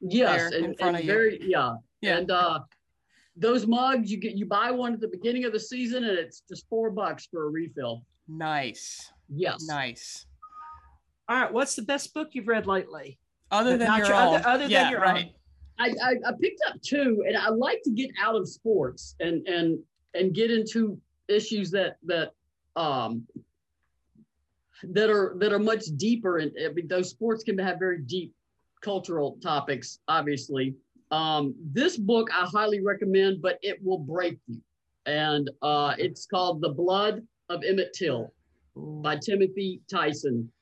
Yes, 0.00 0.38
There 0.50 0.58
in 0.58 0.64
and, 0.66 0.78
front 0.78 0.88
and 0.88 0.96
of 0.98 1.04
you. 1.04 1.12
very 1.12 1.38
yeah. 1.42 1.74
Yeah. 2.00 2.18
And 2.18 2.30
uh, 2.30 2.60
those 3.36 3.66
mugs 3.66 4.10
you 4.10 4.16
get 4.18 4.36
you 4.36 4.46
buy 4.46 4.70
one 4.70 4.94
at 4.94 5.00
the 5.00 5.08
beginning 5.08 5.44
of 5.44 5.52
the 5.52 5.60
season 5.60 6.04
and 6.04 6.16
it's 6.16 6.42
just 6.48 6.68
four 6.68 6.90
bucks 6.90 7.26
for 7.30 7.46
a 7.46 7.50
refill. 7.50 8.04
Nice. 8.28 9.12
Yes. 9.28 9.64
Nice. 9.66 10.26
All 11.28 11.36
right. 11.40 11.52
What's 11.52 11.74
the 11.74 11.82
best 11.82 12.14
book 12.14 12.28
you've 12.32 12.48
read 12.48 12.66
lately? 12.66 13.18
Other 13.50 13.76
than 13.76 13.88
your 13.98 14.06
your- 14.06 14.14
own. 14.16 14.34
other- 14.36 14.48
other 14.48 14.62
than 14.64 14.70
yeah, 14.70 14.90
your 14.90 15.00
right. 15.00 15.24
own. 15.26 15.30
I, 15.80 15.94
I, 16.02 16.14
I 16.26 16.32
picked 16.38 16.60
up 16.68 16.80
two, 16.82 17.24
and 17.26 17.36
I 17.36 17.48
like 17.48 17.80
to 17.84 17.90
get 17.90 18.10
out 18.20 18.36
of 18.36 18.48
sports 18.48 19.16
and 19.18 19.46
and 19.48 19.78
and 20.14 20.34
get 20.34 20.50
into 20.50 21.00
issues 21.28 21.70
that 21.70 21.96
that 22.04 22.32
um 22.76 23.26
that 24.82 25.08
are 25.08 25.34
that 25.38 25.52
are 25.52 25.58
much 25.58 25.86
deeper. 25.96 26.38
And 26.38 26.52
I 26.62 26.68
mean, 26.72 26.86
those 26.86 27.08
sports 27.08 27.42
can 27.42 27.58
have 27.58 27.78
very 27.78 28.02
deep 28.02 28.34
cultural 28.82 29.38
topics. 29.42 30.00
Obviously, 30.06 30.74
um, 31.10 31.54
this 31.72 31.96
book 31.96 32.28
I 32.32 32.46
highly 32.46 32.80
recommend, 32.80 33.40
but 33.40 33.58
it 33.62 33.82
will 33.82 33.98
break 33.98 34.38
you. 34.48 34.60
And 35.06 35.50
uh, 35.62 35.94
it's 35.98 36.26
called 36.26 36.60
"The 36.60 36.68
Blood 36.68 37.26
of 37.48 37.64
Emmett 37.64 37.94
Till" 37.94 38.34
by 38.76 39.16
Timothy 39.16 39.80
Tyson. 39.90 40.52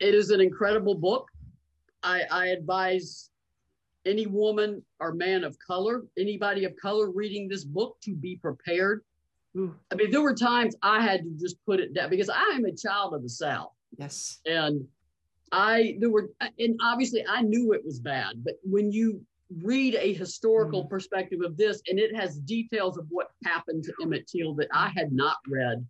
It 0.00 0.12
is 0.12 0.30
an 0.30 0.40
incredible 0.40 0.96
book. 0.96 1.28
I, 2.02 2.24
I 2.30 2.46
advise 2.48 3.30
any 4.06 4.26
woman 4.26 4.82
or 5.00 5.12
man 5.12 5.44
of 5.44 5.58
color, 5.58 6.04
anybody 6.18 6.64
of 6.64 6.76
color 6.76 7.10
reading 7.10 7.48
this 7.48 7.64
book 7.64 7.96
to 8.02 8.14
be 8.14 8.36
prepared. 8.36 9.02
Ooh, 9.56 9.74
I 9.90 9.94
mean, 9.94 10.10
there 10.10 10.22
were 10.22 10.34
times 10.34 10.74
I 10.82 11.00
had 11.00 11.22
to 11.24 11.30
just 11.38 11.64
put 11.64 11.80
it 11.80 11.94
down 11.94 12.10
because 12.10 12.28
I 12.28 12.52
am 12.54 12.64
a 12.64 12.72
child 12.72 13.14
of 13.14 13.22
the 13.22 13.28
South. 13.28 13.72
yes. 13.96 14.40
And 14.46 14.86
I, 15.52 15.96
there 16.00 16.10
were, 16.10 16.30
and 16.58 16.78
obviously 16.82 17.24
I 17.28 17.42
knew 17.42 17.72
it 17.72 17.84
was 17.84 18.00
bad, 18.00 18.42
but 18.44 18.54
when 18.64 18.90
you 18.90 19.24
read 19.62 19.94
a 19.94 20.12
historical 20.12 20.84
mm. 20.84 20.90
perspective 20.90 21.40
of 21.44 21.56
this 21.56 21.80
and 21.88 21.98
it 21.98 22.14
has 22.16 22.38
details 22.38 22.98
of 22.98 23.06
what 23.10 23.30
happened 23.44 23.84
to 23.84 23.92
Emmett 24.02 24.26
Till 24.26 24.54
that 24.54 24.68
I 24.72 24.88
had 24.88 25.12
not 25.12 25.36
read, 25.46 25.86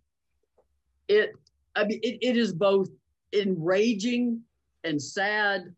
it, 1.07 1.31
I 1.75 1.85
mean, 1.85 1.99
it, 2.03 2.19
it 2.21 2.37
is 2.37 2.53
both 2.53 2.89
enraging 3.33 4.41
and 4.83 5.01
sad. 5.01 5.73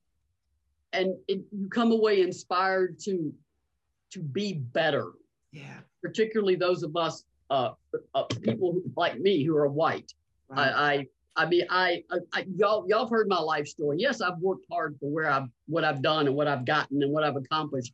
And 0.97 1.15
it, 1.27 1.41
you 1.51 1.69
come 1.69 1.91
away 1.91 2.21
inspired 2.21 2.99
to, 3.05 3.33
to 4.13 4.19
be 4.19 4.53
better 4.53 5.07
Yeah. 5.51 5.79
particularly 6.01 6.55
those 6.55 6.81
of 6.83 6.95
us 6.95 7.23
uh, 7.49 7.71
uh 8.13 8.23
people 8.41 8.67
who, 8.73 8.83
like 8.95 9.15
me 9.19 9.43
who 9.45 9.55
are 9.55 9.67
white. 9.67 10.11
Right. 10.49 10.59
I, 10.59 10.93
I 10.93 10.93
I 11.43 11.45
mean 11.51 11.65
I, 11.69 12.03
I, 12.11 12.17
I 12.37 12.45
y'all 12.59 12.85
y'all 12.89 13.05
have 13.05 13.09
heard 13.09 13.27
my 13.29 13.39
life 13.39 13.67
story. 13.67 13.97
Yes, 13.99 14.21
I've 14.21 14.39
worked 14.39 14.65
hard 14.71 14.97
for 14.99 15.09
where 15.09 15.30
I've 15.30 15.49
what 15.67 15.84
I've 15.84 16.01
done 16.01 16.27
and 16.27 16.35
what 16.35 16.47
I've 16.47 16.65
gotten 16.65 17.01
and 17.03 17.11
what 17.13 17.23
I've 17.23 17.35
accomplished. 17.38 17.93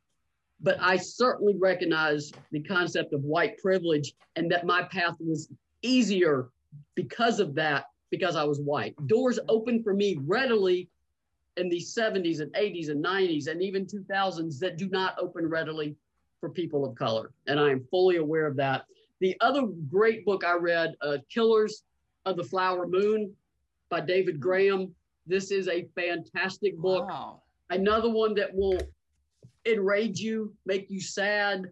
But 0.59 0.77
I 0.79 0.95
certainly 0.97 1.55
recognize 1.69 2.31
the 2.51 2.61
concept 2.63 3.13
of 3.13 3.21
white 3.23 3.57
privilege 3.57 4.13
and 4.35 4.49
that 4.51 4.65
my 4.65 4.83
path 4.83 5.17
was 5.19 5.49
easier 5.81 6.49
because 6.95 7.39
of 7.39 7.53
that, 7.55 7.85
because 8.09 8.35
I 8.35 8.45
was 8.45 8.59
white. 8.59 8.95
Doors 9.07 9.39
open 9.49 9.83
for 9.83 9.93
me 9.93 10.17
readily 10.25 10.89
in 11.57 11.69
the 11.69 11.79
70s 11.79 12.39
and 12.39 12.51
80s 12.53 12.89
and 12.89 13.03
90s 13.03 13.47
and 13.47 13.61
even 13.61 13.85
2000s 13.85 14.59
that 14.59 14.77
do 14.77 14.89
not 14.89 15.15
open 15.19 15.47
readily 15.47 15.95
for 16.39 16.49
people 16.49 16.85
of 16.85 16.95
color. 16.95 17.31
And 17.47 17.59
I 17.59 17.71
am 17.71 17.85
fully 17.89 18.17
aware 18.17 18.47
of 18.47 18.55
that. 18.57 18.85
The 19.19 19.37
other 19.39 19.63
great 19.89 20.25
book 20.25 20.43
I 20.43 20.55
read, 20.55 20.95
uh, 21.01 21.19
Killers 21.29 21.83
of 22.25 22.35
the 22.37 22.43
Flower 22.43 22.87
Moon 22.87 23.31
by 23.89 24.01
David 24.01 24.39
Grann. 24.39 24.93
This 25.27 25.51
is 25.51 25.67
a 25.67 25.87
fantastic 25.95 26.77
book. 26.77 27.07
Wow. 27.07 27.41
Another 27.69 28.09
one 28.09 28.33
that 28.35 28.53
will 28.53 28.79
enrage 29.65 30.19
you, 30.19 30.53
make 30.65 30.89
you 30.89 30.99
sad. 30.99 31.65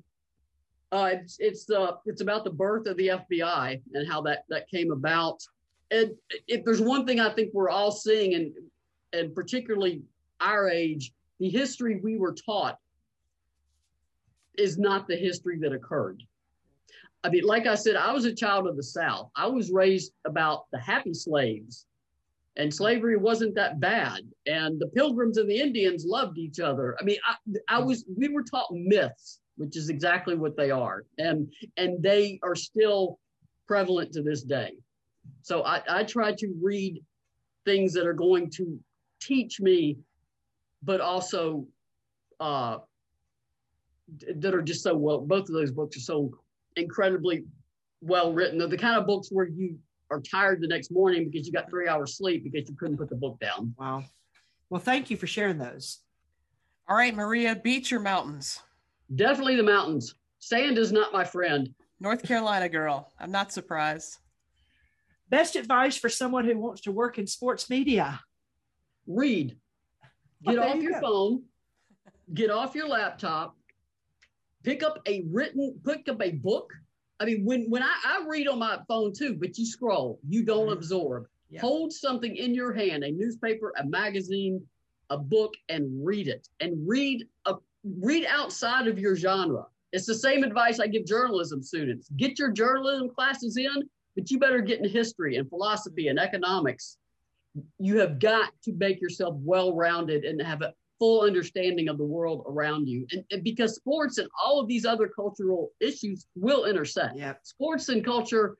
Uh, 0.91 1.09
it's 1.13 1.37
it's 1.39 1.65
the 1.65 1.97
it's 2.05 2.21
about 2.21 2.43
the 2.43 2.49
birth 2.49 2.85
of 2.85 2.97
the 2.97 3.07
FBI 3.07 3.81
and 3.93 4.09
how 4.09 4.21
that 4.21 4.45
that 4.49 4.69
came 4.69 4.91
about. 4.91 5.41
And 5.89 6.11
if 6.47 6.63
there's 6.63 6.81
one 6.81 7.05
thing 7.05 7.19
I 7.19 7.29
think 7.29 7.53
we're 7.53 7.69
all 7.69 7.91
seeing, 7.91 8.33
and 8.35 8.53
and 9.13 9.33
particularly 9.35 10.01
our 10.39 10.69
age, 10.69 11.13
the 11.39 11.49
history 11.49 11.99
we 12.03 12.17
were 12.17 12.33
taught 12.33 12.77
is 14.57 14.77
not 14.77 15.07
the 15.07 15.15
history 15.15 15.57
that 15.59 15.73
occurred. 15.73 16.23
I 17.23 17.29
mean, 17.29 17.43
like 17.43 17.67
I 17.67 17.75
said, 17.75 17.95
I 17.95 18.11
was 18.13 18.25
a 18.25 18.33
child 18.33 18.67
of 18.67 18.75
the 18.75 18.83
South. 18.83 19.29
I 19.35 19.47
was 19.47 19.71
raised 19.71 20.13
about 20.25 20.65
the 20.71 20.79
happy 20.79 21.13
slaves, 21.13 21.85
and 22.57 22.73
slavery 22.73 23.15
wasn't 23.15 23.55
that 23.55 23.79
bad. 23.79 24.21
And 24.47 24.79
the 24.79 24.87
Pilgrims 24.87 25.37
and 25.37 25.49
the 25.49 25.59
Indians 25.59 26.05
loved 26.05 26.37
each 26.37 26.59
other. 26.59 26.97
I 26.99 27.03
mean, 27.03 27.17
I, 27.27 27.75
I 27.75 27.79
was 27.79 28.05
we 28.17 28.29
were 28.29 28.43
taught 28.43 28.71
myths, 28.71 29.39
which 29.57 29.77
is 29.77 29.89
exactly 29.89 30.35
what 30.35 30.57
they 30.57 30.71
are, 30.71 31.05
and 31.19 31.51
and 31.77 32.01
they 32.01 32.39
are 32.43 32.55
still 32.55 33.19
prevalent 33.67 34.11
to 34.13 34.23
this 34.23 34.41
day. 34.43 34.73
So 35.43 35.63
I, 35.63 35.81
I 35.87 36.03
try 36.03 36.33
to 36.33 36.53
read 36.61 37.03
things 37.65 37.93
that 37.93 38.07
are 38.07 38.13
going 38.13 38.49
to 38.51 38.79
teach 39.21 39.61
me, 39.61 39.97
but 40.83 40.99
also 40.99 41.67
uh, 42.39 42.79
that 44.35 44.53
are 44.53 44.61
just 44.61 44.83
so 44.83 44.95
well. 44.95 45.19
Both 45.19 45.47
of 45.47 45.53
those 45.53 45.71
books 45.71 45.95
are 45.97 46.01
so 46.01 46.31
incredibly 46.75 47.45
well 48.01 48.33
written. 48.33 48.57
They're 48.57 48.67
the 48.67 48.77
kind 48.77 48.99
of 48.99 49.05
books 49.05 49.29
where 49.31 49.47
you 49.47 49.77
are 50.09 50.19
tired 50.19 50.61
the 50.61 50.67
next 50.67 50.91
morning 50.91 51.29
because 51.29 51.47
you 51.47 51.53
got 51.53 51.69
three 51.69 51.87
hours 51.87 52.17
sleep 52.17 52.43
because 52.43 52.67
you 52.69 52.75
couldn't 52.75 52.97
put 52.97 53.09
the 53.09 53.15
book 53.15 53.39
down. 53.39 53.73
Wow. 53.77 54.03
Well, 54.69 54.81
thank 54.81 55.09
you 55.09 55.17
for 55.17 55.27
sharing 55.27 55.57
those. 55.57 55.99
All 56.87 56.97
right, 56.97 57.15
Maria, 57.15 57.55
beach 57.55 57.93
or 57.93 57.99
mountains? 57.99 58.59
Definitely 59.15 59.55
the 59.55 59.63
mountains. 59.63 60.15
Sand 60.39 60.77
is 60.77 60.91
not 60.91 61.13
my 61.13 61.23
friend. 61.23 61.73
North 61.99 62.23
Carolina 62.23 62.67
girl. 62.67 63.11
I'm 63.19 63.31
not 63.31 63.53
surprised. 63.53 64.17
Best 65.29 65.55
advice 65.55 65.95
for 65.95 66.09
someone 66.09 66.45
who 66.45 66.57
wants 66.57 66.81
to 66.81 66.91
work 66.91 67.17
in 67.17 67.27
sports 67.27 67.69
media. 67.69 68.19
Read. 69.07 69.57
Get 70.43 70.57
Oh, 70.57 70.63
off 70.69 70.75
you 70.77 70.81
your 70.83 70.93
go. 70.93 71.01
phone. 71.01 71.43
Get 72.33 72.49
off 72.49 72.75
your 72.75 72.87
laptop. 72.87 73.55
Pick 74.63 74.83
up 74.83 74.99
a 75.07 75.23
written, 75.31 75.79
pick 75.85 76.07
up 76.07 76.21
a 76.21 76.31
book. 76.31 76.71
I 77.19 77.25
mean, 77.25 77.45
when 77.45 77.69
when 77.69 77.83
I, 77.83 77.95
I 78.03 78.25
read 78.27 78.47
on 78.47 78.59
my 78.59 78.79
phone 78.87 79.13
too, 79.13 79.35
but 79.35 79.57
you 79.57 79.65
scroll, 79.65 80.19
you 80.27 80.43
don't 80.43 80.67
Mhm. 80.67 80.73
absorb. 80.73 81.27
Yeah. 81.49 81.61
Hold 81.61 81.91
something 81.91 82.35
in 82.35 82.53
your 82.53 82.71
hand, 82.73 83.03
a 83.03 83.11
newspaper, 83.11 83.73
a 83.77 83.85
magazine, 83.85 84.65
a 85.09 85.17
book, 85.17 85.53
and 85.69 86.05
read 86.05 86.27
it. 86.27 86.47
And 86.59 86.87
read 86.87 87.27
a 87.45 87.55
read 87.83 88.25
outside 88.25 88.87
of 88.87 88.97
your 88.99 89.15
genre. 89.15 89.65
It's 89.91 90.05
the 90.05 90.15
same 90.15 90.43
advice 90.43 90.79
I 90.79 90.87
give 90.87 91.05
journalism 91.05 91.61
students. 91.61 92.09
Get 92.15 92.39
your 92.39 92.51
journalism 92.51 93.09
classes 93.09 93.57
in, 93.57 93.89
but 94.15 94.31
you 94.31 94.39
better 94.39 94.61
get 94.61 94.79
in 94.79 94.87
history 94.89 95.35
and 95.35 95.49
philosophy 95.49 96.07
and 96.07 96.17
economics. 96.19 96.97
You 97.79 97.99
have 97.99 98.19
got 98.19 98.51
to 98.63 98.73
make 98.73 99.01
yourself 99.01 99.35
well-rounded 99.39 100.23
and 100.23 100.41
have 100.41 100.61
a 100.61 100.73
full 100.99 101.21
understanding 101.21 101.89
of 101.89 101.97
the 101.97 102.05
world 102.05 102.45
around 102.47 102.87
you. 102.87 103.05
And, 103.11 103.23
and 103.31 103.43
because 103.43 103.75
sports 103.75 104.19
and 104.19 104.29
all 104.43 104.59
of 104.59 104.67
these 104.67 104.85
other 104.85 105.07
cultural 105.07 105.71
issues 105.79 106.27
will 106.35 106.65
intersect 106.65 107.17
Yeah. 107.17 107.33
sports 107.43 107.89
and 107.89 108.05
culture 108.05 108.57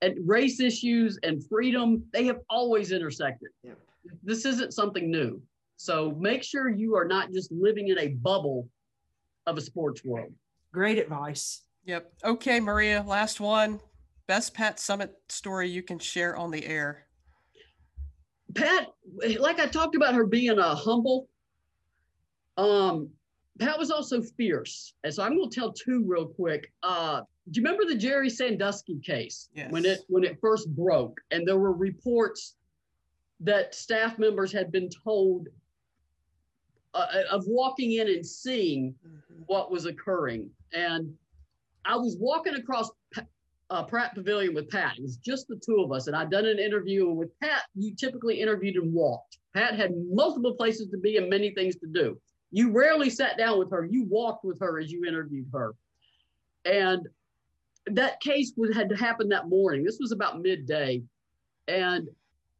and 0.00 0.16
race 0.26 0.60
issues 0.60 1.18
and 1.22 1.44
freedom, 1.48 2.04
they 2.12 2.24
have 2.24 2.38
always 2.48 2.92
intersected. 2.92 3.48
Yep. 3.64 3.78
This 4.22 4.44
isn't 4.46 4.72
something 4.72 5.10
new. 5.10 5.42
So 5.76 6.12
make 6.12 6.42
sure 6.42 6.68
you 6.68 6.94
are 6.96 7.06
not 7.06 7.32
just 7.32 7.50
living 7.52 7.88
in 7.88 7.98
a 7.98 8.08
bubble 8.08 8.68
of 9.46 9.58
a 9.58 9.60
sports 9.60 10.04
world. 10.04 10.32
Great 10.72 10.98
advice. 10.98 11.62
Yep. 11.84 12.12
Okay, 12.24 12.60
Maria, 12.60 13.02
last 13.06 13.40
one. 13.40 13.80
Best 14.26 14.54
Pat 14.54 14.76
Summitt 14.76 15.10
story 15.28 15.68
you 15.68 15.82
can 15.82 15.98
share 15.98 16.36
on 16.36 16.50
the 16.50 16.64
air. 16.64 17.06
Pat, 18.54 18.88
like 19.38 19.60
I 19.60 19.66
talked 19.66 19.94
about 19.94 20.14
her 20.14 20.26
being 20.26 20.58
a 20.58 20.74
humble, 20.74 21.28
um, 22.56 23.08
Pat 23.58 23.78
was 23.78 23.90
also 23.90 24.22
fierce. 24.22 24.94
And 25.04 25.12
so 25.12 25.22
I'm 25.22 25.36
going 25.36 25.50
to 25.50 25.60
tell 25.60 25.72
two 25.72 26.04
real 26.06 26.26
quick. 26.26 26.72
Uh, 26.82 27.22
do 27.50 27.60
you 27.60 27.64
remember 27.64 27.84
the 27.84 27.98
Jerry 27.98 28.30
Sandusky 28.30 28.98
case 29.00 29.48
Yes. 29.54 29.70
when 29.72 29.84
it 29.84 30.00
when 30.08 30.24
it 30.24 30.38
first 30.40 30.74
broke, 30.74 31.20
and 31.30 31.46
there 31.46 31.58
were 31.58 31.72
reports 31.72 32.54
that 33.40 33.74
staff 33.74 34.18
members 34.18 34.52
had 34.52 34.70
been 34.70 34.88
told 35.04 35.48
uh, 36.94 37.06
of 37.30 37.44
walking 37.46 37.92
in 37.92 38.08
and 38.08 38.24
seeing 38.26 38.94
what 39.46 39.70
was 39.70 39.86
occurring. 39.86 40.50
And 40.72 41.14
I 41.84 41.96
was 41.96 42.16
walking 42.20 42.54
across 42.54 42.90
uh, 43.70 43.84
Pratt 43.84 44.14
Pavilion 44.14 44.54
with 44.54 44.68
Pat. 44.68 44.98
It 44.98 45.02
was 45.02 45.16
just 45.16 45.48
the 45.48 45.60
two 45.64 45.80
of 45.80 45.92
us. 45.92 46.06
And 46.06 46.16
I'd 46.16 46.30
done 46.30 46.46
an 46.46 46.58
interview. 46.58 47.08
And 47.08 47.16
with 47.16 47.38
Pat, 47.40 47.62
you 47.74 47.94
typically 47.94 48.40
interviewed 48.40 48.76
and 48.76 48.92
walked. 48.92 49.38
Pat 49.54 49.76
had 49.76 49.92
multiple 50.10 50.54
places 50.54 50.88
to 50.90 50.98
be 50.98 51.16
and 51.16 51.30
many 51.30 51.50
things 51.54 51.76
to 51.76 51.86
do. 51.86 52.20
You 52.50 52.72
rarely 52.72 53.10
sat 53.10 53.38
down 53.38 53.58
with 53.58 53.70
her. 53.70 53.86
You 53.88 54.04
walked 54.04 54.44
with 54.44 54.58
her 54.60 54.78
as 54.78 54.90
you 54.90 55.04
interviewed 55.04 55.46
her. 55.52 55.74
And 56.64 57.06
that 57.86 58.20
case 58.20 58.52
was, 58.56 58.74
had 58.74 58.90
happened 58.92 59.30
that 59.32 59.48
morning. 59.48 59.84
This 59.84 59.98
was 60.00 60.12
about 60.12 60.40
midday. 60.40 61.02
And 61.68 62.08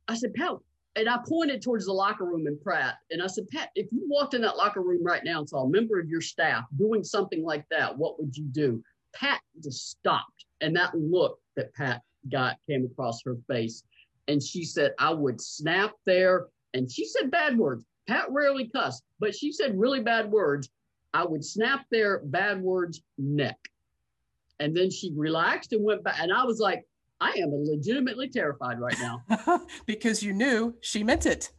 I 0.06 0.14
said, 0.14 0.32
Pat, 0.34 0.52
and 0.96 1.08
I 1.08 1.18
pointed 1.28 1.62
towards 1.62 1.86
the 1.86 1.92
locker 1.92 2.24
room 2.24 2.46
in 2.46 2.58
Pratt. 2.58 2.96
And 3.10 3.22
I 3.22 3.26
said, 3.26 3.48
Pat, 3.48 3.70
if 3.74 3.90
you 3.92 4.02
walked 4.08 4.34
in 4.34 4.42
that 4.42 4.56
locker 4.56 4.82
room 4.82 5.04
right 5.04 5.24
now 5.24 5.40
and 5.40 5.48
saw 5.48 5.64
a 5.64 5.68
member 5.68 5.98
of 5.98 6.08
your 6.08 6.20
staff 6.20 6.64
doing 6.76 7.02
something 7.02 7.44
like 7.44 7.64
that, 7.70 7.96
what 7.96 8.18
would 8.20 8.36
you 8.36 8.44
do? 8.44 8.82
Pat 9.12 9.40
just 9.62 9.90
stopped. 9.90 10.46
And 10.60 10.74
that 10.76 10.94
look 10.94 11.38
that 11.56 11.74
Pat 11.74 12.02
got 12.30 12.56
came 12.68 12.84
across 12.84 13.22
her 13.24 13.36
face. 13.48 13.82
And 14.28 14.42
she 14.42 14.64
said, 14.64 14.92
I 14.98 15.12
would 15.12 15.40
snap 15.40 15.92
there. 16.06 16.46
And 16.74 16.90
she 16.90 17.04
said 17.06 17.30
bad 17.30 17.58
words. 17.58 17.84
Pat 18.06 18.26
rarely 18.30 18.68
cussed, 18.68 19.04
but 19.18 19.34
she 19.34 19.52
said 19.52 19.78
really 19.78 20.00
bad 20.00 20.30
words. 20.30 20.70
I 21.12 21.24
would 21.24 21.44
snap 21.44 21.86
their 21.90 22.20
bad 22.24 22.60
words 22.60 23.02
neck. 23.18 23.58
And 24.58 24.76
then 24.76 24.90
she 24.90 25.12
relaxed 25.16 25.72
and 25.72 25.84
went 25.84 26.04
back. 26.04 26.16
And 26.20 26.32
I 26.32 26.44
was 26.44 26.60
like, 26.60 26.84
I 27.20 27.30
am 27.38 27.50
legitimately 27.52 28.28
terrified 28.28 28.80
right 28.80 28.96
now. 29.00 29.22
because 29.86 30.22
you 30.22 30.32
knew 30.32 30.74
she 30.80 31.02
meant 31.02 31.26
it. 31.26 31.50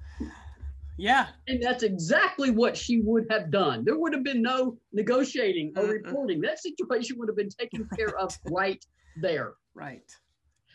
Yeah. 0.97 1.27
And 1.47 1.61
that's 1.61 1.83
exactly 1.83 2.51
what 2.51 2.77
she 2.77 3.01
would 3.01 3.25
have 3.29 3.51
done. 3.51 3.83
There 3.83 3.97
would 3.97 4.13
have 4.13 4.23
been 4.23 4.41
no 4.41 4.77
negotiating 4.93 5.73
or 5.75 5.83
Mm-mm. 5.83 6.05
reporting. 6.05 6.41
That 6.41 6.59
situation 6.59 7.17
would 7.19 7.27
have 7.27 7.37
been 7.37 7.49
taken 7.49 7.87
care 7.97 8.15
of 8.17 8.37
right 8.51 8.83
there. 9.15 9.53
Right. 9.73 10.03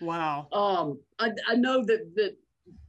Wow. 0.01 0.49
Um, 0.53 0.99
I, 1.19 1.31
I 1.49 1.55
know 1.55 1.85
that 1.85 2.13
that 2.17 2.37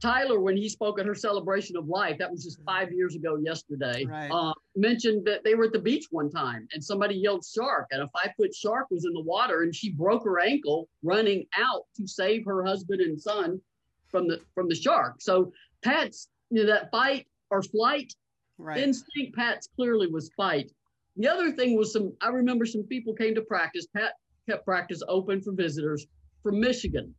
Tyler, 0.02 0.40
when 0.40 0.56
he 0.56 0.68
spoke 0.68 0.98
at 0.98 1.06
her 1.06 1.14
celebration 1.14 1.76
of 1.76 1.86
life, 1.86 2.18
that 2.18 2.28
was 2.30 2.42
just 2.42 2.60
five 2.66 2.90
years 2.92 3.14
ago 3.14 3.36
yesterday, 3.36 4.04
Right. 4.04 4.28
uh, 4.28 4.52
mentioned 4.74 5.24
that 5.26 5.44
they 5.44 5.54
were 5.54 5.66
at 5.66 5.72
the 5.72 5.78
beach 5.78 6.06
one 6.10 6.30
time 6.30 6.66
and 6.72 6.82
somebody 6.82 7.14
yelled 7.14 7.44
shark 7.44 7.86
and 7.92 8.02
a 8.02 8.08
five 8.08 8.32
foot 8.36 8.52
shark 8.52 8.88
was 8.90 9.04
in 9.04 9.12
the 9.12 9.20
water 9.22 9.62
and 9.62 9.72
she 9.72 9.90
broke 9.92 10.24
her 10.24 10.40
ankle 10.40 10.88
running 11.04 11.46
out 11.56 11.82
to 11.96 12.08
save 12.08 12.44
her 12.44 12.64
husband 12.64 13.00
and 13.00 13.20
son 13.20 13.60
from 14.08 14.26
the 14.26 14.40
from 14.54 14.68
the 14.68 14.74
shark. 14.74 15.20
So 15.20 15.52
Pat's 15.82 16.28
you 16.50 16.60
know 16.60 16.66
that 16.66 16.90
fight 16.90 17.26
or 17.50 17.62
flight 17.62 18.12
Right. 18.58 18.78
instinct 18.78 19.36
Pat's 19.36 19.68
clearly 19.76 20.08
was 20.08 20.30
fight. 20.36 20.72
The 21.16 21.28
other 21.28 21.52
thing 21.52 21.76
was 21.76 21.92
some 21.92 22.12
I 22.20 22.28
remember 22.28 22.66
some 22.66 22.82
people 22.82 23.14
came 23.14 23.34
to 23.36 23.42
practice. 23.42 23.86
Pat 23.94 24.14
kept 24.48 24.64
practice 24.64 25.02
open 25.06 25.40
for 25.40 25.52
visitors 25.52 26.06
from 26.42 26.60
Michigan. 26.60 27.14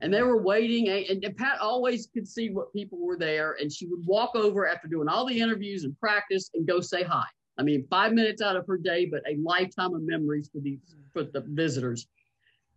And 0.00 0.14
they 0.14 0.22
were 0.22 0.40
waiting 0.40 0.88
and, 0.88 1.24
and 1.24 1.36
Pat 1.36 1.58
always 1.60 2.06
could 2.06 2.26
see 2.26 2.50
what 2.50 2.72
people 2.72 2.98
were 3.04 3.18
there 3.18 3.56
and 3.60 3.70
she 3.70 3.86
would 3.86 4.06
walk 4.06 4.34
over 4.34 4.66
after 4.66 4.88
doing 4.88 5.08
all 5.08 5.26
the 5.26 5.38
interviews 5.38 5.84
and 5.84 5.98
practice 5.98 6.50
and 6.54 6.66
go 6.66 6.80
say 6.80 7.02
hi. 7.02 7.24
I 7.58 7.64
mean, 7.64 7.86
5 7.90 8.12
minutes 8.12 8.40
out 8.40 8.56
of 8.56 8.66
her 8.66 8.78
day 8.78 9.06
but 9.06 9.22
a 9.28 9.36
lifetime 9.42 9.94
of 9.94 10.02
memories 10.02 10.48
for 10.50 10.60
these 10.60 10.78
for 11.12 11.24
the 11.24 11.44
visitors. 11.48 12.06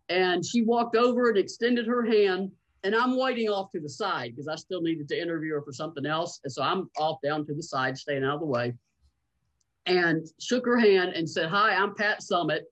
And 0.09 0.45
she 0.45 0.63
walked 0.63 0.97
over 0.97 1.29
and 1.29 1.37
extended 1.37 1.87
her 1.87 2.03
hand 2.03 2.51
and 2.83 2.95
I'm 2.95 3.17
waiting 3.17 3.47
off 3.49 3.71
to 3.73 3.79
the 3.79 3.89
side 3.89 4.31
because 4.31 4.47
I 4.47 4.55
still 4.55 4.81
needed 4.81 5.07
to 5.09 5.21
interview 5.21 5.53
her 5.53 5.61
for 5.61 5.71
something 5.71 6.05
else. 6.05 6.39
And 6.43 6.51
so 6.51 6.63
I'm 6.63 6.89
off 6.97 7.19
down 7.23 7.45
to 7.45 7.53
the 7.53 7.63
side, 7.63 7.97
staying 7.97 8.23
out 8.23 8.35
of 8.35 8.39
the 8.39 8.45
way, 8.47 8.73
and 9.85 10.25
shook 10.39 10.65
her 10.65 10.77
hand 10.77 11.13
and 11.13 11.29
said, 11.29 11.49
Hi, 11.49 11.75
I'm 11.75 11.93
Pat 11.95 12.21
Summitt, 12.21 12.63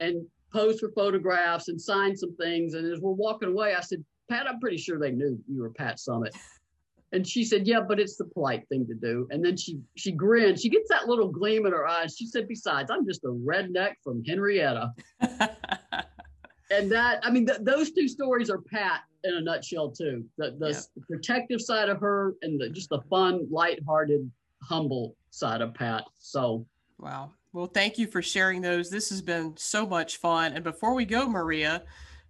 and 0.00 0.26
posed 0.52 0.80
for 0.80 0.90
photographs 0.90 1.68
and 1.68 1.80
signed 1.80 2.18
some 2.18 2.34
things. 2.36 2.74
And 2.74 2.90
as 2.90 3.00
we're 3.00 3.12
walking 3.12 3.50
away, 3.50 3.74
I 3.74 3.80
said, 3.80 4.04
Pat, 4.30 4.48
I'm 4.48 4.60
pretty 4.60 4.78
sure 4.78 4.98
they 4.98 5.10
knew 5.10 5.38
you 5.48 5.60
were 5.60 5.70
Pat 5.70 5.98
Summitt. 5.98 6.34
And 7.12 7.26
she 7.26 7.44
said, 7.44 7.66
Yeah, 7.66 7.80
but 7.80 8.00
it's 8.00 8.16
the 8.16 8.24
polite 8.24 8.68
thing 8.68 8.86
to 8.88 8.94
do. 8.94 9.28
And 9.30 9.44
then 9.44 9.56
she 9.56 9.78
she 9.94 10.10
grinned. 10.10 10.58
She 10.58 10.68
gets 10.68 10.88
that 10.90 11.06
little 11.06 11.28
gleam 11.28 11.64
in 11.64 11.72
her 11.72 11.86
eyes. 11.86 12.16
She 12.16 12.26
said, 12.26 12.48
Besides, 12.48 12.90
I'm 12.90 13.06
just 13.06 13.22
a 13.22 13.28
redneck 13.28 13.94
from 14.02 14.24
Henrietta. 14.24 14.92
And 16.70 16.90
that, 16.92 17.20
I 17.22 17.30
mean, 17.30 17.46
th- 17.46 17.58
those 17.62 17.92
two 17.92 18.08
stories 18.08 18.50
are 18.50 18.58
Pat 18.58 19.02
in 19.24 19.34
a 19.34 19.40
nutshell, 19.40 19.90
too. 19.90 20.24
The, 20.38 20.56
the, 20.58 20.70
Yeah. 20.70 20.80
the 20.96 21.02
protective 21.02 21.60
side 21.60 21.88
of 21.88 22.00
her 22.00 22.34
and 22.42 22.60
the, 22.60 22.68
just 22.68 22.88
the 22.90 23.00
fun, 23.10 23.46
lighthearted, 23.50 24.30
humble 24.62 25.16
side 25.30 25.60
of 25.60 25.74
Pat. 25.74 26.04
So, 26.18 26.66
Wow. 26.98 27.32
Well, 27.52 27.66
thank 27.66 27.98
you 27.98 28.06
for 28.06 28.22
sharing 28.22 28.62
those. 28.62 28.88
This 28.90 29.10
has 29.10 29.20
been 29.20 29.56
so 29.56 29.86
much 29.86 30.16
fun. 30.16 30.52
And 30.54 30.64
before 30.64 30.94
we 30.94 31.04
go, 31.04 31.28
Maria, 31.28 31.82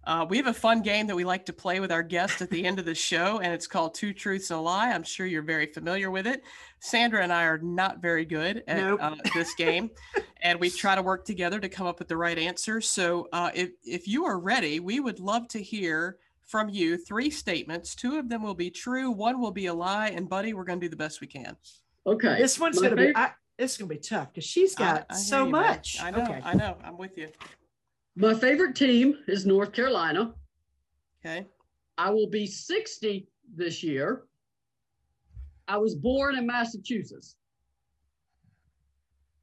uh, 0.05 0.25
we 0.29 0.37
have 0.37 0.47
a 0.47 0.53
fun 0.53 0.81
game 0.81 1.07
that 1.07 1.15
we 1.15 1.23
like 1.23 1.45
to 1.45 1.53
play 1.53 1.79
with 1.79 1.91
our 1.91 2.03
guests 2.03 2.41
at 2.41 2.49
the 2.49 2.65
end 2.65 2.77
of 2.79 2.85
the 2.85 2.93
show, 2.95 3.39
and 3.39 3.51
it's 3.53 3.67
called 3.67 3.93
Two 3.95 4.13
Truths 4.13 4.51
and 4.51 4.59
a 4.59 4.61
Lie. 4.61 4.91
I'm 4.91 5.03
sure 5.03 5.25
you're 5.25 5.41
very 5.41 5.65
familiar 5.65 6.11
with 6.11 6.27
it. 6.27 6.43
Sandra 6.79 7.23
and 7.23 7.33
I 7.33 7.43
are 7.45 7.57
not 7.57 8.01
very 8.01 8.25
good 8.25 8.63
at 8.67 8.77
Nope. 8.77 8.99
uh, 9.01 9.15
this 9.33 9.53
game, 9.55 9.89
and 10.41 10.59
we 10.59 10.69
try 10.69 10.93
to 10.95 11.01
work 11.01 11.25
together 11.25 11.59
to 11.59 11.67
come 11.69 11.87
up 11.87 11.99
with 11.99 12.07
the 12.07 12.17
right 12.17 12.37
answer. 12.37 12.81
So, 12.81 13.27
uh, 13.33 13.49
if 13.55 13.71
if 13.83 14.07
you 14.07 14.25
are 14.25 14.39
ready, 14.39 14.79
we 14.79 14.99
would 14.99 15.19
love 15.19 15.47
to 15.49 15.59
hear 15.61 16.17
from 16.45 16.69
you 16.69 16.97
three 16.97 17.31
statements. 17.31 17.95
Two 17.95 18.17
of 18.19 18.29
them 18.29 18.43
will 18.43 18.53
be 18.53 18.69
true, 18.69 19.09
one 19.09 19.39
will 19.41 19.51
be 19.51 19.65
a 19.65 19.73
lie. 19.73 20.09
And, 20.09 20.29
buddy, 20.29 20.53
we're 20.53 20.63
going 20.63 20.79
to 20.79 20.85
do 20.85 20.89
the 20.91 20.95
best 20.95 21.19
we 21.19 21.25
can. 21.25 21.57
okay. 22.05 22.37
This 22.37 22.59
one's 22.59 22.77
gonna 22.79 22.95
be 22.95 23.07
favorite- 23.07 23.17
I, 23.17 23.31
this 23.57 23.77
gonna 23.77 23.89
be 23.89 23.97
tough 23.97 24.31
because 24.31 24.43
she's 24.47 24.75
got 24.75 25.07
I 25.09 25.15
hear 25.15 25.23
so 25.23 25.45
you, 25.45 25.51
man. 25.51 25.61
much. 25.63 25.97
I 25.99 26.11
know. 26.11 26.21
Okay. 26.23 26.41
I 26.43 26.53
know. 26.53 26.77
I'm 26.83 26.97
with 26.99 27.17
you. 27.17 27.29
My 28.15 28.33
favorite 28.33 28.75
team 28.75 29.17
is 29.27 29.45
North 29.45 29.73
Carolina. 29.73 30.33
Okay. 31.19 31.47
I 31.97 32.09
will 32.11 32.29
be 32.29 32.45
60 32.45 33.27
this 33.55 33.83
year. 33.83 34.23
I 35.67 35.77
was 35.77 35.95
born 35.95 36.37
in 36.37 36.45
Massachusetts. 36.45 37.35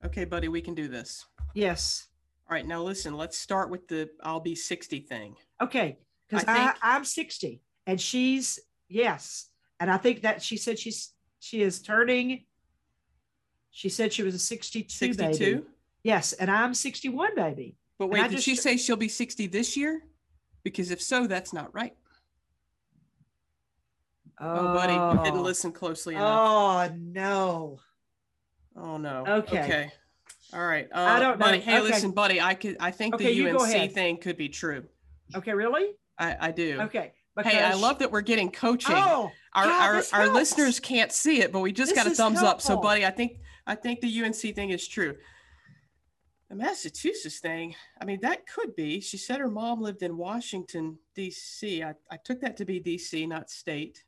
Okay, 0.04 0.24
buddy, 0.24 0.48
we 0.48 0.60
can 0.60 0.74
do 0.74 0.88
this. 0.88 1.24
Yes. 1.54 2.08
All 2.48 2.54
right, 2.54 2.66
now 2.66 2.82
listen, 2.82 3.16
let's 3.16 3.38
start 3.38 3.70
with 3.70 3.86
the 3.88 4.08
I'll 4.22 4.40
be 4.40 4.54
60 4.54 5.00
thing. 5.00 5.36
Okay. 5.60 5.98
Because 6.28 6.44
I, 6.48 6.68
I 6.82 6.96
I'm 6.96 7.04
60 7.04 7.60
and 7.86 8.00
she's 8.00 8.58
yes. 8.88 9.48
And 9.80 9.90
I 9.90 9.96
think 9.96 10.22
that 10.22 10.42
she 10.42 10.56
said 10.56 10.78
she's 10.78 11.12
she 11.40 11.62
is 11.62 11.82
turning. 11.82 12.44
She 13.70 13.88
said 13.88 14.12
she 14.12 14.22
was 14.22 14.34
a 14.34 14.38
62, 14.38 14.88
62? 14.88 15.38
baby. 15.38 15.66
Yes, 16.04 16.32
and 16.32 16.50
I'm 16.50 16.74
61, 16.74 17.34
baby. 17.34 17.76
But 18.02 18.10
wait, 18.10 18.22
did 18.22 18.32
just- 18.32 18.44
she 18.44 18.56
say 18.56 18.76
she'll 18.76 18.96
be 18.96 19.08
60 19.08 19.46
this 19.46 19.76
year? 19.76 20.02
Because 20.64 20.90
if 20.90 21.00
so, 21.00 21.26
that's 21.26 21.52
not 21.52 21.72
right. 21.74 21.94
Oh, 24.40 24.74
buddy, 24.74 24.94
you 24.94 25.24
didn't 25.24 25.42
listen 25.44 25.70
closely 25.70 26.14
enough. 26.14 26.90
Oh 26.90 26.94
no. 26.96 27.80
Oh, 28.76 28.96
no. 28.96 29.24
Okay. 29.26 29.62
Okay. 29.62 29.92
All 30.52 30.66
right. 30.66 30.88
Uh, 30.92 30.98
I 30.98 31.20
don't 31.20 31.38
know. 31.38 31.44
Buddy, 31.46 31.60
hey, 31.60 31.78
Okay. 31.78 31.92
listen, 31.92 32.10
buddy, 32.10 32.40
I 32.40 32.54
could 32.54 32.76
I 32.80 32.90
think 32.90 33.14
Okay, 33.14 33.34
the 33.34 33.50
UNC 33.50 33.92
thing 33.92 34.16
could 34.16 34.36
be 34.36 34.48
true. 34.48 34.84
Okay, 35.34 35.52
really? 35.52 35.92
I, 36.18 36.48
I 36.48 36.50
do. 36.50 36.80
Okay. 36.82 37.12
Hey, 37.40 37.62
I 37.62 37.74
love 37.74 38.00
that 38.00 38.10
we're 38.10 38.20
getting 38.20 38.50
coaching. 38.50 38.96
Oh, 38.96 39.30
our 39.54 39.64
our, 39.64 40.02
our 40.12 40.28
listeners 40.28 40.80
can't 40.80 41.12
see 41.12 41.40
it, 41.40 41.52
but 41.52 41.60
we 41.60 41.70
just 41.72 41.94
This 41.94 42.04
got 42.04 42.10
a 42.10 42.14
thumbs 42.14 42.42
up. 42.42 42.60
So, 42.60 42.76
buddy, 42.78 43.06
I 43.06 43.10
think 43.10 43.38
I 43.66 43.74
think 43.74 44.00
the 44.00 44.22
UNC 44.24 44.54
thing 44.54 44.70
is 44.70 44.86
true. 44.88 45.16
The 46.52 46.58
Massachusetts 46.58 47.38
thing, 47.38 47.74
I 47.98 48.04
mean, 48.04 48.18
that 48.20 48.46
could 48.46 48.76
be. 48.76 49.00
She 49.00 49.16
said 49.16 49.40
her 49.40 49.48
mom 49.48 49.80
lived 49.80 50.02
in 50.02 50.18
Washington, 50.18 50.98
D.C. 51.14 51.82
I, 51.82 51.94
I 52.10 52.18
took 52.18 52.42
that 52.42 52.58
to 52.58 52.66
be 52.66 52.78
D.C., 52.78 53.26
not 53.26 53.48
state. 53.48 54.04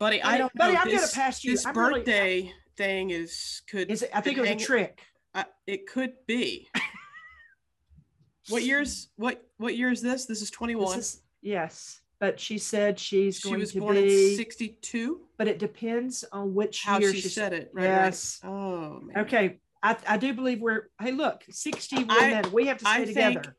Buddy, 0.00 0.20
I 0.20 0.38
don't 0.38 0.52
buddy, 0.56 0.72
know. 0.72 0.80
I'm 0.80 0.86
gonna 0.88 0.98
this, 0.98 1.14
pass 1.14 1.44
you. 1.44 1.52
This 1.52 1.64
I'm 1.64 1.78
really- 1.78 2.00
birthday 2.00 2.52
thing 2.76 3.10
is 3.10 3.62
could. 3.70 3.92
is 3.92 4.02
it, 4.02 4.10
I 4.12 4.20
think 4.20 4.38
it 4.38 4.40
was 4.40 4.50
a 4.50 4.56
trick. 4.56 5.02
I, 5.36 5.44
it 5.68 5.86
could 5.86 6.14
be. 6.26 6.68
what 8.48 8.62
year's 8.64 9.10
what 9.14 9.46
what 9.58 9.76
year 9.76 9.92
is 9.92 10.02
this? 10.02 10.24
This 10.26 10.42
is 10.42 10.50
twenty 10.50 10.74
one. 10.74 10.96
This 10.96 11.14
is, 11.14 11.22
yes, 11.42 12.00
but 12.18 12.40
she 12.40 12.58
said 12.58 12.98
she's 12.98 13.38
She 13.38 13.50
going 13.50 13.60
was 13.60 13.70
to 13.70 13.78
born 13.78 13.94
be. 13.94 14.30
in 14.32 14.36
sixty 14.36 14.78
two. 14.82 15.20
but 15.38 15.46
it 15.46 15.60
depends 15.60 16.24
on 16.32 16.56
which 16.56 16.82
How 16.82 16.98
year 16.98 17.14
she 17.14 17.20
she 17.20 17.28
said 17.28 17.52
it. 17.52 17.70
Right, 17.72 17.84
Yes. 17.84 18.40
Right. 18.42 18.50
Oh 18.50 19.00
man. 19.04 19.18
Okay, 19.24 19.60
I, 19.86 19.96
I 20.14 20.16
do 20.16 20.32
believe 20.34 20.60
we're. 20.60 20.88
Hey, 21.00 21.12
look, 21.12 21.44
sixty 21.50 21.96
I- 22.08 22.30
women. 22.32 22.52
we 22.52 22.66
have 22.66 22.78
to 22.78 22.88
I 22.88 23.04
stay 23.04 23.12
think- 23.14 23.32
together. 23.36 23.56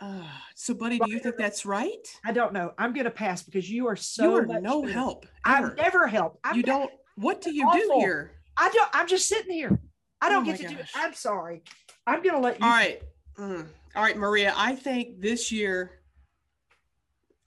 Uh, 0.00 0.22
so, 0.54 0.74
buddy, 0.74 0.98
do 0.98 1.10
you 1.10 1.18
think 1.20 1.36
that's 1.38 1.64
right? 1.64 2.06
I 2.26 2.32
don't 2.32 2.52
know. 2.52 2.72
I'm 2.76 2.92
going 2.92 3.04
to 3.04 3.10
pass 3.10 3.42
because 3.42 3.70
you 3.70 3.86
are 3.86 3.96
so. 3.96 4.24
you 4.24 4.36
are 4.36 4.60
no 4.60 4.82
better. 4.82 4.92
help. 4.92 5.26
Ever. 5.46 5.74
never 5.76 6.06
help. 6.06 6.38
I'm 6.44 6.56
you 6.56 6.62
don't. 6.62 6.90
What 7.16 7.40
do 7.40 7.54
you 7.54 7.66
do 7.72 7.94
here? 7.98 8.32
I 8.56 8.68
don't. 8.70 8.90
I'm 8.92 9.06
just 9.08 9.28
sitting 9.28 9.52
here. 9.52 9.78
I 10.20 10.26
Oh 10.26 10.30
don't 10.30 10.46
my 10.46 10.52
get 10.52 10.60
to 10.68 10.74
do 10.74 10.80
it. 10.80 10.86
I'm 10.94 11.14
sorry. 11.14 11.62
I'm 12.06 12.22
going 12.22 12.34
to 12.34 12.40
let 12.40 12.58
you. 12.60 12.66
All 12.66 12.72
right. 12.72 13.02
Mm. 13.38 13.66
All 13.96 14.02
right, 14.02 14.16
Maria. 14.16 14.52
I 14.56 14.74
think 14.74 15.20
this 15.20 15.50
year. 15.50 15.92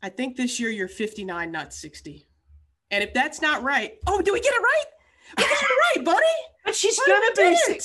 I 0.02 0.10
think 0.10 0.36
this 0.38 0.60
year 0.60 0.70
you're 0.70 0.88
59, 0.88 1.52
not 1.52 1.74
60. 1.74 2.26
And 2.92 3.04
if 3.04 3.14
that's 3.14 3.42
not 3.42 3.62
right, 3.64 3.96
oh, 4.08 4.22
do 4.22 4.32
we 4.32 4.40
get 4.40 4.54
it 4.54 4.62
right? 4.62 4.84
We 5.38 5.44
got 5.44 5.52
it 5.52 5.98
right, 5.98 6.06
buddy. 6.06 6.26
But 6.64 6.76
she's 6.76 6.98
going 7.06 7.22
to 7.22 7.42
be. 7.42 7.80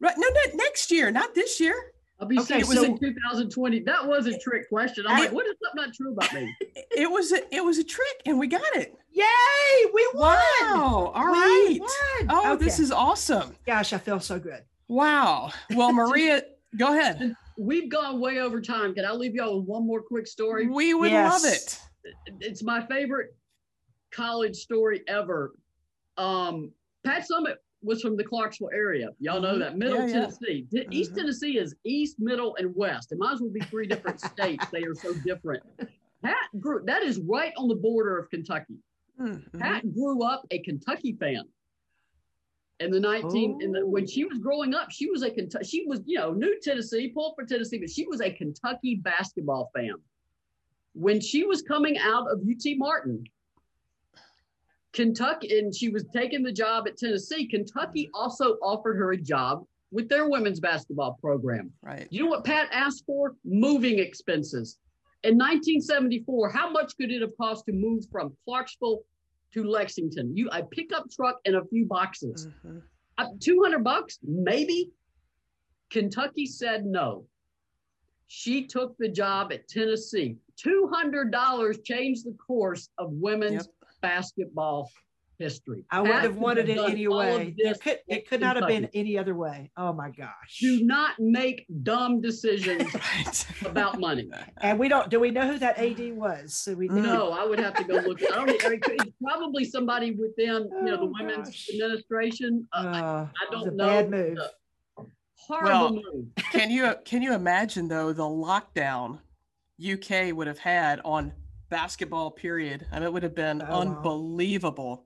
Did 0.00 0.08
six- 0.08 0.18
it. 0.18 0.20
Right? 0.22 0.32
No, 0.34 0.52
no, 0.52 0.56
next 0.64 0.90
year, 0.90 1.10
not 1.10 1.34
this 1.34 1.60
year. 1.60 1.92
I'll 2.18 2.26
be 2.26 2.38
Okay, 2.38 2.60
60 2.62 2.74
so- 2.76 2.84
in 2.84 2.98
2020. 2.98 3.80
That 3.80 4.06
was 4.06 4.26
a 4.26 4.38
trick 4.38 4.68
question. 4.70 5.06
I'm 5.06 5.16
I- 5.16 5.20
like, 5.20 5.32
what 5.32 5.46
is 5.46 5.54
something 5.62 5.82
not 5.84 5.94
true 5.94 6.12
about 6.12 6.32
me? 6.34 6.54
It 6.98 7.10
was 7.10 7.30
a, 7.30 7.54
it 7.54 7.62
was 7.62 7.76
a 7.76 7.84
trick, 7.84 8.22
and 8.24 8.38
we 8.38 8.46
got 8.46 8.62
it. 8.74 8.94
Yay! 9.10 9.90
We 9.92 10.08
won. 10.14 10.34
Wow! 10.62 11.12
All 11.14 11.26
We 11.26 11.30
right. 11.32 11.76
won. 11.78 12.26
Oh, 12.30 12.56
this 12.56 12.78
is 12.80 12.90
awesome. 12.90 13.54
Gosh, 13.66 13.92
I 13.92 13.98
feel 13.98 14.18
so 14.18 14.38
good. 14.38 14.62
Wow. 14.88 15.50
Well, 15.74 15.92
Maria, 16.00 16.42
go 16.78 16.98
ahead. 16.98 17.34
We've 17.58 17.90
gone 17.90 18.18
way 18.18 18.38
over 18.40 18.62
time. 18.62 18.94
Can 18.94 19.04
I 19.04 19.12
leave 19.12 19.34
y'all 19.34 19.58
with 19.60 19.68
one 19.68 19.86
more 19.86 20.00
quick 20.00 20.26
story? 20.26 20.68
We 20.68 20.94
would 20.94 21.10
Yes. 21.10 21.44
love 21.44 21.52
it. 21.52 21.80
It's 22.40 22.62
my 22.62 22.86
favorite 22.86 23.36
college 24.10 24.56
story 24.56 25.02
ever. 25.06 25.54
Um, 26.16 26.70
Pat 27.04 27.26
Summitt 27.30 27.56
was 27.82 28.00
from 28.02 28.16
the 28.16 28.24
Clarksville 28.24 28.70
area. 28.72 29.10
Y'all 29.18 29.40
know 29.40 29.54
Mhm. 29.54 29.58
that. 29.60 29.78
Middle 29.78 29.98
Yeah, 29.98 30.06
yeah. 30.06 30.12
Tennessee. 30.12 30.66
Di- 30.70 30.86
East 30.90 31.12
Mhm. 31.12 31.16
Tennessee 31.16 31.58
is 31.58 31.74
East, 31.84 32.18
Middle, 32.18 32.56
and 32.56 32.74
West. 32.74 33.12
It 33.12 33.18
might 33.18 33.34
as 33.34 33.40
well 33.40 33.50
be 33.50 33.60
three 33.60 33.86
different 33.86 34.20
states. 34.20 34.64
They 34.70 34.82
are 34.84 34.94
so 34.94 35.12
different. 35.24 35.62
Pat 36.22 36.48
grew, 36.58 36.82
that 36.86 37.02
is 37.02 37.20
right 37.20 37.52
on 37.56 37.68
the 37.68 37.74
border 37.76 38.18
of 38.18 38.30
Kentucky. 38.30 38.78
Mhm. 39.20 39.58
Pat 39.58 39.92
grew 39.94 40.22
up 40.22 40.46
a 40.50 40.58
Kentucky 40.60 41.12
fan. 41.14 41.44
In 42.80 42.90
the 42.90 43.00
19, 43.00 43.60
in 43.62 43.72
the, 43.72 43.86
when 43.86 44.06
she 44.06 44.24
was 44.24 44.38
growing 44.38 44.74
up, 44.74 44.90
she 44.90 45.08
was 45.08 45.22
a 45.22 45.30
Kentucky, 45.30 45.64
she 45.64 45.86
was, 45.86 46.02
you 46.04 46.18
know, 46.18 46.32
new 46.34 46.58
Tennessee, 46.60 47.08
pulled 47.08 47.34
for 47.34 47.44
Tennessee, 47.46 47.78
but 47.78 47.88
she 47.88 48.06
was 48.06 48.20
a 48.20 48.30
Kentucky 48.30 48.96
basketball 48.96 49.70
fan. 49.74 49.94
When 50.92 51.20
she 51.20 51.44
was 51.46 51.62
coming 51.62 51.96
out 51.98 52.30
of 52.30 52.42
UT 52.46 52.74
Martin, 52.76 53.24
Kentucky, 54.96 55.58
and 55.58 55.74
she 55.74 55.90
was 55.90 56.06
taking 56.06 56.42
the 56.42 56.50
job 56.50 56.88
at 56.88 56.96
Tennessee, 56.96 57.46
Kentucky 57.46 58.08
also 58.14 58.54
offered 58.62 58.96
her 58.96 59.12
a 59.12 59.16
job 59.16 59.62
with 59.92 60.08
their 60.08 60.26
women's 60.26 60.58
basketball 60.58 61.18
program. 61.20 61.70
Right. 61.82 62.08
You 62.10 62.24
know 62.24 62.30
what 62.30 62.44
Pat 62.44 62.68
asked 62.72 63.04
for? 63.06 63.34
Moving 63.44 63.98
expenses. 63.98 64.78
In 65.22 65.36
1974, 65.36 66.48
how 66.48 66.70
much 66.70 66.96
could 66.96 67.12
it 67.12 67.20
have 67.20 67.36
cost 67.38 67.66
to 67.66 67.72
move 67.72 68.04
from 68.10 68.34
Clarksville 68.46 69.02
to 69.52 69.64
Lexington? 69.64 70.34
You 70.34 70.48
a 70.50 70.64
pickup 70.64 71.10
truck 71.10 71.40
and 71.44 71.56
a 71.56 71.64
few 71.66 71.84
boxes. 71.84 72.48
Mhm. 72.64 72.82
Uh, 73.18 73.26
200 73.38 73.84
bucks, 73.84 74.18
maybe. 74.22 74.92
Kentucky 75.90 76.46
said 76.46 76.86
no. 76.86 77.26
She 78.28 78.66
took 78.66 78.96
the 78.96 79.08
job 79.08 79.52
at 79.52 79.68
Tennessee. 79.68 80.36
$200 80.56 81.78
changed 81.84 82.24
the 82.24 82.36
course 82.44 82.88
of 82.98 83.12
women's 83.12 83.68
basketball 84.00 84.90
history. 85.38 85.84
I 85.90 86.00
wouldn't 86.00 86.22
have 86.22 86.36
wanted 86.38 86.68
it 86.70 86.76
done 86.76 86.90
any 86.92 87.06
way. 87.08 87.54
It 87.58 87.78
could, 87.82 87.98
it 88.08 88.26
could 88.26 88.40
not 88.40 88.56
have 88.56 88.66
been 88.66 88.88
any 88.94 89.18
other 89.18 89.34
way. 89.34 89.70
Oh 89.76 89.92
my 89.92 90.10
gosh. 90.10 90.58
Do 90.60 90.82
not 90.82 91.12
make 91.18 91.66
dumb 91.82 92.22
decisions 92.22 92.82
Right. 92.94 93.46
about 93.66 94.00
money. 94.00 94.30
And 94.62 94.78
we 94.78 94.88
don't. 94.88 95.10
Do 95.10 95.20
we 95.20 95.30
know 95.30 95.46
who 95.46 95.58
that 95.58 95.76
AD 95.78 96.16
was? 96.16 96.54
So 96.56 96.72
we. 96.74 96.88
No, 96.88 97.32
I 97.32 97.44
would 97.44 97.58
have 97.60 97.74
to 97.74 97.84
go 97.84 97.96
look. 97.96 98.22
I 98.22 98.34
don't. 98.46 98.64
I 98.64 98.68
mean, 98.70 98.80
it's 98.88 99.12
probably 99.22 99.64
somebody 99.66 100.12
within 100.12 100.70
you 100.72 100.82
know 100.84 100.96
the 100.96 101.02
Oh, 101.02 101.12
women's 101.18 101.48
gosh. 101.48 101.68
administration. 101.74 102.66
Uh, 102.72 102.76
I- 102.86 103.00
Uh, 103.00 103.28
I 103.28 103.44
it 103.44 103.50
don't 103.50 103.76
know. 103.76 103.86
Bad 103.86 104.10
move. 104.10 104.38
horrible 105.34 105.68
Well, 105.70 105.92
move. 105.92 106.26
Can 106.50 106.70
you 106.70 106.94
can 107.04 107.20
you 107.20 107.34
imagine 107.34 107.88
though 107.88 108.14
the 108.14 108.22
lockdown 108.22 109.18
UK 109.78 110.32
would 110.34 110.46
have 110.46 110.58
had 110.58 111.00
on 111.04 111.32
basketball 111.76 112.30
period? 112.30 112.86
I 112.90 112.94
mean, 112.94 113.02
it 113.04 113.12
would 113.12 113.22
have 113.22 113.34
been 113.34 113.60
Oh, 113.60 113.66
wow. 113.66 113.80
unbelievable, 113.82 115.04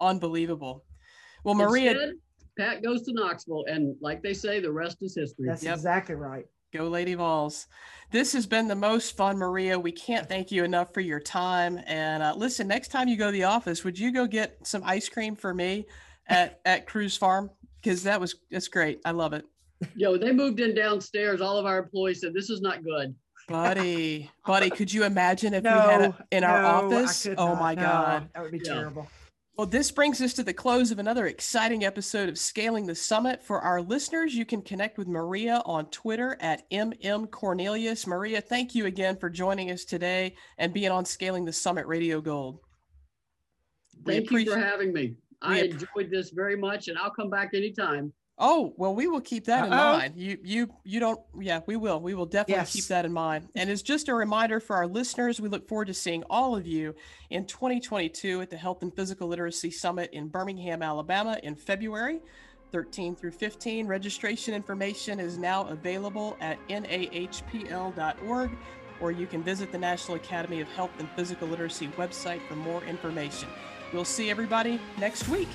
unbelievable. 0.00 0.84
Well, 1.44 1.54
Maria, 1.54 1.92
Instead, 1.92 2.14
Pat 2.58 2.82
goes 2.82 3.02
to 3.02 3.12
Knoxville, 3.12 3.64
and 3.68 3.94
like 4.00 4.20
they 4.20 4.34
say, 4.34 4.58
the 4.58 4.72
rest 4.72 4.98
is 5.00 5.14
history. 5.14 5.46
That's 5.46 5.62
Yep. 5.62 5.76
exactly 5.76 6.16
right. 6.16 6.46
Go 6.72 6.88
Lady 6.88 7.14
Vols. 7.14 7.68
This 8.10 8.32
has 8.32 8.46
been 8.46 8.66
the 8.66 8.74
most 8.74 9.16
fun, 9.16 9.38
Maria. 9.38 9.78
We 9.78 9.92
can't 9.92 10.28
thank 10.28 10.50
you 10.50 10.64
enough 10.64 10.92
for 10.92 11.00
your 11.00 11.20
time. 11.20 11.80
And 11.86 12.22
uh, 12.22 12.34
listen, 12.36 12.66
next 12.66 12.88
time 12.88 13.06
you 13.06 13.16
go 13.16 13.26
to 13.26 13.32
the 13.32 13.44
office, 13.44 13.84
would 13.84 13.98
you 13.98 14.12
go 14.12 14.26
get 14.26 14.58
some 14.66 14.82
ice 14.84 15.08
cream 15.08 15.36
for 15.36 15.54
me 15.54 15.86
at, 16.26 16.60
at 16.66 16.86
Cruze 16.86 17.16
Farm? 17.16 17.48
Because 17.80 18.02
that 18.02 18.20
was 18.20 18.34
that's 18.50 18.66
great. 18.68 19.00
I 19.04 19.12
love 19.12 19.32
it. 19.34 19.44
Yo, 19.94 20.18
they 20.18 20.32
moved 20.32 20.58
in 20.58 20.74
downstairs. 20.74 21.40
All 21.40 21.56
of 21.58 21.64
our 21.64 21.78
employees 21.78 22.20
said, 22.20 22.34
"This 22.34 22.50
is 22.50 22.60
not 22.60 22.82
good." 22.82 23.14
Buddy, 23.48 24.30
buddy, 24.46 24.70
could 24.70 24.92
you 24.92 25.04
imagine 25.04 25.54
if 25.54 25.64
we 25.64 25.70
had 25.70 26.00
No, 26.00 26.06
it 26.08 26.14
in 26.36 26.44
our 26.44 26.62
no, 26.62 26.68
I 26.68 26.70
office? 26.98 27.26
Oh 27.26 27.32
not. 27.54 27.60
my 27.60 27.74
No, 27.74 27.82
God. 27.82 28.28
that 28.34 28.42
would 28.42 28.52
be 28.52 28.58
Yeah. 28.58 28.74
terrible. 28.74 29.08
Well, 29.56 29.66
this 29.66 29.90
brings 29.90 30.20
us 30.20 30.34
to 30.34 30.44
the 30.44 30.52
close 30.54 30.92
of 30.92 31.00
another 31.00 31.26
exciting 31.26 31.84
episode 31.84 32.28
of 32.28 32.38
Scaling 32.38 32.86
the 32.86 32.94
Summit. 32.94 33.42
For 33.42 33.60
our 33.60 33.82
listeners, 33.82 34.34
you 34.36 34.44
can 34.44 34.62
connect 34.62 34.98
with 34.98 35.08
Maria 35.08 35.62
on 35.64 35.86
Twitter 35.90 36.36
at 36.40 36.62
MM 36.70 37.26
Cornelius. 37.26 38.06
Maria, 38.06 38.40
thank 38.40 38.76
you 38.76 38.86
again 38.86 39.16
for 39.16 39.28
joining 39.28 39.72
us 39.72 39.84
today 39.84 40.36
and 40.58 40.72
being 40.72 40.92
on 40.92 41.04
Scaling 41.04 41.44
the 41.44 41.52
Summit 41.52 41.86
Radio 41.88 42.20
Gold. 42.20 42.60
We 44.04 44.12
Thank 44.12 44.24
you 44.30 44.36
appreciate- 44.36 44.54
for 44.54 44.60
having 44.60 44.92
me. 44.92 45.16
I 45.42 45.60
enjoyed 45.62 46.10
this 46.10 46.30
very 46.30 46.56
much, 46.56 46.86
and 46.88 46.96
I'll 46.98 47.10
come 47.10 47.30
back 47.30 47.50
anytime. 47.54 48.12
Oh, 48.40 48.72
well, 48.76 48.94
we 48.94 49.08
will 49.08 49.20
keep 49.20 49.46
that 49.46 49.66
in 49.66 49.72
Uh-oh. 49.72 49.98
mind. 49.98 50.14
You 50.16 50.38
you 50.44 50.70
you 50.84 51.00
don't 51.00 51.20
yeah, 51.38 51.60
we 51.66 51.76
will. 51.76 52.00
We 52.00 52.14
will 52.14 52.26
definitely 52.26 52.66
keep 52.66 52.84
that 52.86 53.04
in 53.04 53.12
mind. 53.12 53.48
And 53.56 53.68
as 53.68 53.82
just 53.82 54.08
a 54.08 54.14
reminder 54.14 54.60
for 54.60 54.76
our 54.76 54.86
listeners, 54.86 55.40
we 55.40 55.48
look 55.48 55.68
forward 55.68 55.86
to 55.86 55.94
seeing 55.94 56.22
all 56.30 56.54
of 56.54 56.66
you 56.66 56.94
in 57.30 57.46
2022 57.46 58.40
at 58.40 58.50
the 58.50 58.56
Health 58.56 58.82
and 58.82 58.94
Physical 58.94 59.28
Literacy 59.28 59.70
Summit 59.70 60.10
in 60.12 60.28
Birmingham, 60.28 60.82
Alabama 60.82 61.38
in 61.42 61.56
February 61.56 62.20
13 62.70 63.16
through 63.16 63.32
15. 63.32 63.86
Registration 63.86 64.54
information 64.54 65.18
is 65.18 65.38
now 65.38 65.66
available 65.66 66.36
at 66.40 66.58
nahpl.org 66.68 68.50
or 69.00 69.12
you 69.12 69.26
can 69.26 69.42
visit 69.42 69.72
the 69.72 69.78
National 69.78 70.16
Academy 70.16 70.60
of 70.60 70.68
Health 70.68 70.90
and 70.98 71.08
Physical 71.16 71.48
Literacy 71.48 71.88
website 71.96 72.40
for 72.48 72.56
more 72.56 72.82
information. 72.84 73.48
We'll 73.92 74.04
see 74.04 74.30
everybody 74.30 74.80
next 74.98 75.28
week. 75.28 75.48